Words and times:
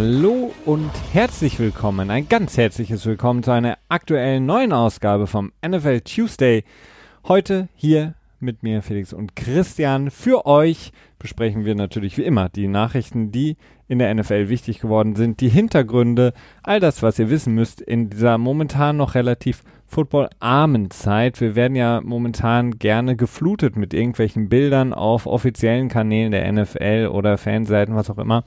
Hallo 0.00 0.52
und 0.64 0.92
herzlich 1.12 1.58
willkommen, 1.58 2.08
ein 2.12 2.28
ganz 2.28 2.56
herzliches 2.56 3.04
Willkommen 3.04 3.42
zu 3.42 3.50
einer 3.50 3.78
aktuellen 3.88 4.46
neuen 4.46 4.72
Ausgabe 4.72 5.26
vom 5.26 5.50
NFL 5.66 6.02
Tuesday. 6.02 6.62
Heute 7.26 7.68
hier 7.74 8.14
mit 8.38 8.62
mir, 8.62 8.82
Felix 8.82 9.12
und 9.12 9.34
Christian. 9.34 10.12
Für 10.12 10.46
euch 10.46 10.92
besprechen 11.18 11.64
wir 11.64 11.74
natürlich 11.74 12.16
wie 12.16 12.22
immer 12.22 12.48
die 12.48 12.68
Nachrichten, 12.68 13.32
die 13.32 13.56
in 13.88 13.98
der 13.98 14.14
NFL 14.14 14.48
wichtig 14.48 14.78
geworden 14.78 15.16
sind, 15.16 15.40
die 15.40 15.48
Hintergründe, 15.48 16.32
all 16.62 16.78
das, 16.78 17.02
was 17.02 17.18
ihr 17.18 17.28
wissen 17.28 17.56
müsst 17.56 17.80
in 17.80 18.08
dieser 18.08 18.38
momentan 18.38 18.98
noch 18.98 19.16
relativ 19.16 19.64
footballarmen 19.88 20.90
Zeit. 20.90 21.40
Wir 21.40 21.56
werden 21.56 21.74
ja 21.74 22.00
momentan 22.02 22.78
gerne 22.78 23.16
geflutet 23.16 23.76
mit 23.76 23.94
irgendwelchen 23.94 24.48
Bildern 24.48 24.92
auf 24.92 25.26
offiziellen 25.26 25.88
Kanälen 25.88 26.30
der 26.30 26.50
NFL 26.52 27.10
oder 27.12 27.38
Fanseiten, 27.38 27.96
was 27.96 28.10
auch 28.10 28.18
immer, 28.18 28.44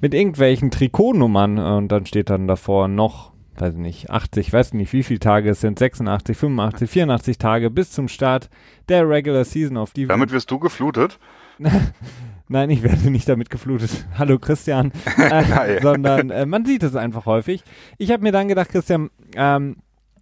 mit 0.00 0.14
irgendwelchen 0.14 0.70
Trikotnummern 0.70 1.58
und 1.58 1.92
dann 1.92 2.06
steht 2.06 2.30
dann 2.30 2.48
davor 2.48 2.88
noch 2.88 3.30
weiß 3.60 3.74
nicht, 3.74 4.10
80, 4.10 4.52
weiß 4.52 4.72
nicht, 4.72 4.92
wie 4.94 5.02
viele 5.02 5.20
Tage 5.20 5.50
es 5.50 5.60
sind, 5.60 5.78
86, 5.78 6.36
85, 6.36 6.88
84 6.88 7.38
Tage 7.38 7.70
bis 7.70 7.90
zum 7.90 8.08
Start 8.08 8.48
der 8.88 9.06
Regular 9.06 9.44
Season 9.44 9.76
auf 9.76 9.92
die. 9.92 10.06
Damit 10.06 10.32
wirst 10.32 10.50
du 10.50 10.58
geflutet? 10.58 11.18
Nein, 12.48 12.70
ich 12.70 12.82
werde 12.82 13.10
nicht 13.10 13.28
damit 13.28 13.50
geflutet. 13.50 14.06
Hallo 14.18 14.38
Christian. 14.38 14.92
Äh, 15.16 15.80
sondern 15.82 16.30
äh, 16.30 16.46
man 16.46 16.64
sieht 16.64 16.82
es 16.82 16.96
einfach 16.96 17.26
häufig. 17.26 17.62
Ich 17.98 18.10
habe 18.10 18.22
mir 18.22 18.32
dann 18.32 18.48
gedacht, 18.48 18.70
Christian, 18.70 19.10
ähm, 19.36 19.76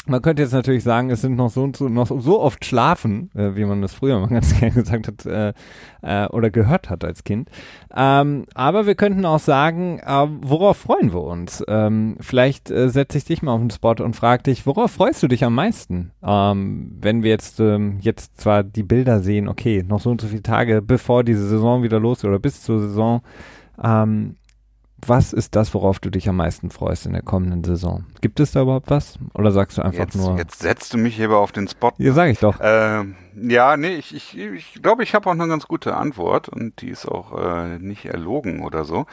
man 0.08 0.22
könnte 0.22 0.42
jetzt 0.42 0.52
natürlich 0.52 0.82
sagen, 0.82 1.10
es 1.10 1.20
sind 1.20 1.36
noch 1.36 1.50
so, 1.50 1.70
so 1.74 1.88
noch 1.88 2.06
so 2.06 2.40
oft 2.40 2.64
schlafen, 2.64 3.30
äh, 3.34 3.54
wie 3.54 3.64
man 3.64 3.82
das 3.82 3.94
früher 3.94 4.18
mal 4.18 4.28
ganz 4.28 4.58
gerne 4.58 4.74
gesagt 4.74 5.08
hat 5.08 5.26
äh, 5.26 5.52
äh, 6.02 6.28
oder 6.28 6.50
gehört 6.50 6.90
hat 6.90 7.04
als 7.04 7.24
Kind. 7.24 7.48
Ähm, 7.94 8.46
aber 8.54 8.86
wir 8.86 8.94
könnten 8.94 9.24
auch 9.24 9.38
sagen, 9.38 10.00
äh, 10.00 10.26
worauf 10.42 10.76
freuen 10.76 11.12
wir 11.12 11.22
uns? 11.22 11.64
Ähm, 11.68 12.16
vielleicht 12.20 12.70
äh, 12.70 12.88
setze 12.88 13.18
ich 13.18 13.24
dich 13.24 13.42
mal 13.42 13.52
auf 13.52 13.60
den 13.60 13.70
Spot 13.70 13.94
und 13.98 14.16
frage 14.16 14.44
dich, 14.44 14.66
worauf 14.66 14.90
freust 14.90 15.22
du 15.22 15.28
dich 15.28 15.44
am 15.44 15.54
meisten? 15.54 16.12
Ähm, 16.22 16.96
wenn 17.00 17.22
wir 17.22 17.30
jetzt 17.30 17.60
ähm, 17.60 17.98
jetzt 18.00 18.40
zwar 18.40 18.62
die 18.62 18.82
Bilder 18.82 19.20
sehen, 19.20 19.48
okay, 19.48 19.84
noch 19.86 20.00
so 20.00 20.10
und 20.10 20.20
so 20.20 20.28
viele 20.28 20.42
Tage, 20.42 20.82
bevor 20.82 21.24
diese 21.24 21.46
Saison 21.46 21.82
wieder 21.82 22.00
losgeht 22.00 22.28
oder 22.28 22.38
bis 22.38 22.62
zur 22.62 22.80
Saison. 22.80 23.22
Was 25.06 25.32
ist 25.32 25.54
das, 25.54 25.72
worauf 25.74 26.00
du 26.00 26.10
dich 26.10 26.28
am 26.28 26.36
meisten 26.36 26.70
freust 26.70 27.06
in 27.06 27.12
der 27.12 27.22
kommenden 27.22 27.62
Saison? 27.62 28.04
Gibt 28.20 28.40
es 28.40 28.52
da 28.52 28.62
überhaupt 28.62 28.90
was? 28.90 29.18
Oder 29.32 29.52
sagst 29.52 29.78
du 29.78 29.82
einfach 29.82 29.98
jetzt, 29.98 30.16
nur? 30.16 30.36
Jetzt 30.36 30.60
setzt 30.60 30.92
du 30.92 30.98
mich 30.98 31.14
hier 31.14 31.30
auf 31.30 31.52
den 31.52 31.68
Spot. 31.68 31.92
Ja, 31.98 32.12
sag 32.12 32.30
ich 32.30 32.40
doch. 32.40 32.58
Ähm, 32.60 33.14
ja, 33.40 33.76
nee, 33.76 33.94
ich 33.94 34.14
ich, 34.14 34.36
ich, 34.36 34.82
glaube, 34.82 35.04
ich 35.04 35.14
habe 35.14 35.28
auch 35.28 35.34
eine 35.34 35.46
ganz 35.46 35.68
gute 35.68 35.94
Antwort 35.94 36.48
und 36.48 36.80
die 36.80 36.88
ist 36.88 37.06
auch 37.06 37.38
äh, 37.38 37.78
nicht 37.78 38.06
erlogen 38.06 38.64
oder 38.64 38.84
so. 38.84 39.06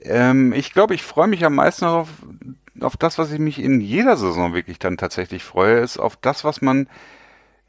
Ähm, 0.00 0.52
ich 0.54 0.72
glaube, 0.72 0.94
ich 0.94 1.02
freue 1.02 1.28
mich 1.28 1.44
am 1.44 1.56
meisten 1.56 1.84
auf, 1.84 2.08
auf 2.80 2.96
das, 2.96 3.18
was 3.18 3.30
ich 3.30 3.38
mich 3.38 3.62
in 3.62 3.80
jeder 3.80 4.16
Saison 4.16 4.54
wirklich 4.54 4.78
dann 4.78 4.96
tatsächlich 4.96 5.44
freue, 5.44 5.80
ist 5.80 5.98
auf 5.98 6.16
das, 6.16 6.44
was 6.44 6.62
man, 6.62 6.88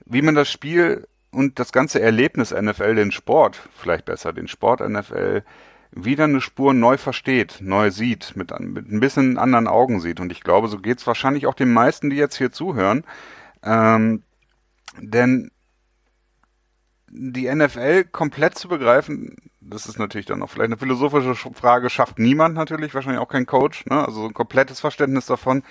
wie 0.05 0.21
man 0.21 0.35
das 0.35 0.49
Spiel 0.49 1.07
und 1.31 1.59
das 1.59 1.71
ganze 1.71 2.01
Erlebnis 2.01 2.51
NFL, 2.51 2.95
den 2.95 3.11
Sport, 3.11 3.59
vielleicht 3.75 4.05
besser, 4.05 4.33
den 4.33 4.47
Sport 4.47 4.79
NFL, 4.79 5.43
wieder 5.91 6.25
eine 6.25 6.41
Spur 6.41 6.73
neu 6.73 6.97
versteht, 6.97 7.59
neu 7.61 7.91
sieht, 7.91 8.35
mit, 8.35 8.57
mit 8.59 8.91
ein 8.91 8.99
bisschen 8.99 9.37
anderen 9.37 9.67
Augen 9.67 9.99
sieht. 9.99 10.19
Und 10.19 10.31
ich 10.31 10.41
glaube, 10.41 10.67
so 10.67 10.77
geht's 10.77 11.07
wahrscheinlich 11.07 11.47
auch 11.47 11.55
den 11.55 11.73
meisten, 11.73 12.09
die 12.09 12.15
jetzt 12.15 12.37
hier 12.37 12.51
zuhören. 12.51 13.03
Ähm, 13.63 14.23
denn 14.99 15.51
die 17.11 17.53
NFL 17.53 18.05
komplett 18.05 18.57
zu 18.57 18.67
begreifen, 18.67 19.35
das 19.61 19.87
ist 19.87 19.99
natürlich 19.99 20.27
dann 20.27 20.43
auch 20.43 20.49
vielleicht 20.49 20.69
eine 20.69 20.77
philosophische 20.77 21.35
Frage, 21.53 21.89
schafft 21.89 22.19
niemand 22.19 22.55
natürlich, 22.55 22.93
wahrscheinlich 22.93 23.21
auch 23.21 23.29
kein 23.29 23.45
Coach, 23.45 23.85
ne? 23.87 24.05
also 24.05 24.25
ein 24.25 24.33
komplettes 24.33 24.79
Verständnis 24.79 25.25
davon. 25.25 25.63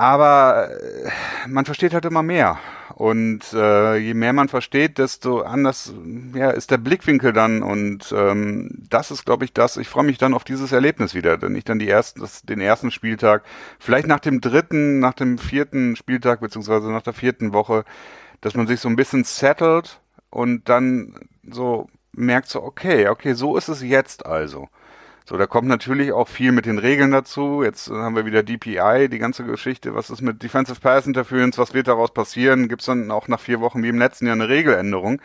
Aber 0.00 0.70
äh, 0.70 1.10
man 1.46 1.66
versteht 1.66 1.92
halt 1.92 2.06
immer 2.06 2.22
mehr. 2.22 2.58
Und 2.94 3.52
äh, 3.52 3.98
je 3.98 4.14
mehr 4.14 4.32
man 4.32 4.48
versteht, 4.48 4.96
desto 4.96 5.42
anders 5.42 5.92
ja, 6.34 6.48
ist 6.48 6.70
der 6.70 6.78
Blickwinkel 6.78 7.34
dann. 7.34 7.62
Und 7.62 8.10
ähm, 8.16 8.70
das 8.88 9.10
ist, 9.10 9.26
glaube 9.26 9.44
ich, 9.44 9.52
das. 9.52 9.76
Ich 9.76 9.90
freue 9.90 10.04
mich 10.04 10.16
dann 10.16 10.32
auf 10.32 10.42
dieses 10.42 10.72
Erlebnis 10.72 11.14
wieder, 11.14 11.42
wenn 11.42 11.54
ich 11.54 11.64
dann 11.64 11.78
die 11.78 11.88
ersten, 11.90 12.20
das, 12.20 12.40
den 12.40 12.62
ersten 12.62 12.90
Spieltag, 12.90 13.42
vielleicht 13.78 14.06
nach 14.06 14.20
dem 14.20 14.40
dritten, 14.40 15.00
nach 15.00 15.12
dem 15.12 15.36
vierten 15.36 15.96
Spieltag, 15.96 16.40
beziehungsweise 16.40 16.90
nach 16.90 17.02
der 17.02 17.12
vierten 17.12 17.52
Woche, 17.52 17.84
dass 18.40 18.54
man 18.54 18.66
sich 18.66 18.80
so 18.80 18.88
ein 18.88 18.96
bisschen 18.96 19.24
settelt 19.24 20.00
und 20.30 20.70
dann 20.70 21.14
so 21.46 21.90
merkt 22.12 22.48
so, 22.48 22.62
okay, 22.62 23.08
okay, 23.08 23.34
so 23.34 23.54
ist 23.54 23.68
es 23.68 23.82
jetzt 23.82 24.24
also. 24.24 24.70
So, 25.24 25.36
da 25.36 25.46
kommt 25.46 25.68
natürlich 25.68 26.12
auch 26.12 26.28
viel 26.28 26.52
mit 26.52 26.66
den 26.66 26.78
Regeln 26.78 27.12
dazu. 27.12 27.62
Jetzt 27.62 27.88
haben 27.88 28.16
wir 28.16 28.26
wieder 28.26 28.42
DPI, 28.42 29.08
die 29.08 29.18
ganze 29.18 29.44
Geschichte. 29.44 29.94
Was 29.94 30.10
ist 30.10 30.22
mit 30.22 30.42
Defensive 30.42 30.80
Pass 30.80 31.06
Interference? 31.06 31.58
Was 31.58 31.72
wird 31.72 31.88
daraus 31.88 32.12
passieren? 32.12 32.68
Gibt 32.68 32.82
es 32.82 32.86
dann 32.86 33.10
auch 33.10 33.28
nach 33.28 33.40
vier 33.40 33.60
Wochen 33.60 33.82
wie 33.82 33.88
im 33.88 33.98
letzten 33.98 34.26
Jahr 34.26 34.34
eine 34.34 34.48
Regeländerung? 34.48 35.20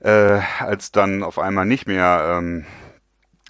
Äh, 0.00 0.40
als 0.60 0.92
dann 0.92 1.22
auf 1.22 1.38
einmal 1.38 1.66
nicht 1.66 1.86
mehr 1.86 2.38
ähm, 2.38 2.64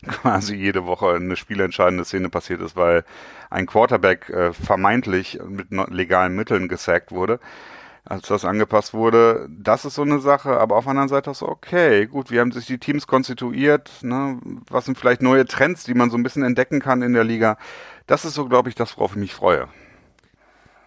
quasi 0.06 0.56
jede 0.56 0.86
Woche 0.86 1.14
eine 1.14 1.36
spielentscheidende 1.36 2.04
Szene 2.04 2.30
passiert 2.30 2.60
ist, 2.62 2.76
weil 2.76 3.04
ein 3.50 3.66
Quarterback 3.66 4.28
äh, 4.30 4.52
vermeintlich 4.52 5.38
mit 5.46 5.68
legalen 5.90 6.34
Mitteln 6.34 6.68
gesackt 6.68 7.12
wurde 7.12 7.38
als 8.06 8.28
das 8.28 8.44
angepasst 8.44 8.94
wurde. 8.94 9.48
Das 9.50 9.84
ist 9.84 9.94
so 9.94 10.02
eine 10.02 10.20
Sache, 10.20 10.58
aber 10.58 10.76
auf 10.76 10.84
der 10.84 10.92
anderen 10.92 11.08
Seite 11.08 11.30
auch 11.30 11.34
so, 11.34 11.48
okay, 11.48 12.06
gut, 12.06 12.30
wie 12.30 12.40
haben 12.40 12.52
sich 12.52 12.66
die 12.66 12.78
Teams 12.78 13.06
konstituiert? 13.06 13.90
Ne? 14.02 14.38
Was 14.70 14.86
sind 14.86 14.96
vielleicht 14.96 15.22
neue 15.22 15.44
Trends, 15.44 15.84
die 15.84 15.94
man 15.94 16.10
so 16.10 16.16
ein 16.16 16.22
bisschen 16.22 16.44
entdecken 16.44 16.80
kann 16.80 17.02
in 17.02 17.12
der 17.12 17.24
Liga? 17.24 17.58
Das 18.06 18.24
ist 18.24 18.34
so, 18.34 18.46
glaube 18.46 18.68
ich, 18.68 18.74
das, 18.74 18.96
worauf 18.96 19.12
ich 19.12 19.18
mich 19.18 19.34
freue. 19.34 19.68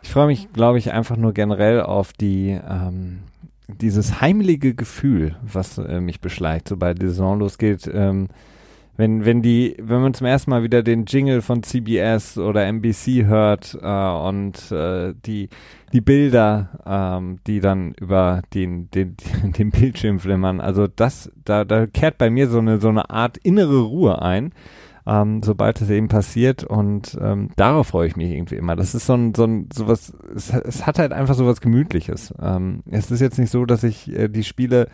Ich 0.02 0.12
freue 0.12 0.28
mich, 0.28 0.52
glaube 0.54 0.78
ich, 0.78 0.94
einfach 0.94 1.18
nur 1.18 1.34
generell 1.34 1.82
auf 1.82 2.14
die 2.14 2.58
ähm, 2.68 3.20
dieses 3.68 4.22
heimliche 4.22 4.74
Gefühl, 4.74 5.36
was 5.42 5.78
äh, 5.78 6.00
mich 6.00 6.22
beschleicht, 6.22 6.70
sobald 6.70 7.02
die 7.02 7.08
Saison 7.08 7.40
losgeht. 7.40 7.90
Ähm, 7.94 8.30
wenn, 9.00 9.24
wenn 9.24 9.42
die, 9.42 9.78
wenn 9.82 10.02
man 10.02 10.14
zum 10.14 10.28
ersten 10.28 10.50
Mal 10.50 10.62
wieder 10.62 10.84
den 10.84 11.06
Jingle 11.06 11.42
von 11.42 11.64
CBS 11.64 12.38
oder 12.38 12.66
NBC 12.66 13.28
hört 13.28 13.78
äh, 13.82 14.10
und 14.28 14.74
äh, 14.74 15.14
die, 15.26 15.48
die 15.94 16.02
Bilder, 16.02 16.68
ähm, 16.86 17.40
die 17.48 17.62
dann 17.62 17.94
über 17.94 18.42
den, 18.54 18.92
den, 18.92 19.16
den 19.58 19.72
Bildschirm 19.72 20.20
flimmern, 20.20 20.60
also 20.60 20.88
das, 20.88 21.32
da, 21.46 21.64
da 21.64 21.88
kehrt 21.88 22.18
bei 22.18 22.30
mir 22.30 22.50
so 22.50 22.60
eine, 22.60 22.82
so 22.82 22.90
eine 22.90 23.10
Art 23.10 23.38
innere 23.38 23.84
Ruhe 23.84 24.22
ein, 24.22 24.52
ähm, 25.08 25.44
sobald 25.44 25.80
es 25.80 25.90
eben 25.90 26.10
passiert 26.10 26.66
und 26.66 27.18
ähm, 27.22 27.52
darauf 27.56 27.88
freue 27.88 28.08
ich 28.08 28.18
mich 28.18 28.32
irgendwie 28.32 28.58
immer. 28.58 28.76
Das 28.76 28.94
ist 28.96 29.06
so 29.06 29.14
ein, 29.14 29.34
so 29.34 29.46
ein, 29.46 29.70
sowas, 29.74 30.12
es, 30.36 30.54
es 30.54 30.86
hat 30.86 31.00
halt 31.00 31.14
einfach 31.14 31.36
sowas 31.36 31.62
Gemütliches. 31.62 32.34
Ähm, 32.42 32.84
es 32.92 33.12
ist 33.12 33.22
jetzt 33.22 33.40
nicht 33.40 33.50
so, 33.50 33.66
dass 33.66 33.86
ich 33.86 34.14
äh, 34.14 34.28
die 34.28 34.44
Spiele 34.44 34.90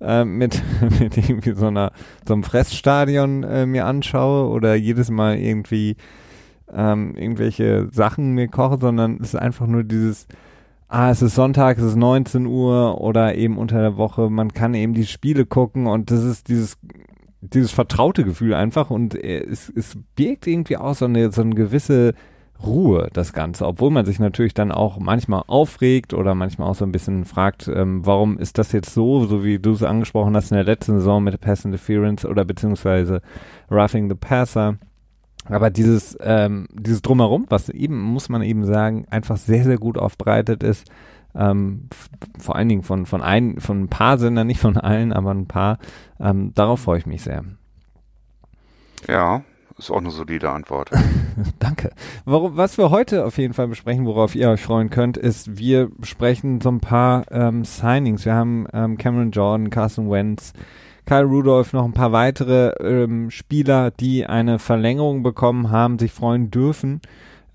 äh, 0.00 0.24
mit, 0.24 0.62
mit 1.00 1.16
irgendwie 1.16 1.54
so 1.54 1.66
einer 1.66 1.92
so 2.26 2.34
einem 2.34 2.42
Fressstadion 2.42 3.42
äh, 3.42 3.66
mir 3.66 3.86
anschaue 3.86 4.50
oder 4.50 4.74
jedes 4.74 5.10
Mal 5.10 5.38
irgendwie 5.38 5.96
ähm, 6.72 7.14
irgendwelche 7.16 7.88
Sachen 7.92 8.32
mir 8.32 8.48
koche, 8.48 8.78
sondern 8.80 9.18
es 9.20 9.28
ist 9.28 9.36
einfach 9.36 9.66
nur 9.66 9.84
dieses, 9.84 10.26
ah, 10.88 11.10
es 11.10 11.22
ist 11.22 11.34
Sonntag, 11.34 11.78
es 11.78 11.84
ist 11.84 11.96
19 11.96 12.46
Uhr 12.46 13.00
oder 13.00 13.36
eben 13.36 13.58
unter 13.58 13.80
der 13.80 13.96
Woche, 13.96 14.30
man 14.30 14.52
kann 14.52 14.74
eben 14.74 14.94
die 14.94 15.06
Spiele 15.06 15.46
gucken 15.46 15.86
und 15.86 16.10
das 16.10 16.24
ist 16.24 16.48
dieses 16.48 16.76
dieses 17.40 17.70
vertraute 17.70 18.24
Gefühl 18.24 18.54
einfach 18.54 18.90
und 18.90 19.14
äh, 19.14 19.44
es, 19.44 19.72
es 19.74 19.96
birgt 20.16 20.46
irgendwie 20.46 20.76
auch 20.76 20.94
so 20.94 21.04
eine, 21.04 21.30
so 21.32 21.42
eine 21.42 21.54
gewisse 21.54 22.14
Ruhe, 22.64 23.08
das 23.12 23.32
Ganze, 23.32 23.66
obwohl 23.66 23.90
man 23.90 24.06
sich 24.06 24.18
natürlich 24.18 24.54
dann 24.54 24.72
auch 24.72 24.98
manchmal 24.98 25.42
aufregt 25.46 26.14
oder 26.14 26.34
manchmal 26.34 26.68
auch 26.68 26.74
so 26.74 26.84
ein 26.84 26.92
bisschen 26.92 27.24
fragt, 27.24 27.68
ähm, 27.68 28.04
warum 28.06 28.38
ist 28.38 28.58
das 28.58 28.72
jetzt 28.72 28.94
so, 28.94 29.26
so 29.26 29.44
wie 29.44 29.58
du 29.58 29.72
es 29.72 29.82
angesprochen 29.82 30.34
hast 30.34 30.50
in 30.50 30.56
der 30.56 30.64
letzten 30.64 30.98
Saison 30.98 31.22
mit 31.22 31.40
Pass 31.40 31.64
Interference 31.64 32.24
oder 32.24 32.44
beziehungsweise 32.44 33.20
Roughing 33.70 34.08
the 34.08 34.14
Passer. 34.14 34.78
Aber 35.48 35.70
dieses, 35.70 36.16
ähm, 36.20 36.66
dieses 36.72 37.02
Drumherum, 37.02 37.46
was 37.48 37.68
eben, 37.68 38.00
muss 38.00 38.28
man 38.28 38.42
eben 38.42 38.64
sagen, 38.64 39.06
einfach 39.10 39.36
sehr, 39.36 39.64
sehr 39.64 39.78
gut 39.78 39.96
aufbereitet 39.98 40.62
ist, 40.62 40.90
ähm, 41.36 41.88
vor 42.38 42.56
allen 42.56 42.68
Dingen 42.68 42.82
von, 42.82 43.06
von 43.06 43.22
ein, 43.22 43.60
von 43.60 43.82
ein 43.82 43.88
paar 43.88 44.18
Sendern, 44.18 44.46
nicht 44.46 44.60
von 44.60 44.76
allen, 44.76 45.12
aber 45.12 45.32
ein 45.32 45.46
paar, 45.46 45.78
ähm, 46.18 46.52
darauf 46.54 46.80
freue 46.80 46.98
ich 46.98 47.06
mich 47.06 47.22
sehr. 47.22 47.44
Ja, 49.06 49.44
ist 49.78 49.90
auch 49.90 49.98
eine 49.98 50.10
solide 50.10 50.50
Antwort. 50.50 50.90
Danke. 51.58 51.90
Warum, 52.24 52.56
was 52.56 52.78
wir 52.78 52.90
heute 52.90 53.24
auf 53.24 53.38
jeden 53.38 53.54
Fall 53.54 53.68
besprechen, 53.68 54.06
worauf 54.06 54.34
ihr 54.34 54.50
euch 54.50 54.62
freuen 54.62 54.90
könnt, 54.90 55.16
ist, 55.16 55.58
wir 55.58 55.88
besprechen 55.96 56.60
so 56.60 56.70
ein 56.70 56.80
paar 56.80 57.24
ähm, 57.30 57.64
Signings. 57.64 58.24
Wir 58.24 58.34
haben 58.34 58.66
ähm, 58.72 58.96
Cameron 58.96 59.30
Jordan, 59.30 59.70
Carson 59.70 60.10
Wentz, 60.10 60.52
Kyle 61.04 61.24
Rudolph, 61.24 61.72
noch 61.72 61.84
ein 61.84 61.92
paar 61.92 62.12
weitere 62.12 62.70
ähm, 62.80 63.30
Spieler, 63.30 63.90
die 63.90 64.26
eine 64.26 64.58
Verlängerung 64.58 65.22
bekommen 65.22 65.70
haben, 65.70 65.98
sich 65.98 66.12
freuen 66.12 66.50
dürfen 66.50 67.00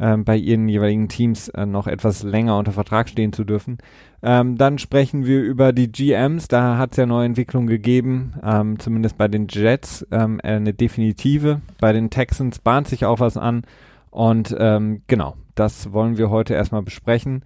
ähm, 0.01 0.25
bei 0.25 0.35
ihren 0.35 0.67
jeweiligen 0.67 1.07
Teams 1.07 1.47
äh, 1.49 1.65
noch 1.65 1.85
etwas 1.85 2.23
länger 2.23 2.57
unter 2.57 2.71
Vertrag 2.71 3.07
stehen 3.07 3.31
zu 3.31 3.43
dürfen. 3.43 3.77
Ähm, 4.23 4.57
dann 4.57 4.79
sprechen 4.79 5.25
wir 5.25 5.41
über 5.41 5.71
die 5.71 5.91
GMs. 5.91 6.47
Da 6.47 6.77
hat 6.77 6.91
es 6.91 6.97
ja 6.97 7.05
neue 7.05 7.27
Entwicklungen 7.27 7.67
gegeben, 7.67 8.33
ähm, 8.43 8.79
zumindest 8.79 9.17
bei 9.17 9.27
den 9.27 9.47
Jets 9.47 10.05
ähm, 10.11 10.41
eine 10.43 10.73
definitive. 10.73 11.61
Bei 11.79 11.93
den 11.93 12.09
Texans 12.09 12.59
bahnt 12.59 12.87
sich 12.87 13.05
auch 13.05 13.19
was 13.19 13.37
an. 13.37 13.61
Und 14.09 14.55
ähm, 14.59 15.03
genau, 15.07 15.35
das 15.55 15.93
wollen 15.93 16.17
wir 16.17 16.31
heute 16.31 16.55
erstmal 16.55 16.81
besprechen. 16.81 17.43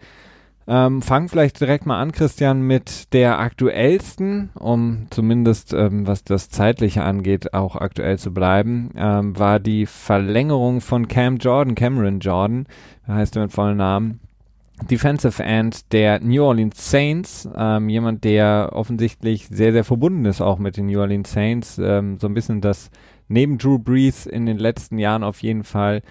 Ähm, 0.68 1.04
fang 1.04 1.30
vielleicht 1.30 1.60
direkt 1.60 1.86
mal 1.86 2.02
an, 2.02 2.12
Christian, 2.12 2.62
mit 2.62 3.14
der 3.14 3.40
aktuellsten, 3.40 4.50
um 4.56 5.06
zumindest 5.12 5.74
ähm, 5.74 6.08
was 6.08 6.24
das 6.24 6.50
Zeitliche 6.50 7.04
angeht, 7.04 7.54
auch 7.54 7.76
aktuell 7.76 8.18
zu 8.18 8.34
bleiben, 8.34 8.90
ähm, 8.96 9.38
war 9.38 9.60
die 9.60 9.86
Verlängerung 9.86 10.82
von 10.82 11.08
Cam 11.08 11.38
Jordan, 11.38 11.76
Cameron 11.76 12.20
Jordan, 12.20 12.66
heißt 13.08 13.36
er 13.36 13.44
mit 13.44 13.52
vollen 13.52 13.78
Namen, 13.78 14.20
Defensive 14.90 15.42
End 15.42 15.94
der 15.94 16.20
New 16.20 16.44
Orleans 16.44 16.90
Saints, 16.90 17.48
ähm, 17.56 17.88
jemand, 17.88 18.24
der 18.24 18.72
offensichtlich 18.74 19.48
sehr, 19.48 19.72
sehr 19.72 19.84
verbunden 19.84 20.26
ist 20.26 20.42
auch 20.42 20.58
mit 20.58 20.78
den 20.78 20.88
New 20.88 21.00
Orleans 21.00 21.32
Saints, 21.32 21.78
ähm, 21.78 22.18
so 22.20 22.28
ein 22.28 22.34
bisschen 22.34 22.60
das 22.62 22.90
neben 23.28 23.60
Drew 23.60 23.78
Brees 23.78 24.26
in 24.26 24.48
den 24.48 24.58
letzten 24.58 24.98
Jahren 24.98 25.24
auf 25.24 25.44
jeden 25.44 25.64
Fall 25.64 26.02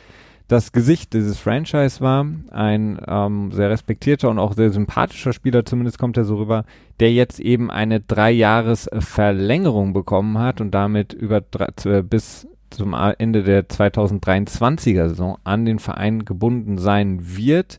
das 0.48 0.72
Gesicht 0.72 1.12
dieses 1.14 1.38
Franchise 1.38 2.00
war. 2.00 2.26
Ein 2.50 3.00
ähm, 3.06 3.50
sehr 3.52 3.70
respektierter 3.70 4.28
und 4.28 4.38
auch 4.38 4.54
sehr 4.54 4.70
sympathischer 4.70 5.32
Spieler, 5.32 5.64
zumindest 5.64 5.98
kommt 5.98 6.16
er 6.16 6.24
so 6.24 6.36
rüber, 6.36 6.64
der 7.00 7.12
jetzt 7.12 7.40
eben 7.40 7.70
eine 7.70 8.00
Drei-Jahres-Verlängerung 8.00 9.92
bekommen 9.92 10.38
hat 10.38 10.60
und 10.60 10.72
damit 10.72 11.12
über 11.12 11.40
drei, 11.40 12.02
bis 12.02 12.46
zum 12.70 12.94
Ende 13.18 13.42
der 13.42 13.68
2023er 13.68 15.08
Saison 15.08 15.38
an 15.44 15.64
den 15.64 15.78
Verein 15.78 16.24
gebunden 16.24 16.78
sein 16.78 17.36
wird. 17.36 17.78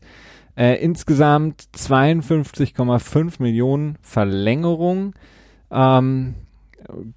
Äh, 0.56 0.82
insgesamt 0.82 1.64
52,5 1.76 3.42
Millionen 3.42 3.98
Verlängerung. 4.00 5.14
Ähm, 5.70 6.34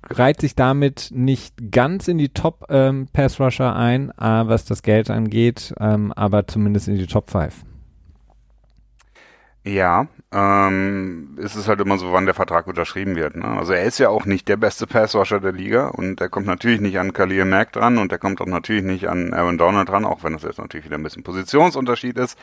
reiht 0.10 0.42
sich 0.42 0.56
damit 0.56 1.10
nicht 1.14 1.72
ganz 1.72 2.08
in 2.08 2.18
die 2.18 2.30
Top 2.30 2.66
ähm, 2.70 3.08
ein, 3.14 4.10
äh, 4.12 4.14
was 4.20 4.66
das 4.66 4.82
Geld 4.84 5.10
angeht, 5.10 5.74
ähm, 5.80 6.14
aber 6.14 6.48
zumindest 6.48 6.88
in 6.88 6.96
die 6.96 7.08
Top 7.08 7.30
5. 7.30 7.64
Ja, 9.66 10.08
ähm, 10.32 11.38
ist 11.38 11.56
es 11.56 11.68
halt 11.68 11.82
immer 11.82 11.98
so, 11.98 12.14
wann 12.14 12.26
der 12.26 12.34
Vertrag 12.34 12.66
unterschrieben 12.68 13.16
wird. 13.16 13.36
Ne? 13.36 13.46
Also 13.46 13.74
er 13.74 13.84
ist 13.84 14.00
ja 14.00 14.10
auch 14.10 14.26
nicht 14.26 14.48
der 14.48 14.58
beste 14.58 14.88
Passwasher 14.88 15.40
der 15.40 15.52
Liga 15.52 15.88
und 15.88 16.22
er 16.22 16.30
kommt 16.30 16.48
natürlich 16.48 16.82
nicht 16.82 16.98
an 16.98 17.14
Khalil 17.14 17.46
Mack 17.46 17.74
dran 17.74 17.98
und 17.98 18.12
er 18.12 18.20
kommt 18.20 18.40
auch 18.42 18.48
natürlich 18.48 18.84
nicht 18.84 19.10
an 19.10 19.34
Aaron 19.34 19.58
Donald 19.58 19.90
dran, 19.90 20.06
auch 20.06 20.24
wenn 20.24 20.34
das 20.34 20.44
jetzt 20.44 20.60
natürlich 20.60 20.86
wieder 20.86 20.98
ein 20.98 21.04
bisschen 21.04 21.24
Positionsunterschied 21.24 22.18
ist. 22.18 22.38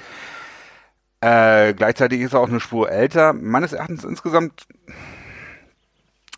Äh, 1.21 1.75
gleichzeitig 1.75 2.21
ist 2.21 2.35
er 2.35 2.41
auch 2.41 2.49
eine 2.49 2.61
Spur 2.61 2.91
älter. 2.91 3.33
Meines 3.33 3.73
Erachtens 3.73 4.05
insgesamt 4.05 4.67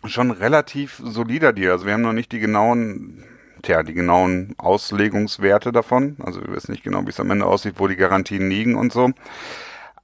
schon 0.05 0.31
relativ 0.31 1.01
solider 1.03 1.53
Deal. 1.53 1.71
Also 1.71 1.85
wir 1.85 1.93
haben 1.93 2.01
noch 2.01 2.13
nicht 2.13 2.31
die 2.31 2.39
genauen, 2.39 3.23
tja, 3.61 3.83
die 3.83 3.93
genauen 3.93 4.55
Auslegungswerte 4.57 5.71
davon. 5.71 6.17
Also 6.23 6.41
wir 6.41 6.53
wissen 6.53 6.71
nicht 6.71 6.83
genau, 6.83 7.05
wie 7.05 7.09
es 7.09 7.19
am 7.19 7.31
Ende 7.31 7.45
aussieht, 7.45 7.75
wo 7.77 7.87
die 7.87 7.95
Garantien 7.95 8.49
liegen 8.49 8.75
und 8.75 8.93
so. 8.93 9.11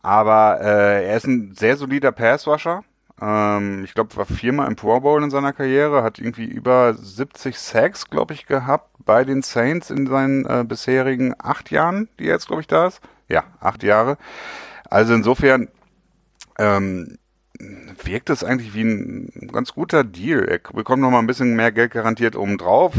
Aber 0.02 0.60
äh, 0.62 1.08
er 1.08 1.18
ist 1.18 1.26
ein 1.26 1.54
sehr 1.56 1.78
solider 1.78 2.12
Passwasher. 2.12 2.84
Ähm, 3.22 3.84
ich 3.84 3.94
glaube, 3.94 4.16
war 4.18 4.26
viermal 4.26 4.68
im 4.68 4.76
Pro 4.76 5.00
Bowl 5.00 5.24
in 5.24 5.32
seiner 5.32 5.54
Karriere, 5.54 6.04
hat 6.04 6.20
irgendwie 6.20 6.46
über 6.46 6.94
70 6.94 7.58
Sacks, 7.58 8.10
glaube 8.10 8.34
ich, 8.34 8.46
gehabt 8.46 8.90
bei 9.06 9.24
den 9.24 9.42
Saints 9.42 9.90
in 9.90 10.08
seinen 10.08 10.46
äh, 10.46 10.64
bisherigen 10.68 11.34
acht 11.40 11.72
Jahren, 11.72 12.10
die 12.20 12.26
er 12.26 12.34
jetzt, 12.34 12.48
glaube 12.48 12.62
ich, 12.62 12.68
da 12.68 12.88
ist. 12.88 13.02
Ja, 13.28 13.44
acht 13.60 13.84
Jahre. 13.84 14.18
Also 14.90 15.14
insofern 15.14 15.70
ähm, 16.58 17.18
wirkt 18.04 18.30
es 18.30 18.44
eigentlich 18.44 18.74
wie 18.74 18.84
ein 18.84 19.50
ganz 19.52 19.74
guter 19.74 20.04
Deal. 20.04 20.46
Er 20.48 20.60
bekommt 20.60 21.02
noch 21.02 21.12
mal 21.12 21.20
ein 21.20 21.28
bisschen 21.28 21.56
mehr 21.56 21.72
Geld 21.72 21.92
garantiert 21.92 22.36
obendrauf. 22.36 22.94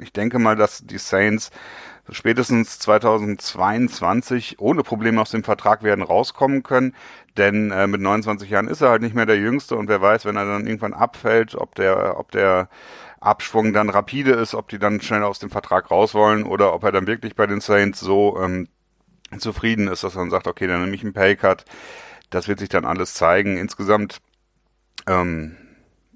Ich 0.00 0.12
denke 0.12 0.38
mal, 0.38 0.56
dass 0.56 0.84
die 0.84 0.98
Saints 0.98 1.50
spätestens 2.10 2.78
2022 2.80 4.58
ohne 4.58 4.82
Probleme 4.82 5.20
aus 5.20 5.30
dem 5.30 5.44
Vertrag 5.44 5.82
werden 5.82 6.04
rauskommen 6.04 6.62
können, 6.62 6.94
denn 7.36 7.70
äh, 7.70 7.86
mit 7.86 8.00
29 8.00 8.50
Jahren 8.50 8.68
ist 8.68 8.82
er 8.82 8.90
halt 8.90 9.02
nicht 9.02 9.14
mehr 9.14 9.26
der 9.26 9.38
Jüngste 9.38 9.76
und 9.76 9.88
wer 9.88 10.02
weiß, 10.02 10.26
wenn 10.26 10.36
er 10.36 10.44
dann 10.44 10.66
irgendwann 10.66 10.92
abfällt, 10.92 11.54
ob 11.54 11.74
der, 11.74 12.18
ob 12.18 12.30
der 12.30 12.68
Abschwung 13.20 13.72
dann 13.72 13.88
rapide 13.88 14.32
ist, 14.32 14.54
ob 14.54 14.68
die 14.68 14.78
dann 14.78 15.00
schnell 15.00 15.22
aus 15.22 15.38
dem 15.38 15.50
Vertrag 15.50 15.90
raus 15.90 16.14
wollen 16.14 16.44
oder 16.44 16.74
ob 16.74 16.84
er 16.84 16.92
dann 16.92 17.06
wirklich 17.06 17.34
bei 17.36 17.46
den 17.46 17.60
Saints 17.60 18.00
so 18.00 18.38
ähm, 18.40 18.68
zufrieden 19.38 19.88
ist, 19.88 20.04
dass 20.04 20.14
er 20.14 20.20
dann 20.20 20.30
sagt, 20.30 20.46
okay, 20.46 20.66
dann 20.66 20.82
nehme 20.82 20.94
ich 20.94 21.02
einen 21.02 21.14
Paycut. 21.14 21.64
Das 22.30 22.48
wird 22.48 22.58
sich 22.58 22.68
dann 22.68 22.84
alles 22.84 23.14
zeigen. 23.14 23.56
Insgesamt 23.56 24.20
ähm, 25.06 25.56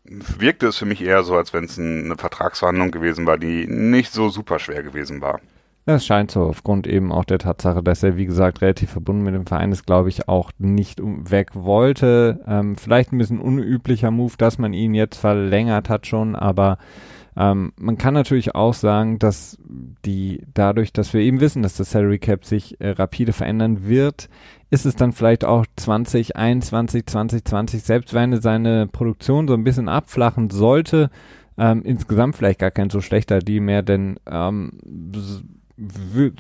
wirkte 0.05 0.69
es 0.69 0.79
für 0.79 0.87
mich 0.87 1.03
eher 1.03 1.23
so, 1.23 1.37
als 1.37 1.53
wenn 1.53 1.65
es 1.65 1.79
eine 1.79 2.17
Vertragsverhandlung 2.17 2.91
gewesen 2.91 3.27
war, 3.27 3.39
die 3.39 3.67
nicht 3.67 4.13
so 4.13 4.29
super 4.29 4.59
schwer 4.59 4.83
gewesen 4.83 5.21
war. 5.21 5.41
Das 5.89 6.05
scheint 6.05 6.31
so, 6.31 6.43
aufgrund 6.43 6.87
eben 6.87 7.11
auch 7.13 7.25
der 7.25 7.39
Tatsache, 7.39 7.83
dass 7.83 8.03
er, 8.03 8.19
wie 8.19 8.27
gesagt, 8.27 8.61
relativ 8.61 8.91
verbunden 8.91 9.23
mit 9.23 9.35
dem 9.35 9.47
Verein 9.47 9.73
ist, 9.73 9.87
glaube 9.87 10.11
ich, 10.11 10.29
auch 10.29 10.51
nicht 10.59 11.01
weg 11.03 11.53
wollte. 11.55 12.41
Ähm, 12.47 12.77
vielleicht 12.77 13.13
ein 13.13 13.19
bisschen 13.19 13.41
unüblicher 13.41 14.11
Move, 14.11 14.35
dass 14.37 14.59
man 14.59 14.75
ihn 14.75 14.93
jetzt 14.93 15.17
verlängert 15.17 15.89
hat 15.89 16.07
schon, 16.07 16.37
aber 16.37 16.77
ähm, 17.39 17.73
man 17.79 17.97
kann 17.97 18.15
natürlich 18.15 18.55
auch 18.55 18.75
sagen, 18.75 19.19
dass 19.19 19.57
die, 20.05 20.43
dadurch, 20.53 20.93
dass 20.93 21.15
wir 21.15 21.21
eben 21.21 21.41
wissen, 21.41 21.63
dass 21.63 21.77
das 21.77 21.93
Salary 21.93 22.19
Cap 22.19 22.45
sich 22.45 22.79
äh, 22.81 22.91
rapide 22.91 23.33
verändern 23.33 23.89
wird, 23.89 24.29
ist 24.71 24.87
es 24.87 24.97
dann 24.97 25.13
vielleicht 25.13 25.45
auch 25.45 25.65
2021, 25.77 27.07
2020, 27.07 27.83
selbst 27.83 28.15
wenn 28.15 28.41
seine 28.41 28.87
Produktion 28.87 29.49
so 29.49 29.55
ein 29.55 29.65
bisschen 29.65 29.89
abflachen 29.89 30.51
sollte, 30.51 31.11
ähm, 31.57 31.83
insgesamt 31.83 32.37
vielleicht 32.37 32.61
gar 32.61 32.71
kein 32.71 32.91
so 32.91 33.01
schlechter 33.01 33.41
Deal 33.41 33.61
mehr, 33.61 33.83
denn 33.83 34.19
ähm, 34.31 34.73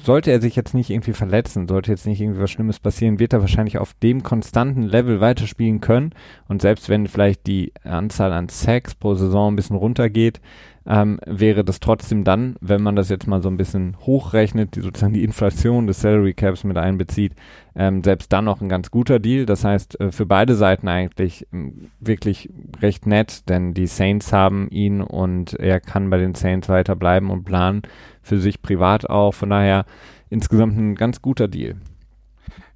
sollte 0.02 0.32
er 0.32 0.40
sich 0.40 0.56
jetzt 0.56 0.74
nicht 0.74 0.90
irgendwie 0.90 1.12
verletzen, 1.12 1.68
sollte 1.68 1.92
jetzt 1.92 2.06
nicht 2.06 2.20
irgendwie 2.20 2.40
was 2.40 2.50
Schlimmes 2.50 2.80
passieren, 2.80 3.20
wird 3.20 3.32
er 3.32 3.40
wahrscheinlich 3.40 3.78
auf 3.78 3.94
dem 3.94 4.22
konstanten 4.22 4.82
Level 4.82 5.20
weiterspielen 5.20 5.80
können. 5.80 6.12
Und 6.48 6.60
selbst 6.60 6.88
wenn 6.88 7.06
vielleicht 7.06 7.46
die 7.46 7.72
Anzahl 7.84 8.32
an 8.32 8.48
Sacks 8.48 8.96
pro 8.96 9.14
Saison 9.14 9.52
ein 9.52 9.56
bisschen 9.56 9.76
runtergeht, 9.76 10.40
ähm, 10.88 11.20
wäre 11.26 11.64
das 11.64 11.80
trotzdem 11.80 12.24
dann, 12.24 12.56
wenn 12.60 12.82
man 12.82 12.96
das 12.96 13.10
jetzt 13.10 13.26
mal 13.26 13.42
so 13.42 13.50
ein 13.50 13.58
bisschen 13.58 13.96
hochrechnet, 14.00 14.74
die, 14.74 14.80
sozusagen 14.80 15.12
die 15.12 15.22
Inflation 15.22 15.86
des 15.86 16.00
Salary 16.00 16.32
Caps 16.32 16.64
mit 16.64 16.78
einbezieht, 16.78 17.34
ähm, 17.76 18.02
selbst 18.02 18.32
dann 18.32 18.46
noch 18.46 18.62
ein 18.62 18.70
ganz 18.70 18.90
guter 18.90 19.18
Deal. 19.18 19.44
Das 19.44 19.64
heißt, 19.64 20.00
äh, 20.00 20.10
für 20.10 20.24
beide 20.24 20.54
Seiten 20.54 20.88
eigentlich 20.88 21.42
äh, 21.52 21.72
wirklich 22.00 22.48
recht 22.80 23.06
nett, 23.06 23.48
denn 23.50 23.74
die 23.74 23.86
Saints 23.86 24.32
haben 24.32 24.68
ihn 24.70 25.02
und 25.02 25.52
er 25.54 25.78
kann 25.80 26.08
bei 26.08 26.16
den 26.16 26.34
Saints 26.34 26.70
weiterbleiben 26.70 27.28
und 27.28 27.44
planen 27.44 27.82
für 28.22 28.38
sich 28.38 28.62
privat 28.62 29.10
auch. 29.10 29.34
Von 29.34 29.50
daher 29.50 29.84
insgesamt 30.30 30.78
ein 30.78 30.94
ganz 30.94 31.20
guter 31.20 31.48
Deal. 31.48 31.76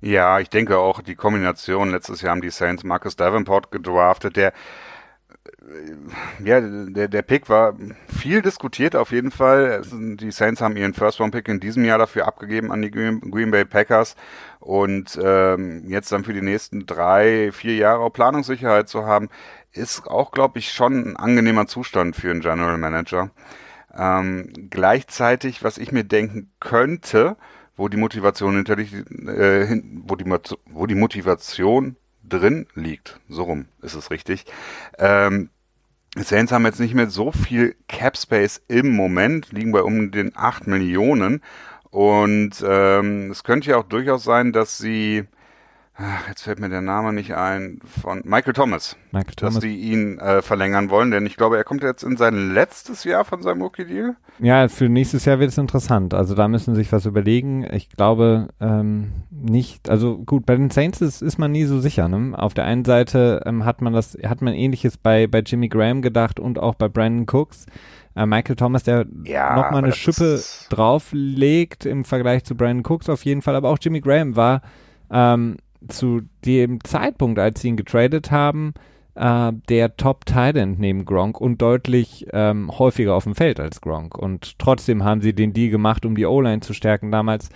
Ja, 0.02 0.38
ich 0.38 0.50
denke 0.50 0.78
auch 0.78 1.00
die 1.00 1.14
Kombination. 1.14 1.92
Letztes 1.92 2.20
Jahr 2.20 2.32
haben 2.32 2.42
die 2.42 2.50
Saints 2.50 2.84
Marcus 2.84 3.16
Davenport 3.16 3.70
gedraftet, 3.70 4.36
der 4.36 4.52
ja, 6.44 6.60
der, 6.60 7.08
der 7.08 7.22
Pick 7.22 7.48
war 7.48 7.74
viel 8.08 8.42
diskutiert 8.42 8.96
auf 8.96 9.12
jeden 9.12 9.30
Fall. 9.30 9.82
Die 9.92 10.30
Saints 10.30 10.60
haben 10.60 10.76
ihren 10.76 10.94
First-Round-Pick 10.94 11.48
in 11.48 11.60
diesem 11.60 11.84
Jahr 11.84 11.98
dafür 11.98 12.26
abgegeben 12.26 12.72
an 12.72 12.82
die 12.82 12.90
Green, 12.90 13.50
Bay 13.50 13.64
Packers 13.64 14.16
und 14.60 15.18
ähm, 15.22 15.84
jetzt 15.88 16.10
dann 16.10 16.24
für 16.24 16.32
die 16.32 16.42
nächsten 16.42 16.86
drei, 16.86 17.52
vier 17.52 17.76
Jahre 17.76 18.10
Planungssicherheit 18.10 18.88
zu 18.88 19.04
haben, 19.04 19.28
ist 19.72 20.06
auch, 20.06 20.32
glaube 20.32 20.58
ich, 20.58 20.72
schon 20.72 21.12
ein 21.12 21.16
angenehmer 21.16 21.66
Zustand 21.66 22.16
für 22.16 22.30
einen 22.30 22.40
General 22.40 22.78
Manager. 22.78 23.30
Ähm, 23.94 24.52
gleichzeitig, 24.70 25.62
was 25.62 25.78
ich 25.78 25.92
mir 25.92 26.04
denken 26.04 26.50
könnte, 26.60 27.36
wo 27.76 27.88
die 27.88 27.96
Motivation 27.96 28.54
hinter 28.54 28.78
äh, 28.78 29.80
wo 30.04 30.16
die, 30.16 30.24
wo 30.66 30.86
die 30.86 30.94
Motivation 30.94 31.96
drin 32.32 32.66
liegt. 32.74 33.20
So 33.28 33.44
rum 33.44 33.66
ist 33.82 33.94
es 33.94 34.10
richtig. 34.10 34.46
Ähm, 34.98 35.50
Saints 36.16 36.52
haben 36.52 36.66
jetzt 36.66 36.80
nicht 36.80 36.94
mehr 36.94 37.08
so 37.08 37.32
viel 37.32 37.74
Cap 37.88 38.16
Space 38.18 38.60
im 38.68 38.90
Moment, 38.90 39.50
liegen 39.52 39.72
bei 39.72 39.82
um 39.82 40.10
den 40.10 40.32
8 40.36 40.66
Millionen. 40.66 41.42
Und 41.90 42.64
ähm, 42.66 43.30
es 43.30 43.44
könnte 43.44 43.70
ja 43.70 43.76
auch 43.78 43.88
durchaus 43.88 44.24
sein, 44.24 44.52
dass 44.52 44.78
sie 44.78 45.24
ach, 46.02 46.28
jetzt 46.28 46.42
fällt 46.42 46.58
mir 46.58 46.68
der 46.68 46.82
Name 46.82 47.12
nicht 47.12 47.34
ein, 47.34 47.78
von 48.02 48.22
Michael 48.24 48.52
Thomas, 48.52 48.96
Michael 49.12 49.34
Thomas. 49.34 49.54
dass 49.54 49.62
die 49.62 49.76
ihn 49.76 50.18
äh, 50.18 50.42
verlängern 50.42 50.90
wollen, 50.90 51.10
denn 51.10 51.24
ich 51.26 51.36
glaube, 51.36 51.56
er 51.56 51.64
kommt 51.64 51.82
jetzt 51.82 52.02
in 52.02 52.16
sein 52.16 52.52
letztes 52.52 53.04
Jahr 53.04 53.24
von 53.24 53.42
seinem 53.42 53.62
Rookie-Deal. 53.62 54.16
Ja, 54.38 54.68
für 54.68 54.88
nächstes 54.88 55.24
Jahr 55.24 55.38
wird 55.38 55.50
es 55.50 55.58
interessant. 55.58 56.14
Also 56.14 56.34
da 56.34 56.48
müssen 56.48 56.74
sie 56.74 56.82
sich 56.82 56.92
was 56.92 57.06
überlegen. 57.06 57.66
Ich 57.72 57.90
glaube 57.90 58.48
ähm, 58.60 59.12
nicht, 59.30 59.88
also 59.88 60.18
gut, 60.18 60.46
bei 60.46 60.56
den 60.56 60.70
Saints 60.70 61.00
ist, 61.00 61.22
ist 61.22 61.38
man 61.38 61.52
nie 61.52 61.64
so 61.64 61.80
sicher. 61.80 62.08
Ne? 62.08 62.36
Auf 62.38 62.54
der 62.54 62.64
einen 62.64 62.84
Seite 62.84 63.42
ähm, 63.46 63.64
hat 63.64 63.80
man 63.80 63.92
das, 63.92 64.16
hat 64.24 64.42
man 64.42 64.54
ähnliches 64.54 64.96
bei, 64.96 65.26
bei 65.26 65.40
Jimmy 65.40 65.68
Graham 65.68 66.02
gedacht 66.02 66.40
und 66.40 66.58
auch 66.58 66.74
bei 66.74 66.88
Brandon 66.88 67.26
Cooks 67.30 67.66
Äh, 68.14 68.26
Michael 68.26 68.56
Thomas, 68.56 68.82
der 68.82 69.06
Ja, 69.24 69.56
nochmal 69.56 69.84
eine 69.84 69.92
Schippe 69.92 70.42
drauflegt 70.68 71.86
im 71.86 72.04
Vergleich 72.04 72.44
zu 72.44 72.54
Brandon 72.54 72.84
Cooks 72.84 73.08
auf 73.08 73.24
jeden 73.24 73.40
Fall, 73.42 73.56
aber 73.56 73.70
auch 73.70 73.78
Jimmy 73.80 74.00
Graham 74.00 74.36
war 74.36 74.60
ähm, 75.10 75.56
zu 75.88 76.22
dem 76.44 76.82
Zeitpunkt, 76.84 77.38
als 77.38 77.60
sie 77.60 77.68
ihn 77.68 77.76
getradet 77.76 78.30
haben, 78.30 78.74
äh, 79.14 79.52
der 79.68 79.96
top 79.96 80.24
End 80.34 80.78
neben 80.78 81.04
Gronk 81.04 81.40
und 81.40 81.60
deutlich 81.60 82.26
ähm, 82.32 82.70
häufiger 82.78 83.14
auf 83.14 83.24
dem 83.24 83.34
Feld 83.34 83.60
als 83.60 83.80
Gronk. 83.80 84.16
Und 84.16 84.58
trotzdem 84.58 85.04
haben 85.04 85.20
sie 85.20 85.34
den 85.34 85.52
Deal 85.52 85.70
gemacht, 85.70 86.06
um 86.06 86.16
die 86.16 86.26
O-Line 86.26 86.60
zu 86.60 86.72
stärken 86.72 87.10
damals. 87.10 87.50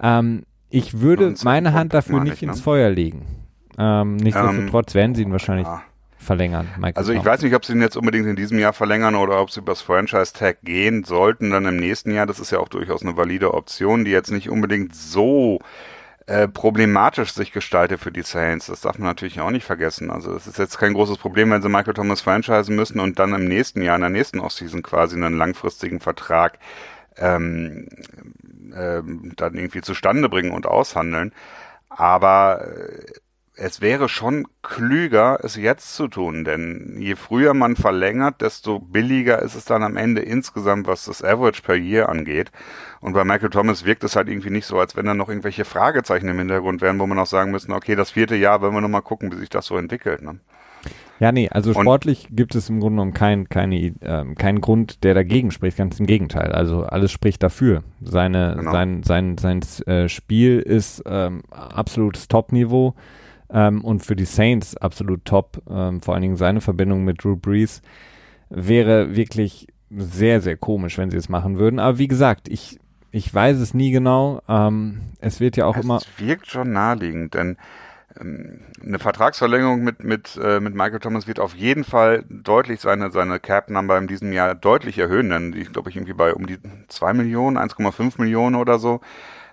Ähm, 0.00 0.44
ich 0.70 1.00
würde 1.00 1.34
meine 1.44 1.72
Hand 1.74 1.92
dafür 1.92 2.20
nicht 2.20 2.34
ich, 2.34 2.42
ins 2.44 2.58
ne? 2.58 2.62
Feuer 2.62 2.90
legen. 2.90 3.26
Ähm, 3.78 4.16
nichtsdestotrotz 4.16 4.94
werden 4.94 5.14
sie 5.14 5.22
ihn 5.22 5.32
wahrscheinlich 5.32 5.66
Ja. 5.66 5.82
verlängern. 6.18 6.68
Michael 6.76 6.92
Also 6.96 7.12
ich 7.12 7.18
Thomas. 7.18 7.34
weiß 7.34 7.42
nicht, 7.42 7.54
ob 7.54 7.64
sie 7.64 7.72
ihn 7.72 7.80
jetzt 7.80 7.96
unbedingt 7.96 8.26
in 8.26 8.36
diesem 8.36 8.58
Jahr 8.58 8.72
verlängern 8.72 9.14
oder 9.14 9.40
ob 9.40 9.50
sie 9.50 9.60
übers 9.60 9.82
Franchise-Tag 9.82 10.62
gehen 10.62 11.04
sollten 11.04 11.50
dann 11.50 11.66
im 11.66 11.76
nächsten 11.76 12.12
Jahr. 12.12 12.26
Das 12.26 12.38
ist 12.38 12.52
ja 12.52 12.58
auch 12.58 12.68
durchaus 12.68 13.02
eine 13.02 13.16
valide 13.16 13.54
Option, 13.54 14.04
die 14.04 14.10
jetzt 14.12 14.30
nicht 14.30 14.48
unbedingt 14.48 14.94
so 14.94 15.58
äh, 16.32 16.48
problematisch 16.48 17.34
sich 17.34 17.52
gestaltet 17.52 18.00
für 18.00 18.10
die 18.10 18.22
Saints. 18.22 18.68
Das 18.68 18.80
darf 18.80 18.96
man 18.98 19.08
natürlich 19.08 19.38
auch 19.40 19.50
nicht 19.50 19.66
vergessen. 19.66 20.10
Also 20.10 20.34
es 20.34 20.46
ist 20.46 20.58
jetzt 20.58 20.78
kein 20.78 20.94
großes 20.94 21.18
Problem, 21.18 21.50
wenn 21.50 21.60
sie 21.60 21.68
Michael 21.68 21.92
Thomas 21.92 22.22
franchisen 22.22 22.74
müssen 22.74 23.00
und 23.00 23.18
dann 23.18 23.34
im 23.34 23.44
nächsten 23.44 23.82
Jahr, 23.82 23.96
in 23.96 24.00
der 24.00 24.08
nächsten 24.08 24.40
Offseason 24.40 24.82
quasi 24.82 25.14
einen 25.16 25.36
langfristigen 25.36 26.00
Vertrag 26.00 26.58
ähm, 27.18 27.86
ähm, 28.74 29.32
dann 29.36 29.56
irgendwie 29.56 29.82
zustande 29.82 30.30
bringen 30.30 30.52
und 30.52 30.66
aushandeln. 30.66 31.34
Aber 31.90 32.66
äh, 32.66 33.12
es 33.54 33.80
wäre 33.82 34.08
schon 34.08 34.46
klüger, 34.62 35.38
es 35.42 35.56
jetzt 35.56 35.94
zu 35.94 36.08
tun, 36.08 36.44
denn 36.44 36.96
je 36.98 37.16
früher 37.16 37.52
man 37.52 37.76
verlängert, 37.76 38.40
desto 38.40 38.78
billiger 38.78 39.40
ist 39.42 39.54
es 39.54 39.66
dann 39.66 39.82
am 39.82 39.96
Ende 39.96 40.22
insgesamt, 40.22 40.86
was 40.86 41.04
das 41.04 41.22
Average 41.22 41.62
per 41.62 41.74
Year 41.74 42.08
angeht. 42.08 42.50
Und 43.00 43.12
bei 43.12 43.24
Michael 43.24 43.50
Thomas 43.50 43.84
wirkt 43.84 44.04
es 44.04 44.16
halt 44.16 44.28
irgendwie 44.28 44.50
nicht 44.50 44.64
so, 44.66 44.78
als 44.78 44.96
wenn 44.96 45.04
da 45.06 45.12
noch 45.14 45.28
irgendwelche 45.28 45.64
Fragezeichen 45.66 46.28
im 46.28 46.38
Hintergrund 46.38 46.80
wären, 46.80 46.98
wo 46.98 47.06
man 47.06 47.18
auch 47.18 47.26
sagen 47.26 47.50
müssen, 47.50 47.72
okay, 47.72 47.94
das 47.94 48.12
vierte 48.12 48.36
Jahr 48.36 48.62
wollen 48.62 48.72
wir 48.74 48.80
nochmal 48.80 49.02
gucken, 49.02 49.30
wie 49.32 49.36
sich 49.36 49.50
das 49.50 49.66
so 49.66 49.76
entwickelt. 49.76 50.22
Ne? 50.22 50.38
Ja, 51.20 51.30
nee, 51.30 51.48
also 51.50 51.70
Und- 51.70 51.82
sportlich 51.82 52.28
gibt 52.30 52.54
es 52.54 52.68
im 52.70 52.80
Grunde 52.80 52.96
genommen 52.96 53.12
kein, 53.14 53.48
keine, 53.48 53.92
ähm, 54.02 54.34
keinen 54.34 54.60
Grund, 54.60 55.04
der 55.04 55.14
dagegen 55.14 55.50
spricht, 55.50 55.76
ganz 55.76 56.00
im 56.00 56.06
Gegenteil. 56.06 56.52
Also 56.52 56.84
alles 56.84 57.12
spricht 57.12 57.42
dafür. 57.42 57.84
Seine, 58.00 58.54
Genau. 58.58 58.72
Sein, 58.72 59.02
sein, 59.04 59.36
sein 59.38 59.60
äh, 59.86 60.08
Spiel 60.08 60.58
ist 60.58 61.02
ähm, 61.06 61.42
absolutes 61.50 62.28
Top-Niveau 62.28 62.94
ähm, 63.52 63.84
und 63.84 64.04
für 64.04 64.16
die 64.16 64.24
Saints 64.24 64.76
absolut 64.76 65.24
top. 65.24 65.62
Ähm, 65.68 66.00
vor 66.00 66.14
allen 66.14 66.22
Dingen 66.22 66.36
seine 66.36 66.60
Verbindung 66.60 67.04
mit 67.04 67.22
Drew 67.22 67.36
Brees 67.36 67.82
wäre 68.48 69.14
wirklich 69.14 69.68
sehr, 69.90 70.40
sehr 70.40 70.56
komisch, 70.56 70.98
wenn 70.98 71.10
sie 71.10 71.18
es 71.18 71.28
machen 71.28 71.58
würden. 71.58 71.78
Aber 71.78 71.98
wie 71.98 72.08
gesagt, 72.08 72.48
ich, 72.48 72.80
ich 73.10 73.32
weiß 73.32 73.58
es 73.58 73.74
nie 73.74 73.90
genau. 73.90 74.40
Ähm, 74.48 75.02
es 75.20 75.38
wird 75.38 75.56
ja 75.56 75.66
auch 75.66 75.76
es 75.76 75.84
immer. 75.84 76.00
wirkt 76.16 76.48
schon 76.48 76.72
naheliegend, 76.72 77.34
denn 77.34 77.58
ähm, 78.18 78.60
eine 78.82 78.98
Vertragsverlängerung 78.98 79.82
mit, 79.82 80.02
mit, 80.02 80.38
äh, 80.42 80.60
mit 80.60 80.74
Michael 80.74 81.00
Thomas 81.00 81.26
wird 81.26 81.40
auf 81.40 81.54
jeden 81.54 81.84
Fall 81.84 82.24
deutlich 82.28 82.80
seine, 82.80 83.10
seine 83.10 83.38
Cap-Number 83.38 83.98
in 83.98 84.06
diesem 84.06 84.32
Jahr 84.32 84.54
deutlich 84.54 84.98
erhöhen, 84.98 85.30
denn 85.30 85.52
die, 85.52 85.64
glaube 85.64 85.90
ich, 85.90 85.96
irgendwie 85.96 86.14
bei 86.14 86.34
um 86.34 86.46
die 86.46 86.58
2 86.88 87.12
Millionen, 87.12 87.58
1,5 87.58 88.14
Millionen 88.18 88.56
oder 88.56 88.78
so. 88.78 89.00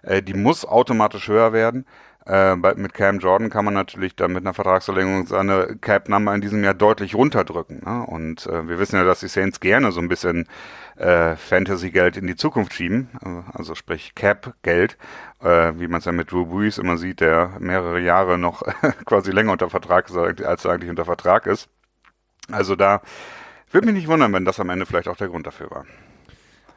Äh, 0.01 0.21
die 0.21 0.33
muss 0.33 0.65
automatisch 0.65 1.27
höher 1.27 1.53
werden. 1.53 1.85
Äh, 2.29 2.57
bei, 2.57 2.75
mit 2.75 2.93
Cam 2.93 3.17
Jordan 3.17 3.49
kann 3.49 3.65
man 3.65 3.73
natürlich 3.73 4.15
dann 4.15 4.33
mit 4.33 4.43
einer 4.43 4.53
Vertragsverlängerung 4.53 5.25
seine 5.25 5.77
Cap-Number 5.81 6.35
in 6.35 6.41
diesem 6.41 6.63
Jahr 6.63 6.75
deutlich 6.75 7.15
runterdrücken. 7.15 7.81
Ne? 7.83 8.05
Und 8.05 8.45
äh, 8.45 8.67
wir 8.67 8.77
wissen 8.77 8.97
ja, 8.97 9.03
dass 9.03 9.21
die 9.21 9.27
Saints 9.27 9.59
gerne 9.59 9.91
so 9.91 9.99
ein 9.99 10.09
bisschen 10.09 10.47
äh, 10.97 11.35
Fantasy-Geld 11.35 12.17
in 12.17 12.27
die 12.27 12.35
Zukunft 12.35 12.73
schieben, 12.73 13.09
äh, 13.25 13.57
also 13.57 13.73
sprich 13.73 14.13
Cap-Geld, 14.13 14.99
äh, 15.41 15.73
wie 15.77 15.87
man 15.87 15.99
es 15.99 16.05
ja 16.05 16.11
mit 16.11 16.31
Drew 16.31 16.45
Brees 16.45 16.77
immer 16.77 16.99
sieht, 16.99 17.19
der 17.19 17.53
mehrere 17.57 17.99
Jahre 17.99 18.37
noch 18.37 18.61
quasi 19.05 19.31
länger 19.31 19.53
unter 19.53 19.71
Vertrag 19.71 20.07
ist, 20.07 20.15
als 20.15 20.65
er 20.65 20.71
eigentlich 20.71 20.91
unter 20.91 21.05
Vertrag 21.05 21.47
ist. 21.47 21.67
Also 22.51 22.75
da 22.75 23.01
würde 23.71 23.87
mich 23.87 23.95
nicht 23.95 24.07
wundern, 24.07 24.33
wenn 24.33 24.45
das 24.45 24.59
am 24.59 24.69
Ende 24.69 24.85
vielleicht 24.85 25.07
auch 25.07 25.17
der 25.17 25.29
Grund 25.29 25.47
dafür 25.47 25.71
war. 25.71 25.85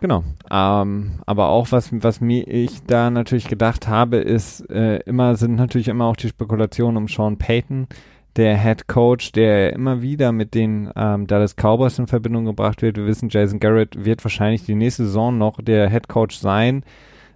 Genau. 0.02 0.24
Ähm, 0.50 1.12
aber 1.26 1.50
auch 1.50 1.70
was, 1.70 1.90
was 1.92 2.20
mir 2.20 2.48
ich 2.48 2.84
da 2.84 3.08
natürlich 3.08 3.46
gedacht 3.46 3.86
habe, 3.86 4.16
ist 4.16 4.68
äh, 4.68 4.96
immer 5.06 5.36
sind 5.36 5.54
natürlich 5.54 5.86
immer 5.86 6.06
auch 6.06 6.16
die 6.16 6.28
Spekulationen 6.28 6.96
um 6.96 7.06
Sean 7.06 7.38
Payton, 7.38 7.86
der 8.34 8.58
Head 8.58 8.88
Coach, 8.88 9.30
der 9.30 9.72
immer 9.72 10.02
wieder 10.02 10.32
mit 10.32 10.54
den 10.54 10.90
ähm, 10.96 11.28
Dallas 11.28 11.54
Cowboys 11.54 12.00
in 12.00 12.08
Verbindung 12.08 12.46
gebracht 12.46 12.82
wird. 12.82 12.96
Wir 12.96 13.06
wissen, 13.06 13.28
Jason 13.28 13.60
Garrett 13.60 14.04
wird 14.04 14.24
wahrscheinlich 14.24 14.64
die 14.64 14.74
nächste 14.74 15.04
Saison 15.04 15.38
noch 15.38 15.62
der 15.62 15.88
Head 15.88 16.08
Coach 16.08 16.36
sein. 16.36 16.82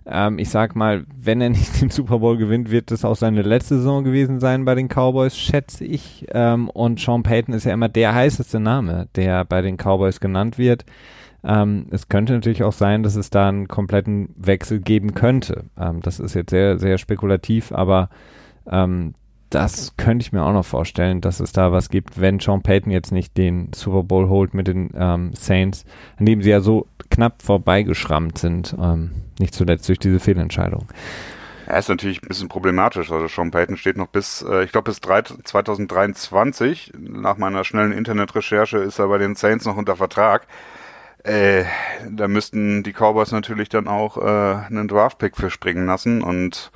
Ähm, 0.05 0.41
ich 0.41 0.49
sag 0.51 0.75
mal, 0.75 1.05
wenn 1.17 1.41
er 1.41 1.51
nicht 1.51 1.81
den 1.81 1.91
Super 1.91 2.19
Bowl 2.19 2.37
gewinnt, 2.37 2.73
wird 2.73 2.91
das 2.91 3.05
auch 3.05 3.15
seine 3.15 3.43
letzte 3.43 3.77
Saison 3.77 4.03
gewesen 4.03 4.41
sein 4.41 4.65
bei 4.65 4.75
den 4.75 4.89
Cowboys, 4.89 5.39
schätze 5.39 5.85
ich. 5.85 6.27
Ähm, 6.33 6.69
und 6.71 6.99
Sean 6.99 7.23
Payton 7.23 7.55
ist 7.55 7.63
ja 7.63 7.75
immer 7.75 7.89
der 7.89 8.13
heißeste 8.13 8.59
Name, 8.59 9.07
der 9.15 9.45
bei 9.45 9.63
den 9.63 9.77
Cowboys 9.77 10.19
genannt 10.19 10.59
wird. 10.59 10.85
Ähm, 11.45 11.87
es 11.91 12.09
könnte 12.09 12.33
natürlich 12.33 12.63
auch 12.63 12.73
sein, 12.73 13.03
dass 13.03 13.17
es 13.17 13.31
da 13.31 13.49
einen 13.49 13.69
kompletten 13.69 14.31
Wechsel 14.37 14.81
geben 14.81 15.15
könnte. 15.15 15.65
Ähm, 15.79 16.01
das 16.03 16.21
ist 16.21 16.35
jetzt 16.35 16.51
sehr, 16.51 16.79
sehr 16.79 16.99
spekulativ, 16.99 17.73
aber 17.73 18.09
ähm, 18.71 19.15
das 19.51 19.97
könnte 19.97 20.25
ich 20.25 20.33
mir 20.33 20.43
auch 20.43 20.53
noch 20.53 20.65
vorstellen, 20.65 21.21
dass 21.21 21.41
es 21.41 21.53
da 21.53 21.71
was 21.71 21.89
gibt, 21.89 22.21
wenn 22.21 22.41
Sean 22.41 22.63
Payton 22.63 22.91
jetzt 22.91 23.13
nicht 23.13 23.37
den 23.37 23.73
Super 23.75 24.03
Bowl 24.03 24.29
holt 24.29 24.55
mit 24.55 24.67
den 24.67 24.91
ähm, 24.95 25.33
Saints, 25.35 25.85
an 26.19 26.27
dem 26.27 26.43
sie 26.43 26.51
ja 26.51 26.61
so 26.61 26.89
knapp 27.11 27.43
vorbeigeschrammt 27.43 28.39
sind, 28.39 28.75
ähm, 28.81 29.13
nicht 29.39 29.55
zuletzt 29.55 29.89
durch 29.89 29.99
diese 29.99 30.19
Fehlentscheidung. 30.19 30.89
Ja, 31.69 31.79
ist 31.79 31.89
natürlich 31.89 32.23
ein 32.23 32.29
bisschen 32.29 32.49
problematisch. 32.49 33.11
Also 33.11 33.27
Sean 33.29 33.51
Payton 33.51 33.77
steht 33.77 33.97
noch 33.97 34.09
bis, 34.09 34.43
äh, 34.43 34.65
ich 34.65 34.73
glaube 34.73 34.91
bis 34.91 35.01
drei, 35.01 35.23
2023, 35.23 36.93
nach 36.99 37.39
meiner 37.39 37.65
schnellen 37.65 37.93
Internetrecherche 37.93 38.79
ist 38.79 38.99
er 38.99 39.09
bei 39.09 39.19
den 39.19 39.35
Saints 39.35 39.65
noch 39.65 39.77
unter 39.77 39.97
Vertrag. 39.97 40.47
Äh, 41.27 41.65
da 42.09 42.29
müssten 42.29 42.85
die 42.85 42.93
Cowboys 42.93 43.33
natürlich 43.33 43.69
dann 43.69 43.89
auch 43.89 44.17
äh, 44.17 44.67
einen 44.67 44.87
Draftpick 44.87 45.37
für 45.37 45.51
springen 45.51 45.87
lassen 45.87 46.23
und 46.23 46.71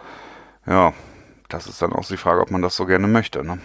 ja, 0.66 0.92
das 1.48 1.68
ist 1.68 1.80
dann 1.80 1.92
auch 1.92 2.04
die 2.04 2.16
Frage, 2.16 2.40
ob 2.40 2.50
man 2.50 2.60
das 2.60 2.74
so 2.74 2.84
gerne 2.84 3.06
möchte. 3.06 3.44
Ne? 3.44 3.58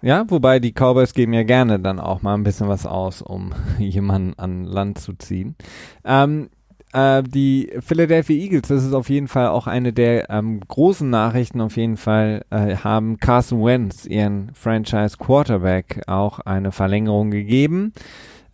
Ja, 0.00 0.24
wobei 0.28 0.60
die 0.60 0.72
Cowboys 0.72 1.12
geben 1.12 1.34
ja 1.34 1.42
gerne 1.42 1.78
dann 1.78 2.00
auch 2.00 2.22
mal 2.22 2.34
ein 2.34 2.42
bisschen 2.42 2.68
was 2.68 2.86
aus, 2.86 3.20
um 3.20 3.52
jemanden 3.78 4.38
an 4.38 4.64
Land 4.64 4.98
zu 4.98 5.12
ziehen. 5.12 5.56
Ähm, 6.04 6.48
äh, 6.94 7.22
die 7.22 7.70
Philadelphia 7.80 8.36
Eagles, 8.36 8.68
das 8.68 8.82
ist 8.82 8.94
auf 8.94 9.10
jeden 9.10 9.28
Fall 9.28 9.48
auch 9.48 9.66
eine 9.66 9.92
der 9.92 10.30
ähm, 10.30 10.60
großen 10.66 11.08
Nachrichten, 11.08 11.60
auf 11.60 11.76
jeden 11.76 11.98
Fall 11.98 12.46
äh, 12.48 12.76
haben 12.76 13.18
Carson 13.18 13.62
Wentz, 13.62 14.06
ihren 14.06 14.52
Franchise 14.54 15.18
Quarterback, 15.18 16.00
auch 16.06 16.38
eine 16.40 16.72
Verlängerung 16.72 17.30
gegeben. 17.30 17.92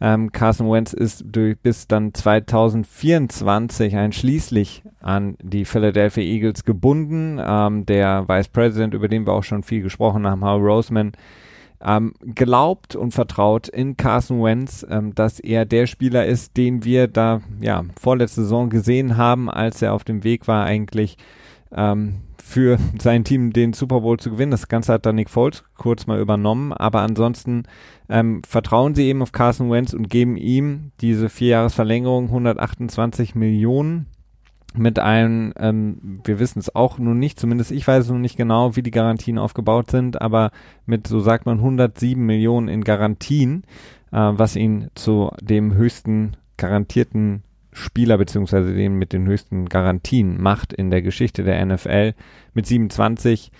Ähm, 0.00 0.30
Carson 0.30 0.70
Wentz 0.70 0.92
ist 0.92 1.24
durch, 1.26 1.58
bis 1.58 1.86
dann 1.86 2.12
2024 2.12 3.96
einschließlich 3.96 4.82
an 5.00 5.36
die 5.42 5.64
Philadelphia 5.64 6.22
Eagles 6.22 6.64
gebunden. 6.64 7.40
Ähm, 7.42 7.86
der 7.86 8.28
Vice 8.28 8.48
President, 8.48 8.94
über 8.94 9.08
den 9.08 9.26
wir 9.26 9.32
auch 9.32 9.44
schon 9.44 9.62
viel 9.62 9.82
gesprochen 9.82 10.26
haben, 10.26 10.44
Hal 10.44 10.58
Roseman, 10.58 11.12
ähm, 11.82 12.14
glaubt 12.34 12.96
und 12.96 13.12
vertraut 13.12 13.68
in 13.68 13.96
Carson 13.96 14.42
Wentz, 14.42 14.84
ähm, 14.88 15.14
dass 15.14 15.40
er 15.40 15.64
der 15.64 15.86
Spieler 15.86 16.26
ist, 16.26 16.56
den 16.56 16.84
wir 16.84 17.06
da 17.08 17.40
ja 17.60 17.84
vorletzte 18.00 18.42
Saison 18.42 18.70
gesehen 18.70 19.16
haben, 19.16 19.50
als 19.50 19.82
er 19.82 19.94
auf 19.94 20.04
dem 20.04 20.24
Weg 20.24 20.48
war 20.48 20.64
eigentlich 20.64 21.16
ähm, 21.74 22.16
für 22.46 22.78
sein 23.00 23.24
Team 23.24 23.52
den 23.52 23.72
Super 23.72 24.02
Bowl 24.02 24.18
zu 24.18 24.30
gewinnen. 24.30 24.52
Das 24.52 24.68
Ganze 24.68 24.92
hat 24.92 25.04
dann 25.04 25.16
Nick 25.16 25.30
Foles 25.30 25.64
kurz 25.76 26.06
mal 26.06 26.20
übernommen, 26.20 26.72
aber 26.72 27.00
ansonsten 27.00 27.64
ähm, 28.08 28.40
vertrauen 28.46 28.94
sie 28.94 29.08
eben 29.08 29.20
auf 29.20 29.32
Carson 29.32 29.70
Wentz 29.70 29.92
und 29.92 30.08
geben 30.08 30.36
ihm 30.36 30.92
diese 31.00 31.28
Vierjahresverlängerung 31.28 32.26
128 32.26 33.34
Millionen 33.34 34.06
mit 34.74 35.00
einem, 35.00 35.54
ähm, 35.58 36.20
wir 36.24 36.38
wissen 36.38 36.60
es 36.60 36.72
auch 36.74 36.98
nun 36.98 37.18
nicht, 37.18 37.40
zumindest 37.40 37.72
ich 37.72 37.86
weiß 37.86 38.10
nun 38.10 38.20
nicht 38.20 38.36
genau, 38.36 38.76
wie 38.76 38.82
die 38.82 38.92
Garantien 38.92 39.38
aufgebaut 39.38 39.90
sind, 39.90 40.22
aber 40.22 40.52
mit, 40.86 41.08
so 41.08 41.18
sagt 41.18 41.46
man, 41.46 41.58
107 41.58 42.24
Millionen 42.24 42.68
in 42.68 42.84
Garantien, 42.84 43.64
äh, 44.12 44.18
was 44.18 44.54
ihn 44.54 44.88
zu 44.94 45.32
dem 45.42 45.74
höchsten 45.74 46.36
garantierten 46.58 47.42
Spieler 47.76 48.16
beziehungsweise 48.16 48.74
dem 48.74 48.98
mit 48.98 49.12
den 49.12 49.26
höchsten 49.26 49.68
Garantien 49.68 50.40
macht 50.40 50.72
in 50.72 50.90
der 50.90 51.02
Geschichte 51.02 51.44
der 51.44 51.64
NFL 51.64 52.14
mit 52.54 52.66
27. 52.66 53.52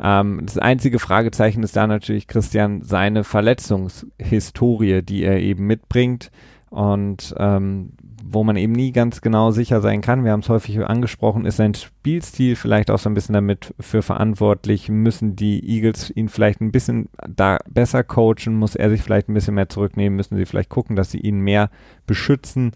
Ähm, 0.00 0.40
das 0.42 0.56
einzige 0.56 0.98
Fragezeichen 0.98 1.62
ist 1.62 1.76
da 1.76 1.86
natürlich, 1.86 2.26
Christian, 2.26 2.82
seine 2.82 3.24
Verletzungshistorie, 3.24 5.02
die 5.02 5.22
er 5.22 5.40
eben 5.40 5.66
mitbringt. 5.66 6.30
Und 6.70 7.34
ähm, 7.38 7.92
wo 8.22 8.44
man 8.44 8.56
eben 8.56 8.72
nie 8.72 8.92
ganz 8.92 9.22
genau 9.22 9.50
sicher 9.50 9.80
sein 9.80 10.02
kann, 10.02 10.24
wir 10.24 10.32
haben 10.32 10.40
es 10.40 10.50
häufig 10.50 10.78
angesprochen, 10.80 11.46
ist 11.46 11.56
sein 11.56 11.74
Spielstil 11.74 12.56
vielleicht 12.56 12.90
auch 12.90 12.98
so 12.98 13.08
ein 13.08 13.14
bisschen 13.14 13.32
damit 13.32 13.74
für 13.80 14.02
verantwortlich. 14.02 14.88
Müssen 14.90 15.34
die 15.34 15.66
Eagles 15.66 16.10
ihn 16.14 16.28
vielleicht 16.28 16.60
ein 16.60 16.72
bisschen 16.72 17.08
da 17.26 17.58
besser 17.70 18.04
coachen? 18.04 18.54
Muss 18.54 18.76
er 18.76 18.90
sich 18.90 19.02
vielleicht 19.02 19.28
ein 19.28 19.34
bisschen 19.34 19.54
mehr 19.54 19.68
zurücknehmen? 19.68 20.16
Müssen 20.16 20.36
sie 20.36 20.44
vielleicht 20.44 20.68
gucken, 20.68 20.96
dass 20.96 21.10
sie 21.10 21.20
ihn 21.20 21.40
mehr 21.40 21.70
beschützen? 22.06 22.72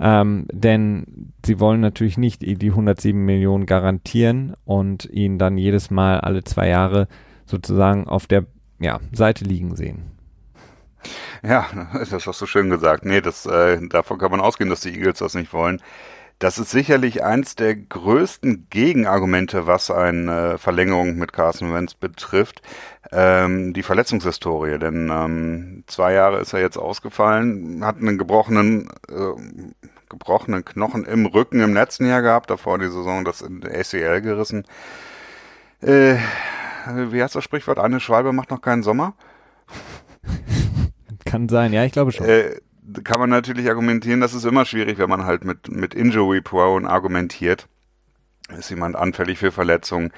Ähm, 0.00 0.46
denn 0.50 1.32
sie 1.44 1.60
wollen 1.60 1.80
natürlich 1.80 2.16
nicht 2.16 2.40
die 2.40 2.70
107 2.70 3.22
Millionen 3.22 3.66
garantieren 3.66 4.54
und 4.64 5.04
ihn 5.04 5.38
dann 5.38 5.58
jedes 5.58 5.90
Mal 5.90 6.20
alle 6.20 6.42
zwei 6.42 6.68
Jahre 6.68 7.06
sozusagen 7.44 8.08
auf 8.08 8.26
der 8.26 8.46
ja, 8.78 8.98
Seite 9.12 9.44
liegen 9.44 9.76
sehen. 9.76 10.10
Ja, 11.42 11.66
das 12.10 12.26
hast 12.26 12.40
du 12.40 12.46
schön 12.46 12.70
gesagt. 12.70 13.04
Nee, 13.04 13.20
das, 13.20 13.44
äh, 13.46 13.86
davon 13.88 14.18
kann 14.18 14.30
man 14.30 14.40
ausgehen, 14.40 14.70
dass 14.70 14.80
die 14.80 14.94
Eagles 14.94 15.18
das 15.18 15.34
nicht 15.34 15.52
wollen. 15.52 15.82
Das 16.40 16.58
ist 16.58 16.70
sicherlich 16.70 17.22
eins 17.22 17.54
der 17.54 17.76
größten 17.76 18.68
Gegenargumente, 18.70 19.66
was 19.66 19.90
eine 19.90 20.56
Verlängerung 20.56 21.16
mit 21.16 21.34
Carson 21.34 21.74
Wentz 21.74 21.92
betrifft, 21.92 22.62
ähm, 23.12 23.74
die 23.74 23.82
Verletzungshistorie. 23.82 24.78
Denn 24.78 25.10
ähm, 25.12 25.84
zwei 25.86 26.14
Jahre 26.14 26.40
ist 26.40 26.54
er 26.54 26.60
jetzt 26.60 26.78
ausgefallen, 26.78 27.84
hat 27.84 27.98
einen 27.98 28.16
gebrochenen, 28.16 28.88
äh, 29.10 29.86
gebrochenen 30.08 30.64
Knochen 30.64 31.04
im 31.04 31.26
Rücken 31.26 31.60
im 31.60 31.74
letzten 31.74 32.06
Jahr 32.06 32.22
gehabt, 32.22 32.48
davor 32.48 32.78
die 32.78 32.86
Saison 32.86 33.22
das 33.22 33.42
in 33.42 33.62
ACL 33.62 34.22
gerissen. 34.22 34.64
Äh, 35.82 36.16
wie 37.10 37.22
heißt 37.22 37.34
das 37.34 37.44
Sprichwort? 37.44 37.78
Eine 37.78 38.00
Schwalbe 38.00 38.32
macht 38.32 38.50
noch 38.50 38.62
keinen 38.62 38.82
Sommer. 38.82 39.12
Kann 41.26 41.50
sein, 41.50 41.74
ja, 41.74 41.84
ich 41.84 41.92
glaube 41.92 42.12
schon. 42.12 42.26
Äh, 42.26 42.62
kann 43.04 43.20
man 43.20 43.30
natürlich 43.30 43.68
argumentieren, 43.68 44.20
das 44.20 44.34
ist 44.34 44.44
immer 44.44 44.64
schwierig, 44.64 44.98
wenn 44.98 45.08
man 45.08 45.24
halt 45.24 45.44
mit, 45.44 45.70
mit 45.70 45.94
Injury 45.94 46.40
Prone 46.40 46.88
argumentiert. 46.88 47.66
Ist 48.56 48.70
jemand 48.70 48.96
anfällig 48.96 49.38
für 49.38 49.52
Verletzungen. 49.52 50.12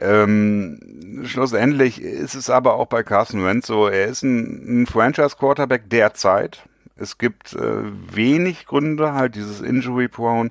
Ähm, 0.00 1.22
schlussendlich 1.24 2.02
ist 2.02 2.34
es 2.34 2.50
aber 2.50 2.74
auch 2.74 2.86
bei 2.86 3.02
Carson 3.02 3.44
Wentz 3.44 3.66
so, 3.66 3.86
er 3.86 4.06
ist 4.06 4.22
ein, 4.22 4.82
ein 4.82 4.86
Franchise-Quarterback 4.86 5.88
derzeit. 5.90 6.68
Es 6.96 7.18
gibt 7.18 7.54
äh, 7.54 7.82
wenig 8.14 8.66
Gründe, 8.66 9.12
halt 9.12 9.34
dieses 9.34 9.60
Injury 9.60 10.08
Prone, 10.08 10.50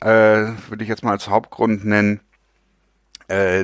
äh, 0.00 0.46
würde 0.68 0.82
ich 0.82 0.88
jetzt 0.88 1.04
mal 1.04 1.12
als 1.12 1.28
Hauptgrund 1.28 1.84
nennen 1.84 2.20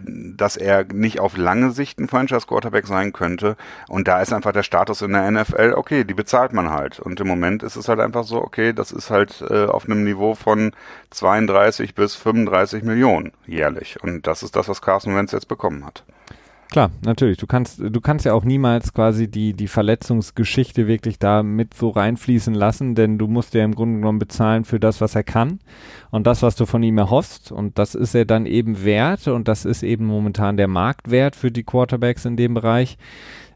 dass 0.05 0.57
er 0.57 0.85
nicht 0.85 1.21
auf 1.21 1.37
lange 1.37 1.71
Sicht 1.71 1.99
ein 1.99 2.09
Franchise-Quarterback 2.09 2.87
sein 2.87 3.13
könnte. 3.13 3.57
Und 3.89 4.09
da 4.09 4.21
ist 4.21 4.33
einfach 4.33 4.53
der 4.53 4.63
Status 4.63 5.03
in 5.03 5.13
der 5.13 5.31
NFL, 5.31 5.75
okay, 5.77 6.05
die 6.05 6.15
bezahlt 6.15 6.53
man 6.53 6.71
halt. 6.71 6.99
Und 7.01 7.21
im 7.21 7.29
Moment 7.29 7.63
ist 7.63 7.77
es 7.77 7.89
halt 7.89 8.01
einfach 8.01 8.25
so, 8.25 8.43
okay, 8.43 8.73
das 8.73 8.93
ist 8.93 9.11
halt 9.11 9.45
äh, 9.49 9.67
auf 9.67 9.85
einem 9.85 10.05
Niveau 10.05 10.35
von 10.35 10.73
32 11.11 11.95
bis 11.95 12.15
35 12.15 12.83
Millionen 12.85 13.33
jährlich. 13.47 14.03
Und 14.03 14.27
das 14.27 14.43
ist 14.43 14.57
das, 14.57 14.69
was 14.69 14.83
Carson 14.83 15.15
Wentz 15.15 15.33
jetzt 15.33 15.49
bekommen 15.49 15.85
hat. 15.85 16.05
Klar, 16.71 16.93
natürlich. 17.05 17.37
Du 17.37 17.49
kannst, 17.49 17.81
du 17.81 18.01
kannst 18.01 18.25
ja 18.25 18.33
auch 18.33 18.45
niemals 18.45 18.95
quasi 18.95 19.29
die, 19.29 19.55
die 19.55 19.67
Verletzungsgeschichte 19.67 20.87
wirklich 20.87 21.19
da 21.19 21.43
mit 21.43 21.75
so 21.75 21.89
reinfließen 21.89 22.55
lassen, 22.55 22.95
denn 22.95 23.19
du 23.19 23.27
musst 23.27 23.55
ja 23.55 23.65
im 23.65 23.75
Grunde 23.75 23.99
genommen 23.99 24.21
bezahlen 24.21 24.65
für 24.65 24.79
das, 24.79 25.01
was 25.01 25.17
er 25.17 25.25
kann 25.25 25.59
und 26.13 26.29
das, 26.29 26.43
was 26.43 26.55
du 26.55 26.67
von 26.67 26.85
ihm 26.85 26.97
erhoffst. 26.97 27.51
Und 27.51 27.77
das 27.77 27.97
ist 27.97 28.15
er 28.15 28.25
dann 28.25 28.47
eben 28.47 28.85
wert 28.85 29.27
und 29.27 29.49
das 29.49 29.65
ist 29.65 29.83
eben 29.83 30.07
momentan 30.07 30.57
der 30.57 30.69
Marktwert 30.69 31.35
für 31.35 31.51
die 31.51 31.65
Quarterbacks 31.65 32.25
in 32.25 32.37
dem 32.37 32.55
Bereich. 32.55 32.99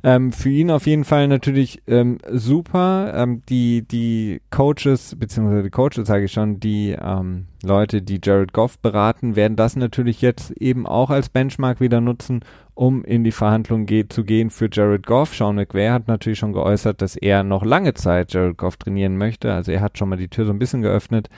Ähm, 0.06 0.32
für 0.32 0.50
ihn 0.50 0.70
auf 0.70 0.86
jeden 0.86 1.04
Fall 1.04 1.28
natürlich 1.28 1.80
ähm, 1.86 2.18
super. 2.30 3.14
Ähm, 3.16 3.40
die, 3.48 3.88
die 3.88 4.42
Coaches, 4.50 5.16
beziehungsweise 5.18 5.62
die 5.62 5.70
Coaches 5.70 6.06
sage 6.06 6.26
ich 6.26 6.32
schon, 6.32 6.60
die 6.60 6.94
ähm, 7.00 7.46
Leute, 7.62 8.02
die 8.02 8.20
Jared 8.22 8.52
Goff 8.52 8.78
beraten, 8.78 9.34
werden 9.34 9.56
das 9.56 9.76
natürlich 9.76 10.20
jetzt 10.20 10.50
eben 10.50 10.86
auch 10.86 11.08
als 11.08 11.30
Benchmark 11.30 11.80
wieder 11.80 12.02
nutzen, 12.02 12.44
um 12.74 13.02
in 13.02 13.24
die 13.24 13.32
Verhandlungen 13.32 13.86
geht, 13.86 14.12
zu 14.12 14.24
gehen 14.24 14.50
für 14.50 14.68
Jared 14.70 15.06
Goff. 15.06 15.34
Sean 15.34 15.56
McVay 15.56 15.88
hat 15.88 16.06
natürlich 16.06 16.38
schon 16.38 16.52
geäußert, 16.52 17.00
dass 17.00 17.16
er 17.16 17.42
noch 17.42 17.64
lange 17.64 17.94
Zeit 17.94 18.30
Jared 18.34 18.58
Goff 18.58 18.76
trainieren 18.76 19.16
möchte. 19.16 19.54
Also 19.54 19.72
er 19.72 19.80
hat 19.80 19.96
schon 19.96 20.10
mal 20.10 20.18
die 20.18 20.28
Tür 20.28 20.44
so 20.44 20.52
ein 20.52 20.58
bisschen 20.58 20.82
geöffnet 20.82 21.30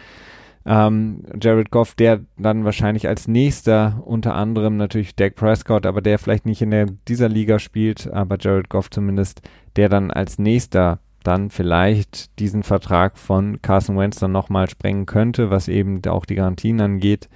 ähm, 0.67 1.23
Jared 1.41 1.71
Goff, 1.71 1.95
der 1.95 2.21
dann 2.37 2.65
wahrscheinlich 2.65 3.07
als 3.07 3.29
nächster 3.29 4.03
unter 4.05 4.35
anderem 4.35 4.77
natürlich 4.77 5.15
Dak 5.15 5.37
Prescott, 5.37 5.87
aber 5.87 6.03
der 6.03 6.19
vielleicht 6.19 6.45
nicht 6.45 6.61
in 6.61 6.73
der, 6.73 6.87
dieser 7.07 7.29
Liga 7.29 7.59
spielt, 7.59 8.13
aber 8.13 8.37
Jared 8.41 8.69
Goff 8.69 8.91
zumindest, 8.91 9.43
der 9.77 9.89
dann 9.89 10.11
als 10.11 10.39
nächster 10.39 10.99
dann 11.23 11.51
vielleicht 11.51 12.39
diesen 12.39 12.63
Vertrag 12.63 13.19
von 13.19 13.61
Carson 13.63 13.99
Wentz 13.99 14.19
dann 14.19 14.33
nochmal 14.33 14.69
sprengen 14.69 15.07
könnte, 15.07 15.51
was 15.51 15.69
eben 15.69 16.01
auch 16.07 16.25
die 16.25 16.37
Garantien 16.37 16.81
angeht. 16.81 17.29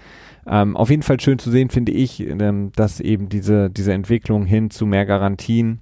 Ähm, 0.47 0.77
auf 0.77 0.91
jeden 0.91 1.03
Fall 1.03 1.21
schön 1.21 1.39
zu 1.39 1.51
sehen, 1.51 1.71
finde 1.71 1.93
ich, 1.93 2.21
ähm, 2.21 2.73
dass 2.75 3.01
eben 3.01 3.29
diese, 3.29 3.71
diese 3.71 3.93
Entwicklung 3.93 4.47
hin 4.47 4.71
zu 4.71 4.87
mehr 4.87 5.07
Garantien 5.07 5.81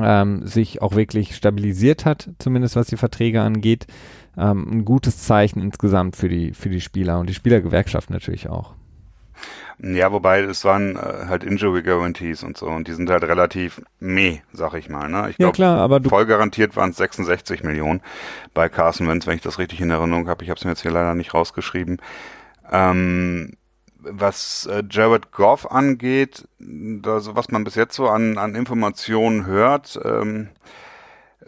ähm, 0.00 0.46
sich 0.46 0.82
auch 0.82 0.94
wirklich 0.94 1.36
stabilisiert 1.36 2.04
hat, 2.04 2.30
zumindest 2.38 2.76
was 2.76 2.86
die 2.86 2.96
Verträge 2.96 3.40
angeht 3.40 3.86
ähm, 4.36 4.66
ein 4.70 4.84
gutes 4.84 5.22
Zeichen 5.22 5.60
insgesamt 5.60 6.16
für 6.16 6.28
die, 6.28 6.52
für 6.52 6.68
die 6.68 6.80
Spieler 6.80 7.18
und 7.18 7.28
die 7.28 7.34
Spielergewerkschaft 7.34 8.10
natürlich 8.10 8.48
auch. 8.48 8.74
Ja, 9.78 10.10
wobei 10.10 10.40
es 10.40 10.64
waren 10.64 10.96
äh, 10.96 11.26
halt 11.28 11.44
Injury 11.44 11.82
Guarantees 11.82 12.42
und 12.42 12.56
so 12.56 12.66
und 12.66 12.88
die 12.88 12.94
sind 12.94 13.10
halt 13.10 13.24
relativ 13.24 13.82
meh, 14.00 14.38
sag 14.52 14.72
ich 14.74 14.88
mal. 14.88 15.08
Ne? 15.08 15.30
Ich 15.30 15.38
ja, 15.38 15.50
klar, 15.50 15.78
aber 15.78 16.00
du 16.00 16.08
voll 16.08 16.24
garantiert 16.24 16.76
waren 16.76 16.90
es 16.90 16.96
66 16.96 17.62
Millionen 17.62 18.00
bei 18.54 18.70
Carson 18.70 19.06
Wentz, 19.06 19.26
wenn 19.26 19.36
ich 19.36 19.42
das 19.42 19.58
richtig 19.58 19.82
in 19.82 19.90
Erinnerung 19.90 20.28
habe. 20.28 20.44
Ich 20.44 20.50
habe 20.50 20.58
es 20.58 20.64
mir 20.64 20.70
jetzt 20.70 20.80
hier 20.80 20.92
leider 20.92 21.14
nicht 21.14 21.34
rausgeschrieben. 21.34 21.98
Ähm, 22.72 23.52
was 24.10 24.66
äh, 24.66 24.82
Jared 24.88 25.32
Goff 25.32 25.70
angeht, 25.70 26.48
also 27.04 27.36
was 27.36 27.50
man 27.50 27.64
bis 27.64 27.74
jetzt 27.74 27.94
so 27.94 28.08
an, 28.08 28.38
an 28.38 28.54
Informationen 28.54 29.46
hört, 29.46 29.98
ähm, 30.04 30.48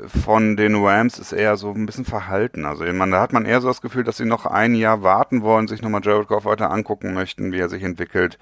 von 0.06 0.56
den 0.56 0.76
Rams 0.76 1.18
ist 1.18 1.32
eher 1.32 1.56
so 1.56 1.72
ein 1.72 1.86
bisschen 1.86 2.04
verhalten. 2.04 2.64
Also 2.64 2.84
man, 2.84 3.10
da 3.10 3.20
hat 3.20 3.32
man 3.32 3.44
eher 3.44 3.60
so 3.60 3.68
das 3.68 3.80
Gefühl, 3.80 4.04
dass 4.04 4.16
sie 4.16 4.26
noch 4.26 4.46
ein 4.46 4.74
Jahr 4.74 5.02
warten 5.02 5.42
wollen, 5.42 5.66
sich 5.66 5.82
nochmal 5.82 6.02
Jared 6.04 6.28
Goff 6.28 6.44
weiter 6.44 6.70
angucken 6.70 7.14
möchten, 7.14 7.52
wie 7.52 7.58
er 7.58 7.68
sich 7.68 7.82
entwickelt. 7.82 8.38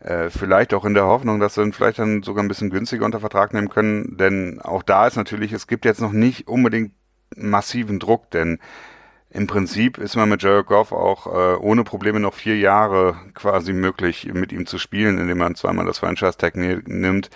Äh, 0.00 0.30
vielleicht 0.30 0.74
auch 0.74 0.84
in 0.84 0.94
der 0.94 1.06
Hoffnung, 1.06 1.40
dass 1.40 1.54
sie 1.54 1.62
ihn 1.62 1.72
vielleicht 1.72 1.98
dann 1.98 2.22
sogar 2.22 2.44
ein 2.44 2.48
bisschen 2.48 2.70
günstiger 2.70 3.04
unter 3.04 3.20
Vertrag 3.20 3.54
nehmen 3.54 3.70
können. 3.70 4.16
Denn 4.16 4.60
auch 4.60 4.82
da 4.82 5.06
ist 5.06 5.16
natürlich, 5.16 5.52
es 5.52 5.66
gibt 5.66 5.84
jetzt 5.84 6.00
noch 6.00 6.12
nicht 6.12 6.46
unbedingt 6.46 6.92
massiven 7.36 7.98
Druck, 7.98 8.30
denn 8.30 8.58
im 9.34 9.46
Prinzip 9.46 9.98
ist 9.98 10.16
man 10.16 10.30
mit 10.30 10.42
Jared 10.42 10.66
Goff 10.66 10.92
auch 10.92 11.26
äh, 11.26 11.56
ohne 11.56 11.84
Probleme 11.84 12.20
noch 12.20 12.32
vier 12.32 12.56
Jahre 12.56 13.16
quasi 13.34 13.74
möglich, 13.74 14.30
mit 14.32 14.52
ihm 14.52 14.64
zu 14.64 14.78
spielen, 14.78 15.18
indem 15.18 15.38
man 15.38 15.54
zweimal 15.54 15.84
das 15.84 15.98
Franchise-Tag 15.98 16.56
nimmt. 16.56 17.28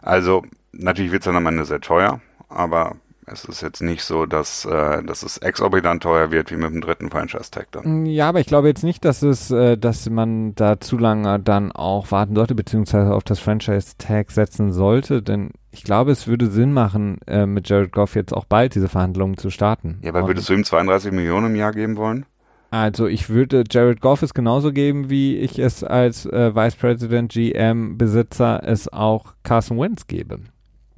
Also 0.00 0.44
natürlich 0.72 1.12
wird 1.12 1.22
es 1.22 1.26
dann 1.26 1.36
am 1.36 1.46
Ende 1.46 1.66
sehr 1.66 1.80
teuer 1.82 2.20
aber 2.50 2.96
es 3.32 3.44
ist 3.44 3.60
jetzt 3.62 3.80
nicht 3.80 4.02
so, 4.02 4.26
dass, 4.26 4.64
äh, 4.64 5.02
dass 5.02 5.22
es 5.22 5.38
exorbitant 5.38 6.02
teuer 6.02 6.30
wird 6.30 6.50
wie 6.50 6.56
mit 6.56 6.72
dem 6.72 6.80
dritten 6.80 7.10
Franchise-Tag 7.10 7.68
dann. 7.72 8.06
Ja, 8.06 8.28
aber 8.28 8.40
ich 8.40 8.46
glaube 8.46 8.68
jetzt 8.68 8.84
nicht, 8.84 9.04
dass 9.04 9.22
es, 9.22 9.50
äh, 9.50 9.76
dass 9.76 10.08
man 10.10 10.54
da 10.54 10.80
zu 10.80 10.98
lange 10.98 11.38
dann 11.38 11.72
auch 11.72 12.10
warten 12.10 12.34
sollte, 12.34 12.54
beziehungsweise 12.54 13.14
auf 13.14 13.24
das 13.24 13.38
Franchise-Tag 13.38 14.30
setzen 14.30 14.72
sollte, 14.72 15.22
denn 15.22 15.50
ich 15.72 15.84
glaube, 15.84 16.10
es 16.10 16.26
würde 16.26 16.50
Sinn 16.50 16.72
machen, 16.72 17.18
äh, 17.26 17.46
mit 17.46 17.68
Jared 17.68 17.92
Goff 17.92 18.16
jetzt 18.16 18.34
auch 18.34 18.44
bald 18.44 18.74
diese 18.74 18.88
Verhandlungen 18.88 19.36
zu 19.36 19.50
starten. 19.50 20.00
Ja, 20.02 20.10
aber 20.10 20.22
Und 20.22 20.28
würdest 20.28 20.48
du 20.48 20.54
ihm 20.54 20.64
32 20.64 21.12
Millionen 21.12 21.46
im 21.46 21.56
Jahr 21.56 21.72
geben 21.72 21.96
wollen? 21.96 22.26
Also 22.70 23.06
ich 23.08 23.28
würde 23.28 23.64
Jared 23.68 24.00
Goff 24.00 24.22
es 24.22 24.32
genauso 24.32 24.72
geben, 24.72 25.10
wie 25.10 25.36
ich 25.36 25.58
es 25.58 25.82
als 25.82 26.24
äh, 26.26 26.54
Vice 26.54 26.76
President 26.76 27.32
GM 27.32 27.98
Besitzer 27.98 28.62
es 28.64 28.92
auch 28.92 29.34
Carson 29.42 29.78
Wentz 29.78 30.06
gebe. 30.06 30.38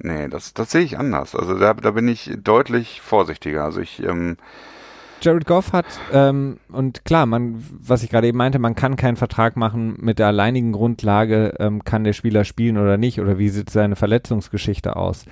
Nee, 0.03 0.27
das, 0.27 0.53
das 0.53 0.69
sehe 0.69 0.81
ich 0.81 0.99
anders. 0.99 1.33
Also 1.33 1.57
da, 1.57 1.73
da 1.73 1.91
bin 1.91 2.07
ich 2.09 2.29
deutlich 2.43 2.99
vorsichtiger. 2.99 3.63
Also 3.63 3.79
ich, 3.79 4.03
ähm, 4.03 4.35
Jared 5.21 5.45
Goff 5.45 5.71
hat, 5.71 5.85
ähm, 6.11 6.57
und 6.69 7.05
klar, 7.05 7.25
man, 7.25 7.63
was 7.71 8.03
ich 8.03 8.09
gerade 8.09 8.27
eben 8.27 8.37
meinte, 8.37 8.59
man 8.59 8.75
kann 8.75 8.97
keinen 8.97 9.15
Vertrag 9.15 9.55
machen 9.55 9.95
mit 10.01 10.19
der 10.19 10.27
alleinigen 10.27 10.73
Grundlage, 10.73 11.53
ähm, 11.59 11.85
kann 11.85 12.03
der 12.03 12.11
Spieler 12.11 12.43
spielen 12.43 12.77
oder 12.77 12.97
nicht, 12.97 13.21
oder 13.21 13.37
wie 13.37 13.47
sieht 13.47 13.69
seine 13.69 13.95
Verletzungsgeschichte 13.95 14.97
aus. 14.97 15.23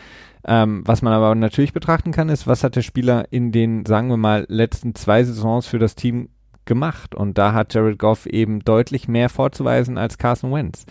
Ähm, 0.48 0.84
was 0.86 1.02
man 1.02 1.12
aber 1.12 1.36
natürlich 1.36 1.74
betrachten 1.74 2.14
kann, 2.14 2.30
ist, 2.30 2.48
was 2.48 2.64
hat 2.64 2.78
der 2.78 2.82
Spieler 2.82 3.26
in 3.32 3.52
den, 3.52 3.86
sagen 3.86 4.08
wir 4.08 4.16
mal, 4.16 4.46
letzten 4.48 4.96
zwei 4.96 5.26
Saisons 5.26 5.68
für 5.68 5.80
das 5.80 5.96
Team 5.96 6.30
gemacht. 6.72 7.14
Und 7.16 7.38
da 7.38 7.52
hat 7.52 7.74
Jared 7.74 8.00
Goff 8.00 8.26
eben 8.26 8.62
deutlich 8.62 9.10
mehr 9.10 9.28
vorzuweisen 9.28 9.98
als 9.98 10.18
Carson 10.18 10.54
Wentz. 10.54 10.86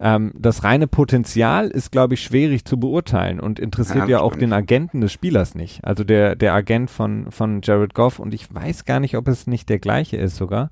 Ähm, 0.00 0.32
das 0.34 0.64
reine 0.64 0.86
Potenzial 0.86 1.68
ist, 1.68 1.92
glaube 1.92 2.14
ich, 2.14 2.22
schwierig 2.22 2.64
zu 2.64 2.80
beurteilen 2.80 3.38
und 3.38 3.58
interessiert 3.58 4.08
ja, 4.08 4.16
ja 4.16 4.20
auch 4.20 4.34
den 4.34 4.54
Agenten 4.54 5.02
des 5.02 5.12
Spielers 5.12 5.54
nicht. 5.54 5.84
Also 5.84 6.04
der, 6.04 6.36
der 6.36 6.54
Agent 6.54 6.90
von, 6.90 7.30
von 7.30 7.60
Jared 7.62 7.92
Goff 7.92 8.18
und 8.18 8.32
ich 8.32 8.54
weiß 8.54 8.86
gar 8.86 8.98
nicht, 8.98 9.14
ob 9.14 9.28
es 9.28 9.46
nicht 9.46 9.68
der 9.68 9.78
gleiche 9.78 10.16
ist 10.16 10.36
sogar. 10.36 10.70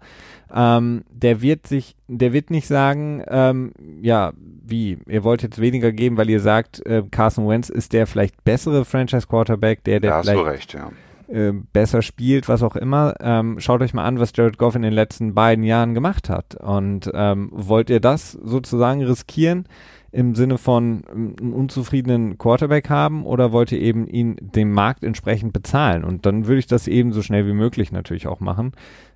Ähm, 0.51 1.05
der 1.11 1.43
wird 1.43 1.67
sich, 1.67 1.95
der 2.09 2.33
wird 2.33 2.51
nicht 2.51 2.67
sagen, 2.67 3.23
ähm, 3.29 3.73
ja, 4.01 4.33
wie, 4.67 4.97
ihr 5.07 5.25
wollt 5.25 5.43
jetzt 5.43 5.61
weniger 5.61 5.93
geben, 5.93 6.17
weil 6.17 6.31
ihr 6.31 6.41
sagt, 6.41 6.85
äh, 6.87 7.03
Carson 7.11 7.47
Wentz 7.47 7.69
ist 7.69 7.93
der 7.93 8.07
vielleicht 8.07 8.45
bessere 8.45 8.87
Franchise 8.87 9.27
Quarterback, 9.27 9.85
der, 9.85 10.01
der 10.01 10.11
da 10.11 10.17
hast 10.19 10.29
du 10.29 10.41
recht, 10.41 10.73
ja 10.73 10.91
äh, 11.29 11.53
besser 11.73 12.03
spielt, 12.03 12.49
was 12.49 12.63
auch 12.63 12.77
immer. 12.77 13.15
Ähm, 13.21 13.59
schaut 13.59 13.81
euch 13.81 13.95
mal 13.95 14.05
an, 14.05 14.19
was 14.19 14.33
Jared 14.35 14.59
Goff 14.59 14.75
in 14.75 14.83
den 14.83 14.93
letzten 14.93 15.35
beiden 15.35 15.65
Jahren 15.65 15.95
gemacht 15.95 16.29
hat. 16.29 16.55
Und 16.57 17.11
ähm, 17.15 17.51
wollt 17.53 17.91
ihr 17.91 18.01
das 18.01 18.33
sozusagen 18.33 19.03
riskieren 19.03 19.67
im 20.13 20.35
Sinne 20.35 20.59
von 20.59 21.03
ähm, 21.11 21.37
einen 21.41 21.53
unzufriedenen 21.53 22.39
Quarterback 22.39 22.89
haben 22.89 23.27
oder 23.27 23.53
wollt 23.53 23.73
ihr 23.73 23.81
eben 23.81 24.07
ihn 24.07 24.37
dem 24.41 24.73
Markt 24.73 25.03
entsprechend 25.05 25.53
bezahlen? 25.53 26.05
Und 26.05 26.27
dann 26.27 26.47
würde 26.47 26.61
ich 26.61 26.67
das 26.67 26.89
eben 26.89 27.13
so 27.13 27.23
schnell 27.23 27.47
wie 27.47 27.53
möglich 27.53 27.93
natürlich 27.93 28.27
auch 28.27 28.41
machen. 28.41 28.73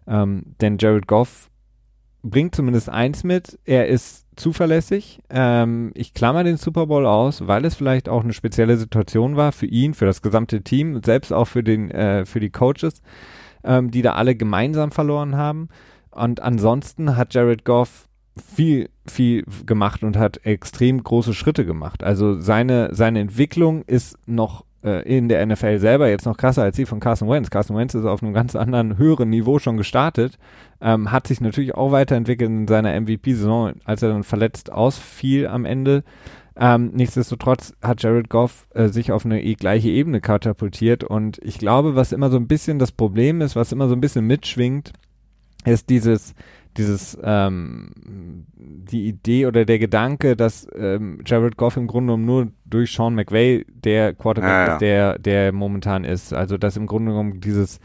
Ähm, 0.06 0.54
denn 0.60 0.78
Jared 0.78 1.06
Goff 1.06 1.50
bringt 2.22 2.54
zumindest 2.54 2.88
eins 2.88 3.24
mit, 3.24 3.58
er 3.64 3.86
ist 3.86 4.26
zuverlässig. 4.38 5.20
Ähm, 5.30 5.90
ich 5.94 6.14
klammer 6.14 6.44
den 6.44 6.56
Super 6.56 6.86
Bowl 6.86 7.06
aus, 7.06 7.46
weil 7.46 7.64
es 7.64 7.74
vielleicht 7.74 8.08
auch 8.08 8.24
eine 8.24 8.32
spezielle 8.32 8.76
Situation 8.76 9.36
war 9.36 9.52
für 9.52 9.66
ihn, 9.66 9.94
für 9.94 10.06
das 10.06 10.22
gesamte 10.22 10.62
Team, 10.62 11.00
selbst 11.04 11.32
auch 11.32 11.46
für 11.46 11.62
den, 11.62 11.90
äh, 11.90 12.24
für 12.24 12.40
die 12.40 12.50
Coaches, 12.50 13.02
ähm, 13.64 13.90
die 13.90 14.02
da 14.02 14.12
alle 14.12 14.34
gemeinsam 14.34 14.90
verloren 14.90 15.36
haben. 15.36 15.68
Und 16.10 16.40
ansonsten 16.40 17.16
hat 17.16 17.34
Jared 17.34 17.64
Goff 17.64 18.08
viel, 18.38 18.88
viel 19.06 19.44
gemacht 19.66 20.02
und 20.02 20.16
hat 20.16 20.44
extrem 20.44 21.02
große 21.02 21.34
Schritte 21.34 21.64
gemacht. 21.64 22.02
Also 22.02 22.40
seine, 22.40 22.94
seine 22.94 23.20
Entwicklung 23.20 23.82
ist 23.82 24.16
noch 24.26 24.64
in 24.82 25.28
der 25.28 25.44
NFL 25.44 25.78
selber 25.78 26.08
jetzt 26.08 26.24
noch 26.24 26.36
krasser 26.36 26.62
als 26.62 26.76
die 26.76 26.86
von 26.86 27.00
Carson 27.00 27.28
Wentz. 27.28 27.50
Carson 27.50 27.76
Wentz 27.76 27.94
ist 27.94 28.04
auf 28.04 28.22
einem 28.22 28.32
ganz 28.32 28.54
anderen, 28.54 28.96
höheren 28.96 29.28
Niveau 29.28 29.58
schon 29.58 29.76
gestartet, 29.76 30.38
ähm, 30.80 31.10
hat 31.10 31.26
sich 31.26 31.40
natürlich 31.40 31.74
auch 31.74 31.90
weiterentwickelt 31.90 32.48
in 32.48 32.68
seiner 32.68 32.98
MVP-Saison, 33.00 33.72
als 33.84 34.02
er 34.02 34.10
dann 34.10 34.22
verletzt 34.22 34.70
ausfiel 34.70 35.48
am 35.48 35.64
Ende. 35.64 36.04
Ähm, 36.60 36.90
nichtsdestotrotz 36.92 37.72
hat 37.82 38.02
Jared 38.02 38.28
Goff 38.30 38.66
äh, 38.74 38.88
sich 38.88 39.12
auf 39.12 39.24
eine 39.24 39.42
e 39.42 39.54
gleiche 39.54 39.90
Ebene 39.90 40.20
katapultiert 40.20 41.04
und 41.04 41.38
ich 41.38 41.58
glaube, 41.58 41.94
was 41.94 42.12
immer 42.12 42.30
so 42.30 42.36
ein 42.36 42.48
bisschen 42.48 42.80
das 42.80 42.90
Problem 42.90 43.40
ist, 43.40 43.54
was 43.54 43.70
immer 43.70 43.88
so 43.88 43.94
ein 43.94 44.00
bisschen 44.00 44.26
mitschwingt, 44.26 44.92
ist 45.64 45.88
dieses, 45.88 46.34
dieses 46.76 47.18
ähm, 47.22 47.90
die 48.56 49.08
Idee 49.08 49.46
oder 49.46 49.64
der 49.64 49.78
Gedanke, 49.78 50.36
dass 50.36 50.66
ähm, 50.76 51.20
Jared 51.24 51.56
Goff 51.56 51.76
im 51.76 51.86
Grunde 51.86 52.12
genommen 52.12 52.24
nur 52.24 52.48
durch 52.64 52.92
Sean 52.92 53.14
McVay 53.14 53.64
der 53.68 54.14
Quarterback 54.14 54.50
ja, 54.50 54.66
ja. 54.66 54.72
ist, 54.74 54.80
der 54.80 55.18
der 55.18 55.52
momentan 55.52 56.04
ist. 56.04 56.32
Also 56.32 56.56
dass 56.56 56.76
im 56.76 56.86
Grunde 56.86 57.12
genommen 57.12 57.40
dieses 57.40 57.80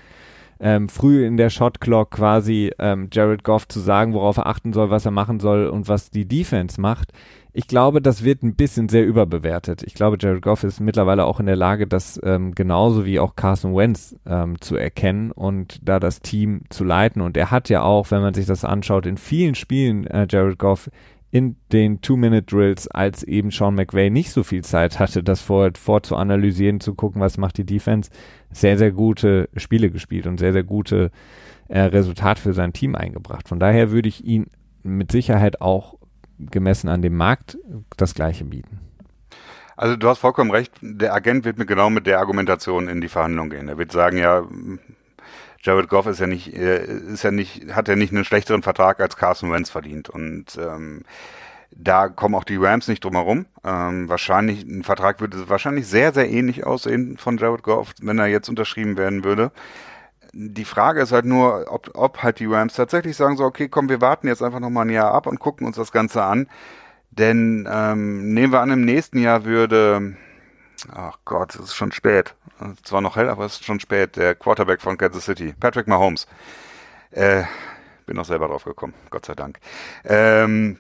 ähm, 0.60 0.88
früh 0.88 1.26
in 1.26 1.38
der 1.38 1.50
Shot 1.50 1.82
Clock 1.82 2.12
quasi 2.12 2.72
ähm, 2.80 3.10
Jared 3.12 3.44
Goff 3.44 3.68
zu 3.68 3.80
sagen, 3.80 4.14
worauf 4.14 4.38
er 4.38 4.48
achten 4.48 4.72
soll, 4.72 4.90
was 4.90 5.06
er 5.06 5.12
machen 5.12 5.40
soll 5.40 5.68
und 5.68 5.88
was 5.88 6.10
die 6.10 6.26
Defense 6.26 6.80
macht, 6.80 7.12
ich 7.56 7.68
glaube, 7.68 8.02
das 8.02 8.24
wird 8.24 8.42
ein 8.42 8.56
bisschen 8.56 8.90
sehr 8.90 9.06
überbewertet. 9.06 9.84
Ich 9.84 9.94
glaube, 9.94 10.18
Jared 10.20 10.42
Goff 10.42 10.64
ist 10.64 10.80
mittlerweile 10.80 11.26
auch 11.26 11.40
in 11.40 11.46
der 11.46 11.56
Lage, 11.56 11.86
das 11.86 12.20
ähm, 12.24 12.56
genauso 12.56 13.06
wie 13.06 13.20
auch 13.20 13.36
Carson 13.36 13.76
Wentz 13.76 14.16
ähm, 14.26 14.60
zu 14.60 14.76
erkennen 14.76 15.32
und 15.32 15.80
da 15.88 16.00
das 16.00 16.22
Team 16.22 16.64
zu 16.70 16.84
leiten. 16.84 17.22
Und 17.22 17.38
er 17.38 17.52
hat 17.52 17.70
ja 17.70 17.84
auch, 17.84 18.10
wenn 18.10 18.22
man 18.22 18.34
sich 18.34 18.48
das 18.48 18.66
anschaut, 18.66 19.06
in 19.06 19.18
vielen 19.18 19.54
Spielen 19.54 20.08
äh, 20.08 20.26
Jared 20.28 20.58
Goff 20.58 20.90
in 21.30 21.56
den 21.72 22.02
Two-Minute-Drills, 22.02 22.88
als 22.88 23.24
eben 23.24 23.52
Sean 23.52 23.76
McVay 23.76 24.10
nicht 24.10 24.32
so 24.32 24.44
viel 24.44 24.64
Zeit 24.64 24.98
hatte, 25.00 25.24
das 25.24 25.42
vor, 25.42 25.70
vorzuanalysieren, 25.76 26.80
zu 26.80 26.96
gucken, 26.96 27.22
was 27.22 27.38
macht 27.38 27.58
die 27.58 27.66
Defense, 27.66 28.10
sehr, 28.52 28.80
sehr 28.80 28.92
gute 28.92 29.50
Spiele 29.58 29.92
gespielt 29.92 30.26
und 30.26 30.40
sehr, 30.40 30.54
sehr 30.54 30.64
gute 30.64 31.12
äh, 31.70 31.82
Resultate 31.82 32.42
für 32.42 32.54
sein 32.54 32.74
Team 32.74 32.96
eingebracht. 32.96 33.48
Von 33.48 33.60
daher 33.60 33.92
würde 33.92 34.10
ich 34.10 34.26
ihn 34.26 34.48
mit 34.84 35.12
Sicherheit 35.12 35.62
auch 35.62 35.98
gemessen 36.40 36.90
an 36.90 37.02
dem 37.02 37.16
Markt 37.16 37.58
das 37.98 38.14
gleiche 38.14 38.46
bieten. 38.46 38.80
Also 39.76 39.96
du 39.96 40.08
hast 40.08 40.20
vollkommen 40.20 40.52
recht, 40.52 40.74
der 40.82 41.14
Agent 41.14 41.46
wird 41.46 41.58
mit 41.58 41.68
genau 41.68 41.90
mit 41.90 42.06
der 42.06 42.20
Argumentation 42.20 42.88
in 42.88 43.02
die 43.02 43.10
Verhandlung 43.10 43.50
gehen. 43.50 43.68
Er 43.68 43.78
wird 43.78 43.92
sagen, 43.92 44.18
ja, 44.18 44.44
Jared 45.62 45.90
Goff 45.90 46.06
ist 46.06 46.20
ja 46.20 46.28
nicht, 46.28 46.54
äh, 46.54 46.84
ist 46.86 47.24
ja 47.24 47.32
nicht, 47.32 47.74
hat 47.74 47.88
ja 47.88 47.96
nicht 47.96 48.14
einen 48.14 48.26
schlechteren 48.26 48.62
Vertrag 48.62 49.00
als 49.00 49.18
Carson 49.18 49.52
Wentz 49.52 49.70
verdient. 49.70 50.10
Und 50.10 50.58
ähm, 50.58 51.04
da 51.72 52.08
kommen 52.08 52.36
auch 52.36 52.44
die 52.44 52.58
Rams 52.58 52.88
nicht 52.88 53.04
drum 53.04 53.14
herum. 53.14 53.46
Ähm, 53.64 54.10
wahrscheinlich, 54.10 54.64
ein 54.64 54.84
Vertrag 54.84 55.22
würde 55.22 55.50
wahrscheinlich 55.50 55.88
sehr, 55.88 56.14
sehr 56.14 56.30
ähnlich 56.30 56.66
aussehen 56.66 57.18
von 57.18 57.38
Jared 57.38 57.64
Goff, 57.64 57.94
wenn 58.02 58.20
er 58.20 58.28
jetzt 58.28 58.50
unterschrieben 58.50 58.98
werden 58.98 59.24
würde 59.24 59.52
die 60.34 60.66
Frage 60.66 61.02
ist 61.02 61.12
halt 61.12 61.26
nur, 61.26 61.72
ob, 61.72 61.92
ob 61.94 62.24
halt 62.24 62.40
die 62.40 62.48
Rams 62.48 62.74
tatsächlich 62.74 63.16
sagen 63.16 63.38
so, 63.38 63.46
okay, 63.46 63.70
komm, 63.70 63.88
wir 63.88 64.02
warten 64.02 64.28
jetzt 64.28 64.42
einfach 64.42 64.60
nochmal 64.60 64.86
ein 64.86 64.92
Jahr 64.92 65.14
ab 65.14 65.28
und 65.28 65.40
gucken 65.40 65.68
uns 65.68 65.76
das 65.78 65.92
Ganze 65.92 66.24
an. 66.24 66.48
Denn 67.12 67.70
ähm, 67.72 68.34
nehmen 68.34 68.52
wir 68.52 68.62
an, 68.62 68.72
im 68.72 68.84
nächsten 68.84 69.20
Jahr 69.20 69.46
würde, 69.46 70.18
ach 70.92 71.20
Gott, 71.26 71.54
es 71.54 71.62
ist 71.62 71.76
schon 71.76 71.92
spät. 71.92 72.34
Zwar 72.84 73.02
noch 73.02 73.16
hell, 73.16 73.30
aber 73.30 73.46
es 73.46 73.54
ist 73.54 73.66
schon 73.66 73.80
spät. 73.80 74.16
Der 74.16 74.34
Quarterback 74.34 74.82
von 74.82 74.98
Kansas 74.98 75.26
City, 75.26 75.54
Patrick 75.60 75.88
Mahomes. 75.88 76.28
Äh, 77.12 77.44
bin 78.08 78.18
auch 78.18 78.26
selber 78.26 78.48
drauf 78.48 78.64
gekommen, 78.64 78.96
Gott 79.12 79.26
sei 79.26 79.36
Dank. 79.36 79.60
Ähm, 80.04 80.80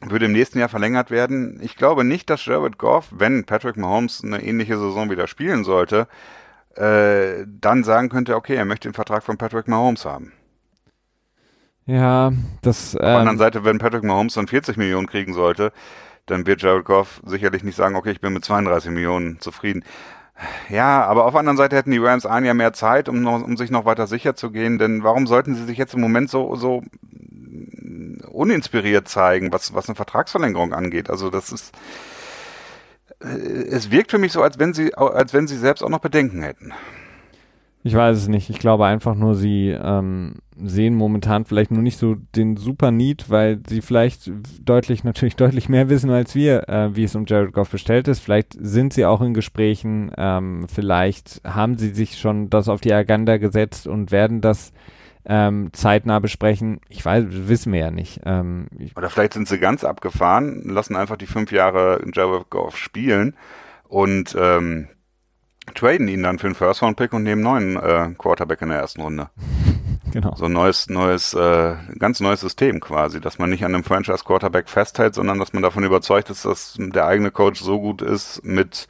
würde 0.00 0.26
im 0.26 0.32
nächsten 0.32 0.60
Jahr 0.60 0.68
verlängert 0.68 1.10
werden. 1.10 1.58
Ich 1.60 1.74
glaube 1.74 2.04
nicht, 2.04 2.30
dass 2.30 2.46
Jared 2.46 2.78
Goff, 2.78 3.08
wenn 3.10 3.44
Patrick 3.44 3.76
Mahomes 3.76 4.22
eine 4.22 4.40
ähnliche 4.40 4.78
Saison 4.78 5.10
wieder 5.10 5.26
spielen 5.26 5.64
sollte, 5.64 6.06
äh, 6.78 7.44
dann 7.46 7.84
sagen 7.84 8.08
könnte, 8.08 8.36
okay, 8.36 8.54
er 8.54 8.64
möchte 8.64 8.88
den 8.88 8.94
Vertrag 8.94 9.22
von 9.22 9.36
Patrick 9.36 9.68
Mahomes 9.68 10.04
haben. 10.04 10.32
Ja, 11.86 12.32
das. 12.62 12.94
Auf 12.94 13.00
der 13.00 13.10
ähm, 13.10 13.16
anderen 13.16 13.38
Seite, 13.38 13.64
wenn 13.64 13.78
Patrick 13.78 14.04
Mahomes 14.04 14.34
dann 14.34 14.46
40 14.46 14.76
Millionen 14.76 15.06
kriegen 15.06 15.32
sollte, 15.32 15.72
dann 16.26 16.46
wird 16.46 16.62
Jared 16.62 16.84
Goff 16.84 17.20
sicherlich 17.24 17.64
nicht 17.64 17.76
sagen, 17.76 17.96
okay, 17.96 18.10
ich 18.10 18.20
bin 18.20 18.32
mit 18.32 18.44
32 18.44 18.90
Millionen 18.90 19.40
zufrieden. 19.40 19.84
Ja, 20.68 21.04
aber 21.04 21.24
auf 21.24 21.32
der 21.32 21.40
anderen 21.40 21.56
Seite 21.56 21.74
hätten 21.74 21.90
die 21.90 21.98
Rams 21.98 22.26
ein 22.26 22.44
Jahr 22.44 22.54
mehr 22.54 22.72
Zeit, 22.72 23.08
um, 23.08 23.22
noch, 23.22 23.42
um 23.42 23.56
sich 23.56 23.70
noch 23.70 23.84
weiter 23.84 24.06
sicher 24.06 24.36
zu 24.36 24.52
gehen, 24.52 24.78
denn 24.78 25.02
warum 25.02 25.26
sollten 25.26 25.56
sie 25.56 25.64
sich 25.64 25.78
jetzt 25.78 25.94
im 25.94 26.00
Moment 26.00 26.30
so, 26.30 26.54
so 26.54 26.84
uninspiriert 28.30 29.08
zeigen, 29.08 29.52
was, 29.52 29.74
was 29.74 29.88
eine 29.88 29.96
Vertragsverlängerung 29.96 30.74
angeht? 30.74 31.10
Also 31.10 31.30
das 31.30 31.50
ist, 31.50 31.74
es 33.20 33.90
wirkt 33.90 34.10
für 34.10 34.18
mich 34.18 34.32
so, 34.32 34.42
als 34.42 34.58
wenn 34.58 34.74
sie, 34.74 34.94
als 34.94 35.34
wenn 35.34 35.46
sie 35.46 35.56
selbst 35.56 35.82
auch 35.82 35.88
noch 35.88 36.00
Bedenken 36.00 36.42
hätten. 36.42 36.72
Ich 37.84 37.94
weiß 37.94 38.16
es 38.16 38.28
nicht. 38.28 38.50
Ich 38.50 38.58
glaube 38.58 38.86
einfach 38.86 39.14
nur, 39.14 39.34
sie 39.34 39.70
ähm, 39.70 40.34
sehen 40.62 40.94
momentan 40.94 41.44
vielleicht 41.44 41.70
nur 41.70 41.82
nicht 41.82 41.98
so 41.98 42.16
den 42.34 42.56
super 42.56 42.90
Need, 42.90 43.30
weil 43.30 43.60
sie 43.66 43.80
vielleicht 43.80 44.30
deutlich, 44.62 45.04
natürlich 45.04 45.36
deutlich 45.36 45.68
mehr 45.68 45.88
wissen 45.88 46.10
als 46.10 46.34
wir, 46.34 46.68
äh, 46.68 46.94
wie 46.94 47.04
es 47.04 47.14
um 47.14 47.24
Jared 47.26 47.52
Goff 47.52 47.70
bestellt 47.70 48.08
ist. 48.08 48.18
Vielleicht 48.18 48.56
sind 48.60 48.92
sie 48.92 49.06
auch 49.06 49.20
in 49.20 49.32
Gesprächen, 49.32 50.10
ähm, 50.16 50.66
vielleicht 50.68 51.40
haben 51.44 51.78
sie 51.78 51.90
sich 51.90 52.18
schon 52.18 52.50
das 52.50 52.68
auf 52.68 52.80
die 52.80 52.92
Agenda 52.92 53.36
gesetzt 53.38 53.86
und 53.86 54.10
werden 54.10 54.40
das 54.40 54.72
ähm, 55.28 55.70
zeitnah 55.72 56.18
besprechen. 56.18 56.80
Ich 56.88 57.04
weiß, 57.04 57.24
wissen 57.28 57.72
wir 57.72 57.80
ja 57.80 57.90
nicht. 57.90 58.20
Ähm, 58.24 58.66
Oder 58.96 59.10
vielleicht 59.10 59.34
sind 59.34 59.46
sie 59.46 59.58
ganz 59.58 59.84
abgefahren, 59.84 60.62
lassen 60.64 60.96
einfach 60.96 61.16
die 61.16 61.26
fünf 61.26 61.52
Jahre 61.52 62.02
Jared 62.12 62.48
Goff 62.50 62.76
spielen 62.76 63.36
und 63.88 64.34
ähm, 64.38 64.88
traden 65.74 66.08
ihn 66.08 66.22
dann 66.22 66.38
für 66.38 66.46
einen 66.46 66.54
First 66.54 66.82
Round 66.82 66.96
Pick 66.96 67.12
und 67.12 67.22
nehmen 67.24 67.42
neuen 67.42 67.76
äh, 67.76 68.14
Quarterback 68.16 68.62
in 68.62 68.70
der 68.70 68.78
ersten 68.78 69.02
Runde. 69.02 69.28
Genau. 70.10 70.34
So 70.36 70.46
ein 70.46 70.52
neues, 70.54 70.88
neues, 70.88 71.34
äh, 71.34 71.76
ganz 71.98 72.20
neues 72.20 72.40
System 72.40 72.80
quasi, 72.80 73.20
dass 73.20 73.38
man 73.38 73.50
nicht 73.50 73.62
an 73.66 73.74
einem 73.74 73.84
Franchise 73.84 74.24
Quarterback 74.24 74.70
festhält, 74.70 75.14
sondern 75.14 75.38
dass 75.38 75.52
man 75.52 75.62
davon 75.62 75.84
überzeugt 75.84 76.30
ist, 76.30 76.46
dass 76.46 76.76
der 76.78 77.04
eigene 77.04 77.30
Coach 77.30 77.60
so 77.60 77.78
gut 77.78 78.00
ist 78.00 78.42
mit 78.42 78.88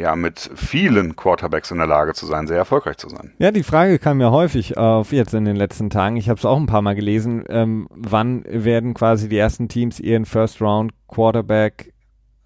ja, 0.00 0.16
mit 0.16 0.50
vielen 0.54 1.14
Quarterbacks 1.14 1.70
in 1.70 1.78
der 1.78 1.86
Lage 1.86 2.14
zu 2.14 2.26
sein, 2.26 2.46
sehr 2.46 2.56
erfolgreich 2.56 2.96
zu 2.96 3.08
sein. 3.08 3.32
Ja, 3.38 3.50
die 3.50 3.62
Frage 3.62 3.98
kam 3.98 4.20
ja 4.20 4.30
häufig 4.30 4.78
auf 4.78 5.12
jetzt 5.12 5.34
in 5.34 5.44
den 5.44 5.56
letzten 5.56 5.90
Tagen. 5.90 6.16
Ich 6.16 6.28
habe 6.28 6.38
es 6.38 6.44
auch 6.44 6.56
ein 6.56 6.66
paar 6.66 6.82
Mal 6.82 6.94
gelesen. 6.94 7.44
Ähm, 7.48 7.86
wann 7.90 8.44
werden 8.46 8.94
quasi 8.94 9.28
die 9.28 9.38
ersten 9.38 9.68
Teams 9.68 10.00
ihren 10.00 10.24
First 10.24 10.60
Round 10.62 10.92
Quarterback 11.06 11.92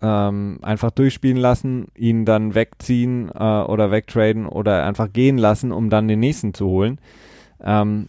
ähm, 0.02 0.58
einfach 0.62 0.90
durchspielen 0.90 1.38
lassen, 1.38 1.86
ihn 1.94 2.24
dann 2.24 2.54
wegziehen 2.54 3.30
äh, 3.32 3.62
oder 3.62 3.90
wegtraden 3.90 4.46
oder 4.46 4.84
einfach 4.84 5.12
gehen 5.12 5.38
lassen, 5.38 5.72
um 5.72 5.90
dann 5.90 6.08
den 6.08 6.20
nächsten 6.20 6.54
zu 6.54 6.66
holen? 6.66 6.98
Ähm, 7.62 8.08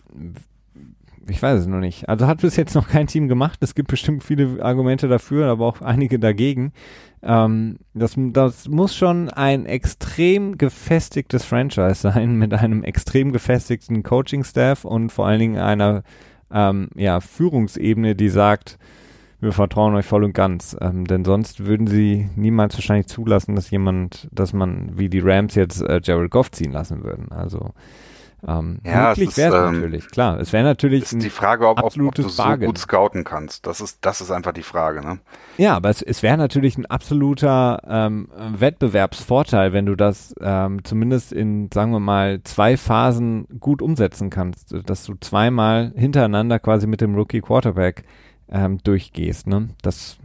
ich 1.28 1.42
weiß 1.42 1.62
es 1.62 1.68
noch 1.68 1.80
nicht. 1.80 2.08
Also 2.08 2.28
hat 2.28 2.42
bis 2.42 2.56
jetzt 2.56 2.76
noch 2.76 2.88
kein 2.88 3.08
Team 3.08 3.28
gemacht. 3.28 3.60
Es 3.62 3.76
gibt 3.76 3.90
bestimmt 3.90 4.24
viele 4.24 4.64
Argumente 4.64 5.08
dafür, 5.08 5.48
aber 5.48 5.66
auch 5.66 5.82
einige 5.82 6.20
dagegen. 6.20 6.72
Ähm, 7.24 7.78
das, 7.94 8.16
das 8.18 8.68
muss 8.68 8.96
schon 8.96 9.30
ein 9.30 9.66
extrem 9.66 10.58
gefestigtes 10.58 11.44
Franchise 11.44 11.96
sein 11.96 12.36
mit 12.36 12.54
einem 12.54 12.84
extrem 12.84 13.32
gefestigten 13.32 14.04
Coaching-Staff 14.04 14.86
und 14.86 15.12
vor 15.12 15.26
allen 15.28 15.40
Dingen 15.40 15.58
einer 15.58 16.04
ähm, 16.52 16.90
ja, 16.96 17.20
Führungsebene, 17.20 18.16
die 18.16 18.30
sagt, 18.30 18.78
wir 19.40 19.52
vertrauen 19.52 19.96
euch 19.96 20.06
voll 20.06 20.24
und 20.24 20.34
ganz. 20.34 20.78
Ähm, 20.80 21.06
denn 21.06 21.26
sonst 21.26 21.66
würden 21.66 21.88
sie 21.88 22.30
niemals 22.36 22.76
wahrscheinlich 22.76 23.08
zulassen, 23.08 23.56
dass 23.56 23.72
jemand, 23.72 24.28
dass 24.32 24.54
man 24.54 24.98
wie 24.98 25.10
die 25.10 25.20
Rams 25.20 25.56
jetzt 25.56 25.82
äh, 25.82 26.00
Jared 26.04 26.32
Goff 26.32 26.52
ziehen 26.52 26.72
lassen 26.72 27.04
würden. 27.04 27.32
Also 27.32 27.74
Ähm, 28.48 28.80
ja, 28.84 29.10
möglich 29.10 29.36
wäre 29.38 29.56
es 29.56 29.70
ähm, 29.70 29.76
natürlich, 29.76 30.08
klar. 30.08 30.40
Es 30.40 30.54
wäre 30.54 30.64
natürlich 30.64 31.04
ist 31.04 31.22
die 31.22 31.30
Frage, 31.30 31.68
ob, 31.68 31.80
ob, 31.80 31.98
ob 32.00 32.16
du 32.16 32.30
so 32.30 32.44
Bargain. 32.44 32.68
gut 32.68 32.78
scouten 32.78 33.24
kannst. 33.24 33.66
Das 33.66 33.82
ist, 33.82 34.00
das 34.06 34.22
ist 34.22 34.30
einfach 34.30 34.52
die 34.52 34.64
Frage, 34.64 35.02
ne? 35.02 35.20
Ja, 35.58 35.76
aber 35.76 35.90
es, 35.90 36.02
es 36.02 36.22
wäre 36.22 36.38
natürlich 36.38 36.78
ein 36.78 36.86
absoluter 36.86 37.82
ähm, 37.88 38.28
Wettbewerbsvorteil, 38.58 39.74
wenn 39.74 39.86
du 39.86 39.96
das 39.96 40.36
ähm, 40.40 40.84
zumindest 40.84 41.34
in, 41.34 41.70
sagen 41.74 41.92
wir 41.92 42.00
mal, 42.00 42.42
zwei 42.44 42.78
Phasen 42.78 43.48
gut 43.60 43.82
umsetzen 43.82 44.30
kannst, 44.30 44.76
dass 44.86 45.06
du 45.06 45.16
zweimal 45.20 45.92
hintereinander 45.96 46.60
quasi 46.60 46.86
mit 46.86 47.02
dem 47.02 47.16
Rookie 47.16 47.42
Quarterback 47.42 48.04
ähm, 48.50 48.78
durchgehst. 48.84 49.48
Ne? 49.48 49.70
Das 49.82 50.18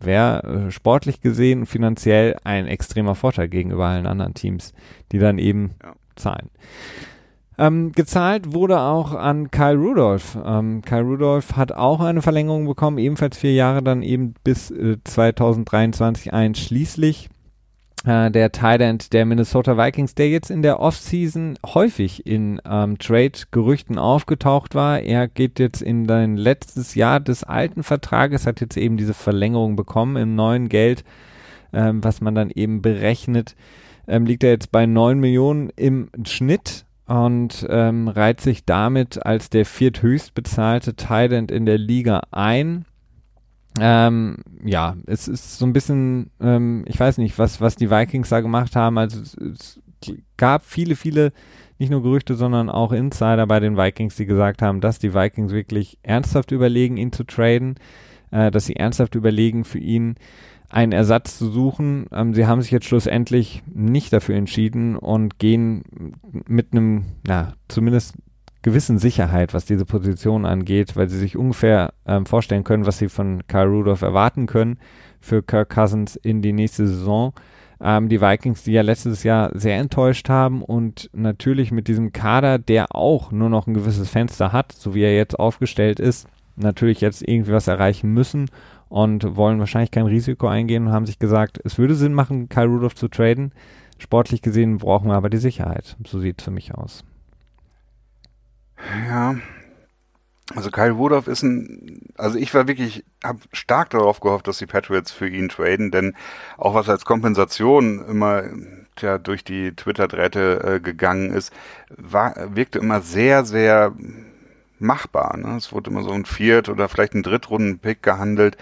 wäre 0.00 0.66
äh, 0.66 0.70
sportlich 0.70 1.20
gesehen 1.20 1.66
finanziell 1.66 2.36
ein 2.44 2.66
extremer 2.66 3.14
Vorteil 3.14 3.48
gegenüber 3.48 3.86
allen 3.86 4.06
anderen 4.06 4.34
Teams, 4.34 4.72
die 5.12 5.18
dann 5.18 5.38
eben 5.38 5.74
ja. 5.82 5.94
zahlen. 6.16 6.50
Ähm, 7.56 7.92
gezahlt 7.92 8.52
wurde 8.52 8.80
auch 8.80 9.14
an 9.14 9.50
Kyle 9.50 9.76
Rudolph. 9.76 10.36
Ähm, 10.44 10.82
Kyle 10.82 11.02
Rudolph 11.02 11.56
hat 11.56 11.72
auch 11.72 12.00
eine 12.00 12.20
Verlängerung 12.20 12.66
bekommen, 12.66 12.98
ebenfalls 12.98 13.38
vier 13.38 13.54
Jahre, 13.54 13.82
dann 13.82 14.02
eben 14.02 14.34
bis 14.42 14.70
äh, 14.70 14.96
2023 15.04 16.32
einschließlich. 16.32 17.28
Äh, 18.04 18.30
der 18.30 18.52
Tight 18.52 18.80
End 18.80 19.12
der 19.12 19.24
Minnesota 19.24 19.78
Vikings, 19.78 20.14
der 20.14 20.28
jetzt 20.28 20.50
in 20.50 20.62
der 20.62 20.80
Offseason 20.80 21.56
häufig 21.64 22.26
in 22.26 22.60
ähm, 22.68 22.98
Trade-Gerüchten 22.98 23.98
aufgetaucht 23.98 24.74
war. 24.74 25.00
Er 25.00 25.26
geht 25.26 25.58
jetzt 25.58 25.80
in 25.80 26.06
sein 26.06 26.36
letztes 26.36 26.94
Jahr 26.94 27.20
des 27.20 27.44
alten 27.44 27.82
Vertrages, 27.82 28.46
hat 28.46 28.60
jetzt 28.60 28.76
eben 28.76 28.96
diese 28.96 29.14
Verlängerung 29.14 29.76
bekommen 29.76 30.16
im 30.16 30.34
neuen 30.34 30.68
Geld, 30.68 31.04
ähm, 31.72 32.04
was 32.04 32.20
man 32.20 32.34
dann 32.34 32.50
eben 32.50 32.82
berechnet. 32.82 33.56
Ähm, 34.06 34.26
liegt 34.26 34.44
er 34.44 34.50
jetzt 34.50 34.70
bei 34.70 34.84
9 34.84 35.18
Millionen 35.18 35.70
im 35.70 36.10
Schnitt 36.26 36.83
und 37.06 37.66
ähm, 37.68 38.08
reiht 38.08 38.40
sich 38.40 38.64
damit 38.64 39.24
als 39.24 39.50
der 39.50 39.66
vierthöchst 39.66 40.34
bezahlte 40.34 40.96
Tight 40.96 41.32
in 41.32 41.66
der 41.66 41.78
Liga 41.78 42.22
ein. 42.30 42.86
Ähm, 43.80 44.36
ja, 44.64 44.96
es 45.06 45.28
ist 45.28 45.58
so 45.58 45.66
ein 45.66 45.72
bisschen, 45.72 46.30
ähm, 46.40 46.84
ich 46.86 46.98
weiß 46.98 47.18
nicht, 47.18 47.38
was, 47.38 47.60
was 47.60 47.76
die 47.76 47.90
Vikings 47.90 48.28
da 48.28 48.40
gemacht 48.40 48.76
haben. 48.76 48.98
Also 48.98 49.20
es, 49.20 49.34
es 49.34 49.80
gab 50.36 50.64
viele, 50.64 50.96
viele, 50.96 51.32
nicht 51.78 51.90
nur 51.90 52.02
Gerüchte, 52.02 52.36
sondern 52.36 52.70
auch 52.70 52.92
Insider 52.92 53.46
bei 53.46 53.60
den 53.60 53.76
Vikings, 53.76 54.16
die 54.16 54.26
gesagt 54.26 54.62
haben, 54.62 54.80
dass 54.80 54.98
die 54.98 55.12
Vikings 55.12 55.52
wirklich 55.52 55.98
ernsthaft 56.02 56.52
überlegen, 56.52 56.96
ihn 56.96 57.12
zu 57.12 57.24
traden, 57.24 57.74
äh, 58.30 58.50
dass 58.50 58.66
sie 58.66 58.76
ernsthaft 58.76 59.14
überlegen, 59.16 59.64
für 59.64 59.80
ihn 59.80 60.14
einen 60.74 60.92
Ersatz 60.92 61.38
zu 61.38 61.50
suchen. 61.50 62.06
Ähm, 62.12 62.34
sie 62.34 62.46
haben 62.46 62.60
sich 62.60 62.72
jetzt 62.72 62.86
schlussendlich 62.86 63.62
nicht 63.72 64.12
dafür 64.12 64.34
entschieden 64.34 64.96
und 64.96 65.38
gehen 65.38 65.84
mit 66.48 66.72
einem, 66.72 67.04
na, 67.24 67.54
zumindest 67.68 68.16
gewissen 68.62 68.98
Sicherheit, 68.98 69.54
was 69.54 69.66
diese 69.66 69.84
Position 69.84 70.44
angeht, 70.44 70.96
weil 70.96 71.08
sie 71.08 71.18
sich 71.18 71.36
ungefähr 71.36 71.92
ähm, 72.06 72.26
vorstellen 72.26 72.64
können, 72.64 72.86
was 72.86 72.98
sie 72.98 73.08
von 73.08 73.46
Kyle 73.46 73.68
Rudolph 73.68 74.02
erwarten 74.02 74.46
können 74.46 74.78
für 75.20 75.42
Kirk 75.42 75.70
Cousins 75.70 76.16
in 76.16 76.42
die 76.42 76.52
nächste 76.52 76.88
Saison. 76.88 77.34
Ähm, 77.80 78.08
die 78.08 78.20
Vikings, 78.20 78.64
die 78.64 78.72
ja 78.72 78.82
letztes 78.82 79.22
Jahr 79.22 79.50
sehr 79.54 79.76
enttäuscht 79.76 80.28
haben 80.28 80.62
und 80.62 81.08
natürlich 81.12 81.70
mit 81.70 81.86
diesem 81.86 82.12
Kader, 82.12 82.58
der 82.58 82.96
auch 82.96 83.30
nur 83.30 83.48
noch 83.48 83.68
ein 83.68 83.74
gewisses 83.74 84.08
Fenster 84.08 84.52
hat, 84.52 84.72
so 84.72 84.94
wie 84.94 85.02
er 85.02 85.14
jetzt 85.14 85.38
aufgestellt 85.38 86.00
ist, 86.00 86.26
natürlich 86.56 87.00
jetzt 87.00 87.26
irgendwie 87.26 87.52
was 87.52 87.68
erreichen 87.68 88.12
müssen 88.12 88.46
und 88.94 89.34
wollen 89.34 89.58
wahrscheinlich 89.58 89.90
kein 89.90 90.06
Risiko 90.06 90.46
eingehen 90.46 90.86
und 90.86 90.92
haben 90.92 91.04
sich 91.04 91.18
gesagt, 91.18 91.60
es 91.64 91.78
würde 91.78 91.96
Sinn 91.96 92.14
machen, 92.14 92.48
Kyle 92.48 92.68
Rudolph 92.68 92.94
zu 92.94 93.08
traden. 93.08 93.52
Sportlich 93.98 94.40
gesehen 94.40 94.78
brauchen 94.78 95.08
wir 95.08 95.16
aber 95.16 95.30
die 95.30 95.38
Sicherheit. 95.38 95.96
So 96.06 96.20
sieht 96.20 96.38
es 96.38 96.44
für 96.44 96.52
mich 96.52 96.76
aus. 96.76 97.02
Ja, 99.08 99.34
also 100.54 100.70
Kyle 100.70 100.92
Rudolph 100.92 101.26
ist 101.26 101.42
ein, 101.42 102.02
also 102.16 102.38
ich 102.38 102.54
war 102.54 102.68
wirklich, 102.68 103.04
habe 103.24 103.40
stark 103.52 103.90
darauf 103.90 104.20
gehofft, 104.20 104.46
dass 104.46 104.58
die 104.58 104.66
Patriots 104.66 105.10
für 105.10 105.28
ihn 105.28 105.48
traden, 105.48 105.90
denn 105.90 106.14
auch 106.56 106.74
was 106.74 106.88
als 106.88 107.04
Kompensation 107.04 107.98
immer 108.06 108.44
ja, 109.00 109.18
durch 109.18 109.42
die 109.42 109.74
Twitter-Drähte 109.74 110.74
äh, 110.76 110.80
gegangen 110.80 111.32
ist, 111.32 111.52
war, 111.88 112.36
wirkte 112.54 112.78
immer 112.78 113.00
sehr, 113.00 113.44
sehr 113.44 113.92
machbar. 114.78 115.36
Ne? 115.36 115.56
Es 115.56 115.72
wurde 115.72 115.90
immer 115.90 116.02
so 116.02 116.10
ein 116.10 116.24
Viert- 116.24 116.68
oder 116.68 116.88
vielleicht 116.88 117.14
ein 117.14 117.22
Drittrunden-Pick 117.22 118.02
gehandelt. 118.02 118.56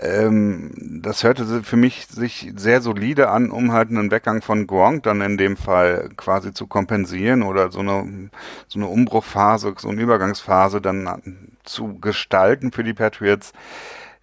Ähm, 0.00 1.00
das 1.02 1.24
hörte 1.24 1.62
für 1.64 1.76
mich 1.76 2.06
sich 2.06 2.52
sehr 2.56 2.80
solide 2.80 3.30
an, 3.30 3.50
um 3.50 3.72
halt 3.72 3.90
einen 3.90 4.10
Weggang 4.10 4.42
von 4.42 4.66
Gronk 4.66 5.02
dann 5.02 5.20
in 5.20 5.36
dem 5.36 5.56
Fall 5.56 6.10
quasi 6.16 6.52
zu 6.52 6.68
kompensieren 6.68 7.42
oder 7.42 7.72
so 7.72 7.80
eine, 7.80 8.30
so 8.68 8.78
eine 8.78 8.86
Umbruchphase, 8.86 9.74
so 9.76 9.88
eine 9.88 10.00
Übergangsphase 10.00 10.80
dann 10.80 11.56
zu 11.64 11.98
gestalten 11.98 12.70
für 12.70 12.84
die 12.84 12.94
Patriots. 12.94 13.52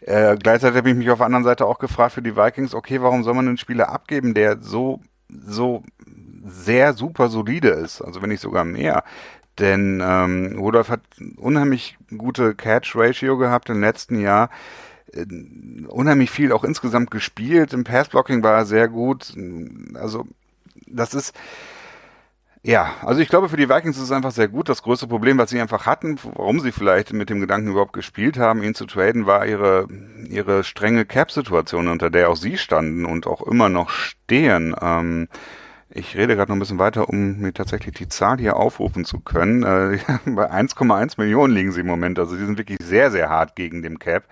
Äh, 0.02 0.38
gleichzeitig 0.38 0.78
habe 0.78 0.90
ich 0.90 0.96
mich 0.96 1.10
auf 1.10 1.18
der 1.18 1.26
anderen 1.26 1.44
Seite 1.44 1.66
auch 1.66 1.80
gefragt 1.80 2.14
für 2.14 2.22
die 2.22 2.38
Vikings, 2.38 2.74
okay, 2.74 3.02
warum 3.02 3.24
soll 3.24 3.34
man 3.34 3.48
einen 3.48 3.58
Spieler 3.58 3.90
abgeben, 3.90 4.34
der 4.34 4.62
so, 4.62 5.02
so 5.30 5.84
sehr 6.46 6.94
super 6.94 7.30
solide 7.30 7.70
ist, 7.70 8.02
also 8.02 8.22
wenn 8.22 8.30
nicht 8.30 8.42
sogar 8.42 8.64
mehr. 8.66 9.04
Denn 9.60 10.02
ähm, 10.04 10.58
Rudolph 10.58 10.90
hat 10.90 11.02
unheimlich 11.38 11.98
gute 12.18 12.56
Catch-Ratio 12.56 13.38
gehabt 13.38 13.70
im 13.70 13.82
letzten 13.82 14.20
Jahr. 14.20 14.50
Äh, 15.14 15.26
unheimlich 15.88 16.32
viel 16.32 16.52
auch 16.52 16.64
insgesamt 16.64 17.12
gespielt. 17.12 17.74
Im 17.74 17.84
Passblocking 17.84 18.44
war 18.44 18.56
er 18.56 18.66
sehr 18.66 18.88
gut. 18.88 19.34
Also 19.96 20.28
das 20.88 21.14
ist 21.14 21.34
ja, 22.66 22.96
also 23.04 23.22
ich 23.22 23.30
glaube, 23.30 23.48
für 23.48 23.58
die 23.58 23.70
Vikings 23.70 23.96
ist 23.96 24.04
es 24.04 24.12
einfach 24.12 24.32
sehr 24.32 24.48
gut. 24.48 24.70
Das 24.70 24.82
größte 24.82 25.06
Problem, 25.06 25.38
was 25.38 25.52
sie 25.52 25.62
einfach 25.62 25.86
hatten, 25.86 26.18
warum 26.24 26.60
sie 26.60 26.72
vielleicht 26.72 27.14
mit 27.14 27.30
dem 27.30 27.40
Gedanken 27.40 27.70
überhaupt 27.70 27.94
gespielt 27.94 28.40
haben, 28.40 28.64
ihn 28.64 28.74
zu 28.74 28.88
traden, 28.88 29.28
war 29.28 29.46
ihre, 29.46 29.88
ihre 30.28 30.64
strenge 30.64 31.06
Cap-Situation, 31.06 31.88
unter 31.88 32.10
der 32.10 32.28
auch 32.28 32.36
sie 32.36 32.58
standen 32.58 33.06
und 33.06 33.28
auch 33.28 33.44
immer 33.44 33.70
noch 33.70 33.92
stehen. 33.92 34.76
Ähm, 34.82 35.28
ich 35.96 36.18
rede 36.18 36.36
gerade 36.36 36.52
noch 36.52 36.58
ein 36.58 36.60
bisschen 36.60 36.78
weiter, 36.78 37.08
um 37.08 37.38
mir 37.40 37.54
tatsächlich 37.54 37.96
die 37.96 38.10
Zahl 38.10 38.38
hier 38.38 38.58
aufrufen 38.58 39.06
zu 39.06 39.20
können. 39.22 39.64
Äh, 39.64 40.00
bei 40.26 40.52
1,1 40.52 41.14
Millionen 41.18 41.54
liegen 41.54 41.72
sie 41.72 41.80
im 41.82 41.88
Moment. 41.88 42.20
Also 42.20 42.36
die 42.36 42.46
sind 42.46 42.58
wirklich 42.58 42.80
sehr, 42.84 43.12
sehr 43.12 43.30
hart 43.30 43.56
gegen 43.56 43.82
dem 43.82 43.98
Cap. 43.98 44.26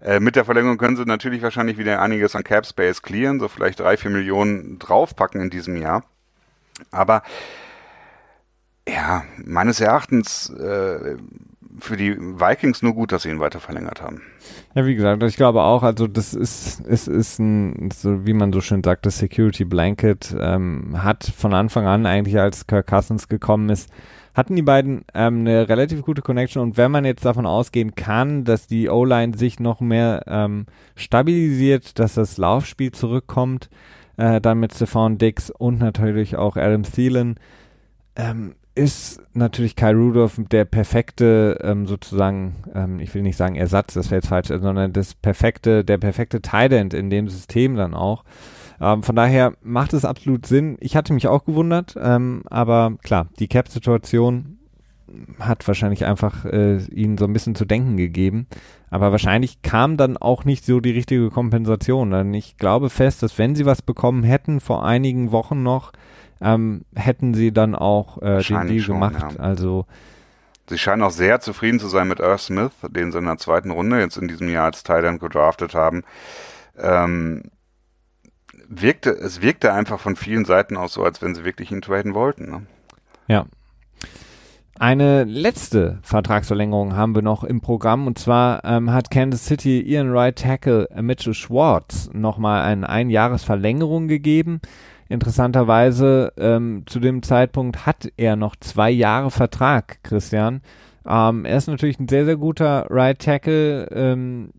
Äh, 0.00 0.20
mit 0.20 0.36
der 0.36 0.46
Verlängerung 0.46 0.78
können 0.78 0.96
sie 0.96 1.04
natürlich 1.04 1.42
wahrscheinlich 1.42 1.76
wieder 1.76 2.00
einiges 2.00 2.34
an 2.34 2.44
Cap 2.44 2.64
Space 2.64 3.02
clearen, 3.02 3.40
so 3.40 3.48
vielleicht 3.48 3.80
drei, 3.80 3.98
vier 3.98 4.10
Millionen 4.10 4.78
draufpacken 4.78 5.42
in 5.42 5.50
diesem 5.50 5.76
Jahr. 5.76 6.02
Aber 6.90 7.22
ja, 8.88 9.24
meines 9.36 9.80
Erachtens 9.80 10.48
äh, 10.48 11.16
für 11.78 11.96
die 11.96 12.16
Vikings 12.16 12.82
nur 12.82 12.94
gut, 12.94 13.12
dass 13.12 13.22
sie 13.22 13.30
ihn 13.30 13.40
weiter 13.40 13.60
verlängert 13.60 14.02
haben. 14.02 14.22
Ja, 14.74 14.86
wie 14.86 14.94
gesagt, 14.94 15.22
ich 15.22 15.36
glaube 15.36 15.62
auch, 15.62 15.82
also 15.82 16.06
das 16.06 16.34
ist, 16.34 16.84
es 16.86 17.08
ist 17.08 17.38
ein, 17.38 17.90
so 17.92 18.26
wie 18.26 18.34
man 18.34 18.52
so 18.52 18.60
schön 18.60 18.82
sagt, 18.82 19.06
das 19.06 19.18
Security 19.18 19.64
Blanket 19.64 20.34
ähm, 20.38 21.02
hat 21.02 21.24
von 21.24 21.54
Anfang 21.54 21.86
an 21.86 22.06
eigentlich, 22.06 22.38
als 22.38 22.66
Kirk 22.66 22.86
Cousins 22.86 23.28
gekommen 23.28 23.68
ist, 23.70 23.90
hatten 24.34 24.56
die 24.56 24.62
beiden 24.62 25.04
ähm, 25.14 25.40
eine 25.40 25.68
relativ 25.68 26.02
gute 26.02 26.22
Connection 26.22 26.62
und 26.62 26.76
wenn 26.76 26.90
man 26.90 27.04
jetzt 27.04 27.24
davon 27.24 27.46
ausgehen 27.46 27.94
kann, 27.94 28.44
dass 28.44 28.66
die 28.66 28.88
O-Line 28.88 29.36
sich 29.36 29.60
noch 29.60 29.80
mehr 29.80 30.22
ähm, 30.26 30.66
stabilisiert, 30.96 31.98
dass 31.98 32.14
das 32.14 32.38
Laufspiel 32.38 32.92
zurückkommt, 32.92 33.68
äh, 34.16 34.40
dann 34.40 34.58
mit 34.58 34.74
Stephon 34.74 35.18
Dix 35.18 35.50
und 35.50 35.78
natürlich 35.78 36.36
auch 36.36 36.56
Adam 36.56 36.82
Thielen, 36.82 37.38
ähm, 38.16 38.54
ist 38.74 39.20
natürlich 39.34 39.76
Kyle 39.76 39.96
Rudolph 39.96 40.40
der 40.50 40.64
perfekte, 40.64 41.58
ähm, 41.62 41.86
sozusagen, 41.86 42.56
ähm, 42.74 43.00
ich 43.00 43.14
will 43.14 43.22
nicht 43.22 43.36
sagen 43.36 43.56
Ersatz, 43.56 43.94
das 43.94 44.10
wäre 44.10 44.20
jetzt 44.20 44.28
falsch, 44.28 44.48
sondern 44.48 44.92
das 44.92 45.14
perfekte, 45.14 45.84
der 45.84 45.98
perfekte 45.98 46.40
Tident 46.40 46.94
in 46.94 47.10
dem 47.10 47.28
System 47.28 47.76
dann 47.76 47.94
auch. 47.94 48.24
Ähm, 48.80 49.02
von 49.02 49.14
daher 49.14 49.54
macht 49.62 49.92
es 49.92 50.04
absolut 50.04 50.46
Sinn. 50.46 50.76
Ich 50.80 50.96
hatte 50.96 51.12
mich 51.12 51.28
auch 51.28 51.44
gewundert, 51.44 51.96
ähm, 52.00 52.42
aber 52.46 52.96
klar, 53.02 53.28
die 53.38 53.48
Cap-Situation 53.48 54.58
hat 55.38 55.66
wahrscheinlich 55.68 56.04
einfach 56.04 56.44
äh, 56.44 56.78
ihnen 56.86 57.18
so 57.18 57.26
ein 57.26 57.32
bisschen 57.32 57.54
zu 57.54 57.64
denken 57.64 57.96
gegeben. 57.96 58.46
Aber 58.90 59.10
wahrscheinlich 59.10 59.62
kam 59.62 59.96
dann 59.96 60.16
auch 60.16 60.44
nicht 60.44 60.64
so 60.64 60.80
die 60.80 60.90
richtige 60.90 61.30
Kompensation. 61.30 62.10
Denn 62.10 62.34
ich 62.34 62.56
glaube 62.56 62.90
fest, 62.90 63.22
dass 63.22 63.38
wenn 63.38 63.54
sie 63.54 63.66
was 63.66 63.82
bekommen 63.82 64.22
hätten 64.22 64.60
vor 64.60 64.84
einigen 64.84 65.32
Wochen 65.32 65.62
noch, 65.62 65.92
ähm, 66.42 66.84
hätten 66.94 67.34
sie 67.34 67.52
dann 67.52 67.74
auch 67.74 68.20
äh, 68.22 68.42
den 68.42 68.66
Deal 68.66 68.80
schon, 68.80 68.94
gemacht. 69.00 69.34
Ja. 69.36 69.42
Also 69.42 69.86
Sie 70.68 70.78
scheinen 70.78 71.02
auch 71.02 71.10
sehr 71.10 71.40
zufrieden 71.40 71.80
zu 71.80 71.88
sein 71.88 72.08
mit 72.08 72.20
Earth 72.20 72.40
Smith, 72.40 72.72
den 72.88 73.12
sie 73.12 73.18
in 73.18 73.26
der 73.26 73.36
zweiten 73.36 73.70
Runde 73.70 74.00
jetzt 74.00 74.16
in 74.16 74.28
diesem 74.28 74.48
Jahr 74.48 74.66
als 74.66 74.82
Thailand 74.82 75.20
gedraftet 75.20 75.74
haben. 75.74 76.02
Ähm, 76.78 77.42
wirkte, 78.68 79.10
es 79.10 79.42
wirkte 79.42 79.72
einfach 79.72 80.00
von 80.00 80.16
vielen 80.16 80.44
Seiten 80.44 80.76
aus 80.76 80.94
so, 80.94 81.04
als 81.04 81.20
wenn 81.20 81.34
sie 81.34 81.44
wirklich 81.44 81.72
ihn 81.72 81.82
traden 81.82 82.14
wollten. 82.14 82.50
Ne? 82.50 82.66
Ja. 83.28 83.44
Eine 84.78 85.24
letzte 85.24 85.98
Vertragsverlängerung 86.02 86.96
haben 86.96 87.14
wir 87.14 87.22
noch 87.22 87.44
im 87.44 87.60
Programm 87.60 88.06
und 88.06 88.18
zwar 88.18 88.64
ähm, 88.64 88.90
hat 88.90 89.10
Kansas 89.10 89.44
City 89.44 89.80
ihren 89.80 90.10
Right 90.10 90.36
Tackle 90.36 90.88
Mitchell 91.00 91.34
Schwartz 91.34 92.08
nochmal 92.12 92.62
eine 92.62 92.88
Einjahresverlängerung 92.88 94.08
gegeben. 94.08 94.60
Interessanterweise 95.12 96.32
ähm, 96.38 96.84
zu 96.86 96.98
dem 96.98 97.22
Zeitpunkt 97.22 97.86
hat 97.86 98.10
er 98.16 98.36
noch 98.36 98.56
zwei 98.56 98.90
Jahre 98.90 99.30
Vertrag, 99.30 100.02
Christian. 100.02 100.62
Ähm, 101.06 101.44
er 101.44 101.56
ist 101.56 101.66
natürlich 101.68 101.98
ein 101.98 102.08
sehr, 102.08 102.24
sehr 102.24 102.36
guter 102.36 102.86
Right 102.88 103.18
Tackle. 103.18 103.88
Ähm, 103.90 104.52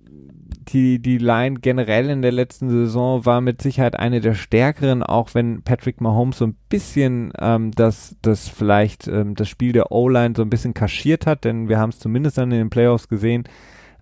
die, 0.69 0.99
die 0.99 1.17
Line 1.17 1.59
generell 1.59 2.09
in 2.09 2.21
der 2.21 2.31
letzten 2.31 2.69
Saison 2.69 3.25
war 3.25 3.41
mit 3.41 3.61
Sicherheit 3.61 3.97
eine 3.97 4.21
der 4.21 4.33
stärkeren, 4.33 5.03
auch 5.03 5.33
wenn 5.33 5.61
Patrick 5.63 6.01
Mahomes 6.01 6.37
so 6.37 6.45
ein 6.45 6.55
bisschen 6.69 7.33
ähm, 7.39 7.71
das, 7.71 8.15
das 8.21 8.47
vielleicht 8.47 9.07
ähm, 9.07 9.35
das 9.35 9.49
Spiel 9.49 9.73
der 9.73 9.91
O-Line 9.91 10.33
so 10.35 10.41
ein 10.41 10.49
bisschen 10.49 10.73
kaschiert 10.73 11.25
hat, 11.25 11.43
denn 11.43 11.69
wir 11.69 11.79
haben 11.79 11.89
es 11.89 11.99
zumindest 11.99 12.37
dann 12.37 12.51
in 12.51 12.59
den 12.59 12.69
Playoffs 12.69 13.07
gesehen, 13.07 13.43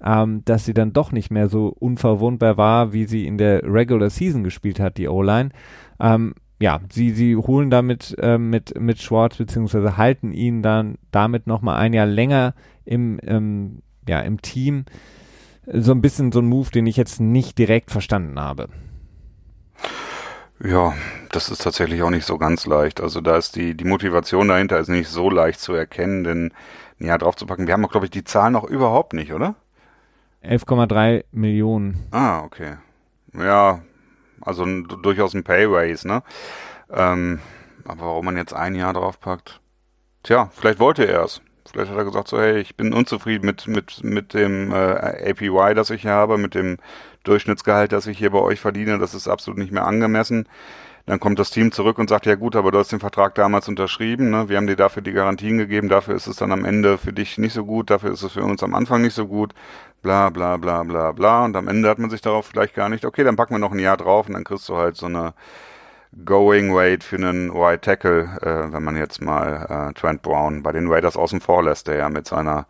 ähm, 0.04 0.44
dass 0.46 0.66
sie 0.66 0.74
dann 0.74 0.94
doch 0.94 1.12
nicht 1.12 1.32
mehr 1.32 1.48
so 1.48 1.68
unverwundbar 1.68 2.58
war, 2.58 2.94
wie 2.94 3.06
sie 3.06 3.26
in 3.26 3.38
der 3.38 3.64
Regular 3.64 4.10
Season 4.10 4.44
gespielt 4.44 4.80
hat, 4.80 4.98
die 4.98 5.08
O-Line. 5.08 5.50
Ähm, 6.00 6.34
ja, 6.62 6.80
sie, 6.92 7.12
sie 7.12 7.36
holen 7.36 7.72
damit 7.72 8.16
äh, 8.20 8.38
mit, 8.38 8.80
mit 8.80 9.02
Schwartz 9.02 9.38
beziehungsweise 9.38 9.98
halten 9.98 10.32
ihn 10.32 10.62
dann 10.62 10.98
damit 11.12 11.48
nochmal 11.48 11.78
ein 11.78 11.94
Jahr 11.94 12.06
länger 12.06 12.54
im, 12.86 13.20
ähm, 13.24 13.82
ja, 14.08 14.20
im 14.22 14.42
Team 14.42 14.86
so 15.66 15.92
ein 15.92 16.02
bisschen 16.02 16.32
so 16.32 16.40
ein 16.40 16.46
Move, 16.46 16.70
den 16.70 16.86
ich 16.86 16.98
jetzt 16.98 17.20
nicht 17.20 17.58
direkt 17.58 17.92
verstanden 17.92 18.40
habe. 18.40 18.70
Ja, 20.64 20.94
das 21.32 21.50
ist 21.50 21.64
tatsächlich 21.64 22.04
auch 22.04 22.12
nicht 22.12 22.26
so 22.26 22.38
ganz 22.38 22.68
leicht. 22.68 23.02
Also 23.02 23.22
da 23.22 23.38
ist 23.38 23.56
die, 23.56 23.76
die 23.76 23.86
Motivation 23.86 24.48
dahinter 24.48 24.80
ist 24.80 24.90
nicht 24.90 25.10
so 25.10 25.32
leicht 25.32 25.60
zu 25.60 25.74
erkennen, 25.74 26.24
denn 26.24 26.54
ja, 27.00 27.18
drauf 27.18 27.36
zu 27.36 27.48
packen. 27.48 27.66
Wir 27.66 27.74
haben 27.74 27.84
auch, 27.86 27.92
glaube 27.92 28.06
ich, 28.06 28.12
die 28.12 28.24
Zahlen 28.24 28.54
noch 28.54 28.66
überhaupt 28.66 29.14
nicht, 29.14 29.34
oder? 29.34 29.56
11,3 30.44 31.26
Millionen. 31.32 32.06
Ah, 32.12 32.44
okay. 32.44 32.76
Ja, 33.34 33.82
also 34.46 34.64
ein, 34.64 34.88
durchaus 35.02 35.34
ein 35.34 35.44
Pay 35.44 35.68
ne? 36.04 36.24
Ähm, 36.92 37.40
aber 37.86 38.02
warum 38.02 38.26
man 38.26 38.38
jetzt 38.38 38.54
ein 38.54 38.76
Jahr 38.76 38.94
draufpackt? 38.94 39.60
Tja, 40.24 40.50
vielleicht 40.54 40.80
wollte 40.80 41.06
er 41.06 41.24
es. 41.24 41.42
Vielleicht 41.72 41.92
hat 41.92 41.98
er 41.98 42.06
gesagt 42.06 42.28
so, 42.28 42.40
hey, 42.40 42.60
ich 42.60 42.76
bin 42.76 42.94
unzufrieden 42.94 43.46
mit, 43.46 43.68
mit, 43.68 44.04
mit 44.04 44.34
dem 44.34 44.72
äh, 44.72 45.30
APY, 45.30 45.74
das 45.74 45.90
ich 45.90 46.02
hier 46.02 46.12
habe, 46.12 46.38
mit 46.38 46.54
dem 46.54 46.78
Durchschnittsgehalt, 47.24 47.92
das 47.92 48.08
ich 48.08 48.18
hier 48.18 48.32
bei 48.32 48.40
euch 48.40 48.60
verdiene, 48.60 49.00
das 49.00 49.14
ist 49.14 49.28
absolut 49.28 49.60
nicht 49.60 49.72
mehr 49.72 49.86
angemessen. 49.86 50.48
Dann 51.06 51.20
kommt 51.20 51.40
das 51.40 51.50
Team 51.50 51.72
zurück 51.72 51.98
und 51.98 52.10
sagt, 52.10 52.26
ja 52.26 52.36
gut, 52.36 52.56
aber 52.56 52.72
du 52.72 52.78
hast 52.78 52.92
den 52.92 53.00
Vertrag 53.00 53.36
damals 53.36 53.68
unterschrieben, 53.68 54.30
ne? 54.30 54.50
wir 54.50 54.58
haben 54.58 54.68
dir 54.68 54.76
dafür 54.76 55.02
die 55.02 55.14
Garantien 55.14 55.58
gegeben, 55.58 55.90
dafür 55.90 56.16
ist 56.16 56.28
es 56.28 56.36
dann 56.36 56.52
am 56.52 56.66
Ende 56.66 56.98
für 56.98 57.14
dich 57.14 57.38
nicht 57.38 57.54
so 57.54 57.66
gut, 57.66 57.90
dafür 57.90 58.12
ist 58.12 58.22
es 58.22 58.34
für 58.34 58.44
uns 58.44 58.62
am 58.64 58.76
Anfang 58.76 59.02
nicht 59.02 59.16
so 59.16 59.28
gut, 59.28 59.54
bla 60.02 60.30
bla 60.30 60.58
bla 60.58 60.84
bla 60.84 61.12
bla. 61.12 61.46
Und 61.46 61.56
am 61.56 61.68
Ende 61.68 61.90
hat 61.90 62.00
man 62.00 62.10
sich 62.10 62.22
darauf 62.22 62.48
vielleicht 62.48 62.76
gar 62.76 62.90
nicht, 62.90 63.06
okay, 63.06 63.24
dann 63.24 63.36
packen 63.36 63.54
wir 63.54 63.60
noch 63.60 63.72
ein 63.72 63.80
Jahr 63.80 63.98
drauf 63.98 64.28
und 64.28 64.34
dann 64.34 64.44
kriegst 64.44 64.68
du 64.70 64.78
halt 64.78 64.96
so 64.96 65.06
eine 65.06 65.34
Going 66.26 66.74
Weight 66.76 67.04
für 67.04 67.16
einen 67.16 67.54
White 67.54 67.82
Tackle, 67.82 68.24
äh, 68.42 68.74
wenn 68.74 68.84
man 68.84 68.98
jetzt 68.98 69.22
mal 69.22 69.92
äh, 69.92 69.94
Trent 69.94 70.22
Brown 70.22 70.62
bei 70.62 70.74
den 70.74 70.92
Raiders 70.92 71.16
außen 71.16 71.40
vor 71.40 71.64
lässt, 71.64 71.88
der 71.88 71.96
ja 71.96 72.10
mit 72.10 72.28
seiner, 72.28 72.66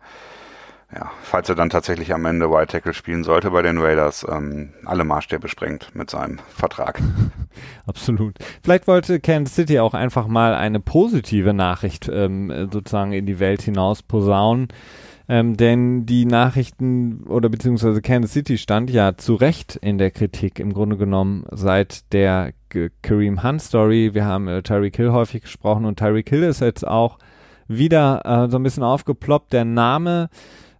ja, 0.94 1.10
falls 1.22 1.48
er 1.48 1.56
dann 1.56 1.68
tatsächlich 1.68 2.14
am 2.14 2.24
Ende 2.24 2.50
White 2.52 2.68
Tackle 2.68 2.94
spielen 2.94 3.24
sollte 3.24 3.50
bei 3.50 3.62
den 3.62 3.78
Raiders, 3.78 4.24
ähm, 4.30 4.74
alle 4.84 5.02
Maßstäbe 5.02 5.48
sprengt 5.48 5.92
mit 5.94 6.08
seinem 6.08 6.38
Vertrag. 6.54 7.00
Absolut. 7.86 8.36
Vielleicht 8.62 8.86
wollte 8.86 9.18
Kansas 9.18 9.56
City 9.56 9.80
auch 9.80 9.94
einfach 9.94 10.28
mal 10.28 10.54
eine 10.54 10.78
positive 10.78 11.52
Nachricht 11.52 12.08
ähm, 12.08 12.68
sozusagen 12.70 13.12
in 13.12 13.26
die 13.26 13.40
Welt 13.40 13.62
hinaus 13.62 14.04
posaunen. 14.04 14.68
Ähm, 15.32 15.56
denn 15.56 16.04
die 16.04 16.26
Nachrichten 16.26 17.24
oder 17.26 17.48
beziehungsweise 17.48 18.02
Kansas 18.02 18.34
City 18.34 18.58
stand 18.58 18.90
ja 18.90 19.16
zu 19.16 19.34
Recht 19.34 19.76
in 19.76 19.96
der 19.96 20.10
Kritik 20.10 20.58
im 20.58 20.74
Grunde 20.74 20.98
genommen 20.98 21.46
seit 21.50 22.12
der 22.12 22.52
Kareem 23.00 23.42
Hunt 23.42 23.62
Story. 23.62 24.10
Wir 24.12 24.26
haben 24.26 24.46
äh, 24.46 24.62
Tyreek 24.62 24.94
Hill 24.94 25.10
häufig 25.10 25.40
gesprochen 25.40 25.86
und 25.86 25.98
Tyreek 25.98 26.28
Hill 26.28 26.42
ist 26.42 26.60
jetzt 26.60 26.86
auch 26.86 27.16
wieder 27.66 28.20
äh, 28.26 28.50
so 28.50 28.58
ein 28.58 28.62
bisschen 28.62 28.82
aufgeploppt. 28.82 29.54
Der 29.54 29.64
Name 29.64 30.28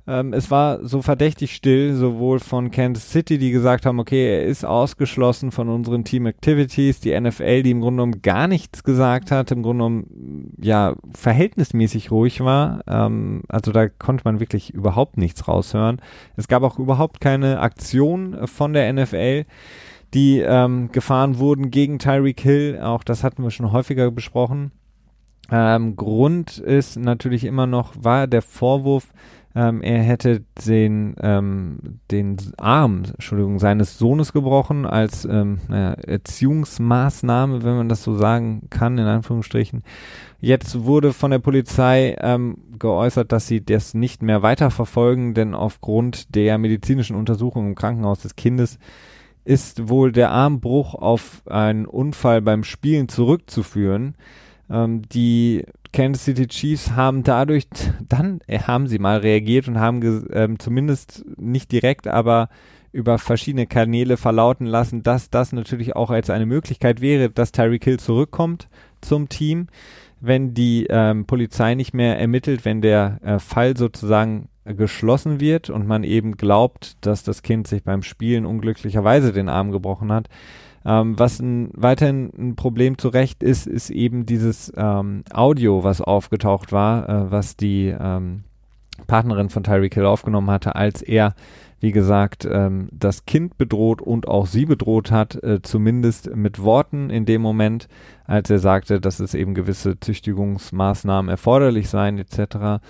ähm, 0.06 0.32
es 0.32 0.50
war 0.50 0.84
so 0.84 1.00
verdächtig 1.00 1.54
still, 1.54 1.94
sowohl 1.94 2.40
von 2.40 2.70
Kansas 2.70 3.10
City, 3.10 3.38
die 3.38 3.52
gesagt 3.52 3.86
haben, 3.86 4.00
okay, 4.00 4.40
er 4.40 4.44
ist 4.44 4.64
ausgeschlossen 4.64 5.52
von 5.52 5.68
unseren 5.68 6.04
Team 6.04 6.26
Activities, 6.26 7.00
die 7.00 7.18
NFL, 7.18 7.62
die 7.62 7.70
im 7.70 7.80
Grunde 7.80 8.02
genommen 8.02 8.22
gar 8.22 8.48
nichts 8.48 8.82
gesagt 8.82 9.30
hat, 9.30 9.52
im 9.52 9.62
Grunde 9.62 9.84
genommen 9.84 10.54
ja 10.60 10.94
verhältnismäßig 11.14 12.10
ruhig 12.10 12.40
war. 12.40 12.80
Ähm, 12.88 13.42
also 13.48 13.70
da 13.70 13.88
konnte 13.88 14.22
man 14.24 14.40
wirklich 14.40 14.74
überhaupt 14.74 15.18
nichts 15.18 15.46
raushören. 15.46 16.00
Es 16.36 16.48
gab 16.48 16.62
auch 16.62 16.78
überhaupt 16.78 17.20
keine 17.20 17.60
Aktion 17.60 18.46
von 18.46 18.72
der 18.72 18.92
NFL 18.92 19.44
die 20.14 20.40
ähm, 20.40 20.92
gefahren 20.92 21.38
wurden 21.38 21.70
gegen 21.70 21.98
Tyreek 21.98 22.40
Hill. 22.40 22.80
Auch 22.82 23.02
das 23.02 23.24
hatten 23.24 23.42
wir 23.42 23.50
schon 23.50 23.72
häufiger 23.72 24.10
besprochen. 24.10 24.72
Ähm, 25.50 25.96
Grund 25.96 26.58
ist 26.58 26.96
natürlich 26.98 27.44
immer 27.44 27.66
noch, 27.66 27.92
war 27.98 28.26
der 28.26 28.42
Vorwurf, 28.42 29.12
ähm, 29.54 29.82
er 29.82 30.02
hätte 30.02 30.44
den, 30.66 31.14
ähm, 31.20 32.00
den 32.10 32.36
Arm, 32.56 33.02
Entschuldigung, 33.04 33.58
seines 33.58 33.98
Sohnes 33.98 34.32
gebrochen 34.32 34.86
als 34.86 35.24
ähm, 35.24 35.58
naja, 35.68 35.92
Erziehungsmaßnahme, 35.92 37.62
wenn 37.62 37.76
man 37.76 37.88
das 37.88 38.02
so 38.02 38.16
sagen 38.16 38.68
kann, 38.70 38.98
in 38.98 39.06
Anführungsstrichen. 39.06 39.82
Jetzt 40.40 40.84
wurde 40.84 41.12
von 41.12 41.30
der 41.30 41.38
Polizei 41.38 42.16
ähm, 42.20 42.56
geäußert, 42.78 43.30
dass 43.30 43.46
sie 43.46 43.64
das 43.64 43.94
nicht 43.94 44.22
mehr 44.22 44.42
weiterverfolgen, 44.42 45.34
denn 45.34 45.54
aufgrund 45.54 46.34
der 46.34 46.56
medizinischen 46.58 47.16
Untersuchung 47.16 47.68
im 47.68 47.74
Krankenhaus 47.74 48.20
des 48.20 48.36
Kindes 48.36 48.78
ist 49.44 49.88
wohl 49.88 50.12
der 50.12 50.30
Armbruch 50.30 50.94
auf 50.94 51.42
einen 51.46 51.86
Unfall 51.86 52.40
beim 52.42 52.64
Spielen 52.64 53.08
zurückzuführen. 53.08 54.14
Ähm, 54.72 55.02
die 55.12 55.64
Kansas 55.92 56.24
City 56.24 56.46
Chiefs 56.48 56.92
haben 56.92 57.22
dadurch, 57.22 57.68
dann 58.08 58.40
äh, 58.46 58.60
haben 58.60 58.88
sie 58.88 58.98
mal 58.98 59.18
reagiert 59.18 59.68
und 59.68 59.78
haben 59.78 60.26
ähm, 60.32 60.58
zumindest 60.58 61.24
nicht 61.36 61.70
direkt, 61.70 62.08
aber 62.08 62.48
über 62.92 63.18
verschiedene 63.18 63.66
Kanäle 63.66 64.16
verlauten 64.16 64.66
lassen, 64.66 65.02
dass 65.02 65.30
das 65.30 65.52
natürlich 65.52 65.96
auch 65.96 66.10
als 66.10 66.30
eine 66.30 66.46
Möglichkeit 66.46 67.00
wäre, 67.00 67.30
dass 67.30 67.52
Tyreek 67.52 67.84
Hill 67.84 67.98
zurückkommt 67.98 68.68
zum 69.00 69.28
Team, 69.28 69.68
wenn 70.20 70.54
die 70.54 70.86
ähm, 70.88 71.26
Polizei 71.26 71.74
nicht 71.74 71.94
mehr 71.94 72.18
ermittelt, 72.18 72.64
wenn 72.64 72.82
der 72.82 73.18
äh, 73.22 73.38
Fall 73.38 73.76
sozusagen 73.76 74.48
geschlossen 74.64 75.40
wird 75.40 75.70
und 75.70 75.86
man 75.86 76.04
eben 76.04 76.36
glaubt, 76.36 76.96
dass 77.04 77.24
das 77.24 77.42
Kind 77.42 77.66
sich 77.66 77.82
beim 77.82 78.02
Spielen 78.02 78.46
unglücklicherweise 78.46 79.32
den 79.32 79.48
Arm 79.48 79.72
gebrochen 79.72 80.12
hat, 80.12 80.28
ähm, 80.84 81.18
was 81.18 81.40
ein, 81.40 81.70
weiterhin 81.74 82.30
ein 82.36 82.56
Problem 82.56 82.98
zu 82.98 83.08
Recht 83.08 83.42
ist, 83.42 83.66
ist 83.66 83.90
eben 83.90 84.26
dieses 84.26 84.72
ähm, 84.76 85.24
Audio, 85.32 85.84
was 85.84 86.00
aufgetaucht 86.00 86.72
war, 86.72 87.08
äh, 87.08 87.30
was 87.30 87.56
die 87.56 87.94
ähm, 87.98 88.44
Partnerin 89.06 89.48
von 89.48 89.62
Tyreek 89.62 89.94
Hill 89.94 90.06
aufgenommen 90.06 90.50
hatte, 90.50 90.74
als 90.74 91.02
er, 91.02 91.34
wie 91.80 91.92
gesagt, 91.92 92.46
ähm, 92.50 92.88
das 92.92 93.26
Kind 93.26 93.58
bedroht 93.58 94.02
und 94.02 94.28
auch 94.28 94.46
sie 94.46 94.66
bedroht 94.66 95.10
hat, 95.10 95.42
äh, 95.42 95.62
zumindest 95.62 96.34
mit 96.34 96.62
Worten 96.62 97.10
in 97.10 97.24
dem 97.24 97.42
Moment, 97.42 97.88
als 98.24 98.50
er 98.50 98.58
sagte, 98.58 99.00
dass 99.00 99.20
es 99.20 99.34
eben 99.34 99.54
gewisse 99.54 99.98
Züchtigungsmaßnahmen 99.98 101.28
erforderlich 101.28 101.88
seien, 101.88 102.18
etc. 102.18 102.82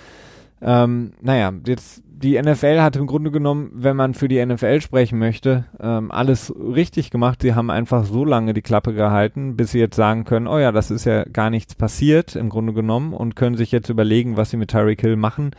Ähm, 0.60 1.12
naja, 1.20 1.52
jetzt 1.66 2.02
die 2.22 2.40
NFL 2.40 2.80
hat 2.80 2.96
im 2.96 3.06
Grunde 3.06 3.30
genommen, 3.30 3.70
wenn 3.74 3.96
man 3.96 4.14
für 4.14 4.28
die 4.28 4.44
NFL 4.44 4.80
sprechen 4.80 5.18
möchte, 5.18 5.64
ähm, 5.80 6.10
alles 6.10 6.54
richtig 6.56 7.10
gemacht. 7.10 7.42
Sie 7.42 7.54
haben 7.54 7.70
einfach 7.70 8.04
so 8.04 8.24
lange 8.24 8.54
die 8.54 8.62
Klappe 8.62 8.94
gehalten, 8.94 9.56
bis 9.56 9.72
sie 9.72 9.80
jetzt 9.80 9.96
sagen 9.96 10.24
können, 10.24 10.46
oh 10.46 10.58
ja, 10.58 10.72
das 10.72 10.90
ist 10.90 11.04
ja 11.04 11.24
gar 11.24 11.50
nichts 11.50 11.74
passiert 11.74 12.36
im 12.36 12.48
Grunde 12.48 12.72
genommen 12.72 13.12
und 13.12 13.36
können 13.36 13.56
sich 13.56 13.72
jetzt 13.72 13.88
überlegen, 13.88 14.36
was 14.36 14.50
sie 14.50 14.56
mit 14.56 14.70
Tyreek 14.70 15.00
Hill 15.00 15.16
machen, 15.16 15.50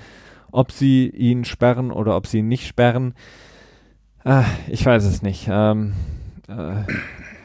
ob 0.51 0.71
sie 0.71 1.09
ihn 1.09 1.43
sperren 1.45 1.91
oder 1.91 2.15
ob 2.15 2.27
sie 2.27 2.39
ihn 2.39 2.47
nicht 2.47 2.67
sperren. 2.67 3.13
Ah, 4.23 4.45
ich 4.67 4.85
weiß 4.85 5.03
es 5.03 5.21
nicht. 5.21 5.49
Ähm, 5.51 5.93
äh, 6.47 6.83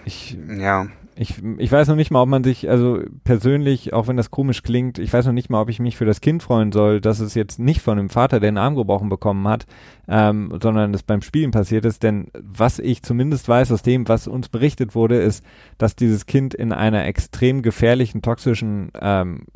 ich, 0.04 0.38
ja. 0.48 0.86
Ich, 1.20 1.42
ich 1.58 1.72
weiß 1.72 1.88
noch 1.88 1.96
nicht 1.96 2.12
mal, 2.12 2.22
ob 2.22 2.28
man 2.28 2.44
sich, 2.44 2.70
also 2.70 3.00
persönlich, 3.24 3.92
auch 3.92 4.06
wenn 4.06 4.16
das 4.16 4.30
komisch 4.30 4.62
klingt, 4.62 5.00
ich 5.00 5.12
weiß 5.12 5.26
noch 5.26 5.32
nicht 5.32 5.50
mal, 5.50 5.60
ob 5.60 5.68
ich 5.68 5.80
mich 5.80 5.96
für 5.96 6.04
das 6.04 6.20
Kind 6.20 6.44
freuen 6.44 6.70
soll, 6.70 7.00
dass 7.00 7.18
es 7.18 7.34
jetzt 7.34 7.58
nicht 7.58 7.82
von 7.82 7.96
dem 7.96 8.08
Vater, 8.08 8.38
der 8.38 8.48
einen 8.48 8.56
Arm 8.56 8.76
gebrochen 8.76 9.08
bekommen 9.08 9.48
hat, 9.48 9.66
ähm, 10.06 10.56
sondern 10.62 10.94
es 10.94 11.02
beim 11.02 11.20
Spielen 11.20 11.50
passiert 11.50 11.84
ist. 11.86 12.04
Denn 12.04 12.28
was 12.40 12.78
ich 12.78 13.02
zumindest 13.02 13.48
weiß 13.48 13.72
aus 13.72 13.82
dem, 13.82 14.06
was 14.06 14.28
uns 14.28 14.48
berichtet 14.48 14.94
wurde, 14.94 15.16
ist, 15.16 15.44
dass 15.76 15.96
dieses 15.96 16.26
Kind 16.26 16.54
in 16.54 16.72
einer 16.72 17.04
extrem 17.04 17.62
gefährlichen, 17.62 18.22
toxischen 18.22 18.92
ähm, 19.00 19.46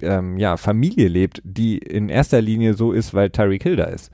ähm, 0.00 0.36
ja, 0.36 0.58
Familie 0.58 1.08
lebt, 1.08 1.40
die 1.42 1.78
in 1.78 2.10
erster 2.10 2.42
Linie 2.42 2.74
so 2.74 2.92
ist, 2.92 3.14
weil 3.14 3.30
Tyreek 3.30 3.62
Hill 3.62 3.76
da 3.76 3.84
ist. 3.84 4.10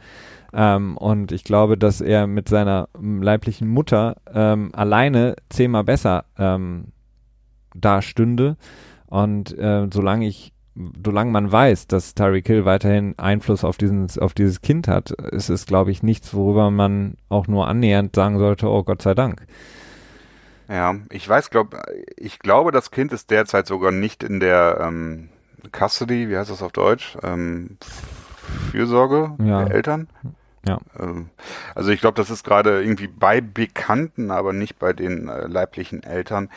Ähm, 0.52 0.96
und 0.96 1.32
ich 1.32 1.44
glaube, 1.44 1.78
dass 1.78 2.00
er 2.00 2.26
mit 2.26 2.48
seiner 2.48 2.88
leiblichen 3.00 3.68
Mutter 3.68 4.16
ähm, 4.32 4.70
alleine 4.74 5.36
zehnmal 5.48 5.84
besser 5.84 6.24
ähm, 6.38 6.86
dastünde. 7.74 8.56
Und 9.06 9.56
äh, 9.58 9.88
solange 9.92 10.26
ich, 10.26 10.52
solange 11.04 11.30
man 11.30 11.50
weiß, 11.50 11.86
dass 11.86 12.14
Tyreek 12.14 12.46
Hill 12.46 12.64
weiterhin 12.64 13.18
Einfluss 13.18 13.64
auf, 13.64 13.76
diesen, 13.76 14.08
auf 14.18 14.34
dieses 14.34 14.60
Kind 14.60 14.88
hat, 14.88 15.10
ist 15.10 15.50
es, 15.50 15.66
glaube 15.66 15.90
ich, 15.90 16.02
nichts, 16.02 16.34
worüber 16.34 16.70
man 16.70 17.14
auch 17.28 17.46
nur 17.48 17.68
annähernd 17.68 18.14
sagen 18.14 18.38
sollte, 18.38 18.68
oh 18.68 18.82
Gott 18.82 19.02
sei 19.02 19.14
Dank. 19.14 19.46
Ja, 20.68 20.94
ich 21.10 21.28
weiß, 21.28 21.50
glaub, 21.50 21.76
ich 22.16 22.38
glaube, 22.38 22.70
das 22.70 22.92
Kind 22.92 23.12
ist 23.12 23.30
derzeit 23.32 23.66
sogar 23.66 23.90
nicht 23.90 24.22
in 24.22 24.38
der 24.38 24.78
ähm, 24.80 25.28
Custody, 25.72 26.28
wie 26.28 26.36
heißt 26.36 26.50
das 26.50 26.62
auf 26.62 26.70
Deutsch? 26.70 27.18
Ähm, 27.24 27.76
Fürsorge 28.70 29.32
Ja. 29.44 29.64
der 29.64 29.74
Eltern. 29.74 30.08
Ja. 30.66 30.78
Ähm, 30.98 31.30
Also 31.74 31.90
ich 31.90 32.00
glaube, 32.00 32.16
das 32.16 32.30
ist 32.30 32.44
gerade 32.44 32.82
irgendwie 32.82 33.06
bei 33.06 33.40
Bekannten, 33.40 34.30
aber 34.30 34.52
nicht 34.52 34.78
bei 34.78 34.92
den 34.92 35.28
äh, 35.28 35.46
leiblichen 35.46 36.02
Eltern. 36.02 36.50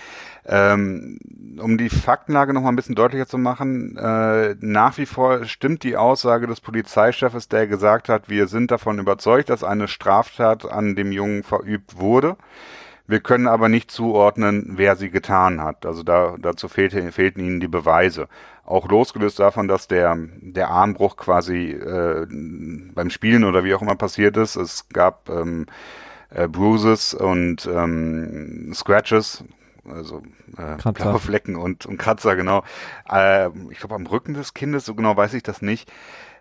Ähm, 0.46 1.20
um 1.60 1.78
die 1.78 1.90
Faktenlage 1.90 2.54
noch 2.54 2.62
mal 2.62 2.70
ein 2.70 2.76
bisschen 2.76 2.96
deutlicher 2.96 3.28
zu 3.28 3.38
machen, 3.38 3.96
äh, 3.98 4.56
nach 4.60 4.98
wie 4.98 5.06
vor 5.06 5.46
stimmt 5.46 5.84
die 5.84 5.96
Aussage 5.96 6.48
des 6.48 6.60
Polizeichefs, 6.60 7.48
der 7.48 7.68
gesagt 7.68 8.10
hat, 8.10 8.28
wir 8.28 8.48
sind 8.48 8.72
davon 8.72 9.00
überzeugt, 9.00 9.50
dass 9.50 9.64
eine 9.64 9.88
Straftat 9.88 10.70
an 10.70 10.96
dem 10.96 11.14
Jungen 11.14 11.44
verübt 11.44 11.98
wurde. 11.98 12.36
Wir 13.06 13.20
können 13.20 13.48
aber 13.48 13.68
nicht 13.68 13.92
zuordnen, 13.92 14.74
wer 14.76 14.96
sie 14.96 15.10
getan 15.10 15.62
hat. 15.62 15.86
Also 15.86 16.04
da, 16.04 16.36
dazu 16.40 16.70
fehlte, 16.70 17.12
fehlten 17.12 17.42
ihnen 17.42 17.60
die 17.60 17.68
Beweise. 17.68 18.28
Auch 18.66 18.88
losgelöst 18.88 19.40
davon, 19.40 19.68
dass 19.68 19.88
der, 19.90 20.18
der 20.40 20.70
Armbruch 20.70 21.18
quasi 21.18 21.72
äh, 21.72 22.26
beim 22.30 23.10
Spielen 23.10 23.44
oder 23.44 23.66
wie 23.66 23.74
auch 23.74 23.82
immer 23.82 23.96
passiert 23.96 24.38
ist. 24.38 24.56
Es 24.56 24.88
gab 24.88 25.30
ähm, 25.30 25.66
äh, 26.30 26.48
Bruises 26.48 27.14
und 27.14 27.66
ähm, 27.66 28.72
Scratches, 28.74 29.44
also 29.86 30.24
äh, 30.58 30.92
blaue 30.94 31.20
Flecken 31.20 31.58
und, 31.58 31.86
und 31.86 31.98
Kratzer, 31.98 32.38
genau. 32.38 32.64
Äh, 33.10 33.50
ich 33.70 33.80
glaube 33.80 33.96
am 33.96 34.08
Rücken 34.08 34.34
des 34.34 34.54
Kindes, 34.54 34.86
so 34.86 34.96
genau 34.96 35.18
weiß 35.18 35.34
ich 35.34 35.44
das 35.44 35.62
nicht 35.62 35.92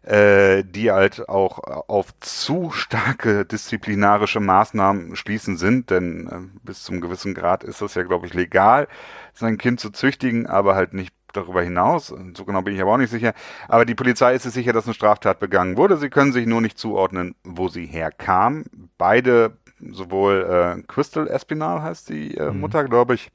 äh, 0.02 0.64
die 0.64 0.90
halt 0.90 1.28
auch 1.28 1.58
auf 1.88 2.08
zu 2.20 2.70
starke 2.72 3.44
disziplinarische 3.44 4.40
Maßnahmen 4.40 5.14
schließen 5.14 5.56
sind, 5.56 5.90
denn 5.90 6.26
äh, 6.26 6.58
bis 6.64 6.82
zum 6.82 7.00
gewissen 7.00 7.34
Grad 7.34 7.62
ist 7.62 7.80
es 7.82 7.94
ja, 7.94 8.02
glaube 8.02 8.26
ich, 8.26 8.34
legal, 8.34 8.88
sein 9.32 9.58
Kind 9.58 9.80
zu 9.80 9.90
züchtigen, 9.90 10.46
aber 10.46 10.74
halt 10.74 10.92
nicht 10.92 11.14
darüber 11.32 11.62
hinaus. 11.62 12.14
So 12.34 12.44
genau 12.44 12.62
bin 12.62 12.74
ich 12.74 12.82
aber 12.82 12.92
auch 12.92 12.98
nicht 12.98 13.10
sicher. 13.10 13.32
Aber 13.68 13.84
die 13.84 13.94
Polizei 13.94 14.34
ist 14.34 14.42
sich 14.42 14.52
sicher, 14.52 14.72
dass 14.72 14.86
eine 14.86 14.94
Straftat 14.94 15.38
begangen 15.38 15.76
wurde. 15.76 15.96
Sie 15.96 16.10
können 16.10 16.32
sich 16.32 16.46
nur 16.46 16.60
nicht 16.60 16.78
zuordnen, 16.78 17.34
wo 17.44 17.68
sie 17.68 17.86
herkam. 17.86 18.64
Beide, 18.98 19.56
sowohl 19.80 20.78
äh, 20.78 20.82
Crystal 20.86 21.28
Espinal 21.28 21.82
heißt 21.82 22.08
die 22.08 22.36
äh, 22.36 22.50
Mutter, 22.50 22.84
glaube 22.84 23.14
ich, 23.14 23.30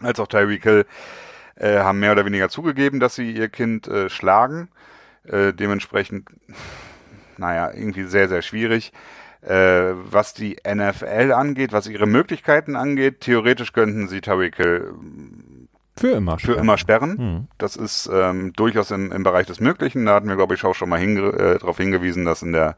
als 0.00 0.20
auch 0.20 0.26
Tyreek 0.28 0.62
Hill, 0.62 0.86
äh, 1.56 1.78
haben 1.80 2.00
mehr 2.00 2.12
oder 2.12 2.24
weniger 2.24 2.48
zugegeben, 2.48 3.00
dass 3.00 3.14
sie 3.14 3.32
ihr 3.32 3.48
Kind 3.48 3.88
äh, 3.88 4.08
schlagen. 4.08 4.68
Äh, 5.28 5.52
dementsprechend, 5.52 6.28
naja, 7.36 7.70
irgendwie 7.72 8.04
sehr, 8.04 8.28
sehr 8.28 8.42
schwierig. 8.42 8.92
Äh, 9.40 9.92
was 9.94 10.34
die 10.34 10.56
NFL 10.66 11.32
angeht, 11.32 11.72
was 11.72 11.86
ihre 11.86 12.06
Möglichkeiten 12.06 12.74
angeht, 12.74 13.20
theoretisch 13.20 13.72
könnten 13.72 14.08
sie 14.08 14.20
Tyreek 14.20 14.56
Hill 14.56 14.94
Für 15.96 16.08
immer. 16.08 16.38
für 16.38 16.40
sperren. 16.40 16.60
immer 16.60 16.78
sperren. 16.78 17.18
Hm. 17.18 17.48
Das 17.56 17.76
ist 17.76 18.10
ähm, 18.12 18.52
durchaus 18.54 18.90
im, 18.90 19.12
im 19.12 19.22
Bereich 19.22 19.46
des 19.46 19.60
Möglichen. 19.60 20.06
Da 20.06 20.14
hatten 20.14 20.28
wir, 20.28 20.36
glaube 20.36 20.54
ich, 20.54 20.64
auch 20.64 20.74
schon 20.74 20.88
mal 20.88 20.98
hinge 20.98 21.20
äh, 21.28 21.58
darauf 21.58 21.76
hingewiesen, 21.76 22.24
dass 22.24 22.42
in 22.42 22.52
der 22.52 22.76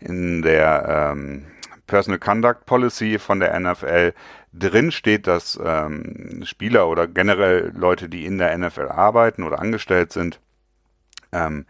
in 0.00 0.42
der 0.42 1.12
ähm, 1.12 1.46
Personal 1.86 2.18
Conduct 2.18 2.66
Policy 2.66 3.18
von 3.18 3.40
der 3.40 3.58
NFL 3.58 4.12
drin 4.52 4.92
steht, 4.92 5.26
dass 5.26 5.58
ähm, 5.62 6.42
Spieler 6.44 6.88
oder 6.88 7.06
generell 7.06 7.72
Leute, 7.74 8.08
die 8.08 8.24
in 8.24 8.38
der 8.38 8.56
NFL 8.56 8.88
arbeiten 8.88 9.42
oder 9.42 9.58
angestellt 9.58 10.12
sind, 10.12 10.38
ähm, 11.32 11.66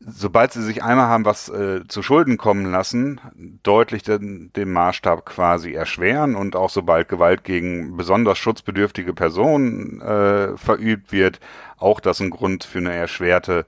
sobald 0.00 0.52
sie 0.52 0.62
sich 0.62 0.82
einmal 0.82 1.08
haben 1.08 1.24
was 1.24 1.48
äh, 1.48 1.86
zu 1.88 2.02
Schulden 2.02 2.36
kommen 2.36 2.70
lassen, 2.70 3.20
deutlich 3.62 4.02
den, 4.02 4.52
den 4.54 4.72
Maßstab 4.72 5.26
quasi 5.26 5.72
erschweren 5.72 6.36
und 6.36 6.56
auch 6.56 6.70
sobald 6.70 7.08
Gewalt 7.08 7.44
gegen 7.44 7.96
besonders 7.96 8.38
schutzbedürftige 8.38 9.12
Personen 9.12 10.00
äh, 10.00 10.56
verübt 10.56 11.12
wird, 11.12 11.40
auch 11.76 12.00
das 12.00 12.20
ein 12.20 12.30
Grund 12.30 12.64
für 12.64 12.78
eine 12.78 12.94
erschwerte 12.94 13.66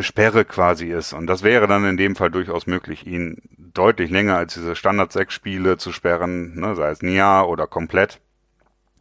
Sperre 0.00 0.44
quasi 0.44 0.88
ist. 0.88 1.12
Und 1.12 1.26
das 1.26 1.42
wäre 1.42 1.66
dann 1.66 1.84
in 1.84 1.96
dem 1.96 2.16
Fall 2.16 2.30
durchaus 2.30 2.66
möglich, 2.66 3.06
ihn 3.06 3.40
deutlich 3.56 4.10
länger 4.10 4.36
als 4.36 4.54
diese 4.54 4.74
Standard 4.74 5.12
sechs 5.12 5.34
Spiele 5.34 5.76
zu 5.76 5.92
sperren, 5.92 6.54
ne, 6.58 6.74
sei 6.74 6.90
es 6.90 7.02
ein 7.02 7.12
Jahr 7.12 7.48
oder 7.48 7.66
komplett. 7.66 8.20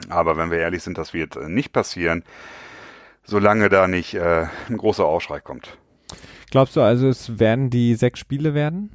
Aber 0.10 0.38
wenn 0.38 0.52
wir 0.52 0.60
ehrlich 0.60 0.84
sind, 0.84 0.98
das 0.98 1.14
wird 1.14 1.36
äh, 1.36 1.50
nicht 1.50 1.74
passieren, 1.74 2.24
solange 3.26 3.70
da 3.70 3.88
nicht 3.88 4.14
äh, 4.14 4.48
ein 4.70 4.78
großer 4.78 5.06
Aufschrei 5.06 5.40
kommt. 5.40 5.78
Glaubst 6.52 6.76
du 6.76 6.82
also, 6.82 7.10
es 7.10 7.40
werden 7.40 7.70
die 7.70 7.96
sechs 7.96 8.20
Spiele 8.20 8.54
werden? 8.54 8.92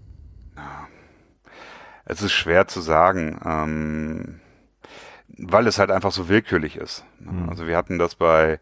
Es 2.05 2.23
ist 2.23 2.33
schwer 2.33 2.67
zu 2.67 2.81
sagen, 2.81 3.41
ähm, 3.45 4.41
weil 5.29 5.67
es 5.67 5.79
halt 5.79 5.91
einfach 5.91 6.11
so 6.11 6.29
willkürlich 6.29 6.77
ist. 6.77 7.05
Mhm. 7.21 7.49
Also 7.49 7.67
wir 7.67 7.77
hatten 7.77 7.99
das 7.99 8.15
bei, 8.15 8.59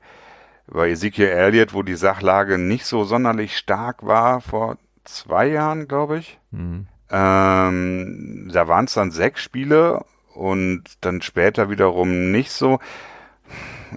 bei 0.66 0.90
Ezekiel 0.90 1.28
Elliott, 1.28 1.72
wo 1.72 1.82
die 1.82 1.94
Sachlage 1.94 2.58
nicht 2.58 2.84
so 2.84 3.04
sonderlich 3.04 3.56
stark 3.56 4.04
war 4.04 4.40
vor 4.40 4.76
zwei 5.04 5.46
Jahren, 5.46 5.88
glaube 5.88 6.18
ich. 6.18 6.38
Hm. 6.52 6.86
Ähm, 7.10 8.50
da 8.52 8.68
waren 8.68 8.84
es 8.84 8.94
dann 8.94 9.10
sechs 9.10 9.42
Spiele 9.42 10.04
und 10.34 10.82
dann 11.00 11.22
später 11.22 11.70
wiederum 11.70 12.30
nicht 12.30 12.50
so. 12.52 12.78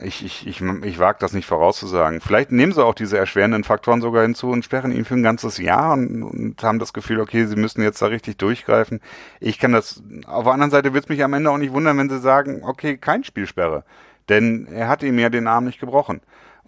Ich, 0.02 0.24
ich, 0.24 0.48
ich, 0.48 0.62
ich 0.62 1.00
wage 1.00 1.18
das 1.20 1.34
nicht 1.34 1.46
vorauszusagen. 1.46 2.22
Vielleicht 2.22 2.52
nehmen 2.52 2.72
sie 2.72 2.84
auch 2.84 2.96
diese 2.96 3.18
erschwerenden 3.18 3.64
Faktoren 3.64 4.02
sogar 4.02 4.24
hinzu 4.24 4.50
und 4.50 4.64
sperren 4.64 4.92
ihn 4.92 5.06
für 5.06 5.16
ein 5.16 5.24
ganzes 5.24 5.58
Jahr 5.58 5.94
und, 5.94 6.24
und 6.24 6.64
haben 6.64 6.80
das 6.80 6.94
Gefühl, 6.94 7.20
okay, 7.20 7.46
sie 7.46 7.56
müssen 7.56 7.82
jetzt 7.82 8.02
da 8.02 8.08
richtig 8.08 8.38
durchgreifen. 8.38 9.02
Ich 9.40 9.60
kann 9.60 9.72
das, 9.72 10.02
auf 10.28 10.44
der 10.46 10.54
anderen 10.54 10.72
Seite 10.72 10.94
wird 10.94 11.06
es 11.06 11.10
mich 11.10 11.24
am 11.24 11.34
Ende 11.34 11.52
auch 11.52 11.58
nicht 11.58 11.74
wundern, 11.74 11.98
wenn 11.98 12.10
sie 12.10 12.20
sagen, 12.20 12.62
okay, 12.64 12.98
kein 12.98 13.24
Spielsperre. 13.24 13.84
Denn 14.30 14.68
er 14.68 14.88
hat 14.88 15.04
ihm 15.04 15.20
ja 15.20 15.30
den 15.30 15.48
Arm 15.48 15.66
nicht 15.66 15.80
gebrochen. 15.80 16.22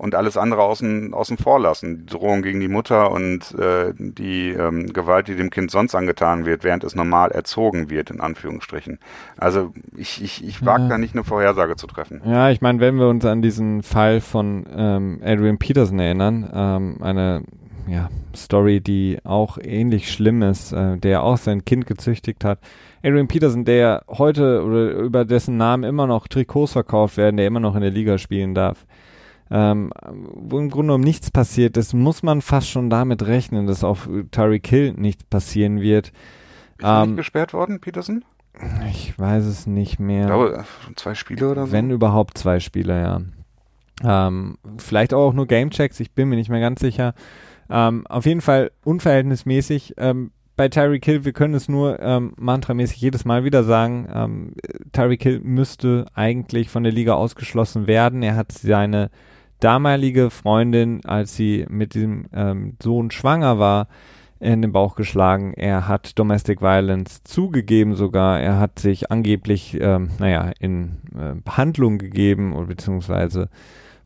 Und 0.03 0.15
alles 0.15 0.35
andere 0.35 0.61
außen, 0.61 1.13
außen 1.13 1.37
vor 1.37 1.59
lassen. 1.61 2.05
Die 2.05 2.13
Drohung 2.13 2.41
gegen 2.41 2.59
die 2.59 2.67
Mutter 2.67 3.09
und 3.09 3.55
äh, 3.57 3.93
die 3.97 4.49
ähm, 4.49 4.91
Gewalt, 4.91 5.29
die 5.29 5.35
dem 5.35 5.49
Kind 5.49 5.71
sonst 5.71 5.95
angetan 5.95 6.45
wird, 6.45 6.65
während 6.65 6.83
es 6.83 6.93
normal 6.93 7.31
erzogen 7.31 7.89
wird, 7.89 8.11
in 8.11 8.19
Anführungsstrichen. 8.19 8.99
Also 9.37 9.73
ich, 9.95 10.21
ich, 10.21 10.43
ich 10.45 10.65
wage 10.65 10.83
Ja. 10.83 10.89
da 10.89 10.97
nicht 10.97 11.15
eine 11.15 11.23
Vorhersage 11.23 11.77
zu 11.77 11.87
treffen. 11.87 12.21
Ja, 12.25 12.49
ich 12.49 12.59
meine, 12.59 12.81
wenn 12.81 12.95
wir 12.97 13.07
uns 13.07 13.23
an 13.23 13.41
diesen 13.41 13.81
Fall 13.81 14.19
von 14.19 14.65
ähm, 14.75 15.21
Adrian 15.23 15.57
Peterson 15.57 15.99
erinnern, 15.99 16.49
ähm, 16.53 16.97
eine 17.01 17.43
ja, 17.87 18.09
Story, 18.35 18.81
die 18.81 19.19
auch 19.23 19.57
ähnlich 19.61 20.11
schlimm 20.11 20.41
ist, 20.41 20.73
äh, 20.73 20.97
der 20.97 21.23
auch 21.23 21.37
sein 21.37 21.63
Kind 21.63 21.87
gezüchtigt 21.87 22.43
hat. 22.43 22.59
Adrian 23.03 23.27
Peterson, 23.29 23.63
der 23.65 24.03
heute 24.09 24.63
oder 24.63 24.91
über 24.91 25.23
dessen 25.25 25.55
Namen 25.55 25.83
immer 25.83 26.07
noch 26.07 26.27
Trikots 26.27 26.73
verkauft 26.73 27.15
werden, 27.17 27.37
der 27.37 27.47
immer 27.47 27.59
noch 27.61 27.75
in 27.75 27.81
der 27.81 27.91
Liga 27.91 28.17
spielen 28.17 28.53
darf, 28.53 28.85
ähm, 29.53 29.91
wo 30.09 30.57
im 30.57 30.71
Grunde 30.71 30.87
genommen 30.87 31.03
nichts 31.03 31.29
passiert 31.29 31.77
ist, 31.77 31.93
muss 31.93 32.23
man 32.23 32.41
fast 32.41 32.69
schon 32.69 32.89
damit 32.89 33.27
rechnen, 33.27 33.67
dass 33.67 33.83
auf 33.83 34.09
Tyreek 34.31 34.65
Hill 34.65 34.93
nichts 34.97 35.23
passieren 35.25 35.79
wird. 35.79 36.07
Ist 36.07 36.83
er 36.83 37.03
Ähm, 37.03 37.09
nicht 37.09 37.17
gesperrt 37.17 37.53
worden, 37.53 37.79
Peterson? 37.79 38.25
Ich 38.89 39.17
weiß 39.17 39.45
es 39.45 39.67
nicht 39.67 39.99
mehr. 39.99 40.21
Ich 40.21 40.27
glaube, 40.27 40.65
zwei 40.95 41.13
Spiele 41.13 41.51
oder 41.51 41.67
so. 41.67 41.71
Wenn 41.71 41.91
überhaupt 41.91 42.37
zwei 42.37 42.59
Spieler, 42.59 42.99
ja. 42.99 43.21
Ähm, 44.03 44.57
vielleicht 44.77 45.13
auch 45.13 45.33
nur 45.33 45.45
Gamechecks, 45.45 45.99
ich 45.99 46.11
bin 46.13 46.29
mir 46.29 46.35
nicht 46.35 46.49
mehr 46.49 46.59
ganz 46.59 46.79
sicher. 46.81 47.13
Ähm, 47.69 48.07
auf 48.07 48.25
jeden 48.25 48.41
Fall 48.41 48.71
unverhältnismäßig. 48.83 49.93
Ähm, 49.97 50.31
bei 50.55 50.67
Tyreek 50.67 51.05
Hill, 51.05 51.25
wir 51.25 51.33
können 51.33 51.53
es 51.53 51.69
nur 51.69 51.99
ähm, 51.99 52.33
mantramäßig 52.37 52.99
jedes 53.01 53.23
Mal 53.23 53.43
wieder 53.43 53.63
sagen, 53.63 54.07
ähm, 54.13 54.53
Tyreek 54.91 55.21
Hill 55.23 55.39
müsste 55.43 56.05
eigentlich 56.15 56.69
von 56.69 56.83
der 56.83 56.91
Liga 56.91 57.13
ausgeschlossen 57.13 57.85
werden. 57.87 58.23
Er 58.23 58.35
hat 58.35 58.51
seine 58.51 59.09
damalige 59.63 60.29
Freundin, 60.29 61.05
als 61.05 61.35
sie 61.35 61.65
mit 61.69 61.93
diesem 61.93 62.25
ähm, 62.33 62.75
Sohn 62.81 63.11
schwanger 63.11 63.59
war, 63.59 63.87
in 64.39 64.61
den 64.61 64.73
Bauch 64.73 64.95
geschlagen. 64.95 65.53
Er 65.53 65.87
hat 65.87 66.19
Domestic 66.19 66.61
Violence 66.61 67.23
zugegeben 67.23 67.95
sogar. 67.95 68.41
Er 68.41 68.59
hat 68.59 68.77
sich 68.79 69.09
angeblich, 69.09 69.77
ähm, 69.79 70.09
naja, 70.19 70.51
in 70.59 70.97
äh, 71.17 71.35
Behandlung 71.41 71.97
gegeben 71.97 72.53
oder 72.53 72.67
beziehungsweise 72.67 73.49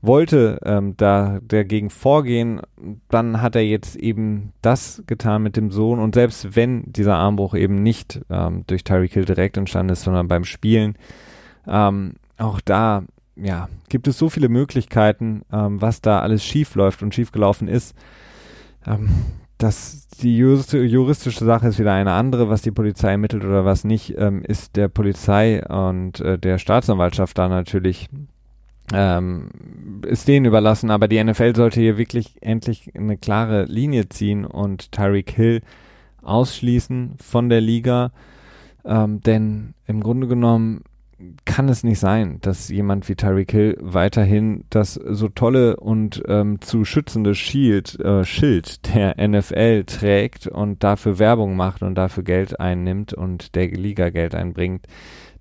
wollte 0.01 0.59
ähm, 0.63 0.95
da 0.95 1.39
dagegen 1.41 1.89
vorgehen. 1.89 2.61
Dann 3.09 3.41
hat 3.41 3.55
er 3.55 3.65
jetzt 3.65 3.95
eben 3.95 4.53
das 4.61 5.03
getan 5.07 5.41
mit 5.41 5.57
dem 5.57 5.71
Sohn. 5.71 5.99
Und 5.99 6.13
selbst 6.13 6.55
wenn 6.55 6.83
dieser 6.85 7.15
Armbruch 7.15 7.55
eben 7.55 7.81
nicht 7.81 8.21
ähm, 8.29 8.63
durch 8.67 8.83
Tyreek 8.83 9.13
Hill 9.13 9.25
direkt 9.25 9.57
entstanden 9.57 9.93
ist, 9.93 10.03
sondern 10.03 10.27
beim 10.27 10.43
Spielen, 10.43 10.95
ähm, 11.67 12.13
auch 12.37 12.61
da 12.61 13.03
ja, 13.41 13.69
gibt 13.89 14.07
es 14.07 14.17
so 14.17 14.29
viele 14.29 14.49
Möglichkeiten, 14.49 15.43
ähm, 15.51 15.81
was 15.81 16.01
da 16.01 16.19
alles 16.19 16.43
schief 16.43 16.75
läuft 16.75 17.03
und 17.03 17.13
schief 17.13 17.31
gelaufen 17.31 17.67
ist. 17.67 17.95
Ähm, 18.85 19.09
das, 19.57 20.07
die 20.21 20.37
jurist- 20.37 20.73
juristische 20.73 21.43
Sache 21.43 21.67
ist 21.67 21.79
wieder 21.79 21.93
eine 21.93 22.11
andere, 22.11 22.49
was 22.49 22.61
die 22.61 22.71
Polizei 22.71 23.11
ermittelt 23.11 23.43
oder 23.43 23.65
was 23.65 23.83
nicht, 23.83 24.15
ähm, 24.17 24.43
ist 24.43 24.75
der 24.75 24.87
Polizei 24.87 25.65
und 25.65 26.19
äh, 26.19 26.37
der 26.37 26.57
Staatsanwaltschaft 26.57 27.37
da 27.37 27.47
natürlich 27.47 28.07
ähm, 28.93 29.49
ist 30.05 30.27
denen 30.27 30.45
überlassen, 30.45 30.91
aber 30.91 31.07
die 31.07 31.21
NFL 31.21 31.55
sollte 31.55 31.81
hier 31.81 31.97
wirklich 31.97 32.35
endlich 32.41 32.91
eine 32.95 33.17
klare 33.17 33.65
Linie 33.65 34.07
ziehen 34.09 34.45
und 34.45 34.91
Tyreek 34.91 35.31
Hill 35.31 35.61
ausschließen 36.21 37.15
von 37.21 37.49
der 37.49 37.61
Liga, 37.61 38.11
ähm, 38.85 39.21
denn 39.21 39.73
im 39.87 40.01
Grunde 40.01 40.27
genommen 40.27 40.83
kann 41.45 41.67
es 41.67 41.83
nicht 41.83 41.99
sein, 41.99 42.37
dass 42.41 42.69
jemand 42.69 43.09
wie 43.09 43.15
Tyreek 43.15 43.51
Hill 43.51 43.77
weiterhin 43.81 44.65
das 44.69 44.93
so 44.93 45.29
tolle 45.29 45.77
und 45.77 46.21
ähm, 46.27 46.61
zu 46.61 46.85
schützende 46.85 47.33
Shield, 47.33 47.99
äh, 47.99 48.23
Schild 48.23 48.93
der 48.93 49.15
NFL 49.27 49.85
trägt 49.85 50.47
und 50.47 50.83
dafür 50.83 51.17
Werbung 51.17 51.55
macht 51.55 51.81
und 51.81 51.95
dafür 51.95 52.23
Geld 52.23 52.59
einnimmt 52.59 53.13
und 53.13 53.55
der 53.55 53.67
Liga 53.67 54.09
Geld 54.09 54.35
einbringt. 54.35 54.85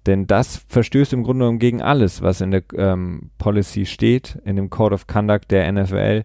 Denn 0.06 0.26
das 0.26 0.64
verstößt 0.68 1.12
im 1.12 1.24
Grunde 1.24 1.44
genommen 1.44 1.58
gegen 1.58 1.82
alles, 1.82 2.22
was 2.22 2.40
in 2.40 2.52
der 2.52 2.62
ähm, 2.74 3.30
Policy 3.38 3.84
steht, 3.86 4.38
in 4.44 4.56
dem 4.56 4.70
Code 4.70 4.94
of 4.94 5.06
Conduct 5.06 5.50
der 5.50 5.70
NFL 5.70 6.24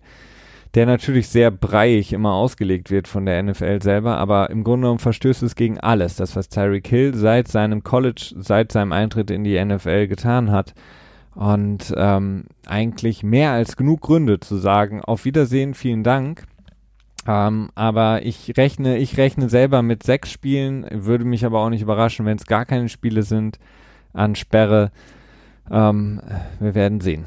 der 0.74 0.86
natürlich 0.86 1.28
sehr 1.28 1.51
breiig 1.51 2.13
immer 2.13 2.34
ausgelegt 2.34 2.91
wird 2.91 3.07
von 3.07 3.26
der 3.26 3.43
NFL 3.43 3.82
selber, 3.82 4.17
aber 4.17 4.49
im 4.49 4.63
Grunde 4.63 4.86
genommen 4.86 4.99
verstößt 4.99 5.43
es 5.43 5.55
gegen 5.55 5.80
alles. 5.80 6.15
Das, 6.15 6.36
was 6.36 6.49
Tyreek 6.49 6.88
Hill 6.88 7.13
seit 7.13 7.49
seinem 7.49 7.84
College, 7.84 8.34
seit 8.38 8.72
seinem 8.72 8.93
Eintritt 8.93 9.32
in 9.32 9.43
die 9.43 9.63
NFL 9.63 10.07
getan 10.07 10.51
hat. 10.51 10.74
Und 11.36 11.93
ähm, 11.95 12.45
eigentlich 12.65 13.24
mehr 13.24 13.51
als 13.51 13.78
genug 13.78 14.01
Gründe 14.01 14.39
zu 14.39 14.57
sagen, 14.57 15.01
auf 15.01 15.26
Wiedersehen, 15.26 15.74
vielen 15.74 16.03
Dank. 16.03 16.43
Ähm, 17.28 17.69
aber 17.76 18.26
ich 18.26 18.57
rechne, 18.57 18.97
ich 18.97 19.17
rechne 19.17 19.49
selber 19.49 19.82
mit 19.82 20.03
sechs 20.03 20.32
Spielen, 20.32 20.86
würde 20.89 21.26
mich 21.26 21.45
aber 21.45 21.59
auch 21.59 21.69
nicht 21.69 21.82
überraschen, 21.82 22.26
wenn 22.26 22.38
es 22.38 22.45
gar 22.45 22.65
keine 22.65 22.89
Spiele 22.89 23.24
sind 23.24 23.59
an 24.13 24.36
Sperre. 24.36 24.91
Ähm, 25.69 26.22
wir 26.59 26.76
werden 26.76 26.99
sehen. 26.99 27.26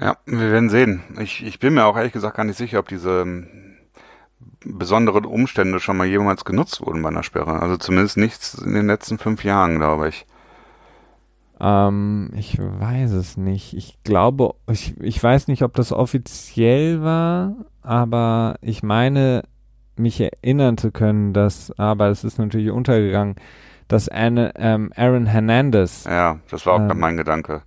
Ja, 0.00 0.16
wir 0.26 0.52
werden 0.52 0.70
sehen. 0.70 1.02
Ich, 1.20 1.44
ich 1.44 1.58
bin 1.58 1.74
mir 1.74 1.84
auch 1.84 1.96
ehrlich 1.96 2.12
gesagt 2.12 2.36
gar 2.36 2.44
nicht 2.44 2.58
sicher, 2.58 2.78
ob 2.78 2.88
diese 2.88 3.22
ähm, 3.22 3.48
besonderen 4.64 5.24
Umstände 5.24 5.80
schon 5.80 5.96
mal 5.96 6.06
jemals 6.06 6.44
genutzt 6.44 6.80
wurden 6.80 7.02
bei 7.02 7.08
einer 7.08 7.22
Sperre. 7.22 7.60
Also 7.60 7.76
zumindest 7.76 8.16
nichts 8.16 8.54
in 8.54 8.74
den 8.74 8.86
letzten 8.86 9.18
fünf 9.18 9.44
Jahren, 9.44 9.76
glaube 9.76 10.08
ich. 10.08 10.26
Ähm, 11.60 12.30
ich 12.36 12.58
weiß 12.58 13.12
es 13.12 13.36
nicht. 13.36 13.74
Ich 13.74 13.98
glaube, 14.04 14.54
ich, 14.70 14.98
ich 15.00 15.20
weiß 15.22 15.48
nicht, 15.48 15.62
ob 15.62 15.74
das 15.74 15.92
offiziell 15.92 17.02
war, 17.02 17.56
aber 17.82 18.56
ich 18.60 18.84
meine, 18.84 19.42
mich 19.96 20.20
erinnern 20.20 20.78
zu 20.78 20.92
können, 20.92 21.32
dass, 21.32 21.76
aber 21.76 22.08
es 22.08 22.22
ist 22.22 22.38
natürlich 22.38 22.70
untergegangen, 22.70 23.34
dass 23.88 24.08
Anne, 24.08 24.52
ähm, 24.56 24.92
Aaron 24.94 25.26
Hernandez. 25.26 26.04
Ja, 26.04 26.38
das 26.50 26.66
war 26.66 26.74
auch 26.74 26.90
ähm, 26.90 27.00
mein 27.00 27.16
Gedanke 27.16 27.62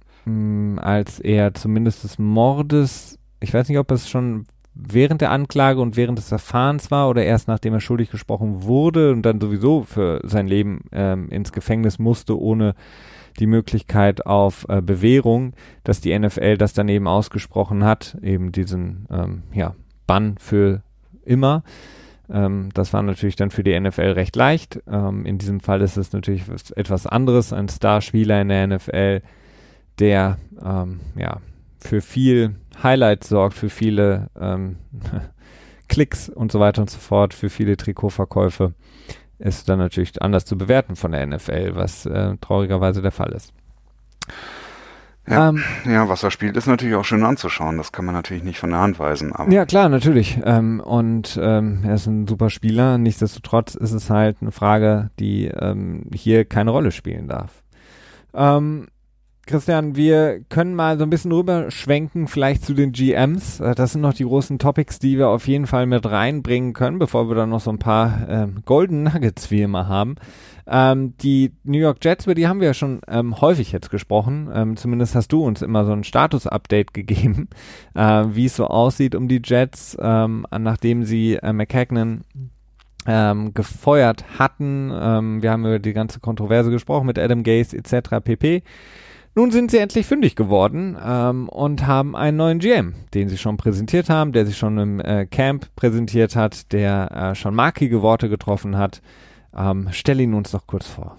als 0.78 1.20
er 1.20 1.54
zumindest 1.54 2.04
des 2.04 2.20
Mordes, 2.20 3.18
ich 3.40 3.54
weiß 3.54 3.70
nicht, 3.70 3.80
ob 3.80 3.92
es 3.92 4.10
schon 4.10 4.46
während 4.74 5.22
der 5.22 5.32
Anklage 5.32 5.82
und 5.82 5.98
während 5.98 6.18
des 6.18 6.30
Verfahrens 6.30 6.92
war 6.92 7.10
oder 7.10 7.24
erst 7.24 7.48
nachdem 7.48 7.74
er 7.74 7.82
schuldig 7.82 8.10
gesprochen 8.10 8.64
wurde 8.64 9.12
und 9.12 9.24
dann 9.24 9.42
sowieso 9.42 9.84
für 9.84 10.22
sein 10.24 10.48
Leben 10.48 10.86
ähm, 10.92 11.30
ins 11.30 11.52
Gefängnis 11.52 12.00
musste, 12.00 12.40
ohne 12.40 12.76
die 13.40 13.48
Möglichkeit 13.48 14.26
auf 14.26 14.66
äh, 14.70 14.82
Bewährung, 14.82 15.54
dass 15.84 16.02
die 16.02 16.18
NFL 16.18 16.58
das 16.58 16.74
dann 16.74 16.90
eben 16.90 17.08
ausgesprochen 17.08 17.84
hat, 17.84 18.18
eben 18.22 18.52
diesen 18.52 19.08
ähm, 19.10 19.44
ja, 19.54 19.76
Bann 20.08 20.36
für 20.38 20.84
immer. 21.24 21.64
Ähm, 22.30 22.70
das 22.74 22.94
war 22.94 23.02
natürlich 23.04 23.36
dann 23.36 23.52
für 23.52 23.64
die 23.64 23.78
NFL 23.78 24.12
recht 24.12 24.36
leicht. 24.36 24.82
Ähm, 24.90 25.26
in 25.26 25.38
diesem 25.38 25.60
Fall 25.60 25.82
ist 25.82 25.98
es 25.98 26.14
natürlich 26.14 26.44
etwas 26.76 27.08
anderes. 27.08 27.54
Ein 27.54 27.70
Starspieler 27.70 28.42
in 28.42 28.50
der 28.50 28.68
NFL 28.68 29.22
der 30.02 30.38
ähm, 30.64 31.00
ja, 31.16 31.38
für 31.80 32.02
viel 32.02 32.56
Highlight 32.82 33.24
sorgt, 33.24 33.56
für 33.56 33.70
viele 33.70 34.30
ähm, 34.40 34.78
Klicks 35.88 36.30
und 36.30 36.52
so 36.52 36.60
weiter 36.60 36.82
und 36.82 36.90
so 36.90 37.00
fort, 37.00 37.34
für 37.34 37.50
viele 37.50 37.78
Trikotverkäufe, 37.78 38.74
ist 39.40 39.70
dann 39.70 39.80
natürlich 39.80 40.22
anders 40.22 40.46
zu 40.46 40.58
bewerten 40.58 40.96
von 40.96 41.12
der 41.12 41.26
NFL, 41.26 41.76
was 41.76 42.06
äh, 42.06 42.38
traurigerweise 42.42 43.02
der 43.02 43.12
Fall 43.12 43.32
ist. 43.32 43.54
Ja, 45.28 45.50
ähm, 45.50 45.64
ja, 45.86 46.10
was 46.10 46.24
er 46.24 46.32
spielt, 46.32 46.58
ist 46.58 46.66
natürlich 46.66 46.96
auch 46.96 47.06
schön 47.06 47.24
anzuschauen. 47.24 47.78
Das 47.78 47.92
kann 47.92 48.06
man 48.06 48.16
natürlich 48.16 48.44
nicht 48.44 48.58
von 48.58 48.72
der 48.72 48.80
Hand 48.80 48.98
weisen. 48.98 49.34
Ja, 49.50 49.66
klar, 49.66 49.88
natürlich. 49.88 50.40
Ähm, 50.44 50.80
und 50.80 51.40
ähm, 51.42 51.82
er 51.84 51.96
ist 51.96 52.08
ein 52.08 52.28
super 52.28 52.50
Spieler. 52.50 52.98
Nichtsdestotrotz 52.98 53.76
ist 53.76 53.92
es 53.92 54.10
halt 54.10 54.38
eine 54.42 54.52
Frage, 54.52 55.12
die 55.20 55.46
ähm, 55.46 56.06
hier 56.14 56.46
keine 56.46 56.72
Rolle 56.72 56.92
spielen 56.92 57.28
darf. 57.28 57.64
Ähm, 58.34 58.88
Christian, 59.48 59.96
wir 59.96 60.42
können 60.50 60.76
mal 60.76 60.98
so 60.98 61.04
ein 61.04 61.10
bisschen 61.10 61.32
rüberschwenken, 61.32 62.28
vielleicht 62.28 62.64
zu 62.64 62.74
den 62.74 62.92
GMs. 62.92 63.60
Äh, 63.60 63.76
das 63.76 63.94
sind 63.94 64.02
noch 64.02 64.14
die 64.14 64.24
großen 64.24 64.60
Topics, 64.60 65.00
die 65.00 65.18
wir 65.18 65.30
auf 65.30 65.48
jeden 65.48 65.68
Fall 65.68 65.88
mit 65.88 66.06
reinbringen 66.06 66.74
können, 66.74 67.00
bevor 67.00 67.28
wir 67.28 67.36
dann 67.36 67.50
noch 67.50 67.60
so 67.60 67.72
ein 67.72 67.80
paar 67.80 68.28
ähm, 68.30 68.64
Golden 68.66 69.04
Nuggets 69.04 69.50
wie 69.52 69.64
immer 69.64 69.88
haben. 69.88 70.16
Ähm, 70.68 71.18
die 71.18 71.52
New 71.64 71.80
York 71.80 71.98
Jets, 72.04 72.26
über 72.26 72.36
die 72.36 72.48
haben 72.48 72.60
wir 72.60 72.68
ja 72.68 72.74
schon 72.74 73.02
ähm, 73.08 73.42
häufig 73.42 73.72
jetzt 73.72 73.90
gesprochen. 73.90 74.50
Ähm, 74.54 74.78
zumindest 74.78 75.16
hast 75.16 75.30
du 75.30 75.44
uns 75.44 75.62
immer 75.62 75.86
so 75.86 75.92
ein 75.92 76.04
Status-Update 76.04 76.94
gegeben, 76.94 77.50
äh, 77.96 78.26
wie 78.30 78.46
es 78.46 78.56
so 78.56 78.68
aussieht 78.68 79.16
um 79.16 79.28
die 79.28 79.42
Jets, 79.44 79.98
ähm, 80.00 80.46
nachdem 80.58 81.04
sie 81.04 81.36
äh, 81.36 81.52
McKagan 81.52 82.22
ähm, 83.08 83.54
gefeuert 83.54 84.24
hatten. 84.38 84.92
Ähm, 84.94 85.42
wir 85.42 85.52
haben 85.52 85.66
über 85.66 85.80
die 85.80 85.94
ganze 85.94 86.20
Kontroverse 86.20 86.70
gesprochen 86.70 87.08
mit 87.08 87.18
Adam 87.18 87.44
Gaze 87.44 87.76
etc. 87.76 88.24
pp. 88.24 88.64
Nun 89.34 89.52
sind 89.52 89.72
sie 89.72 89.78
endlich 89.78 90.08
fündig 90.08 90.36
geworden 90.36 90.98
ähm, 91.02 91.48
und 91.48 91.88
haben 91.88 92.18
einen 92.18 92.36
neuen 92.36 92.60
GM, 92.60 92.96
den 93.14 93.30
sie 93.30 93.38
schon 93.38 93.56
präsentiert 93.56 94.10
haben, 94.10 94.34
der 94.34 94.46
sich 94.46 94.58
schon 94.58 94.78
im 94.78 95.00
äh, 95.00 95.26
Camp 95.26 95.74
präsentiert 95.78 96.36
hat, 96.36 96.74
der 96.74 97.32
äh, 97.32 97.36
schon 97.36 97.56
markige 97.56 98.02
Worte 98.02 98.28
getroffen 98.28 98.78
hat. 98.78 99.02
Ähm, 99.56 99.88
stell 99.92 100.20
ihn 100.20 100.34
uns 100.34 100.52
doch 100.52 100.68
kurz 100.68 100.88
vor. 100.88 101.18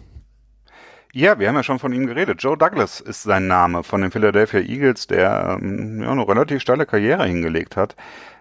Ja, 1.15 1.39
wir 1.39 1.49
haben 1.49 1.57
ja 1.57 1.63
schon 1.63 1.79
von 1.79 1.93
ihm 1.93 2.07
geredet. 2.07 2.43
Joe 2.43 2.57
Douglas 2.57 3.01
ist 3.01 3.23
sein 3.23 3.47
Name 3.47 3.83
von 3.83 4.03
den 4.03 4.11
Philadelphia 4.11 4.61
Eagles, 4.61 5.07
der 5.07 5.59
ähm, 5.61 6.03
ja, 6.03 6.11
eine 6.11 6.29
relativ 6.29 6.61
steile 6.61 6.85
Karriere 6.85 7.25
hingelegt 7.27 7.77
hat. 7.77 7.97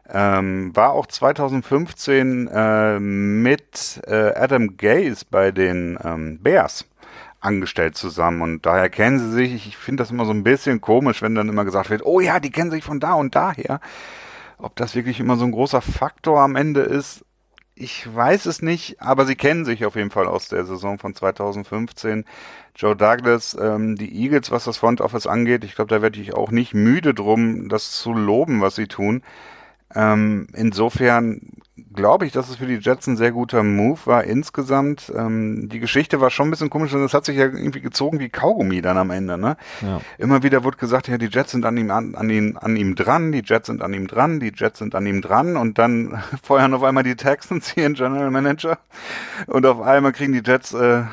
Ähm, 0.09 0.75
war 0.75 0.91
auch 0.91 1.05
2015 1.05 2.47
äh, 2.47 2.99
mit 2.99 4.01
äh, 4.05 4.33
Adam 4.35 4.75
Gaze 4.75 5.25
bei 5.29 5.51
den 5.51 5.97
ähm, 6.03 6.39
Bears 6.41 6.85
angestellt 7.41 7.97
zusammen 7.97 8.41
und 8.41 8.65
daher 8.65 8.89
kennen 8.89 9.19
sie 9.19 9.31
sich. 9.31 9.53
Ich 9.53 9.77
finde 9.77 10.01
das 10.01 10.11
immer 10.11 10.25
so 10.25 10.31
ein 10.31 10.43
bisschen 10.43 10.79
komisch, 10.79 11.21
wenn 11.21 11.35
dann 11.35 11.49
immer 11.49 11.65
gesagt 11.65 11.89
wird, 11.89 12.05
oh 12.05 12.19
ja, 12.19 12.39
die 12.39 12.51
kennen 12.51 12.71
sich 12.71 12.83
von 12.83 12.99
da 12.99 13.13
und 13.13 13.35
daher. 13.35 13.81
Ob 14.57 14.75
das 14.75 14.95
wirklich 14.95 15.19
immer 15.19 15.35
so 15.35 15.45
ein 15.45 15.51
großer 15.51 15.81
Faktor 15.81 16.39
am 16.39 16.55
Ende 16.55 16.81
ist, 16.81 17.25
ich 17.73 18.13
weiß 18.13 18.45
es 18.45 18.61
nicht, 18.61 19.01
aber 19.01 19.25
sie 19.25 19.35
kennen 19.35 19.65
sich 19.65 19.85
auf 19.85 19.95
jeden 19.95 20.11
Fall 20.11 20.27
aus 20.27 20.49
der 20.49 20.65
Saison 20.65 20.99
von 20.99 21.15
2015. 21.15 22.25
Joe 22.75 22.95
Douglas, 22.95 23.57
ähm, 23.59 23.95
die 23.95 24.23
Eagles, 24.23 24.51
was 24.51 24.65
das 24.65 24.77
Front 24.77 25.01
Office 25.01 25.25
angeht, 25.25 25.63
ich 25.63 25.75
glaube, 25.75 25.89
da 25.89 26.01
werde 26.01 26.19
ich 26.19 26.35
auch 26.35 26.51
nicht 26.51 26.73
müde 26.75 27.13
drum, 27.13 27.69
das 27.69 27.91
zu 27.91 28.13
loben, 28.13 28.61
was 28.61 28.75
sie 28.75 28.87
tun. 28.87 29.23
Ähm, 29.95 30.47
insofern 30.53 31.61
glaube 31.93 32.25
ich, 32.25 32.31
dass 32.31 32.49
es 32.49 32.55
für 32.55 32.65
die 32.65 32.75
Jets 32.75 33.07
ein 33.07 33.17
sehr 33.17 33.31
guter 33.31 33.63
Move 33.63 33.99
war 34.05 34.23
insgesamt. 34.23 35.11
Ähm, 35.15 35.69
die 35.69 35.79
Geschichte 35.79 36.21
war 36.21 36.29
schon 36.29 36.47
ein 36.47 36.51
bisschen 36.51 36.69
komisch 36.69 36.93
und 36.93 37.03
es 37.03 37.13
hat 37.13 37.25
sich 37.25 37.37
ja 37.37 37.45
irgendwie 37.45 37.81
gezogen 37.81 38.19
wie 38.19 38.29
Kaugummi 38.29 38.81
dann 38.81 38.97
am 38.97 39.11
Ende. 39.11 39.37
Ne? 39.37 39.57
Ja. 39.81 40.01
Immer 40.17 40.43
wieder 40.43 40.63
wurde 40.63 40.77
gesagt, 40.77 41.07
ja, 41.07 41.17
die 41.17 41.27
Jets 41.27 41.51
sind 41.51 41.65
an 41.65 41.77
ihm, 41.77 41.91
an, 41.91 42.15
an, 42.15 42.29
ihn, 42.29 42.57
an 42.57 42.75
ihm 42.75 42.95
dran, 42.95 43.31
die 43.31 43.43
Jets 43.43 43.67
sind 43.67 43.81
an 43.81 43.93
ihm 43.93 44.07
dran, 44.07 44.39
die 44.39 44.51
Jets 44.55 44.79
sind 44.79 44.95
an 44.95 45.05
ihm 45.05 45.21
dran 45.21 45.57
und 45.57 45.77
dann 45.77 46.21
feuern 46.43 46.73
auf 46.73 46.83
einmal 46.83 47.03
die 47.03 47.15
Texans 47.15 47.71
hier 47.71 47.85
in 47.85 47.93
General 47.93 48.31
Manager 48.31 48.77
und 49.47 49.65
auf 49.65 49.81
einmal 49.81 50.13
kriegen 50.13 50.33
die 50.33 50.43
Jets 50.43 50.73
äh, 50.73 51.03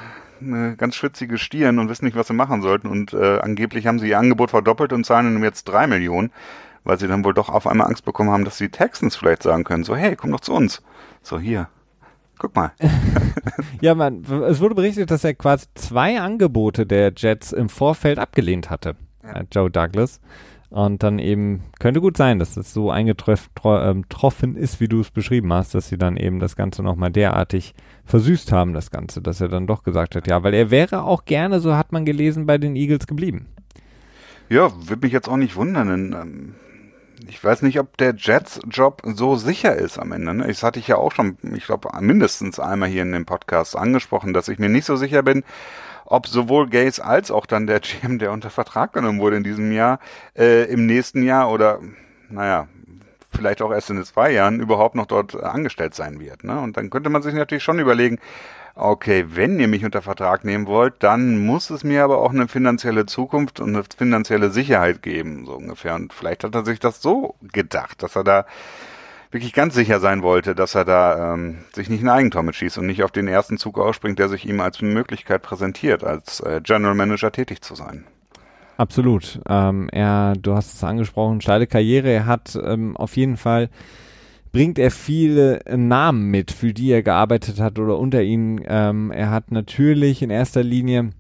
eine 0.41 0.77
ganz 0.77 0.95
schwitzige 0.95 1.37
Stirn 1.37 1.81
und 1.81 1.89
wissen 1.89 2.05
nicht, 2.05 2.17
was 2.17 2.29
sie 2.29 2.35
machen 2.35 2.63
sollten 2.63 2.87
und 2.87 3.13
äh, 3.13 3.39
angeblich 3.39 3.87
haben 3.87 3.99
sie 3.99 4.11
ihr 4.11 4.19
Angebot 4.19 4.51
verdoppelt 4.51 4.93
und 4.93 5.05
zahlen 5.05 5.35
ihm 5.35 5.43
jetzt 5.43 5.65
drei 5.65 5.87
Millionen 5.87 6.31
weil 6.89 6.99
sie 6.99 7.07
dann 7.07 7.23
wohl 7.23 7.35
doch 7.35 7.51
auf 7.51 7.67
einmal 7.67 7.87
Angst 7.87 8.07
bekommen 8.07 8.31
haben, 8.31 8.47
dass 8.47 8.57
die 8.57 8.71
Texans 8.71 9.15
vielleicht 9.15 9.43
sagen 9.43 9.63
können, 9.63 9.85
so 9.85 9.95
hey, 9.95 10.17
komm 10.17 10.33
doch 10.33 10.41
zu 10.41 10.55
uns. 10.55 10.83
So 11.21 11.39
hier, 11.39 11.69
guck 12.39 12.57
mal. 12.57 12.73
ja, 13.83 13.95
man, 13.95 14.25
es 14.49 14.59
wurde 14.61 14.75
berichtet, 14.75 15.11
dass 15.11 15.23
er 15.23 15.35
quasi 15.35 15.67
zwei 15.75 16.19
Angebote 16.19 16.87
der 16.87 17.13
Jets 17.15 17.53
im 17.53 17.69
Vorfeld 17.69 18.19
abgelehnt 18.19 18.71
hatte, 18.71 18.97
ja. 19.23 19.33
Äh, 19.33 19.45
Joe 19.53 19.71
Douglas. 19.71 20.19
Und 20.71 21.03
dann 21.03 21.19
eben, 21.19 21.65
könnte 21.79 22.01
gut 22.01 22.17
sein, 22.17 22.39
dass 22.39 22.57
es 22.57 22.73
so 22.73 22.91
eingetroffen 22.91 24.07
ähm, 24.43 24.57
ist, 24.57 24.81
wie 24.81 24.89
du 24.89 25.01
es 25.01 25.11
beschrieben 25.11 25.53
hast, 25.53 25.75
dass 25.75 25.89
sie 25.89 25.99
dann 25.99 26.17
eben 26.17 26.41
das 26.41 26.57
Ganze 26.57 26.83
nochmal 26.83 27.11
derartig 27.11 27.75
versüßt 28.07 28.51
haben, 28.51 28.73
das 28.73 28.91
Ganze, 28.91 29.21
dass 29.21 29.43
er 29.43 29.49
dann 29.49 29.67
doch 29.67 29.83
gesagt 29.83 30.15
hat, 30.15 30.27
ja, 30.27 30.43
weil 30.43 30.55
er 30.55 30.71
wäre 30.71 31.03
auch 31.03 31.27
gerne, 31.27 31.61
so 31.61 31.77
hat 31.77 31.93
man 31.93 32.07
gelesen, 32.07 32.47
bei 32.47 32.57
den 32.57 32.77
Eagles 32.77 33.07
geblieben. 33.07 33.47
Ja, 34.49 34.71
würde 34.89 35.05
mich 35.05 35.13
jetzt 35.13 35.29
auch 35.29 35.37
nicht 35.37 35.57
wundern, 35.57 35.89
denn 35.89 36.13
ähm, 36.13 36.55
ich 37.27 37.43
weiß 37.43 37.63
nicht, 37.63 37.81
ob 37.81 37.97
der 37.97 38.15
Jets-Job 38.15 39.03
so 39.05 39.37
sicher 39.37 39.75
ist 39.75 39.99
am 39.99 40.13
Ende. 40.13 40.35
Ne? 40.35 40.47
Das 40.47 40.63
hatte 40.63 40.79
ich 40.79 40.89
ja 40.89 40.97
auch 40.97 41.13
schon, 41.13 41.37
ich 41.55 41.67
glaube, 41.67 41.89
mindestens 42.01 42.61
einmal 42.61 42.89
hier 42.89 43.03
in 43.03 43.13
dem 43.13 43.27
Podcast 43.27 43.77
angesprochen, 43.77 44.33
dass 44.33 44.49
ich 44.49 44.59
mir 44.59 44.69
nicht 44.69 44.85
so 44.85 44.97
sicher 44.97 45.23
bin, 45.23 45.45
ob 46.05 46.27
sowohl 46.27 46.69
Gaze 46.69 47.05
als 47.05 47.31
auch 47.31 47.47
dann 47.47 47.67
der 47.67 47.81
GM, 47.81 48.19
der 48.19 48.33
unter 48.33 48.51
Vertrag 48.51 48.93
genommen 48.93 49.21
wurde 49.21 49.37
in 49.37 49.45
diesem 49.45 49.73
Jahr, 49.73 49.99
äh, 50.37 50.65
im 50.65 50.87
nächsten 50.87 51.23
Jahr 51.23 51.51
oder, 51.51 51.81
naja, 52.29 52.69
vielleicht 53.31 53.63
auch 53.63 53.73
erst 53.73 53.91
in 53.91 54.03
zwei 54.05 54.33
Jahren 54.33 54.61
überhaupt 54.61 54.95
noch 54.95 55.07
dort 55.07 55.35
angestellt 55.43 55.95
sein 55.95 56.21
wird. 56.21 56.45
Ne? 56.45 56.59
Und 56.61 56.77
dann 56.77 56.91
könnte 56.91 57.11
man 57.11 57.23
sich 57.23 57.35
natürlich 57.35 57.63
schon 57.63 57.79
überlegen, 57.79 58.19
okay, 58.79 59.25
wenn 59.29 59.59
ihr 59.59 59.69
mich 59.69 59.85
unter 59.85 60.03
Vertrag 60.03 60.45
nehmen 60.45 60.67
wollt, 60.67 60.95
dann 61.01 61.45
muss 61.45 61.71
es 61.71 61.85
mir 61.85 62.05
aber 62.05 62.19
auch 62.19 62.31
eine 62.31 62.49
finanzielle 62.49 63.07
Zukunft 63.07 63.61
und 63.61 63.75
eine 63.75 63.85
finanzielle 63.97 64.51
Sicherheit 64.51 65.03
geben, 65.03 65.45
so 65.47 65.55
ungefähr. 65.55 65.95
Und 65.95 66.13
vielleicht 66.13 66.45
hat 66.45 66.55
er 66.55 66.65
sich 66.65 66.79
das 66.79 67.03
so 67.03 67.35
gedacht, 67.53 68.03
dass 68.03 68.17
er 68.17 68.25
da 68.25 68.47
wirklich 69.31 69.53
ganz 69.53 69.75
sicher 69.75 70.01
sein 70.01 70.23
wollte, 70.23 70.55
dass 70.55 70.75
er 70.75 70.85
da 70.85 71.35
ähm, 71.35 71.59
sich 71.73 71.91
nicht 71.91 72.03
ein 72.03 72.09
Eigentor 72.09 72.43
mitschießt 72.43 72.79
und 72.79 72.87
nicht 72.87 73.03
auf 73.03 73.11
den 73.11 73.29
ersten 73.29 73.59
Zug 73.59 73.79
ausspringt, 73.79 74.19
der 74.19 74.29
sich 74.29 74.47
ihm 74.47 74.61
als 74.61 74.81
Möglichkeit 74.81 75.43
präsentiert, 75.43 76.05
als 76.05 76.41
äh, 76.41 76.61
General 76.63 76.95
Manager 76.95 77.31
tätig 77.31 77.61
zu 77.63 77.75
sein. 77.75 78.05
Absolut. 78.79 79.41
Ähm, 79.49 79.89
er, 79.91 80.35
du 80.41 80.55
hast 80.55 80.75
es 80.75 80.85
angesprochen, 80.85 81.41
steile 81.41 81.67
Karriere. 81.67 82.11
Er 82.11 82.27
hat 82.27 82.57
ähm, 82.63 82.97
auf 82.97 83.17
jeden 83.17 83.37
Fall 83.37 83.71
bringt 84.53 84.79
er 84.79 84.91
viele 84.91 85.61
Namen 85.75 86.31
mit, 86.31 86.51
für 86.51 86.73
die 86.73 86.91
er 86.91 87.03
gearbeitet 87.03 87.61
hat 87.61 87.79
oder 87.79 87.99
unter 87.99 88.23
ihnen. 88.23 88.61
Ähm, 88.67 89.11
er 89.11 89.31
hat 89.31 89.51
natürlich 89.51 90.23
in 90.23 90.31
erster 90.31 90.63
Linie 90.63 91.11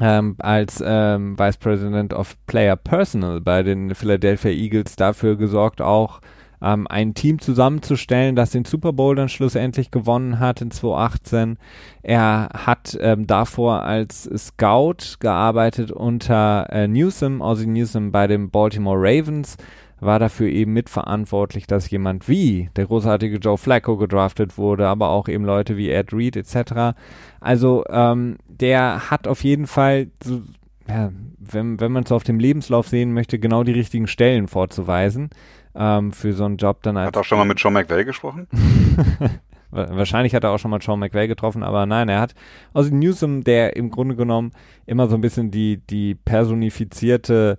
ähm, 0.00 0.36
als 0.38 0.82
ähm, 0.84 1.38
Vice 1.38 1.56
President 1.56 2.12
of 2.12 2.36
Player 2.46 2.76
Personal 2.76 3.40
bei 3.40 3.62
den 3.62 3.94
Philadelphia 3.94 4.50
Eagles 4.50 4.96
dafür 4.96 5.36
gesorgt, 5.36 5.80
auch 5.80 6.20
ähm, 6.62 6.86
ein 6.88 7.14
Team 7.14 7.38
zusammenzustellen, 7.38 8.36
das 8.36 8.50
den 8.50 8.64
Super 8.64 8.92
Bowl 8.92 9.14
dann 9.14 9.28
schlussendlich 9.28 9.90
gewonnen 9.90 10.38
hat 10.38 10.60
in 10.60 10.70
2018. 10.70 11.58
Er 12.02 12.48
hat 12.54 12.96
ähm, 13.00 13.26
davor 13.26 13.82
als 13.82 14.28
Scout 14.36 15.18
gearbeitet 15.20 15.90
unter 15.90 16.66
äh, 16.70 16.88
Newsom, 16.88 17.40
Ozzy 17.40 17.66
Newsom 17.66 18.12
bei 18.12 18.26
den 18.26 18.50
Baltimore 18.50 18.98
Ravens, 18.98 19.56
war 20.00 20.18
dafür 20.18 20.48
eben 20.48 20.72
mitverantwortlich, 20.72 21.66
dass 21.66 21.90
jemand 21.90 22.28
wie 22.28 22.70
der 22.76 22.86
großartige 22.86 23.38
Joe 23.38 23.56
Flacco 23.56 23.96
gedraftet 23.96 24.58
wurde, 24.58 24.86
aber 24.88 25.08
auch 25.08 25.28
eben 25.28 25.44
Leute 25.44 25.76
wie 25.76 25.90
Ed 25.90 26.12
Reed 26.12 26.36
etc. 26.36 26.96
Also 27.40 27.84
ähm, 27.88 28.36
der 28.48 29.10
hat 29.10 29.26
auf 29.26 29.42
jeden 29.42 29.66
Fall 29.66 30.08
so, 30.22 30.42
ja, 30.88 31.10
wenn, 31.38 31.80
wenn 31.80 31.92
man 31.92 32.04
es 32.04 32.12
auf 32.12 32.24
dem 32.24 32.38
Lebenslauf 32.38 32.88
sehen 32.88 33.14
möchte, 33.14 33.38
genau 33.38 33.64
die 33.64 33.72
richtigen 33.72 34.06
Stellen 34.06 34.48
vorzuweisen 34.48 35.30
ähm, 35.74 36.12
für 36.12 36.32
so 36.32 36.44
einen 36.44 36.56
Job 36.58 36.82
dann 36.82 36.96
als. 36.96 37.08
Hat 37.08 37.16
er 37.16 37.20
auch 37.20 37.24
schon 37.24 37.38
mal 37.38 37.44
mit 37.44 37.58
Sean 37.58 37.72
McVay 37.72 38.04
gesprochen? 38.04 38.46
Wahrscheinlich 39.70 40.34
hat 40.34 40.44
er 40.44 40.52
auch 40.52 40.58
schon 40.58 40.70
mal 40.70 40.80
Sean 40.80 41.00
McVay 41.00 41.26
getroffen, 41.26 41.62
aber 41.62 41.86
nein, 41.86 42.08
er 42.08 42.20
hat 42.20 42.34
also 42.72 42.94
Newsom, 42.94 43.44
der 43.44 43.76
im 43.76 43.90
Grunde 43.90 44.14
genommen 44.14 44.52
immer 44.86 45.08
so 45.08 45.16
ein 45.16 45.20
bisschen 45.20 45.50
die, 45.50 45.78
die 45.78 46.14
personifizierte 46.14 47.58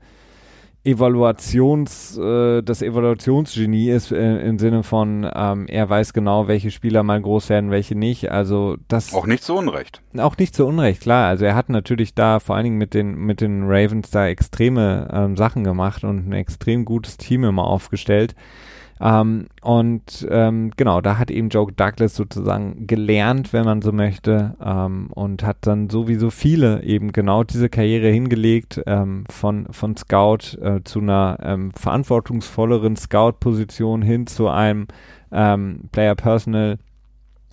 Evaluations, 0.88 2.17
äh, 2.17 2.63
das 2.63 2.81
Evaluationsgenie 2.81 3.89
ist 3.89 4.13
äh, 4.13 4.39
im 4.39 4.57
Sinne 4.57 4.83
von, 4.83 5.29
ähm, 5.35 5.67
er 5.67 5.89
weiß 5.89 6.13
genau, 6.13 6.47
welche 6.47 6.71
Spieler 6.71 7.03
mal 7.03 7.21
groß 7.21 7.49
werden, 7.49 7.71
welche 7.71 7.95
nicht. 7.95 8.31
Also 8.31 8.77
das 8.88 9.13
auch 9.13 9.27
nicht 9.27 9.43
zu 9.43 9.55
Unrecht. 9.55 10.01
Auch 10.17 10.38
nicht 10.38 10.55
zu 10.55 10.65
Unrecht, 10.65 11.01
klar. 11.01 11.27
Also 11.27 11.43
er 11.43 11.55
hat 11.55 11.67
natürlich 11.67 12.13
da 12.13 12.39
vor 12.39 12.55
allen 12.55 12.63
Dingen 12.63 12.77
mit 12.77 12.93
den 12.93 13.15
mit 13.15 13.41
den 13.41 13.63
Ravens 13.63 14.11
da 14.11 14.27
extreme 14.27 15.09
ähm, 15.11 15.35
Sachen 15.35 15.65
gemacht 15.65 16.05
und 16.05 16.29
ein 16.29 16.33
extrem 16.33 16.85
gutes 16.85 17.17
Team 17.17 17.43
immer 17.43 17.65
aufgestellt. 17.65 18.33
Ähm, 18.99 19.47
und 19.61 20.27
ähm, 20.29 20.71
genau, 20.75 21.01
da 21.01 21.17
hat 21.17 21.29
eben 21.29 21.49
Joe 21.49 21.71
Douglas 21.71 22.15
sozusagen 22.15 22.87
gelernt, 22.87 23.53
wenn 23.53 23.65
man 23.65 23.81
so 23.81 23.91
möchte, 23.91 24.55
ähm, 24.63 25.07
und 25.11 25.43
hat 25.43 25.57
dann 25.61 25.89
sowieso 25.89 26.29
viele 26.29 26.83
eben 26.83 27.11
genau 27.11 27.43
diese 27.43 27.69
Karriere 27.69 28.09
hingelegt, 28.09 28.81
ähm, 28.87 29.25
von, 29.29 29.67
von 29.71 29.95
Scout 29.95 30.57
äh, 30.61 30.83
zu 30.83 30.99
einer 30.99 31.37
ähm, 31.43 31.71
verantwortungsvolleren 31.73 32.95
Scout-Position 32.95 34.01
hin 34.01 34.27
zu 34.27 34.47
einem 34.47 34.87
ähm, 35.31 35.89
Player 35.91 36.15
Personal 36.15 36.77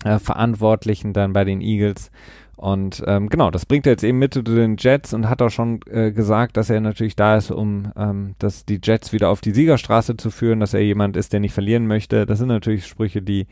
äh, 0.03 0.19
Verantwortlichen 0.19 1.13
dann 1.13 1.33
bei 1.33 1.43
den 1.43 1.61
Eagles 1.61 2.11
und 2.55 3.03
ähm, 3.05 3.29
genau, 3.29 3.51
das 3.51 3.65
bringt 3.65 3.85
er 3.85 3.93
jetzt 3.93 4.03
eben 4.03 4.19
mit 4.19 4.33
zu 4.33 4.41
den 4.41 4.77
Jets 4.77 5.13
und 5.13 5.29
hat 5.29 5.41
auch 5.41 5.49
schon 5.49 5.81
äh, 5.89 6.11
gesagt, 6.11 6.57
dass 6.57 6.69
er 6.69 6.79
natürlich 6.79 7.15
da 7.15 7.35
ist, 7.35 7.51
um 7.51 7.91
ähm, 7.97 8.35
dass 8.39 8.65
die 8.65 8.79
Jets 8.81 9.11
wieder 9.11 9.29
auf 9.29 9.41
die 9.41 9.51
Siegerstraße 9.51 10.15
zu 10.15 10.31
führen, 10.31 10.61
dass 10.61 10.73
er 10.73 10.81
jemand 10.81 11.17
ist, 11.17 11.33
der 11.33 11.41
nicht 11.41 11.53
verlieren 11.53 11.87
möchte. 11.87 12.25
Das 12.25 12.39
sind 12.39 12.47
natürlich 12.47 12.87
Sprüche, 12.87 13.21
die 13.21 13.47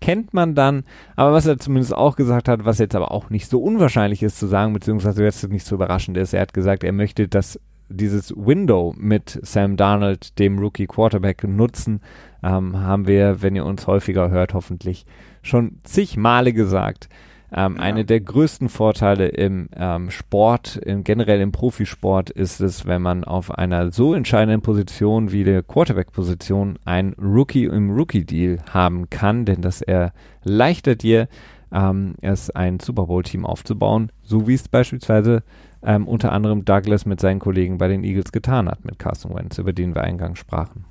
kennt 0.00 0.32
man 0.32 0.54
dann. 0.54 0.84
Aber 1.16 1.32
was 1.32 1.46
er 1.46 1.58
zumindest 1.58 1.94
auch 1.94 2.16
gesagt 2.16 2.48
hat, 2.48 2.64
was 2.64 2.78
jetzt 2.78 2.94
aber 2.94 3.10
auch 3.10 3.30
nicht 3.30 3.48
so 3.48 3.60
unwahrscheinlich 3.60 4.22
ist 4.22 4.38
zu 4.38 4.46
sagen, 4.46 4.72
beziehungsweise 4.72 5.24
jetzt 5.24 5.48
nicht 5.48 5.66
so 5.66 5.74
überraschend 5.74 6.16
ist, 6.16 6.32
er 6.32 6.42
hat 6.42 6.54
gesagt, 6.54 6.84
er 6.84 6.92
möchte 6.92 7.28
dass 7.28 7.58
dieses 7.88 8.34
Window 8.36 8.94
mit 8.98 9.38
Sam 9.42 9.76
Darnold, 9.76 10.38
dem 10.38 10.58
Rookie 10.58 10.86
Quarterback, 10.86 11.44
nutzen. 11.44 12.00
Ähm, 12.42 12.76
haben 12.78 13.06
wir, 13.06 13.42
wenn 13.42 13.56
ihr 13.56 13.64
uns 13.64 13.86
häufiger 13.86 14.30
hört, 14.30 14.54
hoffentlich 14.54 15.06
schon 15.42 15.78
zig 15.84 16.16
Male 16.16 16.52
gesagt. 16.52 17.08
Ähm, 17.52 17.76
ja. 17.76 17.82
Eine 17.82 18.04
der 18.04 18.20
größten 18.20 18.68
Vorteile 18.68 19.28
im 19.28 19.68
ähm, 19.76 20.10
Sport, 20.10 20.76
im, 20.76 21.04
generell 21.04 21.40
im 21.40 21.52
Profisport, 21.52 22.30
ist 22.30 22.60
es, 22.60 22.86
wenn 22.86 23.02
man 23.02 23.24
auf 23.24 23.56
einer 23.56 23.92
so 23.92 24.14
entscheidenden 24.14 24.62
Position 24.62 25.32
wie 25.32 25.44
der 25.44 25.62
Quarterback-Position 25.62 26.78
ein 26.84 27.14
Rookie 27.14 27.64
im 27.64 27.90
Rookie-Deal 27.90 28.58
haben 28.70 29.08
kann, 29.10 29.44
denn 29.44 29.62
das 29.62 29.82
erleichtert 29.82 31.02
dir, 31.02 31.28
ähm, 31.72 32.14
es 32.20 32.50
ein 32.50 32.80
Super 32.80 33.06
Bowl-Team 33.06 33.46
aufzubauen, 33.46 34.10
so 34.22 34.46
wie 34.48 34.54
es 34.54 34.68
beispielsweise 34.68 35.42
ähm, 35.82 36.08
unter 36.08 36.32
anderem 36.32 36.64
Douglas 36.64 37.06
mit 37.06 37.20
seinen 37.20 37.38
Kollegen 37.38 37.78
bei 37.78 37.88
den 37.88 38.02
Eagles 38.02 38.32
getan 38.32 38.68
hat, 38.68 38.84
mit 38.84 38.98
Carson 38.98 39.34
Wentz, 39.34 39.58
über 39.58 39.72
den 39.72 39.94
wir 39.94 40.02
eingangs 40.02 40.38
sprachen. 40.38 40.84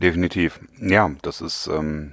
Definitiv. 0.00 0.60
Ja, 0.80 1.10
das 1.22 1.40
ist 1.40 1.68
ähm, 1.72 2.12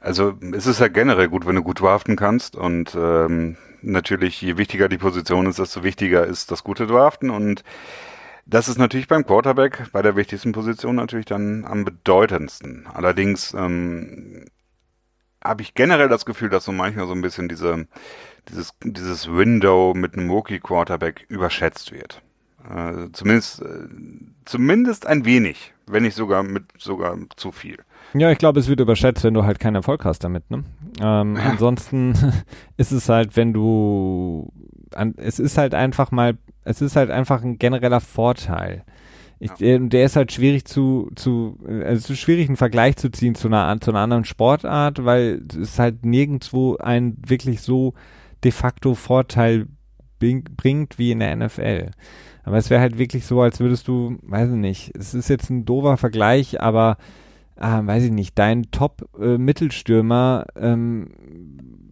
also 0.00 0.34
es 0.52 0.66
ist 0.66 0.80
ja 0.80 0.88
generell 0.88 1.28
gut, 1.28 1.46
wenn 1.46 1.56
du 1.56 1.62
gut 1.62 1.80
draften 1.80 2.16
kannst 2.16 2.56
und 2.56 2.94
ähm, 2.94 3.56
natürlich, 3.82 4.40
je 4.40 4.56
wichtiger 4.56 4.88
die 4.88 4.98
Position 4.98 5.46
ist, 5.46 5.58
desto 5.58 5.82
wichtiger 5.82 6.26
ist 6.26 6.50
das 6.50 6.64
gute 6.64 6.86
Draften 6.86 7.30
und 7.30 7.62
das 8.46 8.68
ist 8.68 8.78
natürlich 8.78 9.08
beim 9.08 9.26
Quarterback, 9.26 9.92
bei 9.92 10.02
der 10.02 10.16
wichtigsten 10.16 10.52
Position 10.52 10.96
natürlich 10.96 11.26
dann 11.26 11.64
am 11.64 11.84
bedeutendsten. 11.84 12.86
Allerdings 12.92 13.54
ähm, 13.54 14.46
habe 15.44 15.62
ich 15.62 15.74
generell 15.74 16.08
das 16.08 16.26
Gefühl, 16.26 16.48
dass 16.48 16.64
so 16.64 16.72
manchmal 16.72 17.06
so 17.06 17.12
ein 17.12 17.22
bisschen 17.22 17.48
diese, 17.48 17.86
dieses, 18.48 18.74
dieses 18.82 19.30
Window 19.30 19.94
mit 19.94 20.14
einem 20.14 20.30
Rookie-Quarterback 20.30 21.26
überschätzt 21.28 21.92
wird. 21.92 22.22
Äh, 22.70 23.10
zumindest, 23.12 23.62
äh, 23.62 23.88
zumindest 24.44 25.06
ein 25.06 25.24
wenig, 25.24 25.72
wenn 25.86 26.04
nicht 26.04 26.14
sogar 26.14 26.42
mit 26.42 26.64
sogar 26.78 27.18
zu 27.36 27.50
viel. 27.50 27.78
Ja, 28.14 28.30
ich 28.30 28.38
glaube, 28.38 28.60
es 28.60 28.68
wird 28.68 28.80
überschätzt, 28.80 29.24
wenn 29.24 29.34
du 29.34 29.44
halt 29.44 29.58
keinen 29.58 29.76
Erfolg 29.76 30.04
hast 30.04 30.22
damit. 30.22 30.50
Ne? 30.50 30.64
Ähm, 31.00 31.36
ja. 31.36 31.42
Ansonsten 31.42 32.14
ist 32.76 32.92
es 32.92 33.08
halt, 33.08 33.36
wenn 33.36 33.52
du, 33.52 34.52
an, 34.94 35.14
es 35.16 35.38
ist 35.38 35.58
halt 35.58 35.74
einfach 35.74 36.10
mal, 36.10 36.38
es 36.64 36.80
ist 36.80 36.96
halt 36.96 37.10
einfach 37.10 37.42
ein 37.42 37.58
genereller 37.58 38.00
Vorteil. 38.00 38.84
Ich, 39.40 39.58
ja. 39.58 39.78
der 39.78 40.04
ist 40.04 40.16
halt 40.16 40.32
schwierig 40.32 40.66
zu, 40.66 41.10
zu, 41.14 41.58
also 41.66 41.96
es 41.96 42.10
ist 42.10 42.18
schwierig, 42.18 42.48
einen 42.48 42.58
Vergleich 42.58 42.96
zu 42.96 43.10
ziehen 43.10 43.34
zu 43.34 43.48
einer, 43.48 43.80
zu 43.80 43.90
einer 43.90 44.00
anderen 44.00 44.26
Sportart, 44.26 45.04
weil 45.04 45.42
es 45.60 45.78
halt 45.78 46.04
nirgendwo 46.04 46.76
ein 46.76 47.16
wirklich 47.26 47.62
so 47.62 47.94
de 48.44 48.52
facto 48.52 48.94
Vorteil 48.94 49.66
bringt 50.18 50.98
wie 50.98 51.10
in 51.10 51.20
der 51.20 51.34
NFL. 51.34 51.90
Aber 52.42 52.56
es 52.56 52.70
wäre 52.70 52.80
halt 52.80 52.98
wirklich 52.98 53.26
so, 53.26 53.42
als 53.42 53.60
würdest 53.60 53.88
du, 53.88 54.18
weiß 54.22 54.50
ich 54.50 54.56
nicht, 54.56 54.96
es 54.96 55.14
ist 55.14 55.28
jetzt 55.28 55.50
ein 55.50 55.64
doofer 55.64 55.96
Vergleich, 55.96 56.60
aber 56.60 56.96
ah, 57.56 57.82
weiß 57.84 58.04
ich 58.04 58.10
nicht, 58.10 58.38
dein 58.38 58.70
Top-Mittelstürmer, 58.70 60.46
äh, 60.54 60.72
ähm, 60.72 61.10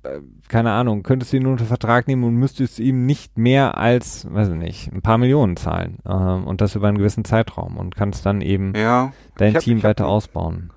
äh, 0.02 0.20
keine 0.48 0.72
Ahnung, 0.72 1.02
könntest 1.02 1.32
du 1.32 1.36
ihn 1.36 1.46
unter 1.46 1.66
Vertrag 1.66 2.08
nehmen 2.08 2.24
und 2.24 2.34
müsstest 2.34 2.78
ihm 2.78 3.06
nicht 3.06 3.38
mehr 3.38 3.76
als, 3.76 4.26
weiß 4.32 4.48
ich 4.48 4.54
nicht, 4.54 4.92
ein 4.92 5.02
paar 5.02 5.18
Millionen 5.18 5.56
zahlen. 5.56 5.98
Äh, 6.04 6.12
und 6.12 6.60
das 6.60 6.74
über 6.74 6.88
einen 6.88 6.98
gewissen 6.98 7.24
Zeitraum 7.24 7.76
und 7.76 7.94
kannst 7.94 8.24
dann 8.26 8.40
eben 8.40 8.74
ja, 8.74 9.12
dein 9.36 9.54
hab, 9.54 9.62
Team 9.62 9.82
weiter 9.82 10.04
hab, 10.04 10.10
ausbauen. 10.10 10.72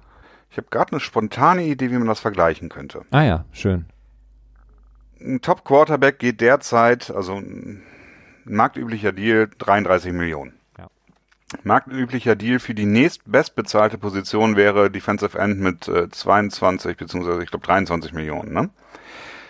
Ich 0.49 0.57
habe 0.57 0.67
gerade 0.69 0.91
eine 0.91 0.99
spontane 0.99 1.63
Idee, 1.63 1.91
wie 1.91 1.97
man 1.97 2.07
das 2.07 2.19
vergleichen 2.19 2.69
könnte. 2.69 3.03
Ah 3.11 3.23
ja, 3.23 3.45
schön. 3.51 3.85
Ein 5.21 5.39
Top-Quarterback 5.39 6.19
geht 6.19 6.41
derzeit, 6.41 7.11
also 7.11 7.35
ein 7.35 7.83
marktüblicher 8.45 9.11
Deal, 9.11 9.49
33 9.57 10.13
Millionen. 10.13 10.53
Marktüblicher 11.63 12.35
Deal 12.35 12.59
für 12.59 12.73
die 12.73 12.85
nächstbestbezahlte 12.85 13.97
Position 13.97 14.55
wäre 14.55 14.89
Defensive 14.89 15.37
End 15.37 15.59
mit 15.59 15.87
äh, 15.87 16.09
22 16.09 16.97
beziehungsweise 16.97 17.43
ich 17.43 17.49
glaube 17.49 17.65
23 17.65 18.13
Millionen. 18.13 18.53
Ne? 18.53 18.69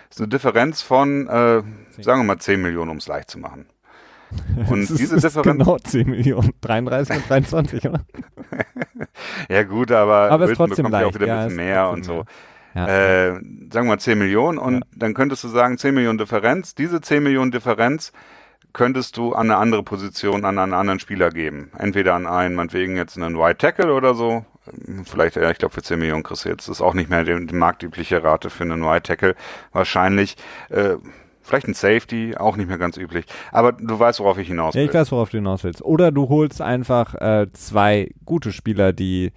Das 0.08 0.16
ist 0.16 0.20
eine 0.20 0.28
Differenz 0.28 0.82
von, 0.82 1.26
äh, 1.28 1.62
sagen 2.02 2.20
wir 2.20 2.24
mal 2.24 2.38
10 2.38 2.60
Millionen, 2.60 2.90
um 2.90 2.96
es 2.98 3.06
leicht 3.06 3.30
zu 3.30 3.38
machen. 3.38 3.66
Und 4.68 4.90
das 4.90 4.96
diese 4.96 5.16
ist 5.16 5.24
Differenz. 5.24 5.58
Genau 5.58 5.78
10 5.78 6.10
Millionen. 6.10 6.52
33 6.62 7.16
und 7.16 7.28
23, 7.28 7.88
oder? 7.88 8.00
ja, 9.50 9.62
gut, 9.62 9.92
aber, 9.92 10.30
aber 10.30 10.46
es 10.46 10.56
trotzdem 10.56 10.86
leicht. 10.86 11.02
ja 11.02 11.08
auch 11.08 11.14
wieder 11.14 11.26
ja, 11.26 11.40
ein 11.40 11.48
bisschen 11.48 11.64
mehr 11.64 11.90
und 11.90 12.04
so. 12.04 12.24
Ja. 12.74 12.86
Äh, 12.86 13.32
sagen 13.32 13.70
wir 13.72 13.84
mal 13.84 13.98
10 13.98 14.18
Millionen 14.18 14.56
und 14.56 14.74
ja. 14.74 14.80
dann 14.96 15.12
könntest 15.12 15.44
du 15.44 15.48
sagen 15.48 15.76
10 15.76 15.94
Millionen 15.94 16.16
Differenz. 16.16 16.74
Diese 16.74 17.02
10 17.02 17.22
Millionen 17.22 17.50
Differenz 17.50 18.12
könntest 18.72 19.16
du 19.16 19.32
an 19.32 19.50
eine 19.50 19.58
andere 19.58 19.82
Position, 19.82 20.44
an 20.44 20.58
einen 20.58 20.74
anderen 20.74 21.00
Spieler 21.00 21.30
geben. 21.30 21.70
Entweder 21.78 22.14
an 22.14 22.26
einen, 22.26 22.54
meinetwegen 22.54 22.96
jetzt 22.96 23.16
einen 23.16 23.38
White 23.38 23.58
Tackle 23.58 23.92
oder 23.92 24.14
so, 24.14 24.44
Vielleicht, 25.04 25.36
ja, 25.36 25.50
ich 25.50 25.58
glaube, 25.58 25.74
für 25.74 25.82
10 25.82 25.98
Millionen 25.98 26.22
kriegst 26.22 26.44
du 26.44 26.48
jetzt. 26.48 26.68
Das 26.68 26.76
ist 26.76 26.82
auch 26.82 26.94
nicht 26.94 27.10
mehr 27.10 27.24
die, 27.24 27.46
die 27.46 27.54
marktübliche 27.54 28.22
Rate 28.22 28.48
für 28.48 28.62
einen 28.62 28.84
Right 28.84 29.04
Tackle. 29.04 29.34
Wahrscheinlich. 29.72 30.36
Äh, 30.68 30.96
Vielleicht 31.44 31.66
ein 31.66 31.74
Safety, 31.74 32.36
auch 32.36 32.56
nicht 32.56 32.68
mehr 32.68 32.78
ganz 32.78 32.96
üblich. 32.96 33.24
Aber 33.50 33.72
du 33.72 33.98
weißt, 33.98 34.20
worauf 34.20 34.38
ich 34.38 34.46
hinaus 34.46 34.74
will. 34.74 34.82
Ja, 34.82 34.88
ich 34.88 34.94
weiß, 34.94 35.10
worauf 35.10 35.30
du 35.30 35.38
hinaus 35.38 35.64
willst. 35.64 35.82
Oder 35.82 36.12
du 36.12 36.28
holst 36.28 36.62
einfach 36.62 37.16
äh, 37.16 37.48
zwei 37.52 38.12
gute 38.24 38.52
Spieler, 38.52 38.92
die 38.92 39.32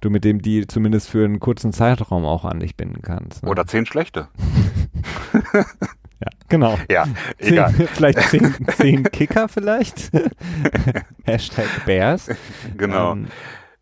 du 0.00 0.10
mit 0.10 0.24
dem 0.24 0.42
Deal 0.42 0.66
zumindest 0.66 1.08
für 1.08 1.24
einen 1.24 1.38
kurzen 1.38 1.72
Zeitraum 1.72 2.24
auch 2.24 2.44
an 2.44 2.58
dich 2.58 2.76
binden 2.76 3.02
kannst. 3.02 3.44
Ne? 3.44 3.48
Oder 3.48 3.66
zehn 3.66 3.86
schlechte. 3.86 4.26
ja, 6.54 6.68
genau. 6.68 6.78
Ja, 6.90 7.04
zehn, 7.38 7.52
egal. 7.52 7.72
Vielleicht 7.94 8.20
zehn, 8.30 8.54
zehn 8.76 9.02
Kicker 9.04 9.48
vielleicht. 9.48 10.10
Hashtag 11.24 11.66
Bears. 11.84 12.28
Genau. 12.76 13.12
Ähm, 13.12 13.28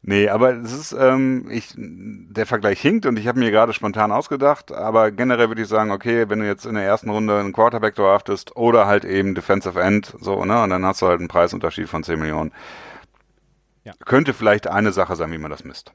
Nee, 0.04 0.28
aber 0.28 0.54
es 0.56 0.72
ist, 0.72 0.92
ähm, 0.98 1.46
ich, 1.48 1.74
der 1.76 2.44
Vergleich 2.44 2.80
hinkt 2.80 3.06
und 3.06 3.20
ich 3.20 3.28
habe 3.28 3.38
mir 3.38 3.52
gerade 3.52 3.72
spontan 3.72 4.10
ausgedacht, 4.10 4.72
aber 4.72 5.12
generell 5.12 5.46
würde 5.46 5.62
ich 5.62 5.68
sagen, 5.68 5.92
okay, 5.92 6.28
wenn 6.28 6.40
du 6.40 6.46
jetzt 6.46 6.66
in 6.66 6.74
der 6.74 6.82
ersten 6.82 7.08
Runde 7.08 7.38
einen 7.38 7.52
Quarterback 7.52 7.94
draftest 7.94 8.56
oder 8.56 8.88
halt 8.88 9.04
eben 9.04 9.36
Defensive 9.36 9.80
End, 9.80 10.12
so, 10.20 10.44
ne, 10.44 10.60
und 10.60 10.70
dann 10.70 10.84
hast 10.84 11.02
du 11.02 11.06
halt 11.06 11.20
einen 11.20 11.28
Preisunterschied 11.28 11.88
von 11.88 12.02
10 12.02 12.18
Millionen. 12.18 12.50
Ja. 13.84 13.92
Könnte 14.04 14.34
vielleicht 14.34 14.66
eine 14.66 14.90
Sache 14.90 15.14
sein, 15.14 15.30
wie 15.30 15.38
man 15.38 15.52
das 15.52 15.62
misst. 15.62 15.92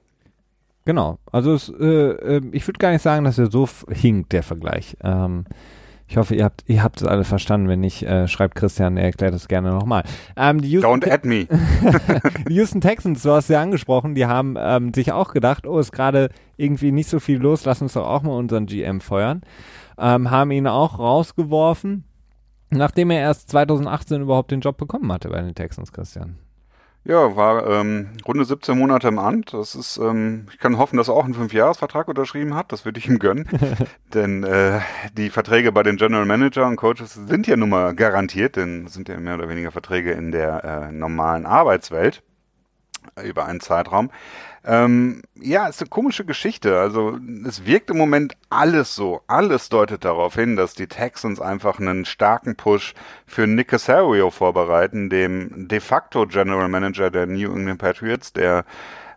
Genau, 0.86 1.20
also 1.34 1.54
es, 1.54 1.68
äh, 1.68 1.84
ähm, 1.84 2.52
ich 2.54 2.66
würde 2.66 2.80
gar 2.80 2.92
nicht 2.92 3.02
sagen, 3.02 3.26
dass 3.26 3.38
er 3.38 3.52
so 3.52 3.68
hinkt, 3.90 4.32
der 4.32 4.44
Vergleich. 4.44 4.96
Ähm, 5.04 5.44
ich 6.10 6.16
hoffe, 6.16 6.36
ihr 6.36 6.46
habt 6.46 6.64
ihr 6.68 6.84
habt 6.84 7.02
es 7.02 7.08
alle 7.08 7.26
verstanden. 7.26 7.68
Wenn 7.68 7.82
nicht, 7.82 8.04
äh, 8.04 8.28
schreibt 8.28 8.56
Christian, 8.56 8.96
er 8.96 9.06
erklärt 9.06 9.34
es 9.34 9.48
gerne 9.48 9.72
nochmal. 9.72 10.04
Ähm, 10.38 10.60
Don't 10.60 11.10
add 11.10 11.28
me. 11.28 11.48
die 12.50 12.56
Houston 12.56 12.80
Texans, 12.80 13.24
du 13.24 13.32
hast 13.32 13.50
ja 13.50 13.62
angesprochen, 13.62 14.16
die 14.16 14.26
haben 14.26 14.56
ähm, 14.58 14.94
sich 14.94 15.12
auch 15.12 15.34
gedacht, 15.34 15.68
oh, 15.68 15.80
ist 15.80 15.92
gerade 15.92 16.30
irgendwie 16.56 16.92
nicht 16.92 17.10
so 17.10 17.20
viel 17.20 17.40
los, 17.40 17.66
lass 17.66 17.82
uns 17.82 17.94
doch 17.94 18.08
auch 18.08 18.24
mal 18.24 18.38
unseren 18.38 18.68
GM 18.68 19.02
feuern. 19.02 19.42
Ähm, 19.98 20.32
haben 20.32 20.52
ihn 20.52 20.68
auch 20.68 20.98
rausgeworfen, 20.98 22.06
nachdem 22.70 23.12
er 23.12 23.20
erst 23.20 23.50
2018 23.50 24.22
überhaupt 24.22 24.52
den 24.52 24.62
Job 24.62 24.78
bekommen 24.78 25.12
hatte 25.12 25.30
bei 25.30 25.42
den 25.42 25.56
Texans, 25.56 25.92
Christian. 25.92 26.38
Ja, 27.08 27.38
war 27.38 27.66
ähm, 27.66 28.10
runde 28.28 28.44
17 28.44 28.78
Monate 28.78 29.08
im 29.08 29.18
Amt. 29.18 29.54
Das 29.54 29.76
ist, 29.76 29.96
ähm, 29.96 30.48
ich 30.52 30.60
kann 30.60 30.78
hoffen, 30.78 30.98
dass 30.98 31.08
er 31.08 31.14
auch 31.14 31.24
einen 31.24 31.36
Fünfjahresvertrag 31.36 32.10
unterschrieben 32.10 32.54
hat. 32.54 32.74
Das 32.74 32.84
würde 32.84 33.00
ich 33.00 33.08
ihm 33.08 33.18
gönnen. 33.18 33.48
denn 34.14 34.44
äh, 34.44 34.82
die 35.14 35.30
Verträge 35.30 35.72
bei 35.72 35.84
den 35.84 35.96
General 35.96 36.26
Manager 36.26 36.68
und 36.68 36.76
Coaches 36.76 37.14
sind 37.14 37.48
ja 37.48 37.56
nun 37.56 37.70
mal 37.70 37.96
garantiert, 37.96 38.58
denn 38.58 38.88
sind 38.88 39.08
ja 39.08 39.18
mehr 39.22 39.36
oder 39.36 39.48
weniger 39.48 39.72
Verträge 39.72 40.12
in 40.12 40.34
der 40.34 40.66
äh, 40.66 40.92
normalen 40.92 41.46
Arbeitswelt 41.46 42.24
über 43.24 43.46
einen 43.46 43.62
Zeitraum. 43.62 44.12
Ähm, 44.70 45.22
ja, 45.40 45.68
ist 45.68 45.80
eine 45.82 45.88
komische 45.90 46.26
Geschichte. 46.26 46.78
Also 46.78 47.18
es 47.48 47.66
wirkt 47.66 47.90
im 47.90 47.98
Moment 47.98 48.36
alles 48.50 48.96
so. 48.96 49.22
Alles 49.28 49.70
deutet 49.70 50.04
darauf 50.04 50.36
hin, 50.36 50.58
dass 50.58 50.74
die 50.74 50.88
Texans 50.88 51.40
einfach 51.40 51.80
einen 51.80 52.04
starken 52.04 52.58
Push 52.58 52.94
für 53.26 53.48
Nick 53.48 53.70
Casario 53.70 54.30
vorbereiten, 54.30 55.10
dem 55.10 55.70
de 55.70 55.80
facto 55.80 56.28
General 56.28 56.68
Manager 56.68 57.10
der 57.10 57.28
New 57.28 57.50
England 57.50 57.80
Patriots, 57.80 58.34
der 58.34 58.66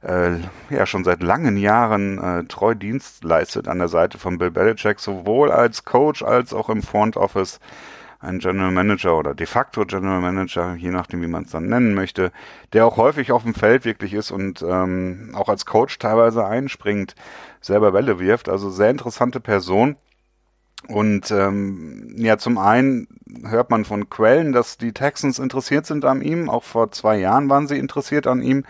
äh, 0.02 0.36
ja 0.70 0.86
schon 0.86 1.02
seit 1.02 1.20
langen 1.20 1.56
Jahren 1.56 2.18
äh, 2.18 2.44
treu 2.44 2.76
Dienst 2.76 3.24
leistet 3.24 3.66
an 3.66 3.80
der 3.80 3.88
Seite 3.88 4.18
von 4.18 4.38
Bill 4.38 4.52
Belichick, 4.52 5.00
sowohl 5.00 5.50
als 5.50 5.84
Coach 5.84 6.22
als 6.22 6.54
auch 6.54 6.68
im 6.68 6.82
Front 6.82 7.16
Office 7.16 7.58
ein 8.20 8.38
General 8.38 8.70
Manager 8.70 9.16
oder 9.16 9.34
de 9.34 9.46
facto 9.46 9.84
General 9.86 10.20
Manager, 10.20 10.74
je 10.74 10.90
nachdem, 10.90 11.22
wie 11.22 11.26
man 11.26 11.44
es 11.44 11.50
dann 11.50 11.68
nennen 11.68 11.94
möchte, 11.94 12.32
der 12.74 12.86
auch 12.86 12.98
häufig 12.98 13.32
auf 13.32 13.44
dem 13.44 13.54
Feld 13.54 13.84
wirklich 13.86 14.12
ist 14.12 14.30
und 14.30 14.62
ähm, 14.62 15.30
auch 15.34 15.48
als 15.48 15.64
Coach 15.64 15.98
teilweise 15.98 16.44
einspringt, 16.44 17.14
selber 17.62 17.94
Welle 17.94 18.18
wirft. 18.20 18.48
Also 18.48 18.70
sehr 18.70 18.90
interessante 18.90 19.40
Person. 19.40 19.96
Und 20.88 21.30
ähm, 21.30 22.14
ja, 22.16 22.38
zum 22.38 22.58
einen 22.58 23.06
hört 23.44 23.70
man 23.70 23.84
von 23.84 24.08
Quellen, 24.08 24.52
dass 24.52 24.78
die 24.78 24.92
Texans 24.92 25.38
interessiert 25.38 25.86
sind 25.86 26.04
an 26.04 26.22
ihm. 26.22 26.48
Auch 26.48 26.64
vor 26.64 26.90
zwei 26.90 27.18
Jahren 27.18 27.48
waren 27.48 27.68
sie 27.68 27.78
interessiert 27.78 28.26
an 28.26 28.42
ihm, 28.42 28.64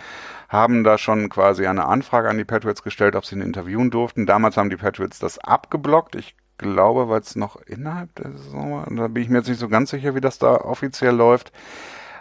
haben 0.49 0.85
da 0.85 0.99
schon 0.99 1.29
quasi 1.29 1.67
eine 1.67 1.87
Anfrage 1.87 2.29
an 2.29 2.39
die 2.39 2.45
Patriots 2.45 2.83
gestellt, 2.83 3.15
ob 3.15 3.25
sie 3.25 3.37
ihn 3.37 3.43
interviewen 3.43 3.91
durften. 3.91 4.27
Damals 4.27 4.57
haben 4.57 4.71
die 4.71 4.77
Patriots 4.77 5.19
das 5.19 5.39
abgeblockt. 5.39 6.17
Ich 6.17 6.35
glaube, 6.61 7.09
weil 7.09 7.21
es 7.21 7.37
noch 7.37 7.61
innerhalb 7.67 8.15
der 8.15 8.33
Saison 8.33 8.73
war. 8.73 8.87
Da 8.89 9.09
bin 9.09 9.23
ich 9.23 9.29
mir 9.29 9.39
jetzt 9.39 9.49
nicht 9.49 9.61
so 9.61 9.69
ganz 9.69 9.91
sicher, 9.91 10.15
wie 10.15 10.21
das 10.21 10.39
da 10.39 10.55
offiziell 10.55 11.15
läuft. 11.15 11.53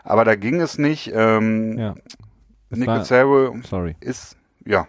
Aber 0.04 0.26
da 0.26 0.36
ging 0.36 0.62
es 0.62 0.78
nicht. 0.78 1.12
Ähm, 1.14 1.78
ja. 1.78 1.96
Nick 2.72 3.06
sorry. 3.06 3.96
ist, 4.00 4.38
ja. 4.66 4.88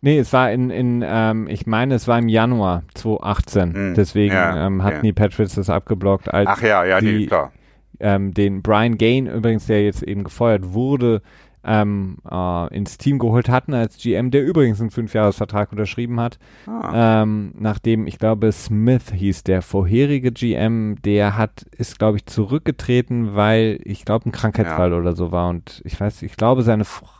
Nee, 0.00 0.18
es 0.18 0.32
war 0.32 0.52
in, 0.52 0.70
in 0.70 1.04
ähm, 1.04 1.48
ich 1.48 1.66
meine, 1.66 1.94
es 1.94 2.06
war 2.06 2.18
im 2.18 2.28
Januar 2.28 2.84
2018. 2.94 3.74
Hm, 3.74 3.94
Deswegen 3.94 4.34
ja, 4.34 4.66
ähm, 4.66 4.82
hatten 4.84 4.96
ja. 4.96 5.02
die 5.02 5.12
Patriots 5.12 5.56
das 5.56 5.70
abgeblockt, 5.70 6.32
als 6.32 6.48
Ach 6.48 6.62
ja, 6.62 6.84
ja, 6.84 7.00
die, 7.00 7.12
nee, 7.12 7.26
klar. 7.26 7.52
Ähm, 7.98 8.32
den 8.32 8.62
Brian 8.62 8.96
Gain 8.96 9.26
übrigens, 9.26 9.66
der 9.66 9.84
jetzt 9.84 10.04
eben 10.04 10.22
gefeuert 10.22 10.72
wurde, 10.72 11.20
ähm, 11.64 12.18
äh, 12.30 12.74
ins 12.74 12.98
Team 12.98 13.18
geholt 13.18 13.48
hatten 13.48 13.74
als 13.74 13.98
GM, 13.98 14.30
der 14.30 14.44
übrigens 14.44 14.80
einen 14.80 14.90
Fünfjahresvertrag 14.90 15.72
unterschrieben 15.72 16.20
hat. 16.20 16.38
Ah. 16.66 17.22
Ähm, 17.22 17.52
nachdem, 17.58 18.06
ich 18.06 18.18
glaube, 18.18 18.50
Smith 18.52 19.12
hieß 19.12 19.44
der 19.44 19.62
vorherige 19.62 20.32
GM, 20.32 20.96
der 21.02 21.36
hat, 21.36 21.66
ist, 21.76 21.98
glaube 21.98 22.18
ich, 22.18 22.26
zurückgetreten, 22.26 23.34
weil 23.34 23.80
ich 23.84 24.04
glaube, 24.04 24.28
ein 24.28 24.32
Krankheitsfall 24.32 24.90
ja. 24.90 24.98
oder 24.98 25.14
so 25.14 25.32
war. 25.32 25.48
Und 25.48 25.82
ich 25.84 26.00
weiß, 26.00 26.22
ich 26.22 26.36
glaube, 26.36 26.62
seine 26.62 26.84
Frau. 26.84 27.17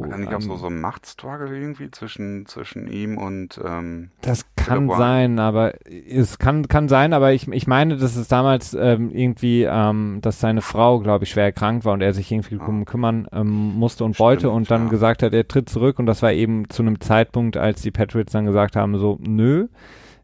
War 0.00 0.08
da 0.08 0.18
nicht 0.18 0.30
ähm, 0.30 0.36
auch 0.36 0.40
so, 0.40 0.56
so 0.56 0.66
ein 0.66 0.80
Machtstruggle 0.80 1.56
irgendwie 1.56 1.90
zwischen, 1.90 2.46
zwischen 2.46 2.88
ihm 2.88 3.16
und. 3.16 3.60
Ähm, 3.64 4.10
das 4.20 4.44
kann 4.56 4.88
sein, 4.88 5.38
aber 5.38 5.74
es 5.86 6.38
kann, 6.38 6.66
kann 6.68 6.88
sein, 6.88 7.12
aber 7.12 7.32
ich, 7.32 7.46
ich 7.48 7.66
meine, 7.66 7.96
dass 7.96 8.16
es 8.16 8.28
damals 8.28 8.74
ähm, 8.74 9.10
irgendwie, 9.10 9.62
ähm, 9.62 10.18
dass 10.20 10.40
seine 10.40 10.62
Frau, 10.62 10.98
glaube 11.00 11.24
ich, 11.24 11.30
schwer 11.30 11.44
erkrankt 11.44 11.84
war 11.84 11.92
und 11.92 12.00
er 12.00 12.12
sich 12.12 12.30
irgendwie 12.32 12.58
ah. 12.60 12.84
kümmern 12.84 13.28
ähm, 13.32 13.74
musste 13.74 14.04
und 14.04 14.14
Stimmt, 14.14 14.24
wollte 14.24 14.50
und 14.50 14.70
dann 14.70 14.84
ja. 14.84 14.90
gesagt 14.90 15.22
hat, 15.22 15.32
er 15.32 15.46
tritt 15.46 15.68
zurück 15.68 15.98
und 15.98 16.06
das 16.06 16.22
war 16.22 16.32
eben 16.32 16.68
zu 16.68 16.82
einem 16.82 17.00
Zeitpunkt, 17.00 17.56
als 17.56 17.82
die 17.82 17.90
Patriots 17.90 18.32
dann 18.32 18.46
gesagt 18.46 18.76
haben, 18.76 18.98
so, 18.98 19.18
nö, 19.20 19.68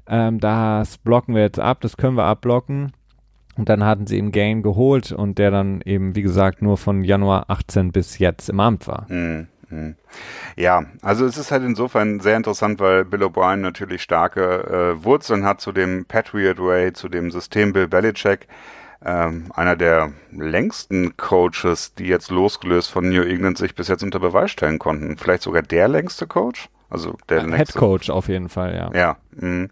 ähm, 0.08 0.40
das 0.40 0.98
blocken 0.98 1.34
wir 1.34 1.42
jetzt 1.42 1.60
ab, 1.60 1.80
das 1.80 1.96
können 1.96 2.16
wir 2.16 2.24
abblocken. 2.24 2.92
Und 3.60 3.68
dann 3.68 3.84
hatten 3.84 4.06
sie 4.06 4.16
eben 4.16 4.32
Gain 4.32 4.62
geholt 4.62 5.12
und 5.12 5.38
der 5.38 5.50
dann 5.50 5.82
eben, 5.84 6.16
wie 6.16 6.22
gesagt, 6.22 6.62
nur 6.62 6.78
von 6.78 7.04
Januar 7.04 7.50
18 7.50 7.92
bis 7.92 8.18
jetzt 8.18 8.48
im 8.48 8.58
Amt 8.58 8.88
war. 8.88 9.04
Mhm. 9.10 9.48
Ja, 10.56 10.86
also 11.02 11.26
es 11.26 11.36
ist 11.36 11.52
halt 11.52 11.62
insofern 11.62 12.20
sehr 12.20 12.38
interessant, 12.38 12.80
weil 12.80 13.04
Bill 13.04 13.22
O'Brien 13.22 13.56
natürlich 13.56 14.00
starke 14.00 14.96
äh, 14.98 15.04
Wurzeln 15.04 15.44
hat 15.44 15.60
zu 15.60 15.72
dem 15.72 16.06
Patriot 16.06 16.58
Way, 16.58 16.94
zu 16.94 17.10
dem 17.10 17.30
System 17.30 17.74
Bill 17.74 17.86
Belichick 17.86 18.48
ähm, 19.04 19.52
einer 19.54 19.76
der 19.76 20.10
längsten 20.32 21.18
Coaches, 21.18 21.92
die 21.94 22.06
jetzt 22.06 22.30
losgelöst 22.30 22.90
von 22.90 23.10
New 23.10 23.22
England 23.22 23.58
sich 23.58 23.74
bis 23.74 23.88
jetzt 23.88 24.02
unter 24.02 24.20
Beweis 24.20 24.50
stellen 24.50 24.78
konnten. 24.78 25.18
Vielleicht 25.18 25.42
sogar 25.42 25.60
der 25.60 25.86
längste 25.86 26.26
Coach? 26.26 26.70
Also 26.90 27.16
der 27.28 27.42
Head 27.42 27.50
längste. 27.50 27.78
Coach 27.78 28.10
auf 28.10 28.28
jeden 28.28 28.48
Fall, 28.48 28.74
ja. 28.74 28.90
Ja, 28.92 29.16
mh. 29.36 29.68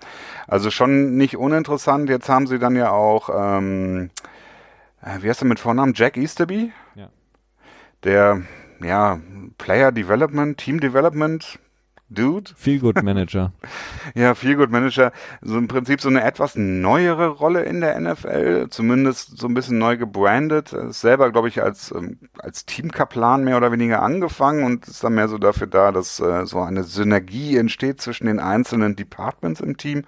also 0.47 0.71
schon 0.71 1.17
nicht 1.17 1.37
uninteressant. 1.37 2.09
Jetzt 2.09 2.29
haben 2.29 2.47
sie 2.47 2.59
dann 2.61 2.77
ja 2.77 2.91
auch, 2.91 3.29
ähm, 3.35 4.11
äh, 5.03 5.21
wie 5.21 5.29
heißt 5.29 5.43
er 5.43 5.49
mit 5.49 5.59
Vornamen? 5.59 5.95
Jack 5.95 6.17
Easterby? 6.17 6.73
Ja. 6.95 7.09
Der, 8.05 8.43
ja, 8.81 9.19
Player 9.59 9.91
Development, 9.91 10.57
Team 10.57 10.79
Development 10.79 11.59
Dude. 12.11 12.51
Feel 12.57 12.79
Good 12.81 13.03
Manager. 13.03 13.53
ja, 14.15 14.35
Feel 14.35 14.57
Good 14.57 14.71
Manager. 14.71 15.13
So 15.43 15.59
im 15.59 15.69
Prinzip 15.69 16.01
so 16.01 16.09
eine 16.09 16.23
etwas 16.23 16.57
neuere 16.57 17.29
Rolle 17.29 17.63
in 17.65 17.81
der 17.81 17.99
NFL, 18.01 18.69
zumindest 18.71 19.39
so 19.39 19.47
ein 19.47 19.55
bisschen 19.55 19.79
neu 19.79 19.97
gebrandet. 19.97 20.73
Ist 20.73 21.01
selber, 21.01 21.31
glaube 21.31 21.49
ich, 21.49 21.63
als, 21.63 21.91
ähm, 21.91 22.19
als 22.39 22.65
Teamkaplan 22.67 23.45
mehr 23.45 23.57
oder 23.57 23.73
weniger 23.73 24.03
angefangen 24.03 24.65
und 24.65 24.89
ist 24.89 25.05
dann 25.05 25.15
mehr 25.15 25.29
so 25.29 25.39
dafür 25.39 25.67
da, 25.67 25.93
dass 25.93 26.21
äh, 26.21 26.47
so 26.47 26.61
eine 26.61 26.85
Synergie 26.85 27.57
entsteht 27.57 28.01
zwischen 28.01 28.27
den 28.27 28.41
einzelnen 28.41 28.97
Departments 28.97 29.61
im 29.61 29.77
Team. 29.77 30.05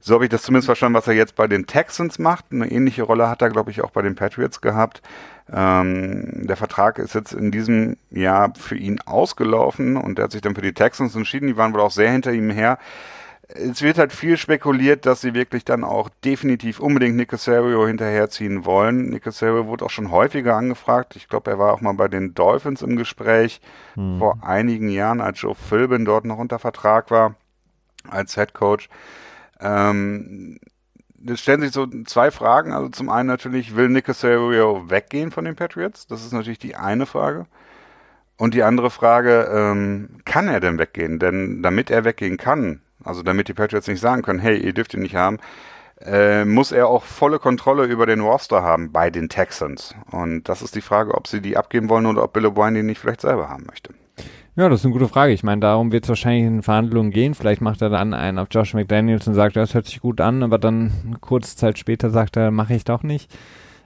So 0.00 0.14
habe 0.14 0.24
ich 0.24 0.30
das 0.30 0.42
zumindest 0.42 0.66
verstanden, 0.66 0.96
was 0.96 1.08
er 1.08 1.14
jetzt 1.14 1.34
bei 1.34 1.48
den 1.48 1.66
Texans 1.66 2.20
macht. 2.20 2.46
Eine 2.52 2.70
ähnliche 2.70 3.02
Rolle 3.02 3.28
hat 3.28 3.42
er, 3.42 3.50
glaube 3.50 3.72
ich, 3.72 3.82
auch 3.82 3.90
bei 3.90 4.02
den 4.02 4.14
Patriots 4.14 4.60
gehabt. 4.60 5.02
Ähm, 5.52 6.46
der 6.46 6.56
Vertrag 6.56 6.98
ist 6.98 7.14
jetzt 7.14 7.32
in 7.32 7.50
diesem 7.50 7.96
Jahr 8.10 8.52
für 8.58 8.76
ihn 8.76 9.00
ausgelaufen 9.00 9.96
und 9.96 10.18
er 10.18 10.24
hat 10.24 10.32
sich 10.32 10.40
dann 10.40 10.54
für 10.54 10.62
die 10.62 10.72
Texans 10.74 11.14
entschieden. 11.14 11.46
Die 11.46 11.56
waren 11.56 11.72
wohl 11.72 11.80
auch 11.80 11.90
sehr 11.90 12.10
hinter 12.10 12.32
ihm 12.32 12.50
her. 12.50 12.78
Es 13.48 13.80
wird 13.80 13.96
halt 13.96 14.12
viel 14.12 14.36
spekuliert, 14.36 15.06
dass 15.06 15.20
sie 15.20 15.34
wirklich 15.34 15.64
dann 15.64 15.84
auch 15.84 16.08
definitiv 16.24 16.80
unbedingt 16.80 17.14
Nick 17.14 17.28
Casario 17.28 17.86
hinterherziehen 17.86 18.64
wollen. 18.64 19.10
Nick 19.10 19.22
Casario 19.22 19.68
wurde 19.68 19.84
auch 19.84 19.90
schon 19.90 20.10
häufiger 20.10 20.56
angefragt. 20.56 21.14
Ich 21.14 21.28
glaube, 21.28 21.52
er 21.52 21.58
war 21.60 21.72
auch 21.72 21.80
mal 21.80 21.94
bei 21.94 22.08
den 22.08 22.34
Dolphins 22.34 22.82
im 22.82 22.96
Gespräch 22.96 23.60
hm. 23.94 24.18
vor 24.18 24.38
einigen 24.42 24.88
Jahren, 24.88 25.20
als 25.20 25.40
Joe 25.40 25.54
Philbin 25.54 26.04
dort 26.04 26.24
noch 26.24 26.38
unter 26.38 26.58
Vertrag 26.58 27.12
war 27.12 27.36
als 28.10 28.34
Head 28.34 28.52
Coach. 28.52 28.88
Ähm, 29.60 30.58
es 31.28 31.40
stellen 31.40 31.60
sich 31.60 31.72
so 31.72 31.86
zwei 32.04 32.30
Fragen. 32.30 32.72
Also 32.72 32.88
zum 32.88 33.08
einen 33.08 33.28
natürlich, 33.28 33.76
will 33.76 33.88
Nick 33.88 34.06
Casario 34.06 34.88
weggehen 34.88 35.30
von 35.30 35.44
den 35.44 35.56
Patriots? 35.56 36.06
Das 36.06 36.24
ist 36.24 36.32
natürlich 36.32 36.58
die 36.58 36.76
eine 36.76 37.06
Frage. 37.06 37.46
Und 38.36 38.54
die 38.54 38.62
andere 38.62 38.90
Frage, 38.90 39.48
ähm, 39.50 40.20
kann 40.24 40.48
er 40.48 40.60
denn 40.60 40.78
weggehen? 40.78 41.18
Denn 41.18 41.62
damit 41.62 41.90
er 41.90 42.04
weggehen 42.04 42.36
kann, 42.36 42.80
also 43.02 43.22
damit 43.22 43.48
die 43.48 43.54
Patriots 43.54 43.88
nicht 43.88 44.00
sagen 44.00 44.22
können, 44.22 44.38
hey, 44.38 44.58
ihr 44.58 44.74
dürft 44.74 44.94
ihn 44.94 45.00
nicht 45.00 45.16
haben, 45.16 45.38
äh, 46.00 46.44
muss 46.44 46.72
er 46.72 46.88
auch 46.88 47.04
volle 47.04 47.38
Kontrolle 47.38 47.84
über 47.84 48.04
den 48.04 48.20
Roster 48.20 48.62
haben 48.62 48.92
bei 48.92 49.10
den 49.10 49.28
Texans. 49.28 49.94
Und 50.10 50.44
das 50.48 50.60
ist 50.60 50.74
die 50.74 50.82
Frage, 50.82 51.14
ob 51.14 51.26
sie 51.26 51.40
die 51.40 51.56
abgeben 51.56 51.88
wollen 51.88 52.06
oder 52.06 52.24
ob 52.24 52.34
Bill 52.34 52.46
O'Brien 52.46 52.74
die 52.74 52.82
nicht 52.82 53.00
vielleicht 53.00 53.22
selber 53.22 53.48
haben 53.48 53.64
möchte. 53.66 53.94
Ja, 54.56 54.70
das 54.70 54.80
ist 54.80 54.86
eine 54.86 54.94
gute 54.94 55.08
Frage. 55.08 55.34
Ich 55.34 55.42
meine, 55.42 55.60
darum 55.60 55.92
wird 55.92 56.04
es 56.04 56.08
wahrscheinlich 56.08 56.46
in 56.46 56.62
Verhandlungen 56.62 57.10
gehen. 57.10 57.34
Vielleicht 57.34 57.60
macht 57.60 57.82
er 57.82 57.90
dann 57.90 58.14
einen 58.14 58.38
auf 58.38 58.48
Josh 58.50 58.72
McDaniels 58.72 59.28
und 59.28 59.34
sagt, 59.34 59.54
das 59.54 59.74
hört 59.74 59.84
sich 59.84 60.00
gut 60.00 60.18
an, 60.18 60.42
aber 60.42 60.58
dann 60.58 61.18
kurze 61.20 61.56
Zeit 61.56 61.78
später 61.78 62.08
sagt 62.08 62.38
er, 62.38 62.50
mache 62.50 62.74
ich 62.74 62.84
doch 62.84 63.02
nicht. 63.02 63.30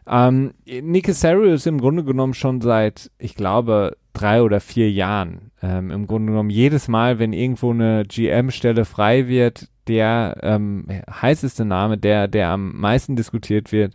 Ähm, 0.07 0.55
Nick 0.67 1.07
Casario 1.07 1.53
ist 1.53 1.67
im 1.67 1.81
Grunde 1.81 2.05
genommen 2.05 2.35
schon 2.35 2.61
seit, 2.61 3.11
ich 3.19 3.35
glaube, 3.35 3.97
drei 4.13 4.43
oder 4.43 4.61
vier 4.61 4.93
Jahren. 4.93 5.51
Ähm, 5.61 5.91
Im 5.91 6.07
Grunde 6.07 6.31
genommen 6.31 6.51
jedes 6.51 6.87
Mal, 6.87 7.19
wenn 7.19 7.33
irgendwo 7.33 7.73
eine 7.73 8.05
GM-Stelle 8.05 8.85
frei 8.85 9.27
wird, 9.27 9.69
der 9.89 10.37
ähm, 10.43 10.87
heißeste 11.11 11.65
Name, 11.65 11.99
der, 11.99 12.29
der 12.29 12.51
am 12.51 12.77
meisten 12.77 13.17
diskutiert 13.17 13.73
wird, 13.73 13.95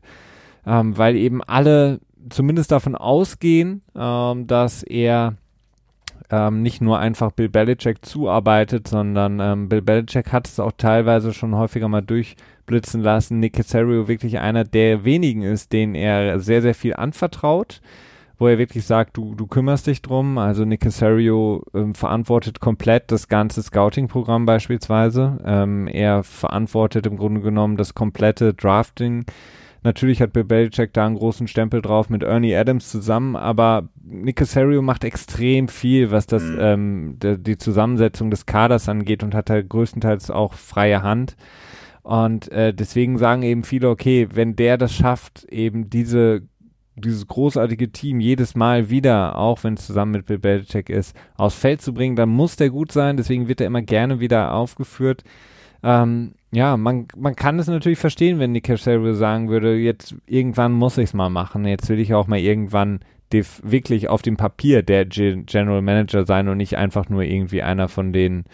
ähm, 0.67 0.97
weil 0.97 1.15
eben 1.15 1.41
alle 1.41 2.01
zumindest 2.29 2.73
davon 2.73 2.95
ausgehen, 2.95 3.81
ähm, 3.95 4.45
dass 4.45 4.83
er 4.83 5.37
ähm, 6.31 6.61
nicht 6.61 6.81
nur 6.81 6.99
einfach 6.99 7.31
Bill 7.31 7.49
Belichick 7.49 8.05
zuarbeitet, 8.05 8.87
sondern 8.87 9.39
ähm, 9.39 9.69
Bill 9.69 9.81
Belichick 9.81 10.31
hat 10.31 10.47
es 10.47 10.59
auch 10.59 10.73
teilweise 10.77 11.33
schon 11.33 11.55
häufiger 11.55 11.87
mal 11.87 12.01
durchblitzen 12.01 13.01
lassen. 13.01 13.39
Nick 13.39 13.53
Casario 13.53 14.07
wirklich 14.07 14.39
einer 14.39 14.63
der 14.63 15.05
wenigen 15.05 15.43
ist, 15.43 15.73
denen 15.73 15.95
er 15.95 16.39
sehr, 16.39 16.61
sehr 16.61 16.75
viel 16.75 16.95
anvertraut 16.95 17.81
wo 18.37 18.47
er 18.47 18.57
wirklich 18.57 18.85
sagt, 18.85 19.17
du, 19.17 19.33
du 19.35 19.47
kümmerst 19.47 19.87
dich 19.87 20.01
drum. 20.01 20.37
Also 20.37 20.65
Nick 20.65 20.81
Casario 20.81 21.63
ähm, 21.73 21.93
verantwortet 21.93 22.59
komplett 22.59 23.11
das 23.11 23.27
ganze 23.27 23.63
Scouting-Programm 23.63 24.45
beispielsweise. 24.45 25.37
Ähm, 25.45 25.87
er 25.87 26.23
verantwortet 26.23 27.07
im 27.07 27.17
Grunde 27.17 27.41
genommen 27.41 27.77
das 27.77 27.93
komplette 27.95 28.53
Drafting. 28.53 29.25
Natürlich 29.85 30.19
hat 30.19 30.33
Bill 30.33 30.43
Belichick 30.43 30.93
da 30.93 31.05
einen 31.05 31.13
großen 31.13 31.47
Stempel 31.47 31.79
drauf 31.79 32.09
mit 32.09 32.23
Ernie 32.23 32.55
Adams 32.55 32.89
zusammen, 32.89 33.35
aber 33.35 33.87
Nick 34.03 34.37
Casario 34.37 34.81
macht 34.81 35.03
extrem 35.03 35.67
viel, 35.67 36.09
was 36.09 36.25
das 36.25 36.41
mhm. 36.41 36.57
ähm, 36.59 37.19
de, 37.19 37.37
die 37.37 37.59
Zusammensetzung 37.59 38.31
des 38.31 38.47
Kaders 38.47 38.89
angeht 38.89 39.21
und 39.21 39.35
hat 39.35 39.51
da 39.51 39.61
größtenteils 39.61 40.31
auch 40.31 40.55
freie 40.55 41.03
Hand. 41.03 41.35
Und 42.01 42.51
äh, 42.51 42.73
deswegen 42.73 43.19
sagen 43.19 43.43
eben 43.43 43.63
viele, 43.63 43.91
okay, 43.91 44.27
wenn 44.33 44.55
der 44.55 44.79
das 44.79 44.91
schafft, 44.91 45.43
eben 45.45 45.87
diese 45.87 46.41
dieses 46.95 47.27
großartige 47.27 47.91
Team 47.91 48.19
jedes 48.19 48.55
Mal 48.55 48.89
wieder, 48.89 49.37
auch 49.37 49.63
wenn 49.63 49.75
es 49.75 49.85
zusammen 49.85 50.13
mit 50.13 50.25
Bill 50.25 50.39
Belichick 50.39 50.89
ist, 50.89 51.15
aufs 51.35 51.59
Feld 51.59 51.83
zu 51.83 51.93
bringen, 51.93 52.15
dann 52.15 52.29
muss 52.29 52.55
der 52.55 52.71
gut 52.71 52.91
sein. 52.91 53.17
Deswegen 53.17 53.47
wird 53.47 53.61
er 53.61 53.67
immer 53.67 53.83
gerne 53.83 54.19
wieder 54.19 54.51
aufgeführt. 54.53 55.23
Ähm, 55.83 56.33
ja, 56.55 56.77
man, 56.77 57.07
man 57.17 57.35
kann 57.35 57.59
es 57.59 57.67
natürlich 57.67 57.99
verstehen, 57.99 58.39
wenn 58.39 58.51
Nick 58.51 58.65
Casario 58.65 59.13
sagen 59.13 59.49
würde, 59.49 59.75
jetzt 59.75 60.15
irgendwann 60.25 60.71
muss 60.71 60.97
ich 60.97 61.05
es 61.05 61.13
mal 61.13 61.29
machen. 61.29 61.65
Jetzt 61.65 61.89
will 61.89 61.99
ich 61.99 62.13
auch 62.13 62.27
mal 62.27 62.39
irgendwann 62.39 62.99
wirklich 63.31 64.07
auf 64.07 64.21
dem 64.21 64.37
Papier 64.37 64.81
der 64.81 65.03
G 65.03 65.43
General 65.45 65.81
Manager 65.81 66.25
sein 66.25 66.47
und 66.47 66.55
nicht 66.55 66.77
einfach 66.77 67.09
nur 67.09 67.23
irgendwie 67.23 67.61
einer 67.61 67.89
von 67.89 68.13
den 68.13 68.45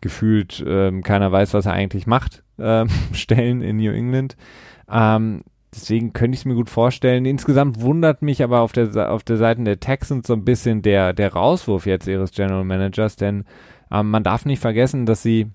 gefühlt 0.00 0.64
ähm, 0.66 1.04
keiner 1.04 1.30
weiß, 1.30 1.54
was 1.54 1.66
er 1.66 1.72
eigentlich 1.72 2.08
macht, 2.08 2.42
ähm, 2.58 2.88
Stellen 3.12 3.62
in 3.62 3.76
New 3.76 3.92
England. 3.92 4.36
Ähm, 4.90 5.42
Deswegen 5.74 6.12
könnte 6.12 6.34
ich 6.36 6.42
es 6.42 6.44
mir 6.44 6.54
gut 6.54 6.70
vorstellen. 6.70 7.24
Insgesamt 7.24 7.80
wundert 7.80 8.22
mich 8.22 8.44
aber 8.44 8.60
auf 8.60 8.72
der, 8.72 9.10
auf 9.10 9.24
der 9.24 9.36
Seite 9.36 9.64
der 9.64 9.80
Texans 9.80 10.26
so 10.26 10.34
ein 10.34 10.44
bisschen 10.44 10.82
der, 10.82 11.12
der 11.12 11.32
Rauswurf 11.32 11.86
jetzt 11.86 12.06
ihres 12.06 12.30
General 12.30 12.64
Managers, 12.64 13.16
denn 13.16 13.44
ähm, 13.90 14.10
man 14.10 14.22
darf 14.22 14.44
nicht 14.44 14.60
vergessen, 14.60 15.04
dass 15.04 15.22
sie 15.22 15.50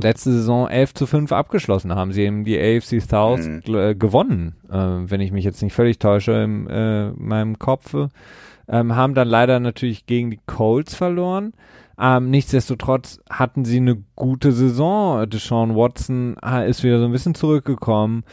letzte 0.00 0.32
Saison 0.32 0.68
11 0.68 0.94
zu 0.94 1.06
5 1.06 1.32
abgeschlossen 1.32 1.94
haben. 1.94 2.12
Sie 2.12 2.26
haben 2.26 2.44
die 2.44 2.58
AFC 2.58 3.00
South 3.00 3.46
mhm. 3.46 3.62
äh, 3.74 3.94
gewonnen, 3.94 4.56
äh, 4.70 4.76
wenn 4.76 5.20
ich 5.20 5.32
mich 5.32 5.44
jetzt 5.44 5.62
nicht 5.62 5.72
völlig 5.72 5.98
täusche 5.98 6.32
in 6.32 6.66
äh, 6.68 7.10
meinem 7.12 7.58
Kopf. 7.58 7.94
Ähm, 8.66 8.96
haben 8.96 9.14
dann 9.14 9.28
leider 9.28 9.60
natürlich 9.60 10.06
gegen 10.06 10.30
die 10.30 10.40
Colts 10.46 10.94
verloren. 10.94 11.52
Ähm, 11.98 12.30
nichtsdestotrotz 12.30 13.20
hatten 13.30 13.64
sie 13.64 13.76
eine 13.76 14.02
gute 14.16 14.52
Saison. 14.52 15.28
Deshaun 15.28 15.76
Watson 15.76 16.36
ist 16.66 16.82
wieder 16.82 16.98
so 16.98 17.04
ein 17.04 17.12
bisschen 17.12 17.34
zurückgekommen 17.34 18.24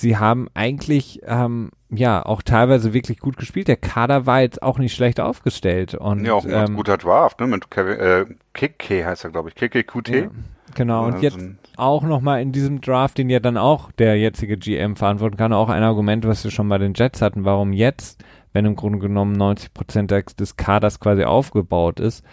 sie 0.00 0.16
haben 0.16 0.48
eigentlich 0.54 1.20
ähm, 1.24 1.70
ja 1.90 2.24
auch 2.24 2.42
teilweise 2.42 2.92
wirklich 2.92 3.18
gut 3.18 3.36
gespielt. 3.36 3.68
Der 3.68 3.76
Kader 3.76 4.26
war 4.26 4.40
jetzt 4.40 4.62
auch 4.62 4.78
nicht 4.78 4.94
schlecht 4.94 5.20
aufgestellt. 5.20 5.94
Und, 5.94 6.24
ja, 6.24 6.32
auch 6.32 6.44
ein 6.44 6.70
ähm, 6.70 6.76
guter 6.76 6.96
Draft, 6.96 7.40
ne? 7.40 7.46
Mit 7.46 7.70
Kevin, 7.70 7.98
äh, 7.98 8.26
Kike 8.54 9.04
heißt 9.04 9.24
er, 9.24 9.30
glaube 9.30 9.50
ich. 9.50 9.54
Kike 9.54 9.84
QT. 9.84 10.08
Ja, 10.08 10.30
genau, 10.74 11.06
und 11.06 11.22
jetzt 11.22 11.38
auch 11.76 12.02
nochmal 12.02 12.42
in 12.42 12.52
diesem 12.52 12.80
Draft, 12.80 13.18
den 13.18 13.30
ja 13.30 13.40
dann 13.40 13.56
auch 13.56 13.92
der 13.92 14.18
jetzige 14.18 14.56
GM 14.56 14.96
verantworten 14.96 15.36
kann, 15.36 15.52
auch 15.52 15.68
ein 15.68 15.82
Argument, 15.82 16.26
was 16.26 16.44
wir 16.44 16.50
schon 16.50 16.68
bei 16.68 16.78
den 16.78 16.94
Jets 16.94 17.22
hatten, 17.22 17.44
warum 17.44 17.72
jetzt, 17.72 18.22
wenn 18.52 18.64
im 18.64 18.76
Grunde 18.76 18.98
genommen 18.98 19.32
90 19.32 19.72
Prozent 19.72 20.10
des 20.10 20.56
Kaders 20.56 21.00
quasi 21.00 21.24
aufgebaut 21.24 22.00
ist. 22.00 22.24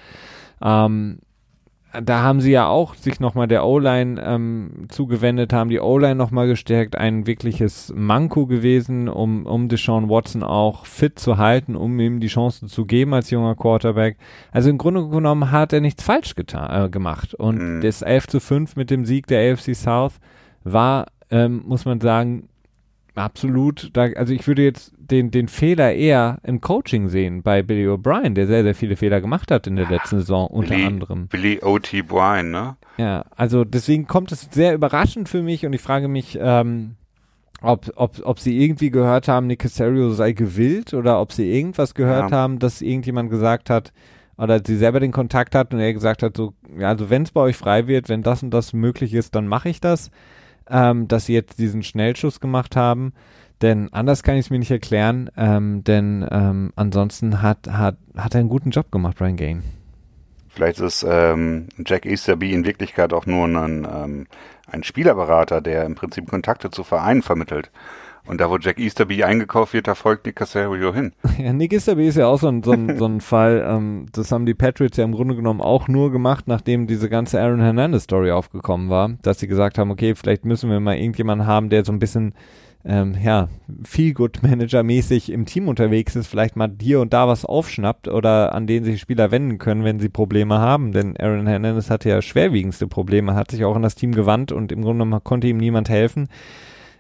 Ähm, 0.62 1.20
da 1.94 2.22
haben 2.22 2.42
sie 2.42 2.52
ja 2.52 2.68
auch 2.68 2.96
sich 2.96 3.20
nochmal 3.20 3.48
der 3.48 3.66
O-Line 3.66 4.22
ähm, 4.24 4.88
zugewendet, 4.90 5.54
haben 5.54 5.70
die 5.70 5.80
O-Line 5.80 6.16
nochmal 6.16 6.48
gestärkt, 6.48 6.96
ein 6.96 7.26
wirkliches 7.26 7.94
Manko 7.96 8.46
gewesen, 8.46 9.08
um, 9.08 9.46
um 9.46 9.70
Deshaun 9.70 10.10
Watson 10.10 10.44
auch 10.44 10.86
fit 10.86 11.18
zu 11.18 11.38
halten, 11.38 11.76
um 11.76 12.00
ihm 12.00 12.20
die 12.20 12.28
Chance 12.28 12.68
zu 12.68 12.86
geben 12.86 13.14
als 13.14 13.30
junger 13.30 13.56
Quarterback. 13.56 14.18
Also 14.52 14.70
im 14.70 14.78
Grunde 14.78 15.08
genommen 15.08 15.52
hat 15.52 15.72
er 15.74 15.80
nichts 15.80 16.04
falsch 16.04 16.36
getan, 16.36 16.86
äh, 16.86 16.90
gemacht. 16.90 17.34
Und 17.34 17.78
mhm. 17.78 17.82
das 17.82 18.02
11 18.02 18.28
zu 18.28 18.40
5 18.40 18.76
mit 18.76 18.90
dem 18.90 19.06
Sieg 19.06 19.28
der 19.28 19.54
AFC 19.54 19.74
South 19.74 20.20
war, 20.64 21.08
ähm, 21.32 21.64
muss 21.66 21.86
man 21.86 22.02
sagen, 22.02 22.50
absolut, 23.18 23.89
da, 23.93 24.03
also 24.15 24.34
ich 24.34 24.47
würde 24.47 24.63
jetzt 24.63 24.93
den, 24.97 25.32
den 25.32 25.47
Fehler 25.47 25.93
eher 25.93 26.39
im 26.43 26.61
Coaching 26.61 27.09
sehen 27.09 27.41
bei 27.41 27.63
Billy 27.63 27.88
O'Brien, 27.88 28.34
der 28.34 28.47
sehr, 28.47 28.63
sehr 28.63 28.76
viele 28.76 28.95
Fehler 28.95 29.22
gemacht 29.22 29.51
hat 29.51 29.68
in 29.68 29.76
der 29.76 29.89
letzten 29.89 30.20
Saison, 30.20 30.47
unter 30.47 30.76
Billy, 30.76 30.86
anderem. 30.86 31.28
Billy 31.28 31.59
O.T. 31.61 32.01
Bryan, 32.03 32.51
ne? 32.51 32.78
Ja, 32.97 33.26
also 33.36 33.63
deswegen 33.63 34.07
kommt 34.07 34.32
es 34.32 34.47
sehr 34.51 34.74
überraschend 34.74 35.30
für 35.30 35.41
mich 35.41 35.65
und 35.65 35.74
ich 35.74 35.82
frage 35.82 36.07
mich, 36.07 36.38
ähm, 36.41 36.95
ob, 37.61 37.91
ob, 37.95 38.20
ob 38.24 38.39
sie 38.39 38.63
irgendwie 38.63 38.91
gehört 38.91 39.28
haben, 39.28 39.47
Nick 39.47 39.59
Casario 39.59 40.11
sei 40.11 40.34
gewillt 40.34 40.93
oder 40.93 41.20
ob 41.20 41.32
sie 41.32 41.51
irgendwas 41.51 41.95
gehört 41.95 42.32
ja. 42.32 42.38
haben, 42.38 42.59
dass 42.59 42.82
irgendjemand 42.82 43.30
gesagt 43.30 43.70
hat, 43.70 43.93
oder 44.38 44.61
sie 44.63 44.78
selber 44.78 44.99
den 44.99 45.11
Kontakt 45.11 45.55
hat 45.55 45.74
und 45.74 45.80
er 45.80 45.93
gesagt 45.93 46.22
hat, 46.22 46.38
so, 46.38 46.53
ja, 46.78 46.89
also 46.89 47.09
wenn 47.09 47.24
es 47.24 47.32
bei 47.32 47.41
euch 47.41 47.57
frei 47.57 47.88
wird, 47.88 48.07
wenn 48.07 48.22
das 48.22 48.43
und 48.43 48.51
das 48.51 48.74
möglich 48.74 49.13
ist, 49.13 49.34
dann 49.34 49.47
mache 49.47 49.70
ich 49.70 49.82
das 49.82 50.11
ähm, 50.70 51.07
dass 51.07 51.26
sie 51.26 51.34
jetzt 51.34 51.59
diesen 51.59 51.84
Schnellschuss 51.84 52.39
gemacht 52.39 52.76
haben. 52.76 53.13
Denn 53.61 53.91
anders 53.91 54.22
kann 54.22 54.36
ich 54.36 54.45
es 54.45 54.49
mir 54.49 54.59
nicht 54.59 54.72
erklären, 54.72 55.32
ähm, 55.36 55.84
denn 55.84 56.28
ähm, 56.30 56.72
ansonsten 56.76 57.41
hat, 57.41 57.68
hat, 57.68 57.97
hat 58.15 58.36
er 58.36 58.41
einen 58.41 58.49
guten 58.49 58.70
Job 58.70 58.91
gemacht, 58.91 59.18
Brian 59.18 59.36
Gain. 59.36 59.63
Vielleicht 60.49 60.80
ist 60.80 61.05
ähm, 61.07 61.68
Jack 61.86 62.05
Easterby 62.05 62.53
in 62.53 62.65
Wirklichkeit 62.65 63.13
auch 63.13 63.26
nur 63.26 63.45
ein, 63.45 63.88
ähm, 63.91 64.28
ein 64.68 64.84
Spielerberater, 64.84 65.61
der 65.61 65.86
im 65.86 65.95
Prinzip 65.95 66.28
Kontakte 66.28 66.70
zu 66.70 66.84
Vereinen 66.84 67.22
vermittelt. 67.22 67.72
Und 68.28 68.41
da, 68.41 68.49
wo 68.49 68.57
Jack 68.57 68.80
Easterby 68.80 69.23
eingekauft 69.23 69.73
wird, 69.73 69.88
da 69.88 69.95
folgt 69.95 70.25
Nick 70.25 70.36
Casario 70.36 70.93
hin. 70.93 71.13
Ja, 71.38 71.53
Nick 71.53 71.71
Easterby 71.71 72.07
ist 72.07 72.17
ja 72.17 72.28
auch 72.28 72.39
so 72.39 72.47
ein, 72.47 72.63
so 72.63 72.71
ein, 72.71 72.97
so 72.97 73.05
ein 73.05 73.21
Fall. 73.21 73.63
Ähm, 73.67 74.07
das 74.11 74.32
haben 74.32 74.45
die 74.45 74.55
Patriots 74.55 74.97
ja 74.97 75.03
im 75.03 75.11
Grunde 75.11 75.36
genommen 75.36 75.61
auch 75.61 75.88
nur 75.88 76.11
gemacht, 76.11 76.47
nachdem 76.47 76.88
diese 76.88 77.09
ganze 77.09 77.39
Aaron 77.39 77.61
Hernandez-Story 77.61 78.32
aufgekommen 78.32 78.89
war, 78.89 79.09
dass 79.21 79.39
sie 79.39 79.47
gesagt 79.47 79.78
haben, 79.78 79.91
okay, 79.91 80.15
vielleicht 80.15 80.45
müssen 80.45 80.69
wir 80.69 80.80
mal 80.80 80.97
irgendjemanden 80.97 81.47
haben, 81.47 81.69
der 81.69 81.86
so 81.86 81.91
ein 81.91 81.99
bisschen 81.99 82.34
ähm, 82.86 83.15
ja, 83.21 83.49
Feel-Good-Manager-mäßig 83.84 85.32
im 85.32 85.45
Team 85.45 85.67
unterwegs 85.67 86.15
ist, 86.15 86.28
vielleicht 86.28 86.55
mal 86.55 86.71
hier 86.82 87.01
und 87.01 87.13
da 87.13 87.28
was 87.28 87.45
aufschnappt 87.45 88.07
oder 88.07 88.55
an 88.55 88.65
den 88.65 88.84
sich 88.84 89.01
Spieler 89.01 89.30
wenden 89.30 89.57
können, 89.57 89.84
wenn 89.84 89.99
sie 89.99 90.09
Probleme 90.09 90.59
haben. 90.59 90.93
Denn 90.93 91.17
Aaron 91.17 91.47
Hernandez 91.47 91.89
hatte 91.89 92.09
ja 92.09 92.21
schwerwiegendste 92.21 92.88
Probleme, 92.88 93.36
hat 93.36 93.51
sich 93.51 93.65
auch 93.65 93.75
an 93.75 93.82
das 93.82 93.95
Team 93.95 94.13
gewandt 94.13 94.51
und 94.51 94.71
im 94.71 94.82
Grunde 94.82 95.03
genommen 95.03 95.23
konnte 95.23 95.47
ihm 95.47 95.57
niemand 95.57 95.89
helfen. 95.89 96.30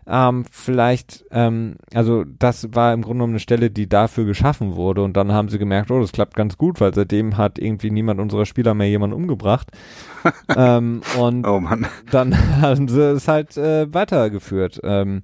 Ähm, 0.09 0.45
vielleicht, 0.49 1.25
ähm, 1.31 1.75
also 1.93 2.23
das 2.23 2.69
war 2.73 2.93
im 2.93 3.01
Grunde 3.01 3.17
genommen 3.17 3.33
eine 3.33 3.41
Stelle, 3.41 3.69
die 3.69 3.89
dafür 3.89 4.23
geschaffen 4.23 4.75
wurde 4.77 5.03
und 5.03 5.17
dann 5.17 5.33
haben 5.33 5.49
sie 5.49 5.59
gemerkt, 5.59 5.91
oh, 5.91 5.99
das 5.99 6.13
klappt 6.13 6.35
ganz 6.35 6.57
gut, 6.57 6.79
weil 6.79 6.93
seitdem 6.93 7.35
hat 7.35 7.59
irgendwie 7.59 7.91
niemand 7.91 8.21
unserer 8.21 8.45
Spieler 8.45 8.73
mehr 8.73 8.87
jemanden 8.87 9.17
umgebracht. 9.17 9.67
ähm, 10.55 11.01
und 11.19 11.45
oh 11.45 11.61
dann 12.09 12.61
haben 12.61 12.87
sie 12.87 13.01
es 13.01 13.27
halt 13.27 13.57
äh, 13.57 13.93
weitergeführt. 13.93 14.79
Ähm, 14.83 15.23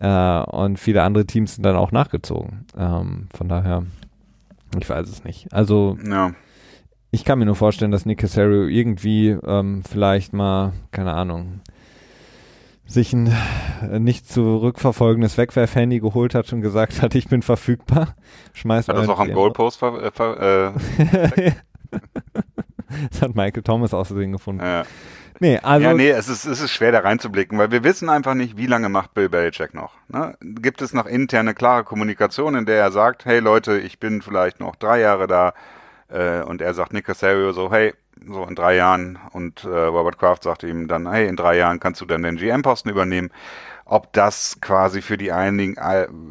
äh, 0.00 0.42
und 0.42 0.78
viele 0.78 1.02
andere 1.04 1.26
Teams 1.26 1.54
sind 1.54 1.64
dann 1.64 1.76
auch 1.76 1.92
nachgezogen. 1.92 2.66
Ähm, 2.76 3.28
von 3.32 3.48
daher, 3.48 3.84
ich 4.80 4.88
weiß 4.88 5.08
es 5.08 5.22
nicht. 5.22 5.52
Also 5.52 5.96
ja. 6.04 6.32
ich 7.12 7.24
kann 7.24 7.38
mir 7.38 7.46
nur 7.46 7.54
vorstellen, 7.54 7.92
dass 7.92 8.04
Nick 8.04 8.18
Casario 8.18 8.66
irgendwie 8.66 9.28
ähm, 9.28 9.82
vielleicht 9.88 10.32
mal, 10.32 10.72
keine 10.90 11.14
Ahnung, 11.14 11.60
sich 12.88 13.12
ein 13.12 13.32
äh, 13.82 13.98
nicht 13.98 14.28
zurückverfolgendes 14.28 15.36
Wegwerfhandy 15.38 16.00
geholt 16.00 16.34
hat 16.34 16.52
und 16.52 16.62
gesagt 16.62 17.02
hat, 17.02 17.14
ich 17.14 17.28
bin 17.28 17.42
verfügbar. 17.42 18.16
Schmeißt 18.54 18.88
hat 18.88 18.96
das 18.96 19.08
auch 19.08 19.20
am 19.20 19.32
Goalpost 19.32 19.78
ver, 19.78 20.02
äh, 20.02 20.10
ver 20.10 20.66
äh, 20.66 21.52
Das 23.10 23.20
hat 23.20 23.34
Michael 23.34 23.62
Thomas 23.62 23.92
außerdem 23.92 24.32
gefunden. 24.32 24.64
Ja. 24.64 24.84
Nee, 25.40 25.58
also. 25.58 25.86
Ja, 25.86 25.94
nee, 25.94 26.08
es 26.08 26.28
ist, 26.28 26.46
es 26.46 26.60
ist 26.60 26.72
schwer 26.72 26.90
da 26.90 27.00
reinzublicken, 27.00 27.58
weil 27.58 27.70
wir 27.70 27.84
wissen 27.84 28.08
einfach 28.08 28.34
nicht, 28.34 28.56
wie 28.56 28.66
lange 28.66 28.88
macht 28.88 29.14
Bill 29.14 29.28
Belichick 29.28 29.72
noch. 29.72 29.92
Ne? 30.08 30.36
Gibt 30.40 30.82
es 30.82 30.94
noch 30.94 31.06
interne, 31.06 31.54
klare 31.54 31.84
Kommunikation, 31.84 32.56
in 32.56 32.66
der 32.66 32.80
er 32.80 32.90
sagt, 32.90 33.24
hey 33.24 33.38
Leute, 33.38 33.78
ich 33.78 34.00
bin 34.00 34.22
vielleicht 34.22 34.58
noch 34.58 34.74
drei 34.74 35.00
Jahre 35.00 35.28
da, 35.28 35.52
äh, 36.08 36.42
und 36.42 36.60
er 36.60 36.74
sagt 36.74 36.92
Nick 36.92 37.04
Casario 37.04 37.52
so, 37.52 37.70
hey, 37.70 37.94
so 38.26 38.44
in 38.44 38.54
drei 38.54 38.76
Jahren, 38.76 39.18
und 39.32 39.64
äh, 39.64 39.68
Robert 39.68 40.18
Kraft 40.18 40.42
sagt 40.42 40.62
ihm 40.62 40.88
dann, 40.88 41.10
hey, 41.10 41.28
in 41.28 41.36
drei 41.36 41.56
Jahren 41.56 41.80
kannst 41.80 42.00
du 42.00 42.06
dann 42.06 42.22
den 42.22 42.36
GM-Posten 42.36 42.88
übernehmen. 42.88 43.30
Ob 43.84 44.12
das 44.12 44.60
quasi 44.60 45.00
für 45.00 45.16
die 45.16 45.32
einigen, 45.32 45.76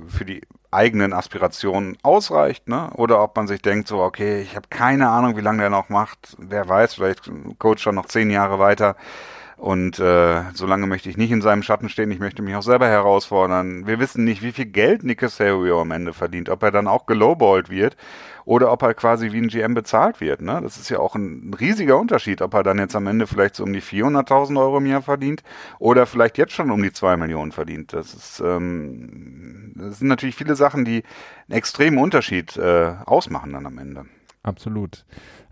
für 0.07 0.25
die 0.25 0.41
eigenen 0.71 1.13
Aspirationen 1.13 1.97
ausreicht, 2.03 2.67
ne? 2.67 2.89
Oder 2.95 3.23
ob 3.23 3.35
man 3.35 3.47
sich 3.47 3.61
denkt, 3.61 3.87
so, 3.87 3.99
okay, 3.99 4.41
ich 4.41 4.55
habe 4.55 4.67
keine 4.69 5.09
Ahnung, 5.09 5.37
wie 5.37 5.41
lange 5.41 5.59
der 5.59 5.69
noch 5.69 5.89
macht. 5.89 6.35
Wer 6.37 6.67
weiß, 6.67 6.95
vielleicht 6.95 7.31
coacht 7.57 7.85
er 7.85 7.93
noch 7.93 8.05
zehn 8.05 8.29
Jahre 8.29 8.59
weiter. 8.59 8.95
Und 9.55 9.97
äh, 9.97 10.43
solange 10.53 10.85
möchte 10.85 11.09
ich 11.09 11.17
nicht 11.17 11.31
in 11.31 11.41
seinem 11.41 11.63
Schatten 11.63 11.89
stehen, 11.89 12.11
ich 12.11 12.19
möchte 12.19 12.43
mich 12.43 12.55
auch 12.55 12.61
selber 12.61 12.87
herausfordern. 12.87 13.87
Wir 13.87 13.99
wissen 13.99 14.23
nicht, 14.23 14.43
wie 14.43 14.51
viel 14.51 14.67
Geld 14.67 15.03
Nick 15.03 15.19
Casario 15.19 15.81
am 15.81 15.89
Ende 15.89 16.13
verdient, 16.13 16.49
ob 16.49 16.61
er 16.61 16.69
dann 16.69 16.87
auch 16.87 17.07
gelowballt 17.07 17.71
wird 17.71 17.97
oder 18.47 18.71
ob 18.71 18.81
er 18.81 18.93
quasi 18.93 19.33
wie 19.33 19.39
ein 19.39 19.49
GM 19.49 19.73
bezahlt 19.73 20.21
wird. 20.21 20.41
Ne? 20.41 20.61
Das 20.63 20.77
ist 20.77 20.87
ja 20.87 20.99
auch 20.99 21.15
ein 21.15 21.53
riesiger 21.59 21.99
Unterschied, 21.99 22.41
ob 22.41 22.53
er 22.53 22.63
dann 22.63 22.79
jetzt 22.79 22.95
am 22.95 23.05
Ende 23.05 23.27
vielleicht 23.27 23.55
so 23.55 23.65
um 23.65 23.73
die 23.73 23.81
400.000 23.81 24.57
Euro 24.57 24.77
im 24.77 24.85
Jahr 24.85 25.01
verdient 25.01 25.43
oder 25.79 26.05
vielleicht 26.05 26.37
jetzt 26.37 26.53
schon 26.53 26.71
um 26.71 26.81
die 26.81 26.93
2 26.93 27.17
Millionen 27.17 27.51
verdient. 27.51 27.91
Das, 27.91 28.13
ist, 28.13 28.39
ähm, 28.39 29.73
das 29.75 29.99
sind 29.99 30.07
natürlich 30.07 30.37
viele 30.37 30.55
Sachen, 30.55 30.85
die 30.85 31.03
einen 31.49 31.57
extremen 31.57 31.97
Unterschied 31.97 32.55
äh, 32.55 32.93
ausmachen 33.05 33.51
dann 33.51 33.65
am 33.65 33.77
Ende. 33.79 34.05
Absolut. 34.47 35.03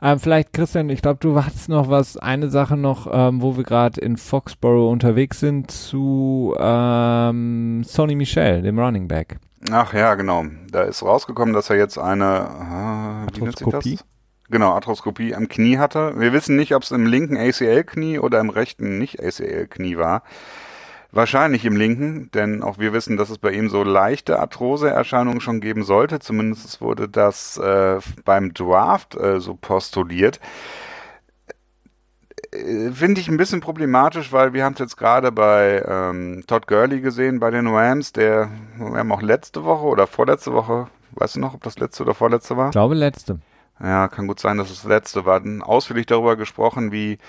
Ähm, 0.02 0.20
vielleicht, 0.20 0.54
Christian, 0.54 0.90
ich 0.90 1.02
glaube, 1.02 1.20
du 1.20 1.44
hattest 1.44 1.68
noch 1.68 1.90
was, 1.90 2.16
eine 2.16 2.50
Sache 2.50 2.78
noch, 2.78 3.08
ähm, 3.12 3.42
wo 3.42 3.58
wir 3.58 3.66
gerade 3.66 4.00
in 4.00 4.16
Foxborough 4.16 4.90
unterwegs 4.90 5.42
sind, 5.42 5.70
zu 5.70 6.56
ähm, 6.58 7.84
Sonny 7.84 8.16
Michel, 8.16 8.62
dem 8.62 8.80
Running 8.80 9.10
Back. 9.10 9.38
Ach 9.70 9.94
ja, 9.94 10.16
genau. 10.16 10.46
Da 10.72 10.84
ist 10.84 11.04
rausgekommen, 11.04 11.54
dass 11.54 11.70
er 11.70 11.76
jetzt 11.76 11.98
eine 11.98 12.24
äh, 12.24 13.38
Arthroskopie. 13.38 14.00
Genau, 14.50 14.72
Arthroskopie 14.72 15.36
am 15.36 15.50
Knie 15.50 15.78
hatte. 15.78 16.14
Wir 16.18 16.32
wissen 16.32 16.56
nicht, 16.56 16.74
ob 16.74 16.84
es 16.84 16.92
im 16.92 17.06
linken 17.06 17.36
ACL-Knie 17.36 18.20
oder 18.20 18.40
im 18.40 18.50
rechten 18.50 18.98
Nicht-ACL-Knie 18.98 19.98
war. 19.98 20.24
Wahrscheinlich 21.16 21.64
im 21.64 21.78
linken, 21.78 22.30
denn 22.34 22.62
auch 22.62 22.78
wir 22.78 22.92
wissen, 22.92 23.16
dass 23.16 23.30
es 23.30 23.38
bei 23.38 23.54
ihm 23.54 23.70
so 23.70 23.84
leichte 23.84 24.38
Arthroseerscheinungen 24.38 25.40
schon 25.40 25.62
geben 25.62 25.84
sollte. 25.84 26.20
Zumindest 26.20 26.82
wurde 26.82 27.08
das 27.08 27.58
äh, 27.58 28.00
beim 28.26 28.54
Draft 28.54 29.16
äh, 29.16 29.40
so 29.40 29.56
postuliert. 29.56 30.42
Äh, 32.52 32.92
finde 32.92 33.22
ich 33.22 33.30
ein 33.30 33.38
bisschen 33.38 33.62
problematisch, 33.62 34.34
weil 34.34 34.52
wir 34.52 34.66
haben 34.66 34.74
es 34.74 34.80
jetzt 34.80 34.98
gerade 34.98 35.32
bei 35.32 35.86
ähm, 35.88 36.44
Todd 36.48 36.68
Gurley 36.68 37.00
gesehen, 37.00 37.40
bei 37.40 37.50
den 37.50 37.68
Rams, 37.68 38.12
der, 38.12 38.50
wir 38.78 38.98
haben 38.98 39.12
auch 39.14 39.22
letzte 39.22 39.64
Woche 39.64 39.86
oder 39.86 40.08
vorletzte 40.08 40.52
Woche, 40.52 40.88
weißt 41.12 41.38
du 41.38 41.40
noch, 41.40 41.54
ob 41.54 41.64
das 41.64 41.80
letzte 41.80 42.04
oder 42.04 42.14
vorletzte 42.14 42.58
war? 42.58 42.68
Ich 42.68 42.74
glaube 42.74 42.94
letzte. 42.94 43.40
Ja, 43.80 44.10
kann 44.10 44.28
gut 44.28 44.42
sein, 44.42 44.58
dass 44.58 44.70
es 44.70 44.82
das 44.82 44.90
letzte 44.90 45.26
war. 45.26 45.40
Dann 45.40 45.62
ausführlich 45.62 46.08
darüber 46.08 46.36
gesprochen, 46.36 46.92
wie 46.92 47.20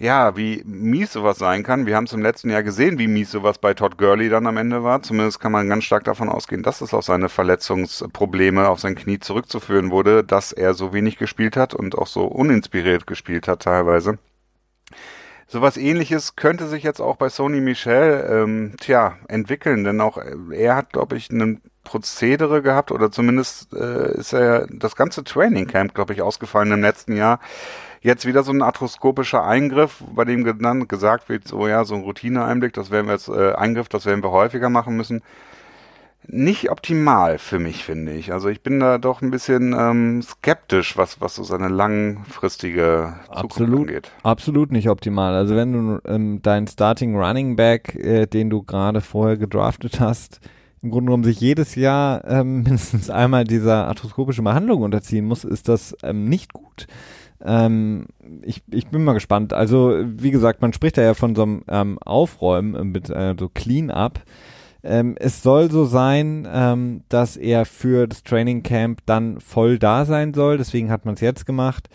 ja, 0.00 0.34
wie 0.34 0.62
mies 0.64 1.12
sowas 1.12 1.38
sein 1.38 1.62
kann. 1.62 1.84
Wir 1.84 1.94
haben 1.94 2.04
es 2.04 2.14
im 2.14 2.22
letzten 2.22 2.48
Jahr 2.48 2.62
gesehen, 2.62 2.98
wie 2.98 3.06
mies 3.06 3.30
sowas 3.30 3.58
bei 3.58 3.74
Todd 3.74 3.98
Gurley 3.98 4.30
dann 4.30 4.46
am 4.46 4.56
Ende 4.56 4.82
war. 4.82 5.02
Zumindest 5.02 5.40
kann 5.40 5.52
man 5.52 5.68
ganz 5.68 5.84
stark 5.84 6.04
davon 6.04 6.30
ausgehen, 6.30 6.62
dass 6.62 6.80
es 6.80 6.94
auf 6.94 7.04
seine 7.04 7.28
Verletzungsprobleme 7.28 8.66
auf 8.66 8.80
sein 8.80 8.94
Knie 8.94 9.18
zurückzuführen 9.18 9.90
wurde, 9.90 10.24
dass 10.24 10.52
er 10.52 10.72
so 10.72 10.94
wenig 10.94 11.18
gespielt 11.18 11.54
hat 11.54 11.74
und 11.74 11.98
auch 11.98 12.06
so 12.06 12.24
uninspiriert 12.24 13.06
gespielt 13.06 13.46
hat 13.46 13.60
teilweise. 13.60 14.18
Sowas 15.46 15.76
ähnliches 15.76 16.34
könnte 16.34 16.66
sich 16.66 16.82
jetzt 16.82 17.00
auch 17.00 17.16
bei 17.16 17.28
Sony 17.28 17.60
Michel 17.60 18.26
ähm, 18.30 18.76
tja, 18.80 19.18
entwickeln, 19.28 19.84
denn 19.84 20.00
auch 20.00 20.16
er 20.50 20.76
hat, 20.76 20.94
glaube 20.94 21.18
ich, 21.18 21.30
einen 21.30 21.60
Prozedere 21.84 22.62
gehabt 22.62 22.90
oder 22.90 23.10
zumindest 23.10 23.74
äh, 23.74 24.16
ist 24.16 24.32
er 24.32 24.66
das 24.70 24.96
ganze 24.96 25.24
Training 25.24 25.66
Camp, 25.66 25.92
glaube 25.92 26.14
ich, 26.14 26.22
ausgefallen 26.22 26.72
im 26.72 26.80
letzten 26.80 27.16
Jahr. 27.16 27.40
Jetzt 28.00 28.26
wieder 28.26 28.42
so 28.42 28.52
ein 28.52 28.62
arthroskopischer 28.62 29.44
Eingriff, 29.44 30.02
bei 30.14 30.24
dem 30.24 30.44
dann 30.60 30.88
gesagt 30.88 31.28
wird, 31.28 31.46
so 31.46 31.68
ja, 31.68 31.84
so 31.84 31.94
ein 31.94 32.02
Routineeinblick, 32.02 32.72
das 32.72 32.90
werden 32.90 33.06
wir 33.06 33.14
jetzt 33.14 33.28
äh, 33.28 33.52
Eingriff, 33.52 33.88
das 33.88 34.06
werden 34.06 34.22
wir 34.22 34.30
häufiger 34.30 34.70
machen 34.70 34.96
müssen 34.96 35.22
nicht 36.26 36.70
optimal 36.70 37.38
für 37.38 37.58
mich, 37.58 37.84
finde 37.84 38.12
ich. 38.12 38.32
Also 38.32 38.48
ich 38.48 38.62
bin 38.62 38.80
da 38.80 38.98
doch 38.98 39.22
ein 39.22 39.30
bisschen 39.30 39.74
ähm, 39.78 40.22
skeptisch, 40.22 40.96
was, 40.96 41.20
was 41.20 41.34
so 41.34 41.42
seine 41.42 41.68
langfristige 41.68 43.14
Zukunft 43.24 43.44
absolut, 43.44 43.88
angeht. 43.88 44.10
Absolut 44.22 44.72
nicht 44.72 44.88
optimal. 44.88 45.34
Also 45.34 45.56
wenn 45.56 45.72
du 45.72 45.98
ähm, 46.06 46.42
deinen 46.42 46.66
Starting 46.66 47.16
Running 47.16 47.56
Back, 47.56 47.94
äh, 47.94 48.26
den 48.26 48.50
du 48.50 48.62
gerade 48.62 49.00
vorher 49.00 49.36
gedraftet 49.36 49.98
hast, 50.00 50.40
im 50.82 50.90
Grunde 50.90 51.06
genommen 51.06 51.24
sich 51.24 51.40
jedes 51.40 51.74
Jahr 51.74 52.24
ähm, 52.26 52.56
mindestens 52.62 53.10
einmal 53.10 53.44
dieser 53.44 53.88
arthroskopischen 53.88 54.44
Behandlung 54.44 54.82
unterziehen 54.82 55.24
muss, 55.24 55.44
ist 55.44 55.68
das 55.68 55.96
ähm, 56.02 56.26
nicht 56.26 56.52
gut. 56.52 56.86
Ähm, 57.44 58.06
ich, 58.42 58.62
ich 58.70 58.88
bin 58.88 59.04
mal 59.04 59.14
gespannt. 59.14 59.52
Also, 59.52 59.96
wie 60.04 60.30
gesagt, 60.30 60.62
man 60.62 60.72
spricht 60.72 60.98
da 60.98 61.02
ja 61.02 61.14
von 61.14 61.34
so 61.34 61.42
einem 61.42 61.62
ähm, 61.68 61.98
Aufräumen 61.98 62.92
mit 62.92 63.10
äh, 63.10 63.34
so 63.38 63.48
Clean-up. 63.48 64.20
Ähm, 64.82 65.16
es 65.18 65.42
soll 65.42 65.70
so 65.70 65.84
sein, 65.84 66.48
ähm, 66.50 67.02
dass 67.08 67.36
er 67.36 67.66
für 67.66 68.06
das 68.06 68.22
Training 68.22 68.62
Camp 68.62 69.00
dann 69.06 69.40
voll 69.40 69.78
da 69.78 70.04
sein 70.04 70.32
soll. 70.34 70.58
Deswegen 70.58 70.90
hat 70.90 71.04
man 71.04 71.14
es 71.14 71.20
jetzt 71.20 71.44
gemacht. 71.46 71.88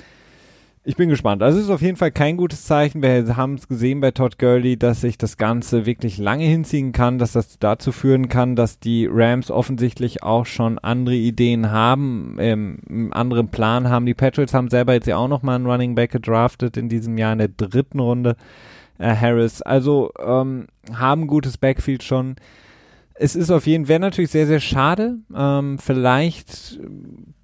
Ich 0.87 0.95
bin 0.97 1.09
gespannt. 1.09 1.41
Also 1.41 1.57
es 1.57 1.65
ist 1.65 1.71
auf 1.71 1.81
jeden 1.81 1.97
Fall 1.97 2.11
kein 2.11 2.37
gutes 2.37 2.63
Zeichen. 2.63 3.01
Wir 3.01 3.35
haben 3.35 3.55
es 3.55 3.67
gesehen 3.67 4.01
bei 4.01 4.11
Todd 4.11 4.37
Gurley, 4.37 4.77
dass 4.77 5.01
sich 5.01 5.17
das 5.17 5.35
Ganze 5.37 5.87
wirklich 5.87 6.19
lange 6.19 6.45
hinziehen 6.45 6.91
kann, 6.91 7.17
dass 7.17 7.31
das 7.31 7.57
dazu 7.57 7.91
führen 7.91 8.29
kann, 8.29 8.55
dass 8.55 8.79
die 8.79 9.09
Rams 9.11 9.49
offensichtlich 9.49 10.21
auch 10.21 10.45
schon 10.45 10.77
andere 10.77 11.15
Ideen 11.15 11.71
haben, 11.71 12.37
ähm, 12.39 12.77
einen 12.87 13.13
anderen 13.13 13.47
Plan 13.47 13.89
haben. 13.89 14.05
Die 14.05 14.13
Patriots 14.13 14.53
haben 14.53 14.69
selber 14.69 14.93
jetzt 14.93 15.07
ja 15.07 15.17
auch 15.17 15.27
nochmal 15.27 15.55
einen 15.55 15.65
Running 15.65 15.95
Back 15.95 16.11
gedraftet 16.11 16.77
in 16.77 16.87
diesem 16.87 17.17
Jahr 17.17 17.33
in 17.33 17.39
der 17.39 17.47
dritten 17.47 17.99
Runde. 17.99 18.35
Äh, 18.99 19.15
Harris. 19.15 19.63
Also 19.63 20.11
ähm, 20.23 20.67
haben 20.93 21.25
gutes 21.25 21.57
Backfield 21.57 22.03
schon 22.03 22.35
es 23.17 23.35
ist 23.35 23.49
auf 23.49 23.65
jeden 23.65 23.85
Fall 23.85 23.99
natürlich 23.99 24.31
sehr, 24.31 24.47
sehr 24.47 24.59
schade. 24.59 25.17
Ähm, 25.33 25.79
vielleicht 25.79 26.79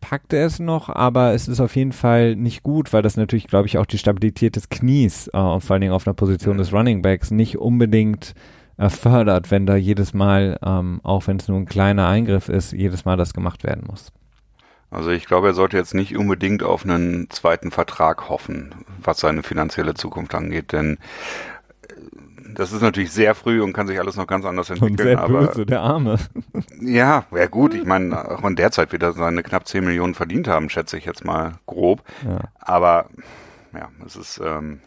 packt 0.01 0.33
er 0.33 0.45
es 0.45 0.59
noch, 0.59 0.89
aber 0.89 1.33
es 1.33 1.47
ist 1.47 1.61
auf 1.61 1.75
jeden 1.75 1.93
Fall 1.93 2.35
nicht 2.35 2.63
gut, 2.63 2.91
weil 2.91 3.01
das 3.01 3.15
natürlich, 3.15 3.47
glaube 3.47 3.67
ich, 3.67 3.77
auch 3.77 3.85
die 3.85 3.97
Stabilität 3.97 4.55
des 4.55 4.69
Knies, 4.69 5.27
äh, 5.27 5.31
vor 5.31 5.71
allen 5.71 5.81
Dingen 5.81 5.93
auf 5.93 6.05
einer 6.05 6.13
Position 6.13 6.57
des 6.57 6.73
Running 6.73 7.01
Backs, 7.01 7.31
nicht 7.31 7.57
unbedingt 7.57 8.33
äh, 8.77 8.89
fördert, 8.89 9.51
wenn 9.51 9.65
da 9.65 9.75
jedes 9.75 10.13
Mal, 10.13 10.59
ähm, 10.65 10.99
auch 11.03 11.27
wenn 11.27 11.37
es 11.37 11.47
nur 11.47 11.57
ein 11.57 11.65
kleiner 11.65 12.07
Eingriff 12.07 12.49
ist, 12.49 12.73
jedes 12.73 13.05
Mal 13.05 13.15
das 13.15 13.33
gemacht 13.33 13.63
werden 13.63 13.83
muss. 13.87 14.11
Also 14.89 15.11
ich 15.11 15.25
glaube, 15.25 15.47
er 15.47 15.53
sollte 15.53 15.77
jetzt 15.77 15.93
nicht 15.93 16.17
unbedingt 16.17 16.63
auf 16.63 16.83
einen 16.83 17.29
zweiten 17.29 17.71
Vertrag 17.71 18.27
hoffen, 18.27 18.75
was 19.01 19.21
seine 19.21 19.41
finanzielle 19.41 19.93
Zukunft 19.93 20.35
angeht, 20.35 20.73
denn 20.73 20.97
das 22.61 22.71
ist 22.71 22.81
natürlich 22.81 23.11
sehr 23.11 23.33
früh 23.33 23.59
und 23.59 23.73
kann 23.73 23.87
sich 23.87 23.99
alles 23.99 24.17
noch 24.17 24.27
ganz 24.27 24.45
anders 24.45 24.69
entwickeln. 24.69 24.91
Und 24.91 25.01
sehr 25.01 25.19
aber, 25.19 25.47
böse, 25.47 25.65
der 25.65 25.81
Arme. 25.81 26.17
Ja, 26.79 27.25
ja 27.31 27.47
gut, 27.47 27.73
ich 27.73 27.85
meine, 27.85 28.37
auch 28.37 28.43
in 28.43 28.55
der 28.55 28.71
Zeit 28.71 28.91
wird 28.91 29.01
er 29.01 29.13
seine 29.13 29.41
knapp 29.41 29.67
10 29.67 29.83
Millionen 29.83 30.13
verdient 30.13 30.47
haben, 30.47 30.69
schätze 30.69 30.95
ich 30.95 31.05
jetzt 31.05 31.25
mal 31.25 31.53
grob. 31.65 32.03
Ja. 32.23 32.39
Aber 32.59 33.07
ja, 33.73 33.89
es 34.05 34.15
ist, 34.15 34.39
ähm, 34.45 34.79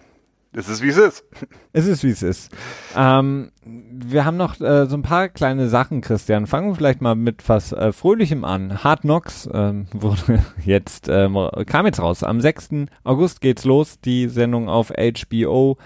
es 0.52 0.68
ist 0.68 0.82
wie 0.82 0.88
es 0.88 0.98
ist. 0.98 1.24
Es 1.72 1.86
ist 1.88 2.04
wie 2.04 2.10
es 2.10 2.22
ist. 2.22 2.52
Ähm, 2.96 3.50
wir 3.64 4.24
haben 4.24 4.36
noch 4.36 4.60
äh, 4.60 4.86
so 4.86 4.96
ein 4.96 5.02
paar 5.02 5.28
kleine 5.28 5.68
Sachen, 5.68 6.00
Christian. 6.00 6.46
Fangen 6.46 6.68
wir 6.68 6.76
vielleicht 6.76 7.02
mal 7.02 7.16
mit 7.16 7.48
was 7.48 7.72
äh, 7.72 7.92
Fröhlichem 7.92 8.44
an. 8.44 8.84
Hard 8.84 9.00
Knocks 9.00 9.48
ähm, 9.52 9.88
wurde 9.92 10.44
jetzt, 10.64 11.08
ähm, 11.08 11.36
kam 11.66 11.86
jetzt 11.86 12.00
raus. 12.00 12.22
Am 12.22 12.40
6. 12.40 12.86
August 13.02 13.40
geht's 13.40 13.64
los, 13.64 13.98
die 14.00 14.28
Sendung 14.28 14.68
auf 14.68 14.92
HBO. 14.92 15.76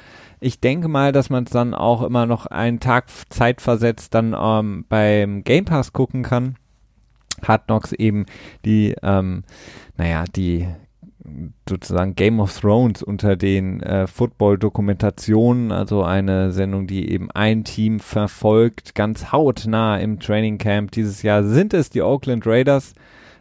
Ich 0.41 0.61
denke 0.61 0.89
mal, 0.89 1.13
dass 1.13 1.31
man 1.31 1.45
es 1.45 1.51
dann 1.51 1.75
auch 1.75 2.03
immer 2.03 2.27
noch 2.27 2.47
einen 2.47 2.81
Tag 2.81 3.07
Zeit 3.31 3.61
versetzt 3.61 4.15
dann 4.15 4.37
ähm, 4.39 4.85
beim 4.89 5.45
Game 5.45 5.65
Pass 5.65 5.93
gucken 5.93 6.23
kann. 6.23 6.57
Hard 7.47 7.67
Knocks 7.67 7.93
eben 7.93 8.27
die, 8.65 8.95
ähm, 9.03 9.45
naja, 9.97 10.25
die 10.35 10.67
sozusagen 11.69 12.15
Game 12.15 12.41
of 12.41 12.59
Thrones 12.59 13.03
unter 13.03 13.37
den 13.37 13.83
äh, 13.83 14.07
Football-Dokumentationen, 14.07 15.73
also 15.73 16.03
eine 16.03 16.53
Sendung, 16.53 16.87
die 16.87 17.11
eben 17.11 17.31
ein 17.31 17.65
Team 17.65 18.01
verfolgt, 18.01 18.95
ganz 18.95 19.31
hautnah 19.33 19.99
im 19.99 20.21
Training 20.21 20.59
Camp. 20.59 20.93
Dieses 20.93 21.23
Jahr 21.23 21.45
sind 21.45 21.75
es 21.75 21.91
die 21.91 22.03
Oakland 22.03 22.47
Raiders. 22.47 22.95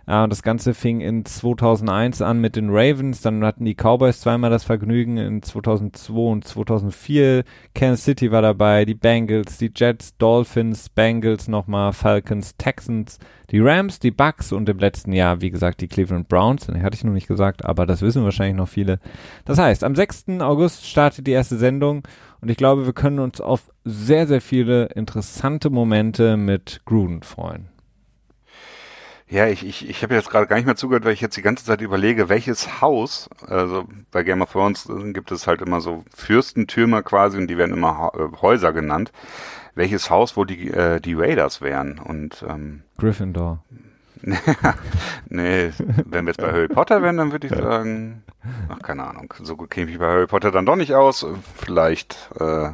Äh, 0.07 0.27
das 0.27 0.41
Ganze 0.41 0.73
fing 0.73 1.01
in 1.01 1.25
2001 1.25 2.21
an 2.21 2.39
mit 2.39 2.55
den 2.55 2.69
Ravens, 2.69 3.21
dann 3.21 3.43
hatten 3.45 3.65
die 3.65 3.75
Cowboys 3.75 4.21
zweimal 4.21 4.49
das 4.49 4.63
Vergnügen 4.63 5.17
in 5.17 5.41
2002 5.43 6.13
und 6.13 6.47
2004. 6.47 7.43
Kansas 7.75 8.05
City 8.05 8.31
war 8.31 8.41
dabei, 8.41 8.85
die 8.85 8.95
Bengals, 8.95 9.57
die 9.57 9.71
Jets, 9.75 10.17
Dolphins, 10.17 10.89
Bengals 10.89 11.47
nochmal, 11.47 11.93
Falcons, 11.93 12.55
Texans, 12.57 13.19
die 13.51 13.59
Rams, 13.59 13.99
die 13.99 14.11
Bucks 14.11 14.51
und 14.51 14.67
im 14.67 14.79
letzten 14.79 15.11
Jahr, 15.11 15.41
wie 15.41 15.51
gesagt, 15.51 15.81
die 15.81 15.87
Cleveland 15.87 16.27
Browns. 16.27 16.67
Hatte 16.67 16.95
ich 16.95 17.03
noch 17.03 17.13
nicht 17.13 17.27
gesagt, 17.27 17.65
aber 17.65 17.85
das 17.85 18.01
wissen 18.01 18.23
wahrscheinlich 18.23 18.57
noch 18.57 18.69
viele. 18.69 18.99
Das 19.45 19.57
heißt, 19.57 19.83
am 19.83 19.95
6. 19.95 20.25
August 20.39 20.85
startet 20.87 21.27
die 21.27 21.31
erste 21.31 21.57
Sendung 21.57 22.03
und 22.41 22.49
ich 22.49 22.57
glaube, 22.57 22.85
wir 22.85 22.93
können 22.93 23.19
uns 23.19 23.41
auf 23.41 23.69
sehr, 23.83 24.27
sehr 24.27 24.41
viele 24.41 24.85
interessante 24.87 25.69
Momente 25.69 26.37
mit 26.37 26.81
Gruden 26.85 27.23
freuen. 27.23 27.76
Ja, 29.29 29.47
ich, 29.47 29.65
ich, 29.65 29.89
ich 29.89 30.03
habe 30.03 30.15
jetzt 30.15 30.29
gerade 30.29 30.47
gar 30.47 30.55
nicht 30.55 30.65
mehr 30.65 30.77
zugehört, 30.77 31.03
weil 31.03 31.11
ich 31.11 31.19
jetzt 31.19 31.35
die 31.35 31.41
ganze 31.41 31.65
Zeit 31.65 31.81
überlege, 31.81 32.29
welches 32.29 32.79
Haus, 32.81 33.29
also 33.45 33.85
bei 34.09 34.23
Game 34.23 34.41
of 34.41 34.53
Thrones 34.53 34.89
gibt 35.13 35.31
es 35.31 35.47
halt 35.47 35.61
immer 35.61 35.81
so 35.81 36.05
Fürstentürme 36.15 37.03
quasi 37.03 37.37
und 37.37 37.47
die 37.47 37.57
werden 37.57 37.73
immer 37.73 38.11
äh, 38.15 38.41
Häuser 38.41 38.71
genannt. 38.71 39.11
Welches 39.75 40.09
Haus, 40.09 40.37
wo 40.37 40.45
die, 40.45 40.69
äh, 40.69 41.01
die 41.01 41.13
Raiders 41.13 41.61
wären 41.61 41.99
und 41.99 42.43
ähm, 42.47 42.83
Gryffindor. 42.97 43.63
nee, 45.29 45.71
wenn 46.05 46.25
wir 46.25 46.31
jetzt 46.31 46.41
bei 46.41 46.51
Harry 46.51 46.67
Potter 46.67 47.01
wären, 47.03 47.17
dann 47.17 47.31
würde 47.31 47.47
ich 47.47 47.53
sagen, 47.53 48.23
ach 48.69 48.79
keine 48.79 49.05
Ahnung, 49.05 49.33
so 49.43 49.55
gut 49.55 49.69
käme 49.69 49.91
ich 49.91 49.99
bei 49.99 50.07
Harry 50.07 50.27
Potter 50.27 50.51
dann 50.51 50.65
doch 50.65 50.75
nicht 50.77 50.95
aus. 50.95 51.25
Vielleicht 51.55 52.29
äh, 52.39 52.71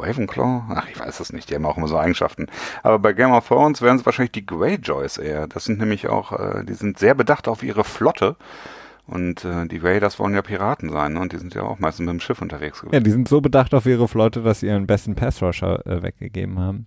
Ravenclaw? 0.00 0.62
Ach, 0.70 0.88
ich 0.88 0.98
weiß 0.98 1.20
es 1.20 1.32
nicht. 1.32 1.50
Die 1.50 1.54
haben 1.54 1.66
auch 1.66 1.76
immer 1.76 1.88
so 1.88 1.98
Eigenschaften. 1.98 2.46
Aber 2.82 2.98
bei 2.98 3.12
Game 3.12 3.32
of 3.32 3.46
Thrones 3.46 3.82
wären 3.82 3.96
es 3.96 4.06
wahrscheinlich 4.06 4.32
die 4.32 4.46
Greyjoys 4.46 5.18
eher. 5.18 5.46
Das 5.46 5.64
sind 5.64 5.78
nämlich 5.78 6.08
auch, 6.08 6.32
äh, 6.32 6.64
die 6.64 6.74
sind 6.74 6.98
sehr 6.98 7.14
bedacht 7.14 7.48
auf 7.48 7.62
ihre 7.62 7.84
Flotte. 7.84 8.36
Und 9.08 9.42
äh, 9.46 9.66
die 9.66 9.78
Raiders 9.78 10.18
wollen 10.18 10.34
ja 10.34 10.42
Piraten 10.42 10.90
sein, 10.90 11.14
ne? 11.14 11.20
Und 11.20 11.32
die 11.32 11.38
sind 11.38 11.54
ja 11.54 11.62
auch 11.62 11.78
meistens 11.78 12.04
mit 12.04 12.12
dem 12.12 12.20
Schiff 12.20 12.42
unterwegs 12.42 12.80
gewesen. 12.80 12.94
Ja, 12.94 13.00
die 13.00 13.10
sind 13.10 13.26
so 13.26 13.40
bedacht 13.40 13.72
auf 13.72 13.86
ihre 13.86 14.06
Flotte, 14.06 14.42
dass 14.42 14.60
sie 14.60 14.66
ihren 14.66 14.86
besten 14.86 15.14
Passrusher 15.14 15.86
äh, 15.86 16.02
weggegeben 16.02 16.58
haben. 16.58 16.86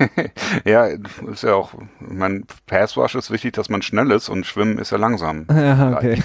ja, 0.64 0.86
ist 0.86 1.44
ja 1.44 1.54
auch, 1.54 1.74
mein 2.00 2.46
Passrush 2.66 3.14
ist 3.14 3.30
wichtig, 3.30 3.52
dass 3.52 3.68
man 3.68 3.80
schnell 3.80 4.10
ist 4.10 4.28
und 4.28 4.44
Schwimmen 4.44 4.78
ist 4.78 4.90
ja 4.90 4.98
langsam. 4.98 5.46
Ja, 5.52 5.96
okay. 5.96 6.20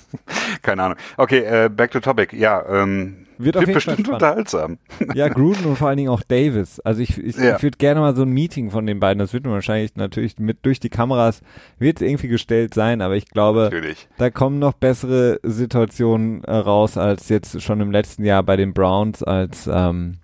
Keine 0.62 0.82
Ahnung. 0.82 0.98
Okay, 1.16 1.38
äh, 1.38 1.70
back 1.70 1.90
to 1.90 2.00
topic. 2.00 2.36
Ja, 2.36 2.62
ähm, 2.68 3.25
wird, 3.38 3.54
Wird 3.56 3.72
bestimmt 3.72 4.08
unterhaltsam. 4.08 4.78
Ja, 5.14 5.28
Gruden 5.28 5.64
und 5.66 5.76
vor 5.76 5.88
allen 5.88 5.96
Dingen 5.96 6.10
auch 6.10 6.22
Davis. 6.22 6.80
Also 6.80 7.00
ich, 7.00 7.18
ich, 7.18 7.36
ja. 7.36 7.56
ich 7.56 7.62
würde 7.62 7.76
gerne 7.78 8.00
mal 8.00 8.16
so 8.16 8.22
ein 8.22 8.30
Meeting 8.30 8.70
von 8.70 8.86
den 8.86 9.00
beiden, 9.00 9.18
das 9.18 9.32
wird 9.32 9.44
wahrscheinlich 9.44 9.96
natürlich 9.96 10.38
mit 10.38 10.64
durch 10.64 10.80
die 10.80 10.88
Kameras, 10.88 11.42
wird 11.78 12.00
irgendwie 12.00 12.28
gestellt 12.28 12.74
sein, 12.74 13.00
aber 13.00 13.16
ich 13.16 13.28
glaube, 13.28 13.60
natürlich. 13.64 14.08
da 14.18 14.30
kommen 14.30 14.58
noch 14.58 14.72
bessere 14.74 15.38
Situationen 15.42 16.44
äh, 16.44 16.54
raus 16.54 16.96
als 16.96 17.28
jetzt 17.28 17.60
schon 17.62 17.80
im 17.80 17.90
letzten 17.90 18.24
Jahr 18.24 18.42
bei 18.42 18.56
den 18.56 18.72
Browns, 18.72 19.22
als 19.22 19.68
ähm, 19.72 20.18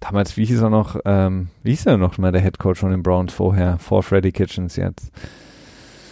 damals, 0.00 0.36
wie 0.36 0.44
hieß 0.44 0.62
er 0.62 0.70
noch, 0.70 1.00
ähm, 1.04 1.48
wie 1.62 1.70
hieß 1.70 1.86
er 1.86 1.96
noch 1.96 2.18
mal 2.18 2.32
der 2.32 2.42
Head 2.42 2.58
Coach 2.58 2.80
von 2.80 2.90
den 2.90 3.02
Browns 3.02 3.32
vorher, 3.32 3.78
vor 3.78 4.02
Freddy 4.02 4.32
Kitchens 4.32 4.76
jetzt? 4.76 5.10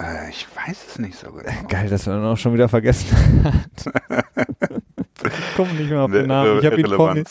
Äh, 0.01 0.31
ich 0.31 0.47
weiß 0.55 0.87
es 0.89 0.99
nicht 0.99 1.19
so 1.19 1.31
genau. 1.31 1.51
Geil, 1.69 1.89
dass 1.89 2.07
er 2.07 2.15
dann 2.15 2.25
auch 2.25 2.37
schon 2.37 2.55
wieder 2.55 2.69
vergessen 2.69 3.45
hat. 3.45 4.83
ich 5.25 5.57
komme 5.57 5.73
nicht 5.73 5.91
mehr 5.91 6.03
auf 6.03 6.11
den 6.11 6.27
Namen. 6.27 6.59
Ich 6.59 6.67
habe 6.67 6.81
ihn, 6.81 6.87
vor 6.87 7.15
mir, 7.15 7.25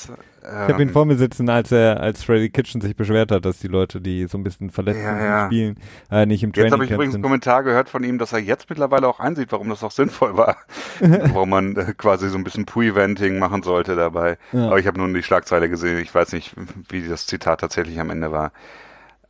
hab 0.43 0.79
ihn 0.79 0.89
vor 0.89 1.05
mir 1.05 1.15
sitzen, 1.15 1.49
als 1.49 1.71
er, 1.71 1.99
als 1.99 2.23
Freddy 2.23 2.49
Kitchen 2.49 2.81
sich 2.81 2.95
beschwert 2.95 3.31
hat, 3.31 3.45
dass 3.45 3.59
die 3.59 3.67
Leute, 3.67 4.01
die 4.01 4.27
so 4.27 4.37
ein 4.37 4.43
bisschen 4.43 4.69
verletzt 4.69 5.01
ja, 5.03 5.19
ja. 5.19 5.45
spielen, 5.47 5.77
äh, 6.11 6.25
nicht 6.25 6.43
im 6.43 6.53
Training 6.53 6.67
Jetzt 6.67 6.73
habe 6.73 6.85
ich 6.85 6.91
übrigens 6.91 7.15
einen 7.15 7.23
Kommentar 7.23 7.63
gehört 7.63 7.89
von 7.89 8.03
ihm, 8.03 8.17
dass 8.17 8.33
er 8.33 8.39
jetzt 8.39 8.69
mittlerweile 8.69 9.07
auch 9.07 9.19
einsieht, 9.19 9.51
warum 9.51 9.69
das 9.69 9.83
auch 9.83 9.91
sinnvoll 9.91 10.37
war. 10.37 10.57
warum 10.99 11.49
man 11.49 11.75
äh, 11.75 11.93
quasi 11.97 12.29
so 12.29 12.37
ein 12.37 12.43
bisschen 12.43 12.65
Pre-Venting 12.65 13.39
machen 13.39 13.63
sollte 13.63 13.95
dabei. 13.95 14.37
Ja. 14.51 14.67
Aber 14.67 14.79
ich 14.79 14.87
habe 14.87 14.97
nur 14.99 15.11
die 15.13 15.23
Schlagzeile 15.23 15.69
gesehen. 15.69 15.99
Ich 15.99 16.13
weiß 16.13 16.33
nicht, 16.33 16.53
wie 16.89 17.07
das 17.07 17.27
Zitat 17.27 17.61
tatsächlich 17.61 17.99
am 17.99 18.09
Ende 18.09 18.31
war. 18.31 18.51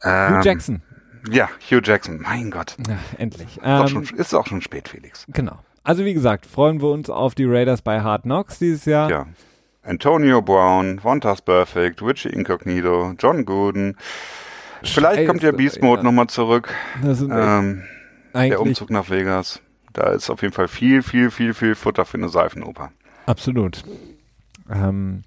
Ähm, 0.03 0.37
Hugh 0.37 0.41
Jackson. 0.43 0.81
Ja, 1.29 1.49
Hugh 1.69 1.81
Jackson, 1.83 2.21
mein 2.21 2.51
Gott. 2.51 2.77
Ja, 2.87 2.97
endlich. 3.17 3.57
Ist, 3.57 3.63
ähm, 3.63 3.81
auch 3.81 3.87
schon, 3.87 4.03
ist 4.03 4.33
auch 4.33 4.47
schon 4.47 4.61
spät, 4.61 4.87
Felix. 4.87 5.25
Genau. 5.29 5.59
Also 5.89 6.05
wie 6.05 6.13
gesagt, 6.13 6.45
freuen 6.45 6.81
wir 6.83 6.89
uns 6.89 7.09
auf 7.09 7.33
die 7.33 7.45
Raiders 7.45 7.81
bei 7.81 8.01
Hard 8.01 8.21
Knocks 8.21 8.59
dieses 8.59 8.85
Jahr. 8.85 9.09
Ja. 9.09 9.25
Antonio 9.81 10.39
Brown, 10.39 11.03
Vontas 11.03 11.41
Perfect, 11.41 12.03
Richie 12.03 12.29
Incognito, 12.29 13.15
John 13.17 13.43
Gooden. 13.43 13.97
Vielleicht 14.83 15.27
kommt 15.27 15.41
der 15.41 15.51
Beast 15.51 15.81
Mode 15.81 16.01
ja. 16.01 16.03
nochmal 16.03 16.27
zurück. 16.27 16.71
Ähm, 17.03 17.85
der 18.35 18.61
Umzug 18.61 18.91
nach 18.91 19.09
Vegas. 19.09 19.61
Da 19.93 20.11
ist 20.11 20.29
auf 20.29 20.43
jeden 20.43 20.53
Fall 20.53 20.67
viel, 20.67 21.01
viel, 21.01 21.31
viel, 21.31 21.55
viel 21.55 21.73
Futter 21.73 22.05
für 22.05 22.17
eine 22.17 22.29
Seifenoper. 22.29 22.91
Absolut. 23.25 23.81
Ähm, 24.69 25.23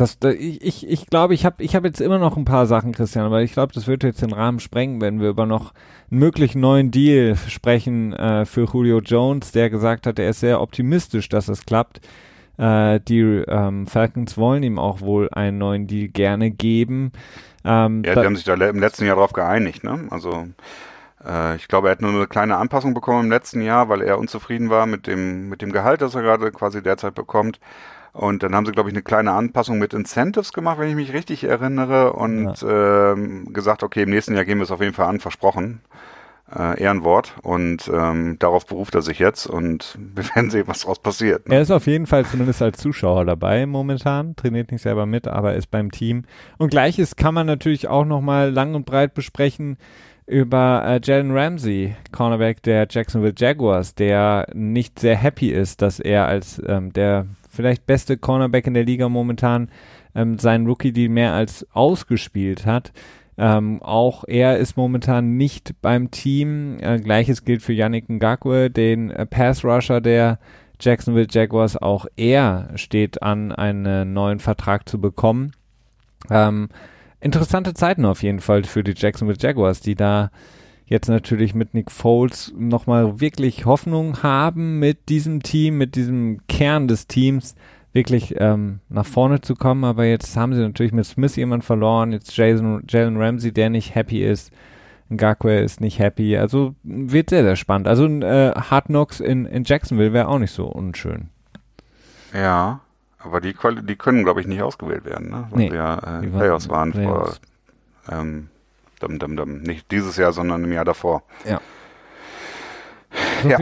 das, 0.00 0.18
das, 0.18 0.34
ich, 0.34 0.62
ich, 0.62 0.88
ich 0.88 1.06
glaube, 1.06 1.34
ich 1.34 1.44
habe 1.44 1.62
ich 1.62 1.74
hab 1.74 1.84
jetzt 1.84 2.00
immer 2.00 2.18
noch 2.18 2.36
ein 2.36 2.44
paar 2.44 2.66
Sachen, 2.66 2.92
Christian, 2.92 3.26
aber 3.26 3.42
ich 3.42 3.52
glaube, 3.52 3.72
das 3.72 3.86
wird 3.86 4.04
jetzt 4.04 4.22
den 4.22 4.32
Rahmen 4.32 4.60
sprengen, 4.60 5.00
wenn 5.00 5.20
wir 5.20 5.28
über 5.28 5.46
noch 5.46 5.72
einen 6.10 6.20
möglichen 6.20 6.60
neuen 6.60 6.90
Deal 6.90 7.36
sprechen 7.36 8.12
äh, 8.12 8.44
für 8.46 8.64
Julio 8.64 9.00
Jones, 9.00 9.52
der 9.52 9.70
gesagt 9.70 10.06
hat, 10.06 10.18
er 10.18 10.30
ist 10.30 10.40
sehr 10.40 10.60
optimistisch, 10.60 11.28
dass 11.28 11.48
es 11.48 11.66
klappt. 11.66 12.00
Äh, 12.58 13.00
die 13.00 13.20
ähm, 13.20 13.86
Falcons 13.86 14.36
wollen 14.36 14.62
ihm 14.62 14.78
auch 14.78 15.00
wohl 15.00 15.28
einen 15.30 15.58
neuen 15.58 15.86
Deal 15.86 16.08
gerne 16.08 16.50
geben. 16.50 17.12
Ähm, 17.64 18.02
ja, 18.04 18.14
die 18.14 18.20
haben 18.20 18.36
sich 18.36 18.44
da 18.44 18.54
im 18.54 18.80
letzten 18.80 19.04
Jahr 19.04 19.16
darauf 19.16 19.32
geeinigt, 19.32 19.84
ne? 19.84 20.06
Also 20.10 20.46
äh, 21.24 21.56
ich 21.56 21.68
glaube, 21.68 21.88
er 21.88 21.92
hat 21.92 22.02
nur 22.02 22.10
eine 22.10 22.26
kleine 22.26 22.56
Anpassung 22.56 22.94
bekommen 22.94 23.24
im 23.24 23.30
letzten 23.30 23.62
Jahr, 23.62 23.88
weil 23.88 24.02
er 24.02 24.18
unzufrieden 24.18 24.70
war 24.70 24.86
mit 24.86 25.06
dem, 25.06 25.48
mit 25.48 25.62
dem 25.62 25.72
Gehalt, 25.72 26.02
das 26.02 26.14
er 26.14 26.22
gerade 26.22 26.50
quasi 26.52 26.82
derzeit 26.82 27.14
bekommt. 27.14 27.60
Und 28.12 28.42
dann 28.42 28.54
haben 28.54 28.66
sie, 28.66 28.72
glaube 28.72 28.88
ich, 28.88 28.94
eine 28.94 29.02
kleine 29.02 29.32
Anpassung 29.32 29.78
mit 29.78 29.94
Incentives 29.94 30.52
gemacht, 30.52 30.78
wenn 30.78 30.88
ich 30.88 30.96
mich 30.96 31.12
richtig 31.12 31.44
erinnere, 31.44 32.12
und 32.12 32.62
ja. 32.62 33.12
ähm, 33.12 33.52
gesagt, 33.52 33.82
okay, 33.82 34.02
im 34.02 34.10
nächsten 34.10 34.34
Jahr 34.34 34.44
gehen 34.44 34.58
wir 34.58 34.64
es 34.64 34.70
auf 34.70 34.80
jeden 34.80 34.94
Fall 34.94 35.06
an, 35.06 35.20
versprochen. 35.20 35.80
Äh, 36.54 36.80
Ehrenwort. 36.80 37.34
Und 37.42 37.90
ähm, 37.92 38.38
darauf 38.38 38.64
beruft 38.64 38.94
er 38.94 39.02
sich 39.02 39.18
jetzt 39.18 39.46
und 39.46 39.98
wir 40.14 40.24
werden 40.34 40.50
sehen, 40.50 40.66
was 40.66 40.80
daraus 40.80 40.98
passiert. 40.98 41.46
Ne? 41.46 41.56
Er 41.56 41.60
ist 41.60 41.70
auf 41.70 41.86
jeden 41.86 42.06
Fall 42.06 42.24
zumindest 42.24 42.62
als 42.62 42.78
Zuschauer 42.78 43.26
dabei 43.26 43.66
momentan, 43.66 44.34
trainiert 44.34 44.72
nicht 44.72 44.80
selber 44.80 45.04
mit, 45.04 45.28
aber 45.28 45.54
ist 45.54 45.70
beim 45.70 45.90
Team. 45.90 46.24
Und 46.56 46.70
gleiches 46.70 47.16
kann 47.16 47.34
man 47.34 47.46
natürlich 47.46 47.88
auch 47.88 48.06
nochmal 48.06 48.50
lang 48.50 48.74
und 48.74 48.86
breit 48.86 49.12
besprechen 49.12 49.76
über 50.24 50.82
äh, 50.86 51.00
Jalen 51.02 51.36
Ramsey, 51.36 51.94
Cornerback 52.12 52.62
der 52.62 52.86
Jacksonville 52.88 53.34
Jaguars, 53.36 53.94
der 53.94 54.46
nicht 54.54 54.98
sehr 54.98 55.16
happy 55.16 55.50
ist, 55.50 55.82
dass 55.82 56.00
er 56.00 56.26
als 56.28 56.62
ähm, 56.66 56.92
der 56.92 57.26
vielleicht 57.58 57.86
beste 57.86 58.16
Cornerback 58.16 58.68
in 58.68 58.74
der 58.74 58.84
Liga 58.84 59.08
momentan 59.08 59.68
ähm, 60.14 60.38
seinen 60.38 60.68
Rookie, 60.68 60.92
die 60.92 61.08
mehr 61.08 61.32
als 61.32 61.66
ausgespielt 61.72 62.66
hat. 62.66 62.92
Ähm, 63.36 63.82
auch 63.82 64.22
er 64.28 64.58
ist 64.58 64.76
momentan 64.76 65.36
nicht 65.36 65.74
beim 65.82 66.12
Team. 66.12 66.78
Äh, 66.80 67.00
Gleiches 67.00 67.44
gilt 67.44 67.62
für 67.62 67.72
Yannick 67.72 68.08
Ngakwe, 68.08 68.70
den 68.70 69.10
äh, 69.10 69.26
Pass 69.26 69.64
Rusher 69.64 70.00
der 70.00 70.38
Jacksonville 70.80 71.26
Jaguars. 71.28 71.76
Auch 71.76 72.06
er 72.16 72.68
steht 72.76 73.20
an, 73.20 73.50
einen 73.50 74.12
neuen 74.12 74.38
Vertrag 74.38 74.88
zu 74.88 75.00
bekommen. 75.00 75.50
Ähm, 76.30 76.68
interessante 77.20 77.74
Zeiten 77.74 78.04
auf 78.04 78.22
jeden 78.22 78.40
Fall 78.40 78.62
für 78.62 78.84
die 78.84 78.94
Jacksonville 78.96 79.38
Jaguars, 79.40 79.80
die 79.80 79.96
da 79.96 80.30
jetzt 80.88 81.08
natürlich 81.08 81.54
mit 81.54 81.74
Nick 81.74 81.90
Foles 81.90 82.52
nochmal 82.56 83.20
wirklich 83.20 83.66
Hoffnung 83.66 84.22
haben, 84.22 84.78
mit 84.78 85.08
diesem 85.08 85.42
Team, 85.42 85.78
mit 85.78 85.94
diesem 85.94 86.40
Kern 86.48 86.88
des 86.88 87.06
Teams 87.06 87.54
wirklich 87.92 88.34
ähm, 88.38 88.80
nach 88.88 89.06
vorne 89.06 89.40
zu 89.40 89.54
kommen. 89.54 89.84
Aber 89.84 90.04
jetzt 90.04 90.36
haben 90.36 90.54
sie 90.54 90.60
natürlich 90.60 90.92
mit 90.92 91.04
Smith 91.04 91.36
jemand 91.36 91.64
verloren, 91.64 92.12
jetzt 92.12 92.36
Jason, 92.36 92.82
Jalen 92.88 93.20
Ramsey, 93.20 93.52
der 93.52 93.70
nicht 93.70 93.94
happy 93.94 94.24
ist. 94.24 94.50
Ngakwe 95.10 95.60
ist 95.60 95.80
nicht 95.80 95.98
happy. 95.98 96.36
Also 96.36 96.74
wird 96.82 97.30
sehr, 97.30 97.42
sehr 97.42 97.56
spannend. 97.56 97.88
Also 97.88 98.06
äh, 98.06 98.52
Hard 98.52 98.86
Knocks 98.86 99.20
in, 99.20 99.46
in 99.46 99.64
Jacksonville 99.64 100.12
wäre 100.12 100.28
auch 100.28 100.38
nicht 100.38 100.52
so 100.52 100.66
unschön. 100.66 101.28
Ja, 102.34 102.80
aber 103.18 103.40
die, 103.40 103.54
die 103.82 103.96
können, 103.96 104.24
glaube 104.24 104.40
ich, 104.40 104.46
nicht 104.46 104.62
ausgewählt 104.62 105.04
werden, 105.04 105.30
ne? 105.30 105.46
Weil 105.50 105.58
nee, 105.58 105.72
wir 105.72 106.20
äh, 106.22 106.26
Playoffs 106.26 106.68
waren 106.68 106.92
Playoffs. 106.92 107.40
vor 108.04 108.18
ähm, 108.20 108.48
Dum, 108.98 109.18
dum, 109.18 109.36
dum. 109.36 109.58
Nicht 109.60 109.90
dieses 109.90 110.16
Jahr, 110.16 110.32
sondern 110.32 110.64
im 110.64 110.72
Jahr 110.72 110.84
davor. 110.84 111.22
Ja. 111.44 111.60
So 113.42 113.48
ja. 113.48 113.58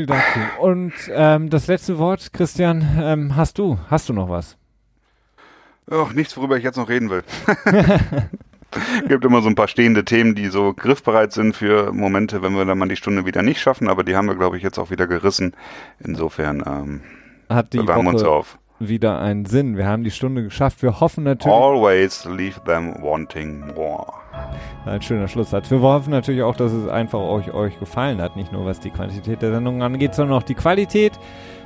Und 0.59 0.93
ähm, 1.11 1.51
das 1.51 1.67
letzte 1.67 1.99
Wort, 1.99 2.33
Christian, 2.33 2.99
ähm, 3.01 3.37
hast 3.37 3.59
du? 3.59 3.79
Hast 3.89 4.09
du 4.09 4.13
noch 4.13 4.29
was? 4.29 4.57
Ach, 5.91 6.13
nichts, 6.13 6.37
worüber 6.37 6.57
ich 6.57 6.65
jetzt 6.65 6.77
noch 6.77 6.89
reden 6.89 7.11
will. 7.11 7.23
gibt 9.09 9.25
immer 9.25 9.43
so 9.43 9.49
ein 9.49 9.55
paar 9.55 9.69
stehende 9.69 10.05
Themen, 10.05 10.35
die 10.35 10.49
so 10.49 10.73
griffbereit 10.75 11.33
sind 11.33 11.57
für 11.57 11.93
Momente, 11.93 12.43
wenn 12.43 12.55
wir 12.55 12.65
dann 12.65 12.79
mal 12.79 12.89
die 12.89 12.97
Stunde 12.97 13.27
wieder 13.27 13.43
nicht 13.43 13.61
schaffen, 13.61 13.89
aber 13.89 14.05
die 14.05 14.17
haben 14.17 14.27
wir, 14.27 14.35
glaube 14.35 14.57
ich, 14.57 14.63
jetzt 14.63 14.79
auch 14.79 14.91
wieder 14.91 15.07
gerissen. 15.07 15.55
Insofern 16.01 16.63
ähm, 16.67 17.01
hat 17.49 17.73
die 17.73 17.79
Woche, 17.79 17.99
uns 17.99 18.23
auf. 18.23 18.59
wieder 18.79 19.21
einen 19.21 19.45
Sinn. 19.45 19.77
Wir 19.77 19.87
haben 19.87 20.05
die 20.05 20.11
Stunde 20.11 20.43
geschafft. 20.43 20.83
Wir 20.83 21.01
hoffen 21.01 21.25
natürlich. 21.25 21.57
Always 21.57 22.25
leave 22.25 22.63
them 22.65 22.95
wanting 23.03 23.75
more. 23.75 24.13
Ein 24.85 25.03
schöner 25.03 25.27
Schlusssatz. 25.27 25.71
Wir 25.71 25.81
hoffen 25.81 26.11
natürlich 26.11 26.43
auch, 26.43 26.55
dass 26.55 26.73
es 26.73 26.89
einfach 26.89 27.19
euch, 27.19 27.53
euch 27.53 27.79
gefallen 27.81 28.21
hat. 28.21 28.37
Nicht 28.37 28.53
nur 28.53 28.65
was 28.65 28.79
die 28.79 28.91
Quantität 28.91 29.43
der 29.43 29.53
Sendung 29.53 29.83
angeht, 29.83 30.15
sondern 30.15 30.39
auch 30.39 30.45
die 30.45 30.55
Qualität. 30.55 31.13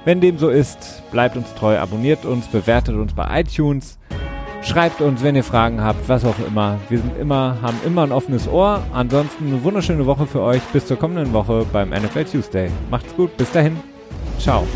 Wenn 0.05 0.21
dem 0.21 0.39
so 0.39 0.49
ist, 0.49 1.03
bleibt 1.11 1.37
uns 1.37 1.55
treu, 1.55 1.79
abonniert 1.79 2.25
uns, 2.25 2.49
bewertet 2.49 2.97
uns 2.97 3.13
bei 3.13 3.41
iTunes. 3.41 3.99
Schreibt 4.63 5.01
uns, 5.01 5.23
wenn 5.23 5.37
ihr 5.37 5.45
Fragen 5.45 5.83
habt, 5.83 6.09
was 6.09 6.25
auch 6.25 6.39
immer. 6.47 6.79
Wir 6.89 6.99
sind 6.99 7.19
immer, 7.19 7.57
haben 7.63 7.79
immer 7.85 8.03
ein 8.03 8.13
offenes 8.13 8.49
Ohr. 8.49 8.83
Ansonsten 8.93 9.47
eine 9.47 9.63
wunderschöne 9.65 10.07
Woche 10.07 10.27
für 10.27 10.41
euch. 10.41 10.63
Bis 10.73 10.87
zur 10.87 10.99
kommenden 10.99 11.33
Woche 11.33 11.67
beim 11.73 11.91
NFL 11.91 12.25
Tuesday. 12.25 12.71
Macht's 12.91 13.15
gut. 13.17 13.37
Bis 13.37 13.51
dahin. 13.51 13.77
Ciao. 14.39 14.67